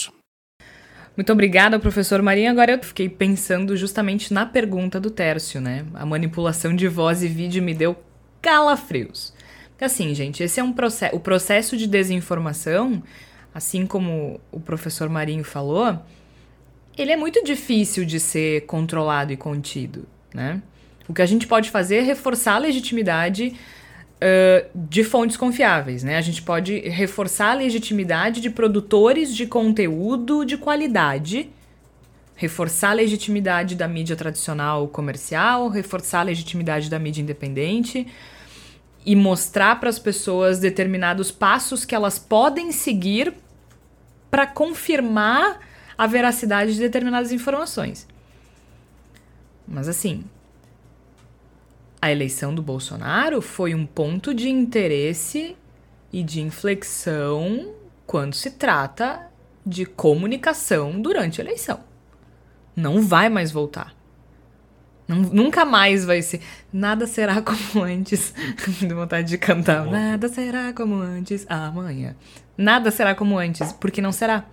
Muito 1.19 1.33
obrigada, 1.33 1.77
professor 1.77 2.21
Marinho. 2.21 2.49
Agora 2.49 2.71
eu 2.71 2.81
fiquei 2.81 3.09
pensando 3.09 3.75
justamente 3.75 4.33
na 4.33 4.45
pergunta 4.45 5.01
do 5.01 5.11
Tércio, 5.11 5.59
né? 5.59 5.85
A 5.93 6.05
manipulação 6.05 6.73
de 6.73 6.87
voz 6.87 7.21
e 7.21 7.27
vídeo 7.27 7.61
me 7.61 7.73
deu 7.73 8.01
calafrios. 8.41 9.33
Assim, 9.81 10.15
gente, 10.15 10.41
esse 10.41 10.61
é 10.61 10.63
um 10.63 10.71
processo. 10.71 11.13
O 11.13 11.19
processo 11.19 11.75
de 11.75 11.87
desinformação, 11.87 13.03
assim 13.53 13.85
como 13.85 14.39
o 14.49 14.61
professor 14.61 15.09
Marinho 15.09 15.43
falou, 15.43 16.01
ele 16.97 17.11
é 17.11 17.17
muito 17.17 17.43
difícil 17.43 18.05
de 18.05 18.17
ser 18.17 18.61
controlado 18.61 19.33
e 19.33 19.35
contido, 19.35 20.07
né? 20.33 20.61
O 21.05 21.13
que 21.13 21.21
a 21.21 21.25
gente 21.25 21.45
pode 21.47 21.69
fazer 21.69 21.97
é 21.97 22.01
reforçar 22.01 22.53
a 22.53 22.59
legitimidade 22.59 23.57
uh, 24.19 24.69
de 24.75 25.03
fontes 25.03 25.37
confiáveis, 25.37 26.03
né? 26.03 26.17
A 26.17 26.21
gente 26.21 26.41
pode 26.41 26.79
reforçar 26.79 27.51
a 27.51 27.53
legitimidade 27.55 28.41
de 28.41 28.49
produtores 28.49 29.35
de 29.35 29.45
conteúdo 29.45 30.45
de 30.45 30.57
qualidade, 30.57 31.49
reforçar 32.35 32.91
a 32.91 32.93
legitimidade 32.93 33.75
da 33.75 33.87
mídia 33.87 34.15
tradicional 34.15 34.87
comercial, 34.87 35.67
reforçar 35.69 36.21
a 36.21 36.23
legitimidade 36.23 36.89
da 36.89 36.99
mídia 36.99 37.21
independente 37.21 38.07
e 39.05 39.15
mostrar 39.15 39.79
para 39.79 39.89
as 39.89 39.99
pessoas 39.99 40.59
determinados 40.59 41.31
passos 41.31 41.85
que 41.85 41.95
elas 41.95 42.19
podem 42.19 42.71
seguir 42.71 43.33
para 44.29 44.45
confirmar 44.45 45.59
a 45.97 46.05
veracidade 46.05 46.73
de 46.73 46.79
determinadas 46.79 47.31
informações. 47.31 48.07
Mas 49.67 49.87
assim, 49.87 50.23
a 52.01 52.11
eleição 52.11 52.53
do 52.53 52.61
Bolsonaro 52.61 53.41
foi 53.41 53.75
um 53.75 53.85
ponto 53.85 54.33
de 54.33 54.49
interesse 54.49 55.55
e 56.11 56.23
de 56.23 56.41
inflexão 56.41 57.73
quando 58.05 58.33
se 58.33 58.51
trata 58.51 59.27
de 59.65 59.85
comunicação 59.85 60.99
durante 61.01 61.41
a 61.41 61.43
eleição. 61.43 61.81
Não 62.75 63.01
vai 63.01 63.29
mais 63.29 63.51
voltar. 63.51 63.93
nunca 65.07 65.65
mais 65.65 66.05
vai 66.05 66.21
ser. 66.21 66.41
Nada 66.71 67.05
será 67.05 67.41
como 67.43 67.83
antes. 67.83 68.33
de 68.79 68.93
vontade 68.93 69.27
de 69.27 69.37
cantar. 69.37 69.85
Nada 69.85 70.29
será 70.29 70.71
como 70.73 70.95
antes 70.95 71.45
amanhã. 71.49 72.15
Nada 72.57 72.91
será 72.91 73.13
como 73.13 73.37
antes, 73.37 73.73
porque 73.73 74.01
não 74.01 74.11
será. 74.11 74.45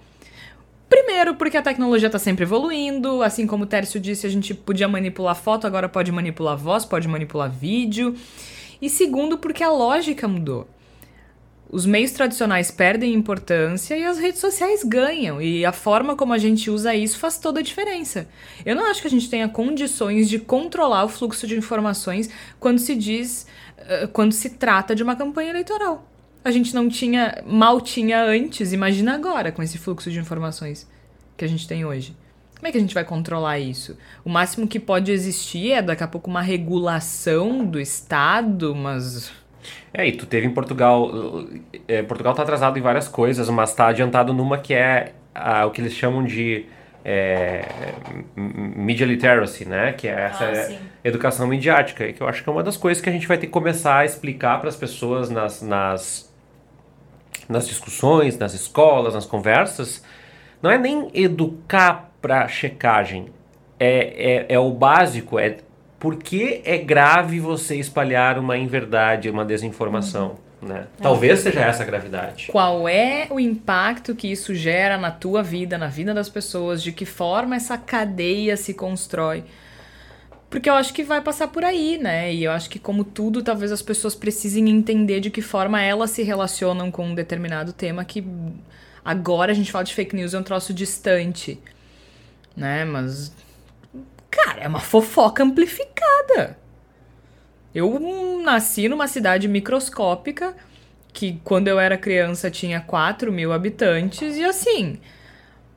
Primeiro, 0.89 1.35
porque 1.35 1.57
a 1.57 1.63
tecnologia 1.63 2.07
está 2.07 2.19
sempre 2.19 2.45
evoluindo, 2.45 3.23
assim 3.23 3.47
como 3.47 3.65
o 3.65 3.67
Tércio 3.67 3.99
disse, 3.99 4.27
a 4.27 4.31
gente 4.31 4.55
podia 4.55 4.87
manipular 4.87 5.35
foto, 5.35 5.67
agora 5.67 5.89
pode 5.89 6.13
manipular 6.13 6.57
voz, 6.57 6.85
pode 6.85 7.09
manipular 7.09 7.51
vídeo. 7.51 8.15
E 8.81 8.89
segundo, 8.89 9.37
porque 9.39 9.65
a 9.65 9.71
lógica 9.71 10.29
mudou. 10.29 10.69
Os 11.69 11.85
meios 11.85 12.13
tradicionais 12.13 12.71
perdem 12.71 13.13
importância 13.13 13.97
e 13.97 14.05
as 14.05 14.19
redes 14.19 14.41
sociais 14.41 14.85
ganham, 14.85 15.43
e 15.43 15.65
a 15.65 15.73
forma 15.73 16.15
como 16.15 16.33
a 16.33 16.39
gente 16.39 16.71
usa 16.71 16.95
isso 16.95 17.19
faz 17.19 17.39
toda 17.39 17.59
a 17.59 17.63
diferença. 17.63 18.29
Eu 18.65 18.77
não 18.77 18.89
acho 18.89 19.01
que 19.01 19.09
a 19.09 19.11
gente 19.11 19.29
tenha 19.29 19.49
condições 19.49 20.29
de 20.29 20.39
controlar 20.39 21.05
o 21.05 21.09
fluxo 21.09 21.45
de 21.49 21.57
informações 21.57 22.31
quando 22.61 22.79
se 22.79 22.95
diz, 22.95 23.49
uh, 23.79 24.07
quando 24.09 24.31
se 24.31 24.51
trata 24.51 24.95
de 24.95 25.03
uma 25.03 25.17
campanha 25.17 25.51
eleitoral 25.51 26.07
a 26.47 26.51
gente 26.53 26.73
não 26.73 26.89
tinha, 26.89 27.43
mal 27.45 27.81
tinha 27.81 28.23
antes, 28.23 28.73
imagina 28.73 29.17
agora 29.17 29.51
com 29.51 29.65
esse 29.65 29.79
fluxo 29.79 30.13
de 30.13 30.21
informações 30.21 30.89
que 31.37 31.45
a 31.45 31.49
gente 31.49 31.67
tem 31.67 31.85
hoje. 31.85 32.17
Como 32.55 32.69
é 32.69 32.71
que 32.71 32.79
a 32.79 32.81
gente 32.81 32.95
vai 32.95 33.05
controlar 33.05 33.59
isso? 33.59 33.99
O 34.25 34.31
máximo 34.31 34.69
que 34.69 34.79
pode 34.79 35.11
existir 35.11 35.73
é 35.73 35.83
daqui 35.83 36.05
a 36.05 36.07
pouco 36.07 36.31
uma 36.31 36.41
regulação 36.41 37.65
do 37.65 37.81
Estado, 37.81 38.77
mas. 38.77 39.33
É, 39.93 40.07
e 40.07 40.13
tu 40.13 40.25
teve 40.25 40.47
em 40.47 40.51
Portugal. 40.51 41.11
É, 41.89 42.05
Portugal 42.05 42.33
tá 42.33 42.45
atrasado 42.45 42.79
em 42.79 42.83
várias 42.83 43.09
coisas, 43.09 43.51
mas 43.51 43.75
tá 43.75 43.89
adiantado 43.89 44.33
numa 44.33 44.57
que 44.57 44.73
é 44.73 45.15
a, 45.35 45.67
o 45.67 45.73
que 45.73 45.81
eles 45.81 45.95
chamam 45.95 46.23
de 46.23 46.65
é, 47.05 47.65
media 48.37 49.05
literacy, 49.05 49.65
né? 49.65 49.93
Que 49.95 50.07
é 50.07 50.13
essa 50.13 50.45
ah, 50.45 50.77
educação 51.03 51.49
midiática, 51.49 52.13
que 52.13 52.23
eu 52.23 52.29
acho 52.29 52.45
que 52.45 52.49
é 52.49 52.53
uma 52.53 52.63
das 52.63 52.77
coisas 52.77 53.03
que 53.03 53.11
a 53.11 53.13
gente 53.13 53.27
vai 53.27 53.37
ter 53.37 53.47
que 53.47 53.53
começar 53.53 53.99
a 53.99 54.05
explicar 54.05 54.61
para 54.61 54.69
as 54.69 54.77
pessoas 54.77 55.29
nas, 55.29 55.61
nas 55.61 56.26
nas 57.49 57.67
discussões, 57.67 58.39
nas 58.39 58.55
escolas, 58.55 59.15
nas 59.15 59.27
conversas, 59.27 60.03
não 60.63 60.71
é 60.71 60.79
nem 60.79 61.11
educar 61.15 62.11
para 62.21 62.49
checagem. 62.49 63.27
É, 63.79 64.47
é, 64.49 64.55
é 64.55 64.59
o 64.59 64.71
básico, 64.71 65.39
é 65.39 65.59
por 65.99 66.17
que 66.17 66.63
é 66.65 66.79
grave 66.79 67.41
você 67.41 67.77
espalhar 67.77 68.39
uma 68.39 68.57
inverdade, 68.57 69.31
uma 69.31 69.45
desinformação. 69.45 70.37
Uhum. 70.63 70.69
Né? 70.69 70.87
Talvez 71.01 71.41
seja 71.41 71.61
essa 71.61 71.83
a 71.83 71.87
gravidade. 71.87 72.49
Qual 72.51 72.89
é 72.89 73.27
o 73.31 73.39
impacto 73.39 74.15
que 74.15 74.31
isso 74.31 74.55
gera 74.55 74.97
na 74.97 75.11
tua 75.11 75.43
vida, 75.43 75.77
na 75.77 75.89
vida 75.89 76.15
das 76.15 76.29
pessoas? 76.29 76.83
De 76.83 76.93
que 76.93 77.05
forma 77.05 77.57
essa 77.57 77.77
cadeia 77.77 78.57
se 78.57 78.73
constrói? 78.75 79.45
Porque 80.57 80.71
eu 80.71 80.75
acho 80.75 80.95
que 80.95 81.05
vai 81.05 81.21
passar 81.21 81.49
por 81.49 81.63
aí, 81.67 81.99
né? 81.99 82.33
E 82.33 82.45
eu 82.45 82.51
acho 82.51 82.71
que, 82.71 82.79
como 82.79 83.05
tudo, 83.05 83.43
talvez 83.43 83.71
as 83.71 83.83
pessoas 83.83 84.15
precisem 84.15 84.71
entender 84.71 85.21
de 85.21 85.29
que 85.29 85.43
forma 85.43 85.83
elas 85.83 86.13
se 86.13 86.23
relacionam 86.23 86.91
com 86.91 87.09
um 87.09 87.15
determinado 87.15 87.75
tema 87.75 88.07
que 88.07 88.25
agora 89.05 89.53
a 89.53 89.55
gente 89.55 89.71
fala 89.71 89.85
de 89.85 89.93
fake 89.93 90.17
news 90.17 90.33
é 90.33 90.39
um 90.39 90.43
troço 90.43 90.73
distante, 90.73 91.61
né? 92.57 92.87
Mas, 92.87 93.35
cara, 94.31 94.63
é 94.63 94.67
uma 94.67 94.81
fofoca 94.81 95.45
amplificada. 95.45 96.57
Eu 97.75 98.41
nasci 98.43 98.89
numa 98.89 99.09
cidade 99.09 99.47
microscópica 99.49 100.57
que, 101.13 101.39
quando 101.45 101.69
eu 101.69 101.79
era 101.79 101.99
criança, 101.99 102.51
tinha 102.51 102.81
4 102.81 103.31
mil 103.31 103.53
habitantes 103.53 104.39
e 104.39 104.43
assim 104.43 104.99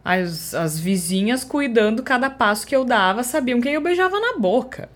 as, 0.03 0.53
as 0.53 0.79
vizinhas 0.79 1.43
cuidando 1.43 2.03
cada 2.03 2.29
passo 2.29 2.65
que 2.65 2.75
eu 2.75 2.85
dava 2.85 3.23
sabiam 3.23 3.61
quem 3.61 3.73
eu 3.73 3.81
beijava 3.81 4.19
na 4.19 4.37
boca. 4.37 4.89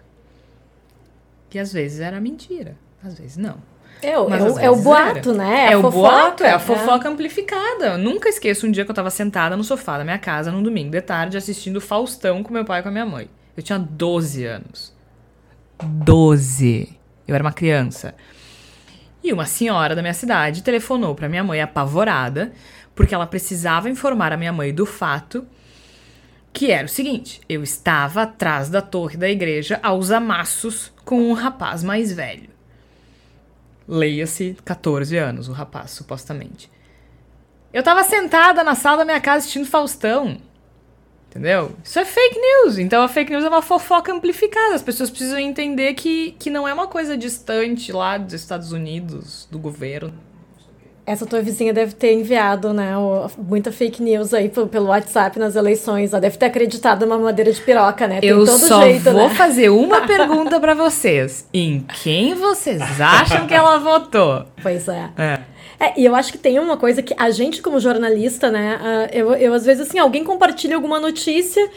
Que 1.50 1.60
às 1.60 1.72
vezes 1.72 2.00
era 2.00 2.20
mentira, 2.20 2.76
às 3.04 3.18
vezes 3.18 3.38
não. 3.38 3.58
É, 4.02 4.20
o, 4.20 4.34
é, 4.34 4.42
o, 4.42 4.60
é 4.60 4.70
o 4.70 4.76
boato, 4.76 5.30
era. 5.30 5.38
né? 5.38 5.66
É, 5.68 5.72
é 5.74 5.78
o 5.78 5.90
boato, 5.90 6.44
é 6.44 6.52
a 6.52 6.60
fofoca 6.60 7.08
é. 7.08 7.12
amplificada. 7.12 7.86
Eu 7.86 7.98
nunca 7.98 8.28
esqueço 8.28 8.68
um 8.68 8.72
dia 8.72 8.84
que 8.84 8.92
eu 8.92 8.96
tava 8.96 9.10
sentada 9.10 9.56
no 9.56 9.64
sofá 9.64 9.98
da 9.98 10.04
minha 10.04 10.20
casa 10.20 10.52
num 10.52 10.62
domingo 10.62 10.92
de 10.92 11.02
tarde 11.02 11.38
assistindo 11.38 11.80
Faustão 11.80 12.44
com 12.44 12.54
meu 12.54 12.66
pai 12.66 12.82
e 12.82 12.84
com 12.84 12.90
a 12.90 12.92
minha 12.92 13.06
mãe. 13.06 13.30
Eu 13.56 13.64
tinha 13.64 13.80
12 13.80 14.46
anos. 14.46 14.94
12. 15.82 17.00
Eu 17.26 17.34
era 17.34 17.44
uma 17.44 17.54
criança. 17.54 18.14
E 19.24 19.32
uma 19.32 19.46
senhora 19.46 19.96
da 19.96 20.02
minha 20.02 20.14
cidade 20.14 20.64
telefonou 20.64 21.16
para 21.16 21.30
minha 21.30 21.44
mãe 21.44 21.62
apavorada, 21.62 22.52
porque 22.96 23.14
ela 23.14 23.28
precisava 23.28 23.90
informar 23.90 24.32
a 24.32 24.38
minha 24.38 24.54
mãe 24.54 24.74
do 24.74 24.86
fato 24.86 25.46
que 26.54 26.72
era 26.72 26.86
o 26.86 26.90
seguinte: 26.90 27.42
eu 27.50 27.64
estava 27.64 28.22
atrás 28.22 28.70
da 28.70 28.82
torre 28.82 29.18
da 29.18 29.28
igreja 29.28 29.80
aos 29.82 30.12
amassos 30.12 30.94
com 31.04 31.20
um 31.30 31.34
rapaz 31.34 31.84
mais 31.84 32.14
velho. 32.14 32.50
Leia-se 33.88 34.56
14 34.64 35.18
anos, 35.18 35.50
o 35.50 35.52
rapaz, 35.52 35.92
supostamente. 35.92 36.72
Eu 37.74 37.84
tava 37.84 38.04
sentada 38.04 38.64
na 38.64 38.76
sala 38.76 38.98
da 38.98 39.06
minha 39.06 39.20
casa 39.20 39.40
assistindo 39.40 39.66
Faustão. 39.66 40.38
Entendeu? 41.30 41.76
Isso 41.84 41.98
é 41.98 42.06
fake 42.06 42.40
news. 42.40 42.78
Então 42.78 43.02
a 43.02 43.08
fake 43.08 43.32
news 43.32 43.44
é 43.44 43.50
uma 43.50 43.64
fofoca 43.64 44.14
amplificada. 44.14 44.76
As 44.76 44.84
pessoas 44.84 45.10
precisam 45.10 45.40
entender 45.40 45.96
que, 45.96 46.34
que 46.34 46.52
não 46.52 46.68
é 46.68 46.74
uma 46.74 46.86
coisa 46.86 47.18
distante 47.18 47.92
lá 47.92 48.20
dos 48.20 48.34
Estados 48.34 48.72
Unidos, 48.72 49.48
do 49.50 49.58
governo. 49.58 50.14
Essa 51.06 51.26
tua 51.26 51.42
vizinha 51.42 51.74
deve 51.74 51.94
ter 51.94 52.14
enviado, 52.14 52.74
né, 52.74 52.94
muita 53.38 53.74
fake 53.74 54.02
news 54.02 54.34
aí 54.34 54.50
pelo, 54.50 54.88
WhatsApp 54.88 55.38
nas 55.38 55.56
eleições. 55.56 56.14
Ela 56.14 56.22
deve 56.22 56.38
ter 56.38 56.46
acreditado 56.46 57.06
numa 57.06 57.18
madeira 57.18 57.52
de 57.52 57.60
piroca, 57.60 58.08
né? 58.08 58.22
Tem 58.22 58.30
Eu 58.30 58.48
só 58.48 58.82
jeito, 58.84 59.12
vou 59.12 59.28
né? 59.28 59.36
fazer 59.36 59.70
uma 59.70 60.02
pergunta 60.08 60.60
para 60.62 60.74
vocês. 60.74 61.46
Em 61.54 61.86
quem 62.02 62.36
vocês 62.36 62.82
acham 63.02 63.46
que 63.46 63.54
ela 63.54 63.80
votou? 63.80 64.46
Pois 64.62 64.88
é. 64.88 65.10
É. 65.18 65.40
É, 65.80 66.00
e 66.00 66.06
eu 66.06 66.16
acho 66.16 66.32
que 66.32 66.38
tem 66.38 66.58
uma 66.60 66.78
coisa 66.78 67.02
que 67.02 67.14
a 67.18 67.30
gente, 67.30 67.62
como 67.62 67.78
jornalista, 67.80 68.50
né, 68.50 68.80
uh, 68.82 69.10
eu, 69.14 69.34
eu 69.34 69.54
às 69.54 69.66
vezes, 69.66 69.88
assim, 69.88 70.00
alguém 70.00 70.24
compartilha 70.24 70.76
alguma 70.76 71.00
notícia, 71.00 71.70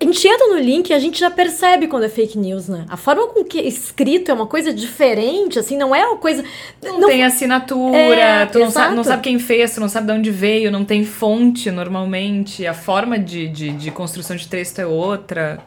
a 0.00 0.04
gente 0.04 0.26
entra 0.26 0.48
no 0.48 0.58
link 0.58 0.90
e 0.90 0.92
a 0.92 0.98
gente 0.98 1.18
já 1.18 1.30
percebe 1.30 1.86
quando 1.86 2.04
é 2.04 2.08
fake 2.08 2.36
news, 2.36 2.68
né? 2.68 2.84
A 2.88 2.96
forma 2.96 3.28
com 3.28 3.44
que 3.44 3.58
é 3.58 3.66
escrito 3.66 4.30
é 4.30 4.34
uma 4.34 4.46
coisa 4.46 4.72
diferente, 4.72 5.58
assim, 5.58 5.76
não 5.76 5.94
é 5.94 6.04
uma 6.06 6.16
coisa. 6.16 6.44
Não, 6.82 7.00
não 7.00 7.08
tem 7.08 7.24
assinatura, 7.24 7.96
é, 7.96 8.46
tu 8.46 8.58
não 8.58 8.70
sabe, 8.70 8.94
não 8.96 9.04
sabe, 9.04 9.22
quem 9.22 9.38
fez, 9.38 9.74
tu 9.74 9.80
não 9.80 9.88
sabe 9.88 10.08
de 10.08 10.12
onde 10.12 10.30
veio, 10.30 10.70
não 10.70 10.84
tem 10.84 11.04
fonte 11.04 11.70
normalmente, 11.70 12.66
a 12.66 12.74
forma 12.74 13.18
de, 13.18 13.48
de, 13.48 13.70
de 13.72 13.90
construção 13.90 14.36
de 14.36 14.48
texto 14.48 14.78
é 14.80 14.86
outra 14.86 15.62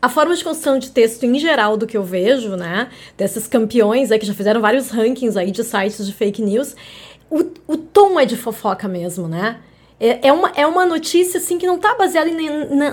a 0.00 0.08
forma 0.10 0.36
de 0.36 0.44
construção 0.44 0.78
de 0.78 0.90
texto 0.90 1.24
em 1.24 1.38
geral 1.38 1.78
do 1.78 1.86
que 1.86 1.96
eu 1.96 2.02
vejo, 2.02 2.56
né? 2.56 2.90
Desses 3.16 3.46
campeões 3.46 4.10
aí 4.10 4.18
que 4.18 4.26
já 4.26 4.34
fizeram 4.34 4.60
vários 4.60 4.90
rankings 4.90 5.34
aí 5.34 5.50
de 5.50 5.64
sites 5.64 6.04
de 6.04 6.12
fake 6.12 6.42
news, 6.42 6.76
o, 7.30 7.42
o 7.66 7.76
tom 7.78 8.20
é 8.20 8.26
de 8.26 8.36
fofoca 8.36 8.86
mesmo, 8.86 9.26
né? 9.26 9.56
É, 9.98 10.28
é, 10.28 10.32
uma, 10.32 10.52
é 10.56 10.66
uma 10.66 10.84
notícia, 10.84 11.38
assim, 11.38 11.58
que 11.58 11.66
não 11.66 11.78
tá 11.78 11.94
baseada 11.94 12.28
em 12.28 12.48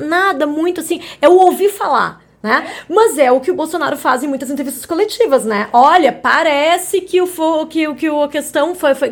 nada 0.08 0.46
muito, 0.46 0.82
assim, 0.82 1.02
é 1.22 1.28
o 1.28 1.36
ouvir 1.36 1.70
falar 1.70 2.22
né? 2.44 2.66
Mas 2.90 3.18
é 3.18 3.32
o 3.32 3.40
que 3.40 3.52
o 3.52 3.56
Bolsonaro 3.56 3.96
faz 3.96 4.24
em 4.24 4.28
muitas 4.28 4.50
entrevistas 4.50 4.86
coletivas, 4.86 5.46
né? 5.46 5.70
Olha, 5.72 6.12
parece 6.12 7.02
que 7.02 7.22
o 7.22 7.28
que, 7.68 7.94
que 7.96 8.08
a 8.08 8.28
questão 8.28 8.74
foi, 8.74 8.96
foi 8.96 9.12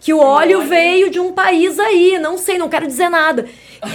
que 0.00 0.14
o 0.14 0.18
óleo 0.18 0.62
veio 0.62 1.10
de 1.10 1.20
um 1.20 1.32
país 1.32 1.78
aí, 1.78 2.18
não 2.18 2.38
sei, 2.38 2.56
não 2.56 2.68
quero 2.68 2.86
dizer 2.86 3.10
nada. 3.10 3.46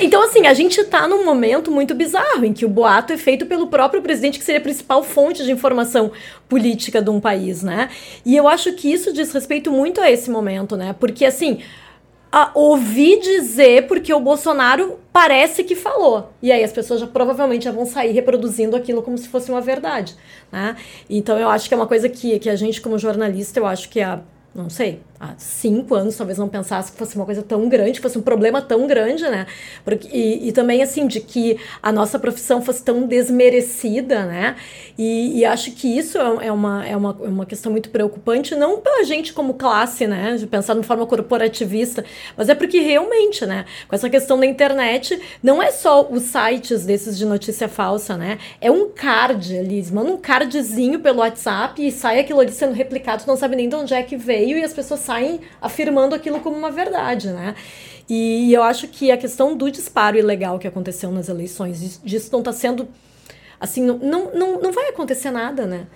Então, 0.01 0.21
assim, 0.21 0.45
a 0.45 0.53
gente 0.53 0.83
tá 0.83 1.07
num 1.07 1.25
momento 1.25 1.71
muito 1.71 1.95
bizarro 1.95 2.45
em 2.45 2.53
que 2.53 2.63
o 2.63 2.69
boato 2.69 3.11
é 3.11 3.17
feito 3.17 3.47
pelo 3.47 3.67
próprio 3.67 4.03
presidente, 4.03 4.37
que 4.37 4.45
seria 4.45 4.59
a 4.59 4.63
principal 4.63 5.03
fonte 5.03 5.43
de 5.43 5.51
informação 5.51 6.11
política 6.47 7.01
de 7.01 7.09
um 7.09 7.19
país, 7.19 7.63
né? 7.63 7.89
E 8.23 8.35
eu 8.35 8.47
acho 8.47 8.71
que 8.73 8.91
isso 8.91 9.11
diz 9.11 9.31
respeito 9.33 9.71
muito 9.71 9.99
a 9.99 10.11
esse 10.11 10.29
momento, 10.29 10.77
né? 10.77 10.95
Porque, 10.99 11.25
assim, 11.25 11.59
a 12.31 12.51
ouvir 12.53 13.19
dizer 13.19 13.87
porque 13.87 14.13
o 14.13 14.19
Bolsonaro 14.19 14.99
parece 15.11 15.63
que 15.63 15.75
falou. 15.75 16.31
E 16.41 16.51
aí 16.51 16.63
as 16.63 16.71
pessoas 16.71 16.99
já 16.99 17.07
provavelmente 17.07 17.65
já 17.65 17.71
vão 17.71 17.85
sair 17.85 18.11
reproduzindo 18.11 18.75
aquilo 18.75 19.01
como 19.01 19.17
se 19.17 19.27
fosse 19.27 19.49
uma 19.49 19.61
verdade. 19.61 20.15
Né? 20.51 20.75
Então 21.09 21.37
eu 21.39 21.49
acho 21.49 21.67
que 21.67 21.73
é 21.73 21.77
uma 21.77 21.87
coisa 21.87 22.07
que, 22.07 22.37
que 22.39 22.49
a 22.49 22.55
gente, 22.55 22.81
como 22.81 22.99
jornalista, 22.99 23.59
eu 23.59 23.65
acho 23.65 23.89
que 23.89 24.01
a 24.01 24.21
não 24.53 24.69
sei, 24.69 24.99
há 25.19 25.33
cinco 25.37 25.95
anos 25.95 26.15
talvez 26.15 26.37
não 26.37 26.47
pensasse 26.47 26.91
que 26.91 26.97
fosse 26.97 27.15
uma 27.15 27.25
coisa 27.25 27.43
tão 27.43 27.67
grande, 27.67 27.99
fosse 27.99 28.17
um 28.17 28.21
problema 28.21 28.61
tão 28.61 28.87
grande, 28.87 29.23
né? 29.23 29.45
Porque, 29.83 30.07
e, 30.07 30.47
e 30.47 30.51
também, 30.51 30.81
assim, 30.81 31.05
de 31.07 31.19
que 31.19 31.57
a 31.83 31.91
nossa 31.91 32.17
profissão 32.17 32.61
fosse 32.61 32.83
tão 32.83 33.05
desmerecida, 33.05 34.25
né? 34.25 34.55
E, 34.97 35.39
e 35.39 35.45
acho 35.45 35.71
que 35.71 35.87
isso 35.87 36.17
é, 36.17 36.47
é, 36.47 36.51
uma, 36.51 36.85
é, 36.87 36.95
uma, 36.95 37.17
é 37.21 37.27
uma 37.27 37.45
questão 37.45 37.71
muito 37.71 37.89
preocupante, 37.89 38.55
não 38.55 38.79
pela 38.79 39.03
gente 39.03 39.33
como 39.33 39.55
classe, 39.55 40.07
né? 40.07 40.35
De 40.37 40.47
pensar 40.47 40.75
de 40.75 40.83
forma 40.83 41.05
corporativista, 41.05 42.05
mas 42.37 42.47
é 42.47 42.55
porque 42.55 42.79
realmente, 42.79 43.45
né? 43.45 43.65
Com 43.87 43.95
essa 43.95 44.09
questão 44.09 44.39
da 44.39 44.45
internet, 44.45 45.19
não 45.43 45.61
é 45.61 45.71
só 45.71 46.07
os 46.09 46.23
sites 46.23 46.85
desses 46.85 47.17
de 47.17 47.25
notícia 47.25 47.67
falsa, 47.67 48.15
né? 48.15 48.37
É 48.61 48.71
um 48.71 48.89
card 48.89 49.57
ali, 49.57 49.85
manda 49.91 50.11
um 50.11 50.17
cardzinho 50.17 50.99
pelo 50.99 51.19
WhatsApp 51.19 51.85
e 51.85 51.91
sai 51.91 52.19
aquilo 52.19 52.39
ali 52.39 52.51
sendo 52.51 52.73
replicado, 52.73 53.23
não 53.27 53.35
sabe 53.35 53.55
nem 53.55 53.67
de 53.67 53.75
onde 53.75 53.93
é 53.93 54.01
que 54.01 54.15
veio 54.15 54.57
e 54.57 54.63
as 54.63 54.73
pessoas 54.73 54.99
saem 55.09 55.41
afirmando 55.59 56.13
aquilo 56.13 56.39
como 56.39 56.55
uma 56.55 56.69
verdade, 56.69 57.29
né? 57.29 57.55
E 58.07 58.53
eu 58.53 58.61
acho 58.61 58.87
que 58.87 59.09
a 59.11 59.17
questão 59.17 59.55
do 59.57 59.71
disparo 59.71 60.17
ilegal 60.17 60.59
que 60.59 60.67
aconteceu 60.67 61.11
nas 61.11 61.29
eleições, 61.29 61.99
disso 62.03 62.29
não 62.31 62.39
está 62.39 62.53
sendo. 62.53 62.87
Assim, 63.59 63.83
não, 63.83 64.31
não, 64.33 64.61
não 64.61 64.71
vai 64.71 64.89
acontecer 64.89 65.31
nada, 65.31 65.65
né? 65.65 65.87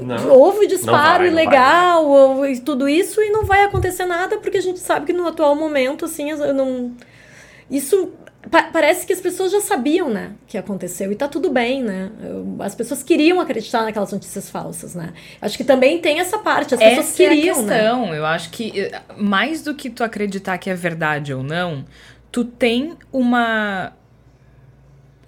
Não, 0.00 0.30
Houve 0.30 0.66
disparo 0.66 1.24
vai, 1.24 1.28
ilegal 1.28 2.46
e 2.46 2.58
tudo 2.60 2.88
isso 2.88 3.22
e 3.22 3.30
não 3.30 3.44
vai 3.44 3.64
acontecer 3.64 4.04
nada 4.04 4.36
porque 4.38 4.58
a 4.58 4.62
gente 4.62 4.80
sabe 4.80 5.06
que 5.06 5.12
no 5.12 5.26
atual 5.26 5.54
momento, 5.54 6.04
assim, 6.04 6.32
não. 6.32 6.92
Isso 7.70 8.12
Pa 8.50 8.64
parece 8.64 9.06
que 9.06 9.12
as 9.12 9.20
pessoas 9.20 9.52
já 9.52 9.60
sabiam, 9.60 10.08
né, 10.08 10.32
que 10.46 10.58
aconteceu 10.58 11.12
e 11.12 11.14
tá 11.14 11.28
tudo 11.28 11.50
bem, 11.50 11.82
né? 11.82 12.10
As 12.58 12.74
pessoas 12.74 13.02
queriam 13.02 13.40
acreditar 13.40 13.82
naquelas 13.82 14.12
notícias 14.12 14.50
falsas, 14.50 14.94
né? 14.94 15.12
Acho 15.40 15.56
que 15.56 15.64
também 15.64 16.00
tem 16.00 16.20
essa 16.20 16.38
parte, 16.38 16.74
as 16.74 16.80
pessoas 16.80 17.12
queriam, 17.12 17.58
é 17.58 17.60
a 17.60 17.62
né? 17.62 17.74
questão. 17.74 18.06
Né? 18.10 18.18
Eu 18.18 18.26
acho 18.26 18.50
que 18.50 18.80
eh, 18.80 19.00
mais 19.16 19.62
do 19.62 19.74
que 19.74 19.88
tu 19.88 20.02
acreditar 20.02 20.58
que 20.58 20.68
é 20.68 20.74
verdade 20.74 21.32
ou 21.32 21.42
não, 21.42 21.84
tu 22.32 22.44
tem 22.44 22.96
uma 23.12 23.92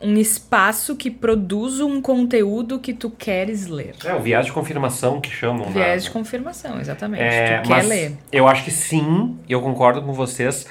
um 0.03 0.16
espaço 0.16 0.97
que 0.97 1.11
produz 1.11 1.81
um 1.81 2.03
conteúdo 2.03 2.81
que 2.81 2.93
tu 2.93 3.09
queres 3.09 3.69
ler. 3.69 3.94
É, 4.05 4.12
o 4.12 4.20
viés 4.20 4.47
de 4.47 4.53
confirmação 4.53 5.20
que 5.20 5.31
chamam. 5.31 5.70
Viés 5.70 6.05
de 6.05 6.11
confirmação, 6.11 6.81
exatamente. 6.81 7.23
É, 7.23 7.61
tu 7.61 7.69
quer 7.69 7.85
ler. 7.85 8.12
Eu 8.32 8.49
acho 8.49 8.65
que 8.65 8.70
sim, 8.73 9.39
eu 9.49 9.62
concordo 9.62 10.03
com 10.03 10.12
vocês 10.12 10.66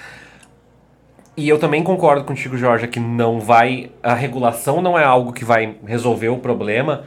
e 1.36 1.48
eu 1.48 1.58
também 1.58 1.82
concordo 1.84 2.26
contigo, 2.26 2.58
Jorge, 2.58 2.88
que 2.88 2.99
não 2.99 3.40
vai. 3.40 3.91
A 4.03 4.14
regulação 4.14 4.82
não 4.82 4.99
é 4.99 5.03
algo 5.03 5.32
que 5.32 5.45
vai 5.45 5.76
resolver 5.86 6.30
o 6.30 6.38
problema. 6.38 7.06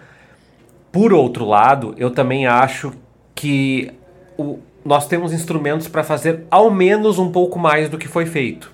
Por 0.91 1.13
outro 1.13 1.45
lado, 1.45 1.95
eu 1.99 2.11
também 2.11 2.47
acho 2.47 2.93
que 3.35 3.93
o, 4.39 4.59
nós 4.85 5.07
temos 5.07 5.33
instrumentos 5.33 5.89
para 5.89 6.03
fazer 6.03 6.45
ao 6.51 6.71
menos 6.71 7.19
um 7.19 7.31
pouco 7.31 7.59
mais 7.59 7.89
do 7.89 7.99
que 7.99 8.09
foi 8.09 8.27
feito. 8.27 8.73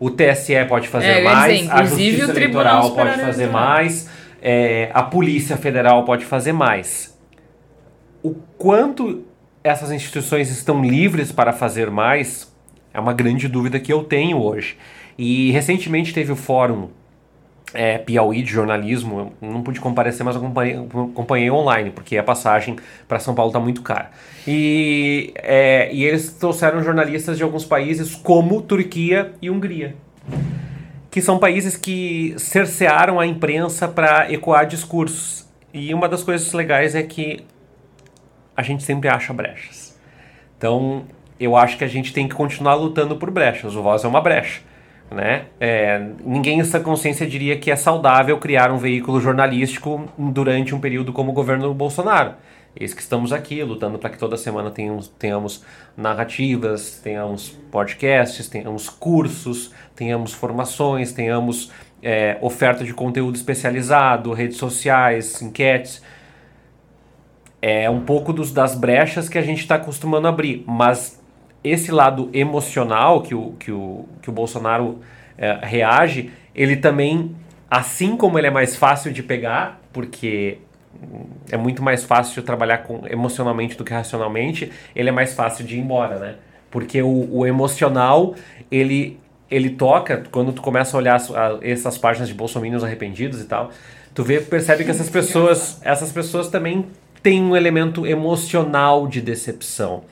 O 0.00 0.10
TSE 0.10 0.64
pode 0.68 0.88
fazer 0.88 1.20
é, 1.20 1.22
mais, 1.22 1.60
dizer, 1.60 1.72
a 1.72 1.84
Justiça 1.84 2.30
Eleitoral 2.30 2.90
pode 2.92 3.20
fazer 3.20 3.48
mais, 3.48 4.08
é, 4.40 4.90
a 4.94 5.02
Polícia 5.02 5.56
Federal 5.56 6.04
pode 6.04 6.24
fazer 6.24 6.52
mais. 6.52 7.18
O 8.22 8.34
quanto 8.56 9.24
essas 9.62 9.90
instituições 9.90 10.50
estão 10.50 10.82
livres 10.82 11.32
para 11.32 11.52
fazer 11.52 11.90
mais, 11.90 12.47
é 12.98 13.00
uma 13.00 13.12
grande 13.12 13.48
dúvida 13.48 13.80
que 13.80 13.92
eu 13.92 14.04
tenho 14.04 14.42
hoje. 14.42 14.76
E 15.16 15.50
recentemente 15.52 16.12
teve 16.12 16.30
o 16.30 16.36
fórum 16.36 16.88
é, 17.72 17.98
Piauí 17.98 18.42
de 18.42 18.50
jornalismo, 18.50 19.32
eu 19.40 19.50
não 19.50 19.62
pude 19.62 19.80
comparecer, 19.80 20.24
mas 20.24 20.36
acompanhei, 20.36 20.76
acompanhei 20.76 21.50
online, 21.50 21.90
porque 21.90 22.16
a 22.16 22.22
passagem 22.22 22.76
para 23.06 23.18
São 23.18 23.34
Paulo 23.34 23.50
está 23.50 23.60
muito 23.60 23.82
cara. 23.82 24.10
E, 24.46 25.32
é, 25.36 25.92
e 25.92 26.04
eles 26.04 26.32
trouxeram 26.32 26.82
jornalistas 26.82 27.36
de 27.36 27.42
alguns 27.42 27.64
países, 27.64 28.14
como 28.14 28.62
Turquia 28.62 29.32
e 29.42 29.50
Hungria, 29.50 29.94
que 31.10 31.20
são 31.20 31.38
países 31.38 31.76
que 31.76 32.34
cercearam 32.38 33.20
a 33.20 33.26
imprensa 33.26 33.86
para 33.86 34.32
ecoar 34.32 34.66
discursos. 34.66 35.46
E 35.72 35.92
uma 35.92 36.08
das 36.08 36.22
coisas 36.22 36.52
legais 36.52 36.94
é 36.94 37.02
que 37.02 37.44
a 38.56 38.62
gente 38.62 38.82
sempre 38.82 39.08
acha 39.08 39.32
brechas. 39.32 39.96
Então, 40.56 41.04
eu 41.38 41.56
acho 41.56 41.76
que 41.78 41.84
a 41.84 41.88
gente 41.88 42.12
tem 42.12 42.28
que 42.28 42.34
continuar 42.34 42.74
lutando 42.74 43.16
por 43.16 43.30
brechas. 43.30 43.74
O 43.74 43.82
Voz 43.82 44.04
é 44.04 44.08
uma 44.08 44.20
brecha. 44.20 44.60
Né? 45.10 45.46
É, 45.58 46.06
ninguém 46.22 46.58
em 46.58 46.60
essa 46.60 46.78
consciência 46.80 47.26
diria 47.26 47.56
que 47.56 47.70
é 47.70 47.76
saudável 47.76 48.36
criar 48.38 48.70
um 48.70 48.76
veículo 48.76 49.20
jornalístico 49.20 50.06
durante 50.18 50.74
um 50.74 50.80
período 50.80 51.12
como 51.12 51.30
o 51.30 51.34
governo 51.34 51.72
Bolsonaro. 51.72 52.34
Eis 52.78 52.92
que 52.92 53.00
estamos 53.00 53.32
aqui 53.32 53.62
lutando 53.62 53.98
para 53.98 54.10
que 54.10 54.18
toda 54.18 54.36
semana 54.36 54.70
tenhamos, 54.70 55.08
tenhamos 55.08 55.64
narrativas, 55.96 57.00
tenhamos 57.02 57.50
podcasts, 57.72 58.48
tenhamos 58.48 58.88
cursos, 58.88 59.72
tenhamos 59.96 60.32
formações, 60.32 61.10
tenhamos 61.10 61.72
é, 62.02 62.38
oferta 62.40 62.84
de 62.84 62.92
conteúdo 62.92 63.34
especializado, 63.34 64.32
redes 64.32 64.58
sociais, 64.58 65.40
enquetes. 65.42 66.02
É 67.60 67.90
um 67.90 68.02
pouco 68.02 68.32
dos, 68.32 68.52
das 68.52 68.76
brechas 68.76 69.28
que 69.28 69.38
a 69.38 69.42
gente 69.42 69.60
está 69.60 69.76
acostumando 69.76 70.28
a 70.28 70.30
abrir, 70.30 70.62
mas 70.66 71.17
esse 71.70 71.90
lado 71.90 72.30
emocional 72.32 73.22
que 73.22 73.34
o, 73.34 73.52
que 73.58 73.70
o, 73.70 74.06
que 74.22 74.30
o 74.30 74.32
Bolsonaro 74.32 75.00
é, 75.36 75.58
reage, 75.62 76.30
ele 76.54 76.76
também, 76.76 77.34
assim 77.70 78.16
como 78.16 78.38
ele 78.38 78.46
é 78.46 78.50
mais 78.50 78.76
fácil 78.76 79.12
de 79.12 79.22
pegar, 79.22 79.80
porque 79.92 80.58
é 81.50 81.56
muito 81.56 81.82
mais 81.82 82.04
fácil 82.04 82.42
trabalhar 82.42 82.78
com, 82.78 83.02
emocionalmente 83.08 83.76
do 83.76 83.84
que 83.84 83.92
racionalmente, 83.92 84.70
ele 84.94 85.08
é 85.08 85.12
mais 85.12 85.34
fácil 85.34 85.64
de 85.64 85.76
ir 85.76 85.80
embora, 85.80 86.18
né? 86.18 86.34
Porque 86.70 87.00
o, 87.00 87.28
o 87.30 87.46
emocional, 87.46 88.34
ele, 88.70 89.18
ele 89.50 89.70
toca, 89.70 90.24
quando 90.30 90.52
tu 90.52 90.60
começa 90.60 90.96
a 90.96 90.98
olhar 90.98 91.16
a, 91.16 91.58
essas 91.62 91.96
páginas 91.96 92.28
de 92.28 92.34
bolsominions 92.34 92.84
arrependidos 92.84 93.40
e 93.40 93.44
tal, 93.44 93.70
tu 94.14 94.22
vê, 94.22 94.40
percebe 94.40 94.84
que 94.84 94.90
essas 94.90 95.08
pessoas, 95.08 95.80
essas 95.82 96.12
pessoas 96.12 96.48
também 96.48 96.86
tem 97.22 97.42
um 97.42 97.56
elemento 97.56 98.06
emocional 98.06 99.06
de 99.06 99.20
decepção. 99.20 100.04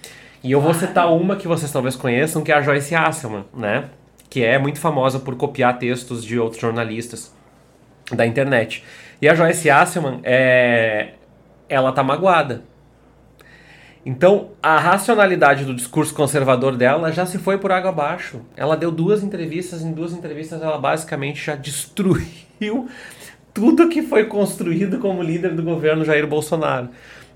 E 0.42 0.52
eu 0.52 0.60
vou 0.60 0.74
citar 0.74 1.12
uma 1.12 1.36
que 1.36 1.48
vocês 1.48 1.70
talvez 1.70 1.96
conheçam, 1.96 2.42
que 2.42 2.52
é 2.52 2.54
a 2.54 2.60
Joyce 2.60 2.94
Hasselman, 2.94 3.44
né? 3.54 3.84
Que 4.28 4.44
é 4.44 4.58
muito 4.58 4.78
famosa 4.78 5.18
por 5.18 5.36
copiar 5.36 5.78
textos 5.78 6.24
de 6.24 6.38
outros 6.38 6.60
jornalistas 6.60 7.34
da 8.12 8.26
internet. 8.26 8.84
E 9.20 9.28
a 9.28 9.34
Joyce 9.34 9.68
Hasselman, 9.68 10.20
é... 10.22 11.14
ela 11.68 11.92
tá 11.92 12.02
magoada. 12.02 12.62
Então, 14.04 14.50
a 14.62 14.78
racionalidade 14.78 15.64
do 15.64 15.74
discurso 15.74 16.14
conservador 16.14 16.76
dela 16.76 17.10
já 17.10 17.26
se 17.26 17.38
foi 17.38 17.58
por 17.58 17.72
água 17.72 17.90
abaixo. 17.90 18.40
Ela 18.56 18.76
deu 18.76 18.92
duas 18.92 19.24
entrevistas, 19.24 19.82
em 19.82 19.92
duas 19.92 20.12
entrevistas 20.12 20.62
ela 20.62 20.78
basicamente 20.78 21.44
já 21.44 21.56
destruiu 21.56 22.88
tudo 23.52 23.88
que 23.88 24.02
foi 24.02 24.26
construído 24.26 24.98
como 24.98 25.22
líder 25.22 25.56
do 25.56 25.62
governo 25.62 26.04
Jair 26.04 26.26
Bolsonaro. 26.26 26.90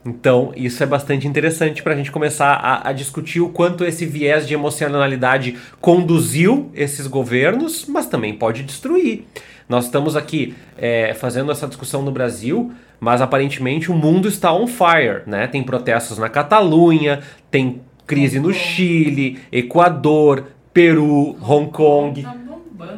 Então, 0.05 0.53
isso 0.57 0.83
é 0.83 0.87
bastante 0.87 1.29
interessante 1.29 1.83
para 1.83 1.93
a 1.93 1.97
gente 1.97 2.11
começar 2.11 2.55
a, 2.55 2.89
a, 2.89 2.93
discutir 2.93 3.41
o 3.41 3.51
quanto 3.51 3.85
esse 3.85 4.07
viés 4.07 4.49
de 4.49 4.55
emocionalidade 4.55 5.59
conduziu 5.79 6.71
esses 6.75 7.07
governos, 7.07 7.85
mas 7.87 8.07
também 8.07 8.33
pode 8.33 8.63
destruir. 8.63 9.27
Nós 9.69 9.85
estamos 9.85 10.17
aqui 10.17 10.55
é, 10.79 11.13
fazendo 11.13 11.53
essa 11.53 11.67
discussão 11.67 12.03
no 12.03 12.11
Brasil, 12.11 12.73
mas 12.99 13.21
aparentemente 13.21 13.91
o 13.91 13.95
mundo 13.95 14.27
está 14.27 14.53
on 14.53 14.67
fire, 14.67 15.23
né? 15.27 15.47
Tem 15.47 15.63
protestos 15.63 16.17
na 16.17 16.31
Catalunha, 16.31 17.21
tem 17.51 17.83
crise 18.07 18.41
no 18.41 18.55
Chile, 18.55 19.39
Equador, 19.53 20.47
Peru, 20.73 21.37
Hong 21.41 21.71
Kong. 21.71 22.23
Tá 22.23 22.37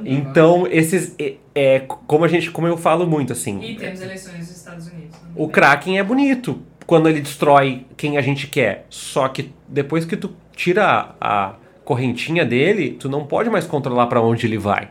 então, 0.05 0.66
esses. 0.70 1.15
É, 1.19 1.35
é, 1.55 1.81
como 1.81 2.24
a 2.24 2.29
gente, 2.29 2.51
como 2.51 2.66
eu 2.66 2.79
falo 2.79 3.07
muito, 3.07 3.33
assim. 3.33 3.61
E 3.61 3.77
temos 3.77 4.01
eleições 4.01 4.39
nos 4.39 4.57
Estados 4.57 4.87
Unidos. 4.87 5.16
O 5.35 5.49
Kraken 5.49 5.99
é 5.99 6.03
bonito 6.03 6.62
quando 6.86 7.09
ele 7.09 7.20
destrói 7.20 7.86
quem 7.96 8.18
a 8.18 8.20
gente 8.20 8.46
quer. 8.46 8.86
Só 8.88 9.28
que 9.28 9.52
depois 9.68 10.04
que 10.04 10.16
tu 10.16 10.34
tira 10.54 11.14
a 11.20 11.54
correntinha 11.84 12.44
dele, 12.44 12.96
tu 12.98 13.09
não 13.09 13.26
pode 13.26 13.50
mais 13.50 13.66
controlar 13.66 14.06
para 14.06 14.20
onde 14.20 14.46
ele 14.46 14.59
vai. 14.59 14.88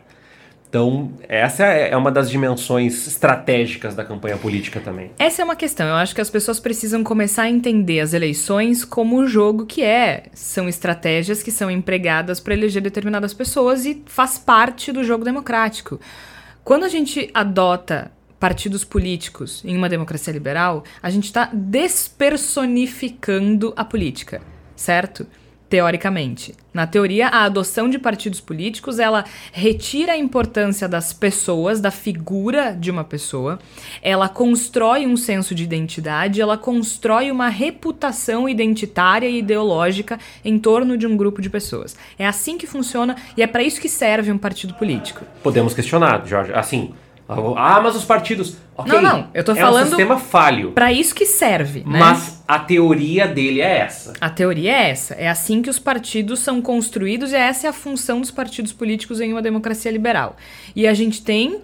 Então, 0.71 1.11
essa 1.27 1.65
é 1.65 1.97
uma 1.97 2.09
das 2.09 2.31
dimensões 2.31 3.05
estratégicas 3.05 3.93
da 3.93 4.05
campanha 4.05 4.37
política 4.37 4.79
também. 4.79 5.11
Essa 5.19 5.41
é 5.41 5.45
uma 5.45 5.55
questão. 5.55 5.85
Eu 5.85 5.95
acho 5.95 6.15
que 6.15 6.21
as 6.21 6.29
pessoas 6.29 6.61
precisam 6.61 7.03
começar 7.03 7.43
a 7.43 7.49
entender 7.49 7.99
as 7.99 8.13
eleições 8.13 8.85
como 8.85 9.17
o 9.17 9.27
jogo 9.27 9.65
que 9.65 9.83
é. 9.83 10.27
São 10.33 10.69
estratégias 10.69 11.43
que 11.43 11.51
são 11.51 11.69
empregadas 11.69 12.39
para 12.39 12.53
eleger 12.53 12.81
determinadas 12.81 13.33
pessoas 13.33 13.85
e 13.85 14.01
faz 14.05 14.37
parte 14.37 14.93
do 14.93 15.03
jogo 15.03 15.25
democrático. 15.25 15.99
Quando 16.63 16.85
a 16.85 16.89
gente 16.89 17.29
adota 17.33 18.09
partidos 18.41 18.83
políticos 18.83 19.63
em 19.63 19.77
uma 19.77 19.87
democracia 19.87 20.33
liberal, 20.33 20.83
a 21.01 21.09
gente 21.11 21.25
está 21.25 21.49
despersonificando 21.53 23.71
a 23.77 23.85
política, 23.85 24.41
certo? 24.75 25.25
teoricamente. 25.71 26.53
Na 26.73 26.85
teoria, 26.85 27.29
a 27.29 27.45
adoção 27.45 27.89
de 27.89 27.97
partidos 27.97 28.41
políticos, 28.41 28.99
ela 28.99 29.23
retira 29.53 30.11
a 30.11 30.17
importância 30.17 30.85
das 30.85 31.13
pessoas, 31.13 31.79
da 31.79 31.89
figura 31.89 32.75
de 32.77 32.91
uma 32.91 33.05
pessoa, 33.05 33.57
ela 34.01 34.27
constrói 34.27 35.07
um 35.07 35.15
senso 35.15 35.55
de 35.55 35.63
identidade, 35.63 36.41
ela 36.41 36.57
constrói 36.57 37.31
uma 37.31 37.47
reputação 37.47 38.49
identitária 38.49 39.29
e 39.29 39.39
ideológica 39.39 40.19
em 40.43 40.59
torno 40.59 40.97
de 40.97 41.07
um 41.07 41.15
grupo 41.15 41.41
de 41.41 41.49
pessoas. 41.49 41.95
É 42.19 42.27
assim 42.27 42.57
que 42.57 42.67
funciona 42.67 43.15
e 43.37 43.41
é 43.41 43.47
para 43.47 43.63
isso 43.63 43.79
que 43.79 43.87
serve 43.87 44.29
um 44.29 44.37
partido 44.37 44.73
político. 44.73 45.23
Podemos 45.41 45.73
questionar, 45.73 46.27
Jorge, 46.27 46.51
assim, 46.53 46.93
ah, 47.57 47.79
mas 47.81 47.95
os 47.95 48.03
partidos. 48.03 48.57
Okay, 48.77 48.93
não, 48.93 49.01
não. 49.01 49.27
Eu 49.33 49.43
tô 49.43 49.55
falando. 49.55 49.83
É 49.83 49.85
um 49.85 49.87
sistema 49.87 50.17
falho. 50.17 50.71
Para 50.71 50.91
isso 50.91 51.13
que 51.13 51.25
serve. 51.25 51.79
Né? 51.81 51.99
Mas 51.99 52.43
a 52.47 52.59
teoria 52.59 53.27
dele 53.27 53.61
é 53.61 53.79
essa. 53.79 54.13
A 54.19 54.29
teoria 54.29 54.71
é 54.71 54.89
essa. 54.89 55.13
É 55.15 55.29
assim 55.29 55.61
que 55.61 55.69
os 55.69 55.79
partidos 55.79 56.39
são 56.39 56.61
construídos 56.61 57.31
e 57.31 57.35
essa 57.35 57.67
é 57.67 57.69
a 57.69 57.73
função 57.73 58.19
dos 58.19 58.31
partidos 58.31 58.73
políticos 58.73 59.21
em 59.21 59.31
uma 59.31 59.41
democracia 59.41 59.91
liberal. 59.91 60.35
E 60.75 60.87
a 60.87 60.93
gente 60.93 61.23
tem. 61.23 61.61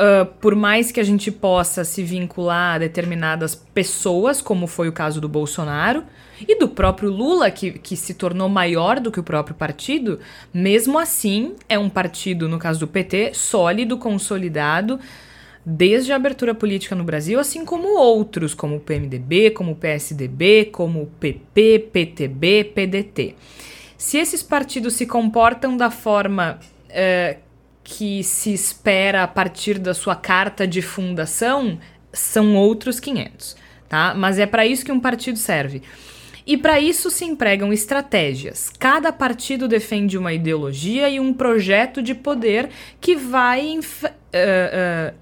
Uh, 0.00 0.24
por 0.40 0.54
mais 0.54 0.90
que 0.90 0.98
a 0.98 1.04
gente 1.04 1.30
possa 1.30 1.84
se 1.84 2.02
vincular 2.02 2.76
a 2.76 2.78
determinadas 2.78 3.54
pessoas, 3.54 4.40
como 4.40 4.66
foi 4.66 4.88
o 4.88 4.92
caso 4.92 5.20
do 5.20 5.28
Bolsonaro, 5.28 6.04
e 6.48 6.58
do 6.58 6.68
próprio 6.68 7.10
Lula, 7.10 7.50
que, 7.50 7.72
que 7.72 7.94
se 7.94 8.14
tornou 8.14 8.48
maior 8.48 8.98
do 8.98 9.12
que 9.12 9.20
o 9.20 9.22
próprio 9.22 9.54
partido, 9.54 10.18
mesmo 10.54 10.98
assim 10.98 11.54
é 11.68 11.78
um 11.78 11.90
partido, 11.90 12.48
no 12.48 12.58
caso 12.58 12.80
do 12.80 12.88
PT, 12.88 13.34
sólido, 13.34 13.98
consolidado, 13.98 14.98
desde 15.66 16.14
a 16.14 16.16
abertura 16.16 16.54
política 16.54 16.94
no 16.94 17.04
Brasil, 17.04 17.38
assim 17.38 17.62
como 17.62 17.98
outros, 17.98 18.54
como 18.54 18.76
o 18.76 18.80
PMDB, 18.80 19.50
como 19.50 19.72
o 19.72 19.76
PSDB, 19.76 20.70
como 20.72 21.02
o 21.02 21.06
PP, 21.06 21.90
PTB, 21.92 22.72
PDT. 22.74 23.34
Se 23.98 24.16
esses 24.16 24.42
partidos 24.42 24.94
se 24.94 25.04
comportam 25.04 25.76
da 25.76 25.90
forma 25.90 26.58
uh, 26.88 27.49
que 27.90 28.22
se 28.22 28.54
espera 28.54 29.24
a 29.24 29.28
partir 29.28 29.76
da 29.76 29.92
sua 29.92 30.14
carta 30.14 30.64
de 30.64 30.80
fundação, 30.80 31.76
são 32.12 32.54
outros 32.54 33.00
500, 33.00 33.56
tá? 33.88 34.14
Mas 34.14 34.38
é 34.38 34.46
para 34.46 34.64
isso 34.64 34.84
que 34.84 34.92
um 34.92 35.00
partido 35.00 35.36
serve. 35.36 35.82
E 36.46 36.56
para 36.56 36.78
isso 36.78 37.10
se 37.10 37.24
empregam 37.24 37.72
estratégias. 37.72 38.70
Cada 38.78 39.12
partido 39.12 39.66
defende 39.66 40.16
uma 40.16 40.32
ideologia 40.32 41.08
e 41.10 41.18
um 41.18 41.32
projeto 41.32 42.00
de 42.00 42.14
poder 42.14 42.70
que 43.00 43.16
vai 43.16 43.76
uh, 43.76 44.06
uh, 44.06 45.14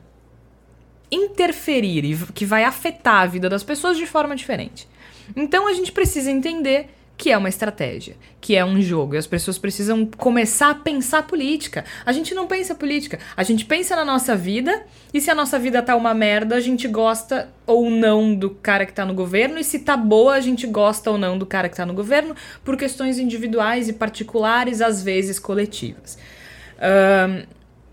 interferir 1.11 2.05
e 2.05 2.33
que 2.33 2.45
vai 2.45 2.65
afetar 2.65 3.23
a 3.23 3.27
vida 3.27 3.49
das 3.49 3.63
pessoas 3.63 3.97
de 3.97 4.07
forma 4.07 4.37
diferente. 4.37 4.87
Então 5.35 5.67
a 5.67 5.73
gente 5.73 5.91
precisa 5.91 6.31
entender 6.31 6.91
que 7.19 7.33
é 7.33 7.37
uma 7.37 7.49
estratégia, 7.49 8.15
que 8.41 8.55
é 8.55 8.65
um 8.65 8.81
jogo. 8.81 9.17
E 9.17 9.19
as 9.19 9.27
pessoas 9.27 9.59
precisam 9.59 10.07
começar 10.07 10.71
a 10.71 10.75
pensar 10.75 11.25
política. 11.25 11.85
A 12.07 12.13
gente 12.13 12.33
não 12.33 12.47
pensa 12.47 12.77
política, 12.77 13.19
a 13.37 13.43
gente 13.43 13.65
pensa 13.65 13.97
na 13.97 14.05
nossa 14.05 14.37
vida, 14.37 14.85
e 15.13 15.21
se 15.21 15.29
a 15.29 15.35
nossa 15.35 15.59
vida 15.59 15.83
tá 15.83 15.97
uma 15.97 16.15
merda, 16.15 16.55
a 16.55 16.61
gente 16.61 16.87
gosta 16.87 17.49
ou 17.67 17.91
não 17.91 18.33
do 18.33 18.51
cara 18.51 18.87
que 18.87 18.93
tá 18.93 19.05
no 19.05 19.13
governo, 19.13 19.59
e 19.59 19.65
se 19.65 19.81
tá 19.81 19.97
boa, 19.97 20.35
a 20.35 20.41
gente 20.41 20.65
gosta 20.69 21.11
ou 21.11 21.19
não 21.19 21.37
do 21.37 21.45
cara 21.45 21.69
que 21.69 21.77
tá 21.77 21.85
no 21.85 21.93
governo, 21.93 22.37
por 22.65 22.77
questões 22.77 23.19
individuais 23.19 23.89
e 23.89 23.93
particulares, 23.93 24.81
às 24.81 25.03
vezes 25.03 25.41
coletivas. 25.41 26.17
Um, 26.79 27.43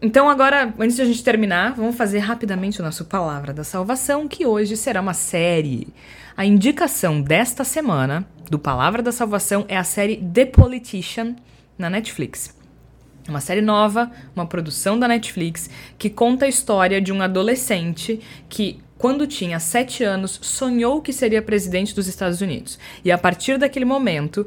então, 0.04 0.30
agora, 0.30 0.72
antes 0.78 0.98
de 0.98 1.02
a 1.02 1.06
gente 1.06 1.24
terminar, 1.24 1.74
vamos 1.74 1.96
fazer 1.96 2.20
rapidamente 2.20 2.80
o 2.80 2.84
nosso 2.84 3.06
Palavra 3.06 3.52
da 3.52 3.64
Salvação, 3.64 4.28
que 4.28 4.46
hoje 4.46 4.78
será 4.78 5.02
uma 5.02 5.16
série. 5.16 5.88
A 6.38 6.46
indicação 6.46 7.22
desta 7.22 7.64
semana 7.64 8.28
do 8.50 8.60
Palavra 8.60 9.02
da 9.02 9.12
Salvação 9.12 9.66
é 9.68 9.78
a 9.78 9.84
série 9.84 10.18
The 10.18 10.46
Politician 10.46 11.36
na 11.78 11.90
Netflix. 11.90 12.56
Uma 13.28 13.42
série 13.42 13.62
nova, 13.62 14.12
uma 14.36 14.46
produção 14.46 15.00
da 15.00 15.08
Netflix, 15.08 15.70
que 15.98 16.10
conta 16.10 16.46
a 16.46 16.48
história 16.48 17.02
de 17.02 17.12
um 17.12 17.22
adolescente 17.22 18.20
que, 18.48 18.80
quando 18.98 19.26
tinha 19.26 19.60
sete 19.60 20.04
anos, 20.04 20.40
sonhou 20.44 21.02
que 21.02 21.12
seria 21.12 21.42
presidente 21.42 21.96
dos 21.96 22.08
Estados 22.08 22.40
Unidos. 22.42 22.78
E 23.04 23.12
a 23.12 23.18
partir 23.18 23.58
daquele 23.58 23.86
momento, 23.86 24.46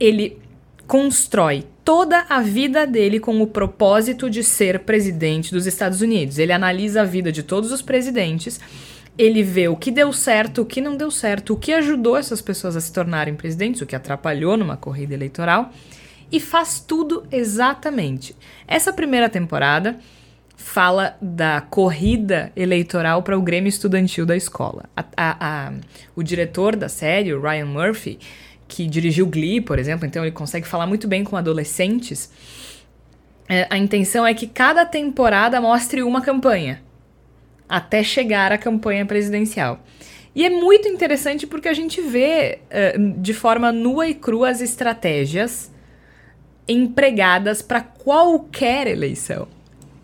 ele 0.00 0.38
constrói 0.86 1.64
toda 1.84 2.24
a 2.28 2.40
vida 2.40 2.86
dele 2.86 3.20
com 3.20 3.40
o 3.42 3.46
propósito 3.46 4.30
de 4.30 4.42
ser 4.42 4.80
presidente 4.80 5.52
dos 5.52 5.66
Estados 5.66 6.00
Unidos. 6.00 6.38
Ele 6.38 6.52
analisa 6.52 7.02
a 7.02 7.04
vida 7.04 7.30
de 7.30 7.42
todos 7.42 7.72
os 7.72 7.82
presidentes 7.82 8.58
ele 9.16 9.42
vê 9.42 9.68
o 9.68 9.76
que 9.76 9.90
deu 9.90 10.12
certo, 10.12 10.62
o 10.62 10.66
que 10.66 10.80
não 10.80 10.96
deu 10.96 11.10
certo, 11.10 11.54
o 11.54 11.56
que 11.56 11.72
ajudou 11.72 12.16
essas 12.16 12.42
pessoas 12.42 12.76
a 12.76 12.80
se 12.80 12.92
tornarem 12.92 13.34
presidentes, 13.34 13.80
o 13.80 13.86
que 13.86 13.94
atrapalhou 13.94 14.56
numa 14.56 14.76
corrida 14.76 15.14
eleitoral, 15.14 15.70
e 16.30 16.40
faz 16.40 16.80
tudo 16.80 17.24
exatamente. 17.30 18.34
Essa 18.66 18.92
primeira 18.92 19.28
temporada 19.28 19.98
fala 20.56 21.16
da 21.20 21.60
corrida 21.60 22.50
eleitoral 22.56 23.22
para 23.22 23.38
o 23.38 23.42
Grêmio 23.42 23.68
Estudantil 23.68 24.26
da 24.26 24.36
escola. 24.36 24.84
A, 24.96 25.04
a, 25.16 25.36
a, 25.68 25.72
o 26.16 26.22
diretor 26.22 26.74
da 26.74 26.88
série, 26.88 27.32
o 27.32 27.40
Ryan 27.40 27.66
Murphy, 27.66 28.18
que 28.66 28.86
dirigiu 28.86 29.26
Glee, 29.26 29.60
por 29.60 29.78
exemplo, 29.78 30.06
então 30.06 30.24
ele 30.24 30.32
consegue 30.32 30.66
falar 30.66 30.86
muito 30.86 31.06
bem 31.06 31.22
com 31.22 31.36
adolescentes. 31.36 32.32
É, 33.48 33.66
a 33.70 33.78
intenção 33.78 34.26
é 34.26 34.34
que 34.34 34.46
cada 34.46 34.84
temporada 34.84 35.60
mostre 35.60 36.02
uma 36.02 36.20
campanha 36.20 36.82
até 37.68 38.02
chegar 38.02 38.52
à 38.52 38.58
campanha 38.58 39.04
presidencial. 39.06 39.80
E 40.34 40.44
é 40.44 40.50
muito 40.50 40.88
interessante 40.88 41.46
porque 41.46 41.68
a 41.68 41.74
gente 41.74 42.00
vê 42.00 42.58
uh, 42.66 43.20
de 43.20 43.32
forma 43.32 43.70
nua 43.70 44.08
e 44.08 44.14
crua 44.14 44.50
as 44.50 44.60
estratégias 44.60 45.70
empregadas 46.66 47.62
para 47.62 47.80
qualquer 47.80 48.86
eleição. 48.86 49.46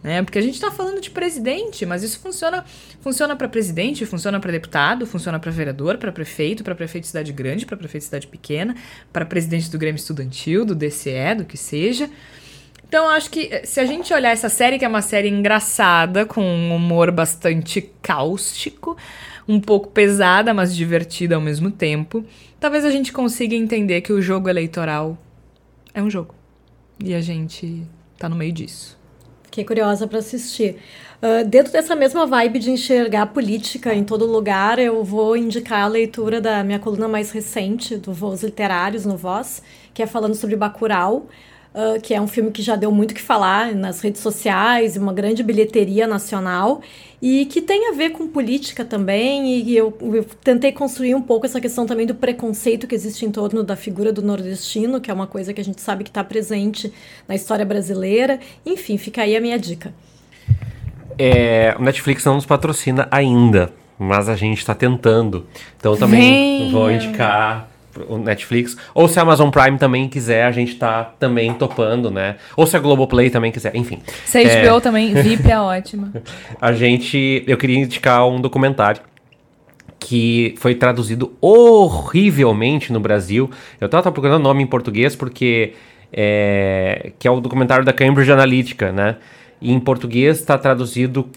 Né? 0.02 0.22
Porque 0.22 0.38
a 0.38 0.42
gente 0.42 0.54
está 0.54 0.70
falando 0.70 1.00
de 1.00 1.10
presidente, 1.10 1.84
mas 1.84 2.02
isso 2.02 2.20
funciona 2.20 2.64
funciona 3.00 3.34
para 3.34 3.48
presidente, 3.48 4.06
funciona 4.06 4.38
para 4.38 4.52
deputado, 4.52 5.06
funciona 5.06 5.38
para 5.38 5.50
vereador, 5.50 5.98
para 5.98 6.12
prefeito, 6.12 6.62
para 6.62 6.74
prefeito 6.74 7.04
de 7.04 7.08
cidade 7.08 7.32
grande, 7.32 7.66
para 7.66 7.76
prefeito 7.76 8.02
de 8.02 8.06
cidade 8.06 8.26
pequena, 8.26 8.74
para 9.12 9.24
presidente 9.24 9.70
do 9.70 9.78
Grêmio 9.78 9.98
Estudantil, 9.98 10.64
do 10.64 10.74
DCE, 10.74 11.34
do 11.36 11.44
que 11.44 11.56
seja. 11.56 12.08
Então, 12.90 13.08
acho 13.08 13.30
que 13.30 13.48
eh, 13.52 13.64
se 13.64 13.78
a 13.78 13.86
gente 13.86 14.12
olhar 14.12 14.32
essa 14.32 14.48
série, 14.48 14.76
que 14.76 14.84
é 14.84 14.88
uma 14.88 15.00
série 15.00 15.28
engraçada, 15.28 16.26
com 16.26 16.42
um 16.42 16.74
humor 16.74 17.12
bastante 17.12 17.80
cáustico, 18.02 18.96
um 19.46 19.60
pouco 19.60 19.90
pesada, 19.90 20.52
mas 20.52 20.74
divertida 20.74 21.36
ao 21.36 21.40
mesmo 21.40 21.70
tempo, 21.70 22.24
talvez 22.58 22.84
a 22.84 22.90
gente 22.90 23.12
consiga 23.12 23.54
entender 23.54 24.00
que 24.00 24.12
o 24.12 24.20
jogo 24.20 24.48
eleitoral 24.48 25.16
é 25.94 26.02
um 26.02 26.10
jogo. 26.10 26.34
E 26.98 27.14
a 27.14 27.20
gente 27.20 27.86
tá 28.18 28.28
no 28.28 28.34
meio 28.34 28.50
disso. 28.50 28.98
Fiquei 29.44 29.64
curiosa 29.64 30.08
para 30.08 30.18
assistir. 30.18 30.74
Uh, 31.22 31.46
dentro 31.48 31.72
dessa 31.72 31.94
mesma 31.94 32.26
vibe 32.26 32.58
de 32.58 32.72
enxergar 32.72 33.26
política 33.26 33.94
em 33.94 34.02
todo 34.02 34.26
lugar, 34.26 34.80
eu 34.80 35.04
vou 35.04 35.36
indicar 35.36 35.84
a 35.84 35.86
leitura 35.86 36.40
da 36.40 36.64
minha 36.64 36.80
coluna 36.80 37.06
mais 37.06 37.30
recente, 37.30 37.96
do 37.96 38.12
Voos 38.12 38.42
Literários 38.42 39.06
no 39.06 39.16
Voz, 39.16 39.62
que 39.94 40.02
é 40.02 40.08
falando 40.08 40.34
sobre 40.34 40.56
Bacurau, 40.56 41.28
uh, 41.74 42.01
que 42.01 42.14
é 42.14 42.20
um 42.20 42.26
filme 42.26 42.51
que 42.51 42.62
já 42.62 42.76
deu 42.76 42.90
muito 42.90 43.14
que 43.14 43.20
falar 43.20 43.74
nas 43.74 44.01
redes 44.01 44.20
sociais, 44.20 44.97
uma 44.97 45.12
grande 45.12 45.42
bilheteria 45.42 46.06
nacional, 46.06 46.80
e 47.22 47.44
que 47.47 47.60
tem 47.60 47.88
a 47.88 47.92
ver 47.92 48.10
com 48.10 48.26
política 48.26 48.84
também, 48.84 49.59
e 49.59 49.76
eu, 49.76 49.97
eu 50.01 50.24
tentei 50.42 50.72
construir 50.72 51.14
um 51.14 51.22
pouco 51.22 51.47
essa 51.47 51.60
questão 51.60 51.86
também 51.86 52.06
do 52.06 52.14
preconceito 52.14 52.86
que 52.86 52.94
existe 52.94 53.26
em 53.26 53.30
torno 53.30 53.62
da 53.62 53.76
figura 53.76 54.12
do 54.12 54.22
nordestino, 54.22 55.01
que 55.01 55.10
é 55.10 55.14
uma 55.14 55.26
coisa 55.26 55.52
que 55.52 55.60
a 55.60 55.64
gente 55.64 55.80
sabe 55.80 56.05
que 56.05 56.10
está 56.10 56.24
presente 56.24 56.92
na 57.28 57.34
história 57.34 57.64
brasileira. 57.64 58.40
Enfim, 58.64 58.97
fica 58.97 59.22
aí 59.22 59.36
a 59.36 59.40
minha 59.40 59.59
dica. 59.59 59.92
É, 61.18 61.76
o 61.78 61.82
Netflix 61.82 62.24
não 62.24 62.36
nos 62.36 62.47
patrocina 62.47 63.06
ainda, 63.10 63.70
mas 63.98 64.30
a 64.30 64.34
gente 64.34 64.59
está 64.59 64.74
tentando. 64.74 65.47
Então 65.76 65.94
também 65.94 66.60
Venha. 66.60 66.72
vou 66.72 66.90
indicar 66.90 67.69
o 68.09 68.18
Netflix. 68.18 68.77
Ou 68.94 69.09
se 69.09 69.18
a 69.18 69.22
Amazon 69.22 69.51
Prime 69.51 69.78
também 69.78 70.09
quiser, 70.09 70.44
a 70.44 70.52
gente 70.52 70.77
tá 70.77 71.05
também 71.18 71.52
topando, 71.55 72.10
né? 72.10 72.36
Ou 72.56 72.66
se 72.66 72.77
a 72.77 72.81
Globoplay 72.81 73.31
também 73.31 73.52
quiser, 73.52 73.74
enfim. 73.74 73.98
Se 74.24 74.39
a 74.39 74.43
HBO 74.43 74.78
é... 74.78 74.81
também, 74.81 75.14
VIP 75.14 75.51
é 75.51 75.59
ótima. 75.59 76.12
a 76.60 76.72
gente. 76.72 77.44
Eu 77.47 77.56
queria 77.56 77.78
indicar 77.78 78.27
um 78.28 78.40
documentário 78.40 79.02
que 79.98 80.55
foi 80.59 80.74
traduzido 80.74 81.36
horrivelmente 81.40 82.93
no 82.93 83.01
Brasil. 83.01 83.51
Eu 83.81 83.89
tava 83.89 84.10
procurando 84.10 84.43
nome 84.43 84.62
em 84.62 84.66
português 84.66 85.14
porque. 85.14 85.74
É, 86.12 87.12
que 87.20 87.28
é 87.28 87.31
o 87.31 87.40
documentário 87.40 87.85
da 87.85 87.93
Cambridge 87.93 88.32
Analytica, 88.32 88.90
né? 88.90 89.16
E 89.60 89.72
em 89.72 89.78
português 89.78 90.39
está 90.39 90.59
traduzido 90.59 91.28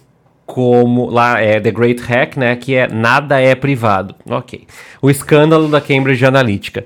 como 0.45 1.10
lá 1.10 1.40
é 1.40 1.60
The 1.60 1.72
Great 1.72 2.02
Hack, 2.02 2.38
né, 2.38 2.56
que 2.56 2.76
é 2.76 2.88
nada 2.88 3.40
é 3.40 3.56
privado. 3.56 4.15
Ok. 4.30 4.68
O 5.02 5.10
escândalo 5.10 5.68
da 5.68 5.80
Cambridge 5.80 6.26
Analytica. 6.26 6.86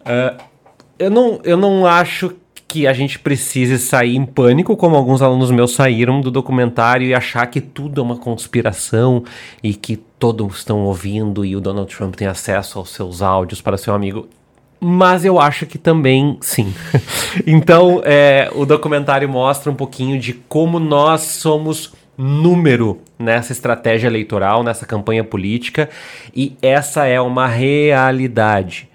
Uh, 0.00 0.42
eu, 0.98 1.10
não, 1.10 1.40
eu 1.44 1.56
não 1.56 1.86
acho 1.86 2.34
que 2.66 2.86
a 2.88 2.92
gente 2.92 3.20
precise 3.20 3.78
sair 3.78 4.16
em 4.16 4.24
pânico, 4.26 4.76
como 4.76 4.96
alguns 4.96 5.22
alunos 5.22 5.50
meus 5.50 5.72
saíram 5.74 6.20
do 6.20 6.30
documentário 6.30 7.06
e 7.06 7.14
achar 7.14 7.46
que 7.46 7.60
tudo 7.60 8.00
é 8.00 8.04
uma 8.04 8.16
conspiração 8.16 9.22
e 9.62 9.74
que 9.74 9.96
todos 9.96 10.56
estão 10.56 10.84
ouvindo 10.84 11.44
e 11.44 11.54
o 11.54 11.60
Donald 11.60 11.94
Trump 11.94 12.16
tem 12.16 12.26
acesso 12.26 12.80
aos 12.80 12.90
seus 12.90 13.22
áudios 13.22 13.60
para 13.60 13.76
seu 13.76 13.94
amigo. 13.94 14.28
Mas 14.80 15.24
eu 15.24 15.40
acho 15.40 15.66
que 15.66 15.78
também 15.78 16.36
sim. 16.40 16.74
então, 17.46 18.02
é, 18.04 18.50
o 18.54 18.66
documentário 18.66 19.28
mostra 19.28 19.70
um 19.70 19.74
pouquinho 19.74 20.18
de 20.18 20.32
como 20.32 20.80
nós 20.80 21.20
somos 21.20 21.92
número 22.16 23.00
nessa 23.18 23.52
estratégia 23.52 24.06
eleitoral, 24.06 24.62
nessa 24.62 24.86
campanha 24.86 25.24
política, 25.24 25.88
e 26.34 26.56
essa 26.62 27.06
é 27.06 27.20
uma 27.20 27.46
realidade. 27.46 28.88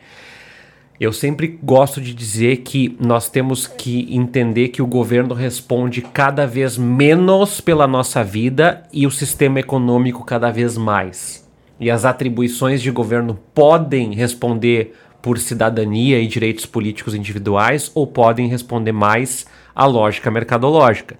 Eu 0.99 1.13
sempre 1.13 1.57
gosto 1.63 2.01
de 2.01 2.13
dizer 2.13 2.57
que 2.57 2.97
nós 2.99 3.29
temos 3.29 3.65
que 3.65 4.13
entender 4.13 4.67
que 4.67 4.81
o 4.81 4.87
governo 4.87 5.33
responde 5.33 6.01
cada 6.01 6.45
vez 6.45 6.77
menos 6.77 7.61
pela 7.61 7.87
nossa 7.87 8.21
vida 8.21 8.83
e 8.91 9.07
o 9.07 9.11
sistema 9.11 9.61
econômico 9.61 10.25
cada 10.25 10.51
vez 10.51 10.75
mais. 10.75 11.47
E 11.79 11.89
as 11.89 12.03
atribuições 12.03 12.81
de 12.81 12.91
governo 12.91 13.39
podem 13.55 14.13
responder 14.13 14.93
por 15.21 15.37
cidadania 15.37 16.19
e 16.19 16.27
direitos 16.27 16.65
políticos 16.65 17.15
individuais 17.15 17.89
ou 17.95 18.05
podem 18.05 18.49
responder 18.49 18.91
mais 18.91 19.45
à 19.73 19.85
lógica 19.85 20.29
mercadológica. 20.29 21.17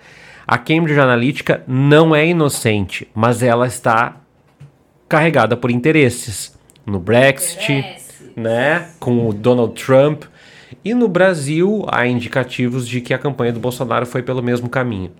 A 0.52 0.58
Cambridge 0.58 1.00
Analytica 1.00 1.64
não 1.68 2.16
é 2.16 2.26
inocente, 2.26 3.08
mas 3.14 3.44
ela 3.44 3.68
está 3.68 4.16
carregada 5.08 5.56
por 5.56 5.70
interesses. 5.70 6.58
No 6.88 7.00
Brexit, 7.00 7.86
né, 8.36 8.90
com 9.00 9.30
o 9.30 9.32
Donald 9.32 9.80
Trump. 9.80 10.24
E 10.84 10.96
no 10.96 11.08
Brasil 11.08 11.86
há 11.88 12.08
indicativos 12.08 12.88
de 12.88 13.00
que 13.00 13.14
a 13.14 13.20
campanha 13.20 13.54
do 13.54 13.60
Bolsonaro 13.60 14.08
foi 14.08 14.24
pelo 14.24 14.42
mesmo 14.42 14.68
caminho. 14.68 15.12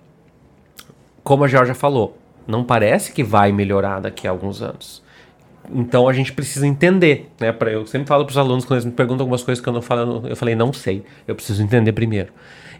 Como 1.22 1.44
a 1.44 1.46
Georgia 1.46 1.76
falou, 1.76 2.18
não 2.44 2.64
parece 2.64 3.12
que 3.12 3.22
vai 3.22 3.52
melhorar 3.52 4.00
daqui 4.00 4.26
a 4.26 4.32
alguns 4.32 4.60
anos. 4.60 5.00
Então 5.72 6.08
a 6.08 6.12
gente 6.12 6.32
precisa 6.32 6.66
entender, 6.66 7.30
né? 7.38 7.52
Pra, 7.52 7.70
eu 7.70 7.86
sempre 7.86 8.08
falo 8.08 8.24
para 8.24 8.32
os 8.32 8.36
alunos 8.36 8.64
quando 8.64 8.78
eles 8.78 8.86
me 8.86 8.90
perguntam 8.90 9.22
algumas 9.22 9.44
coisas 9.44 9.62
que 9.62 9.68
eu 9.68 9.72
não 9.72 9.80
falo, 9.80 10.26
eu 10.26 10.34
falei 10.34 10.56
não 10.56 10.72
sei, 10.72 11.04
eu 11.28 11.36
preciso 11.36 11.62
entender 11.62 11.92
primeiro. 11.92 12.32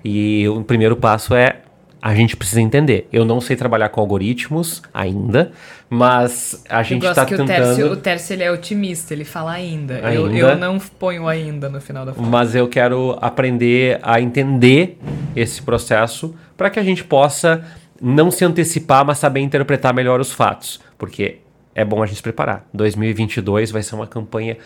E 0.04 0.48
o 0.48 0.64
primeiro 0.64 0.96
passo 0.96 1.32
é 1.32 1.60
a 2.02 2.14
gente 2.14 2.36
precisa 2.36 2.60
entender. 2.60 3.06
Eu 3.12 3.24
não 3.24 3.40
sei 3.40 3.56
trabalhar 3.56 3.90
com 3.90 4.00
algoritmos 4.00 4.82
ainda, 4.92 5.52
mas 5.88 6.64
a 6.68 6.82
gente 6.82 7.04
está 7.04 7.26
tentando... 7.26 7.44
O 7.44 7.46
Tércio, 7.46 7.92
o 7.92 7.96
Tércio 7.96 8.32
ele 8.34 8.42
é 8.42 8.50
otimista, 8.50 9.12
ele 9.12 9.24
fala 9.24 9.52
ainda. 9.52 9.96
ainda. 9.96 10.14
Eu, 10.14 10.30
eu 10.30 10.56
não 10.56 10.78
ponho 10.78 11.28
ainda 11.28 11.68
no 11.68 11.80
final 11.80 12.06
da 12.06 12.14
frase. 12.14 12.28
Mas 12.28 12.54
eu 12.54 12.68
quero 12.68 13.18
aprender 13.20 13.98
a 14.02 14.20
entender 14.20 14.98
esse 15.36 15.60
processo 15.60 16.34
para 16.56 16.70
que 16.70 16.78
a 16.78 16.82
gente 16.82 17.04
possa 17.04 17.64
não 18.00 18.30
se 18.30 18.44
antecipar, 18.44 19.04
mas 19.04 19.18
saber 19.18 19.40
interpretar 19.40 19.92
melhor 19.92 20.20
os 20.20 20.32
fatos. 20.32 20.80
Porque 20.96 21.38
é 21.74 21.84
bom 21.84 22.02
a 22.02 22.06
gente 22.06 22.16
se 22.16 22.22
preparar. 22.22 22.66
2022 22.72 23.70
vai 23.70 23.82
ser 23.82 23.94
uma 23.94 24.06
campanha 24.06 24.56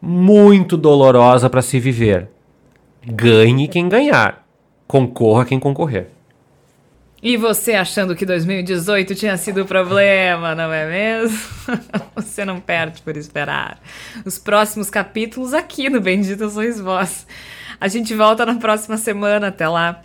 muito 0.00 0.78
dolorosa 0.78 1.50
para 1.50 1.60
se 1.60 1.78
viver. 1.78 2.28
Ganhe 3.06 3.68
quem 3.68 3.88
ganhar. 3.88 4.46
Concorra 4.86 5.44
quem 5.44 5.60
concorrer. 5.60 6.08
E 7.22 7.36
você 7.36 7.74
achando 7.74 8.16
que 8.16 8.24
2018 8.24 9.14
tinha 9.14 9.36
sido 9.36 9.62
o 9.62 9.66
problema, 9.66 10.54
não 10.54 10.72
é 10.72 10.86
mesmo? 10.86 11.38
você 12.16 12.44
não 12.46 12.58
perde 12.58 13.02
por 13.02 13.14
esperar. 13.16 13.78
Os 14.24 14.38
próximos 14.38 14.88
capítulos 14.88 15.52
aqui 15.52 15.90
no 15.90 16.00
Bendita 16.00 16.48
Sois 16.48 16.80
Vós. 16.80 17.26
A 17.78 17.88
gente 17.88 18.14
volta 18.14 18.46
na 18.46 18.56
próxima 18.56 18.96
semana. 18.96 19.48
Até 19.48 19.68
lá. 19.68 20.02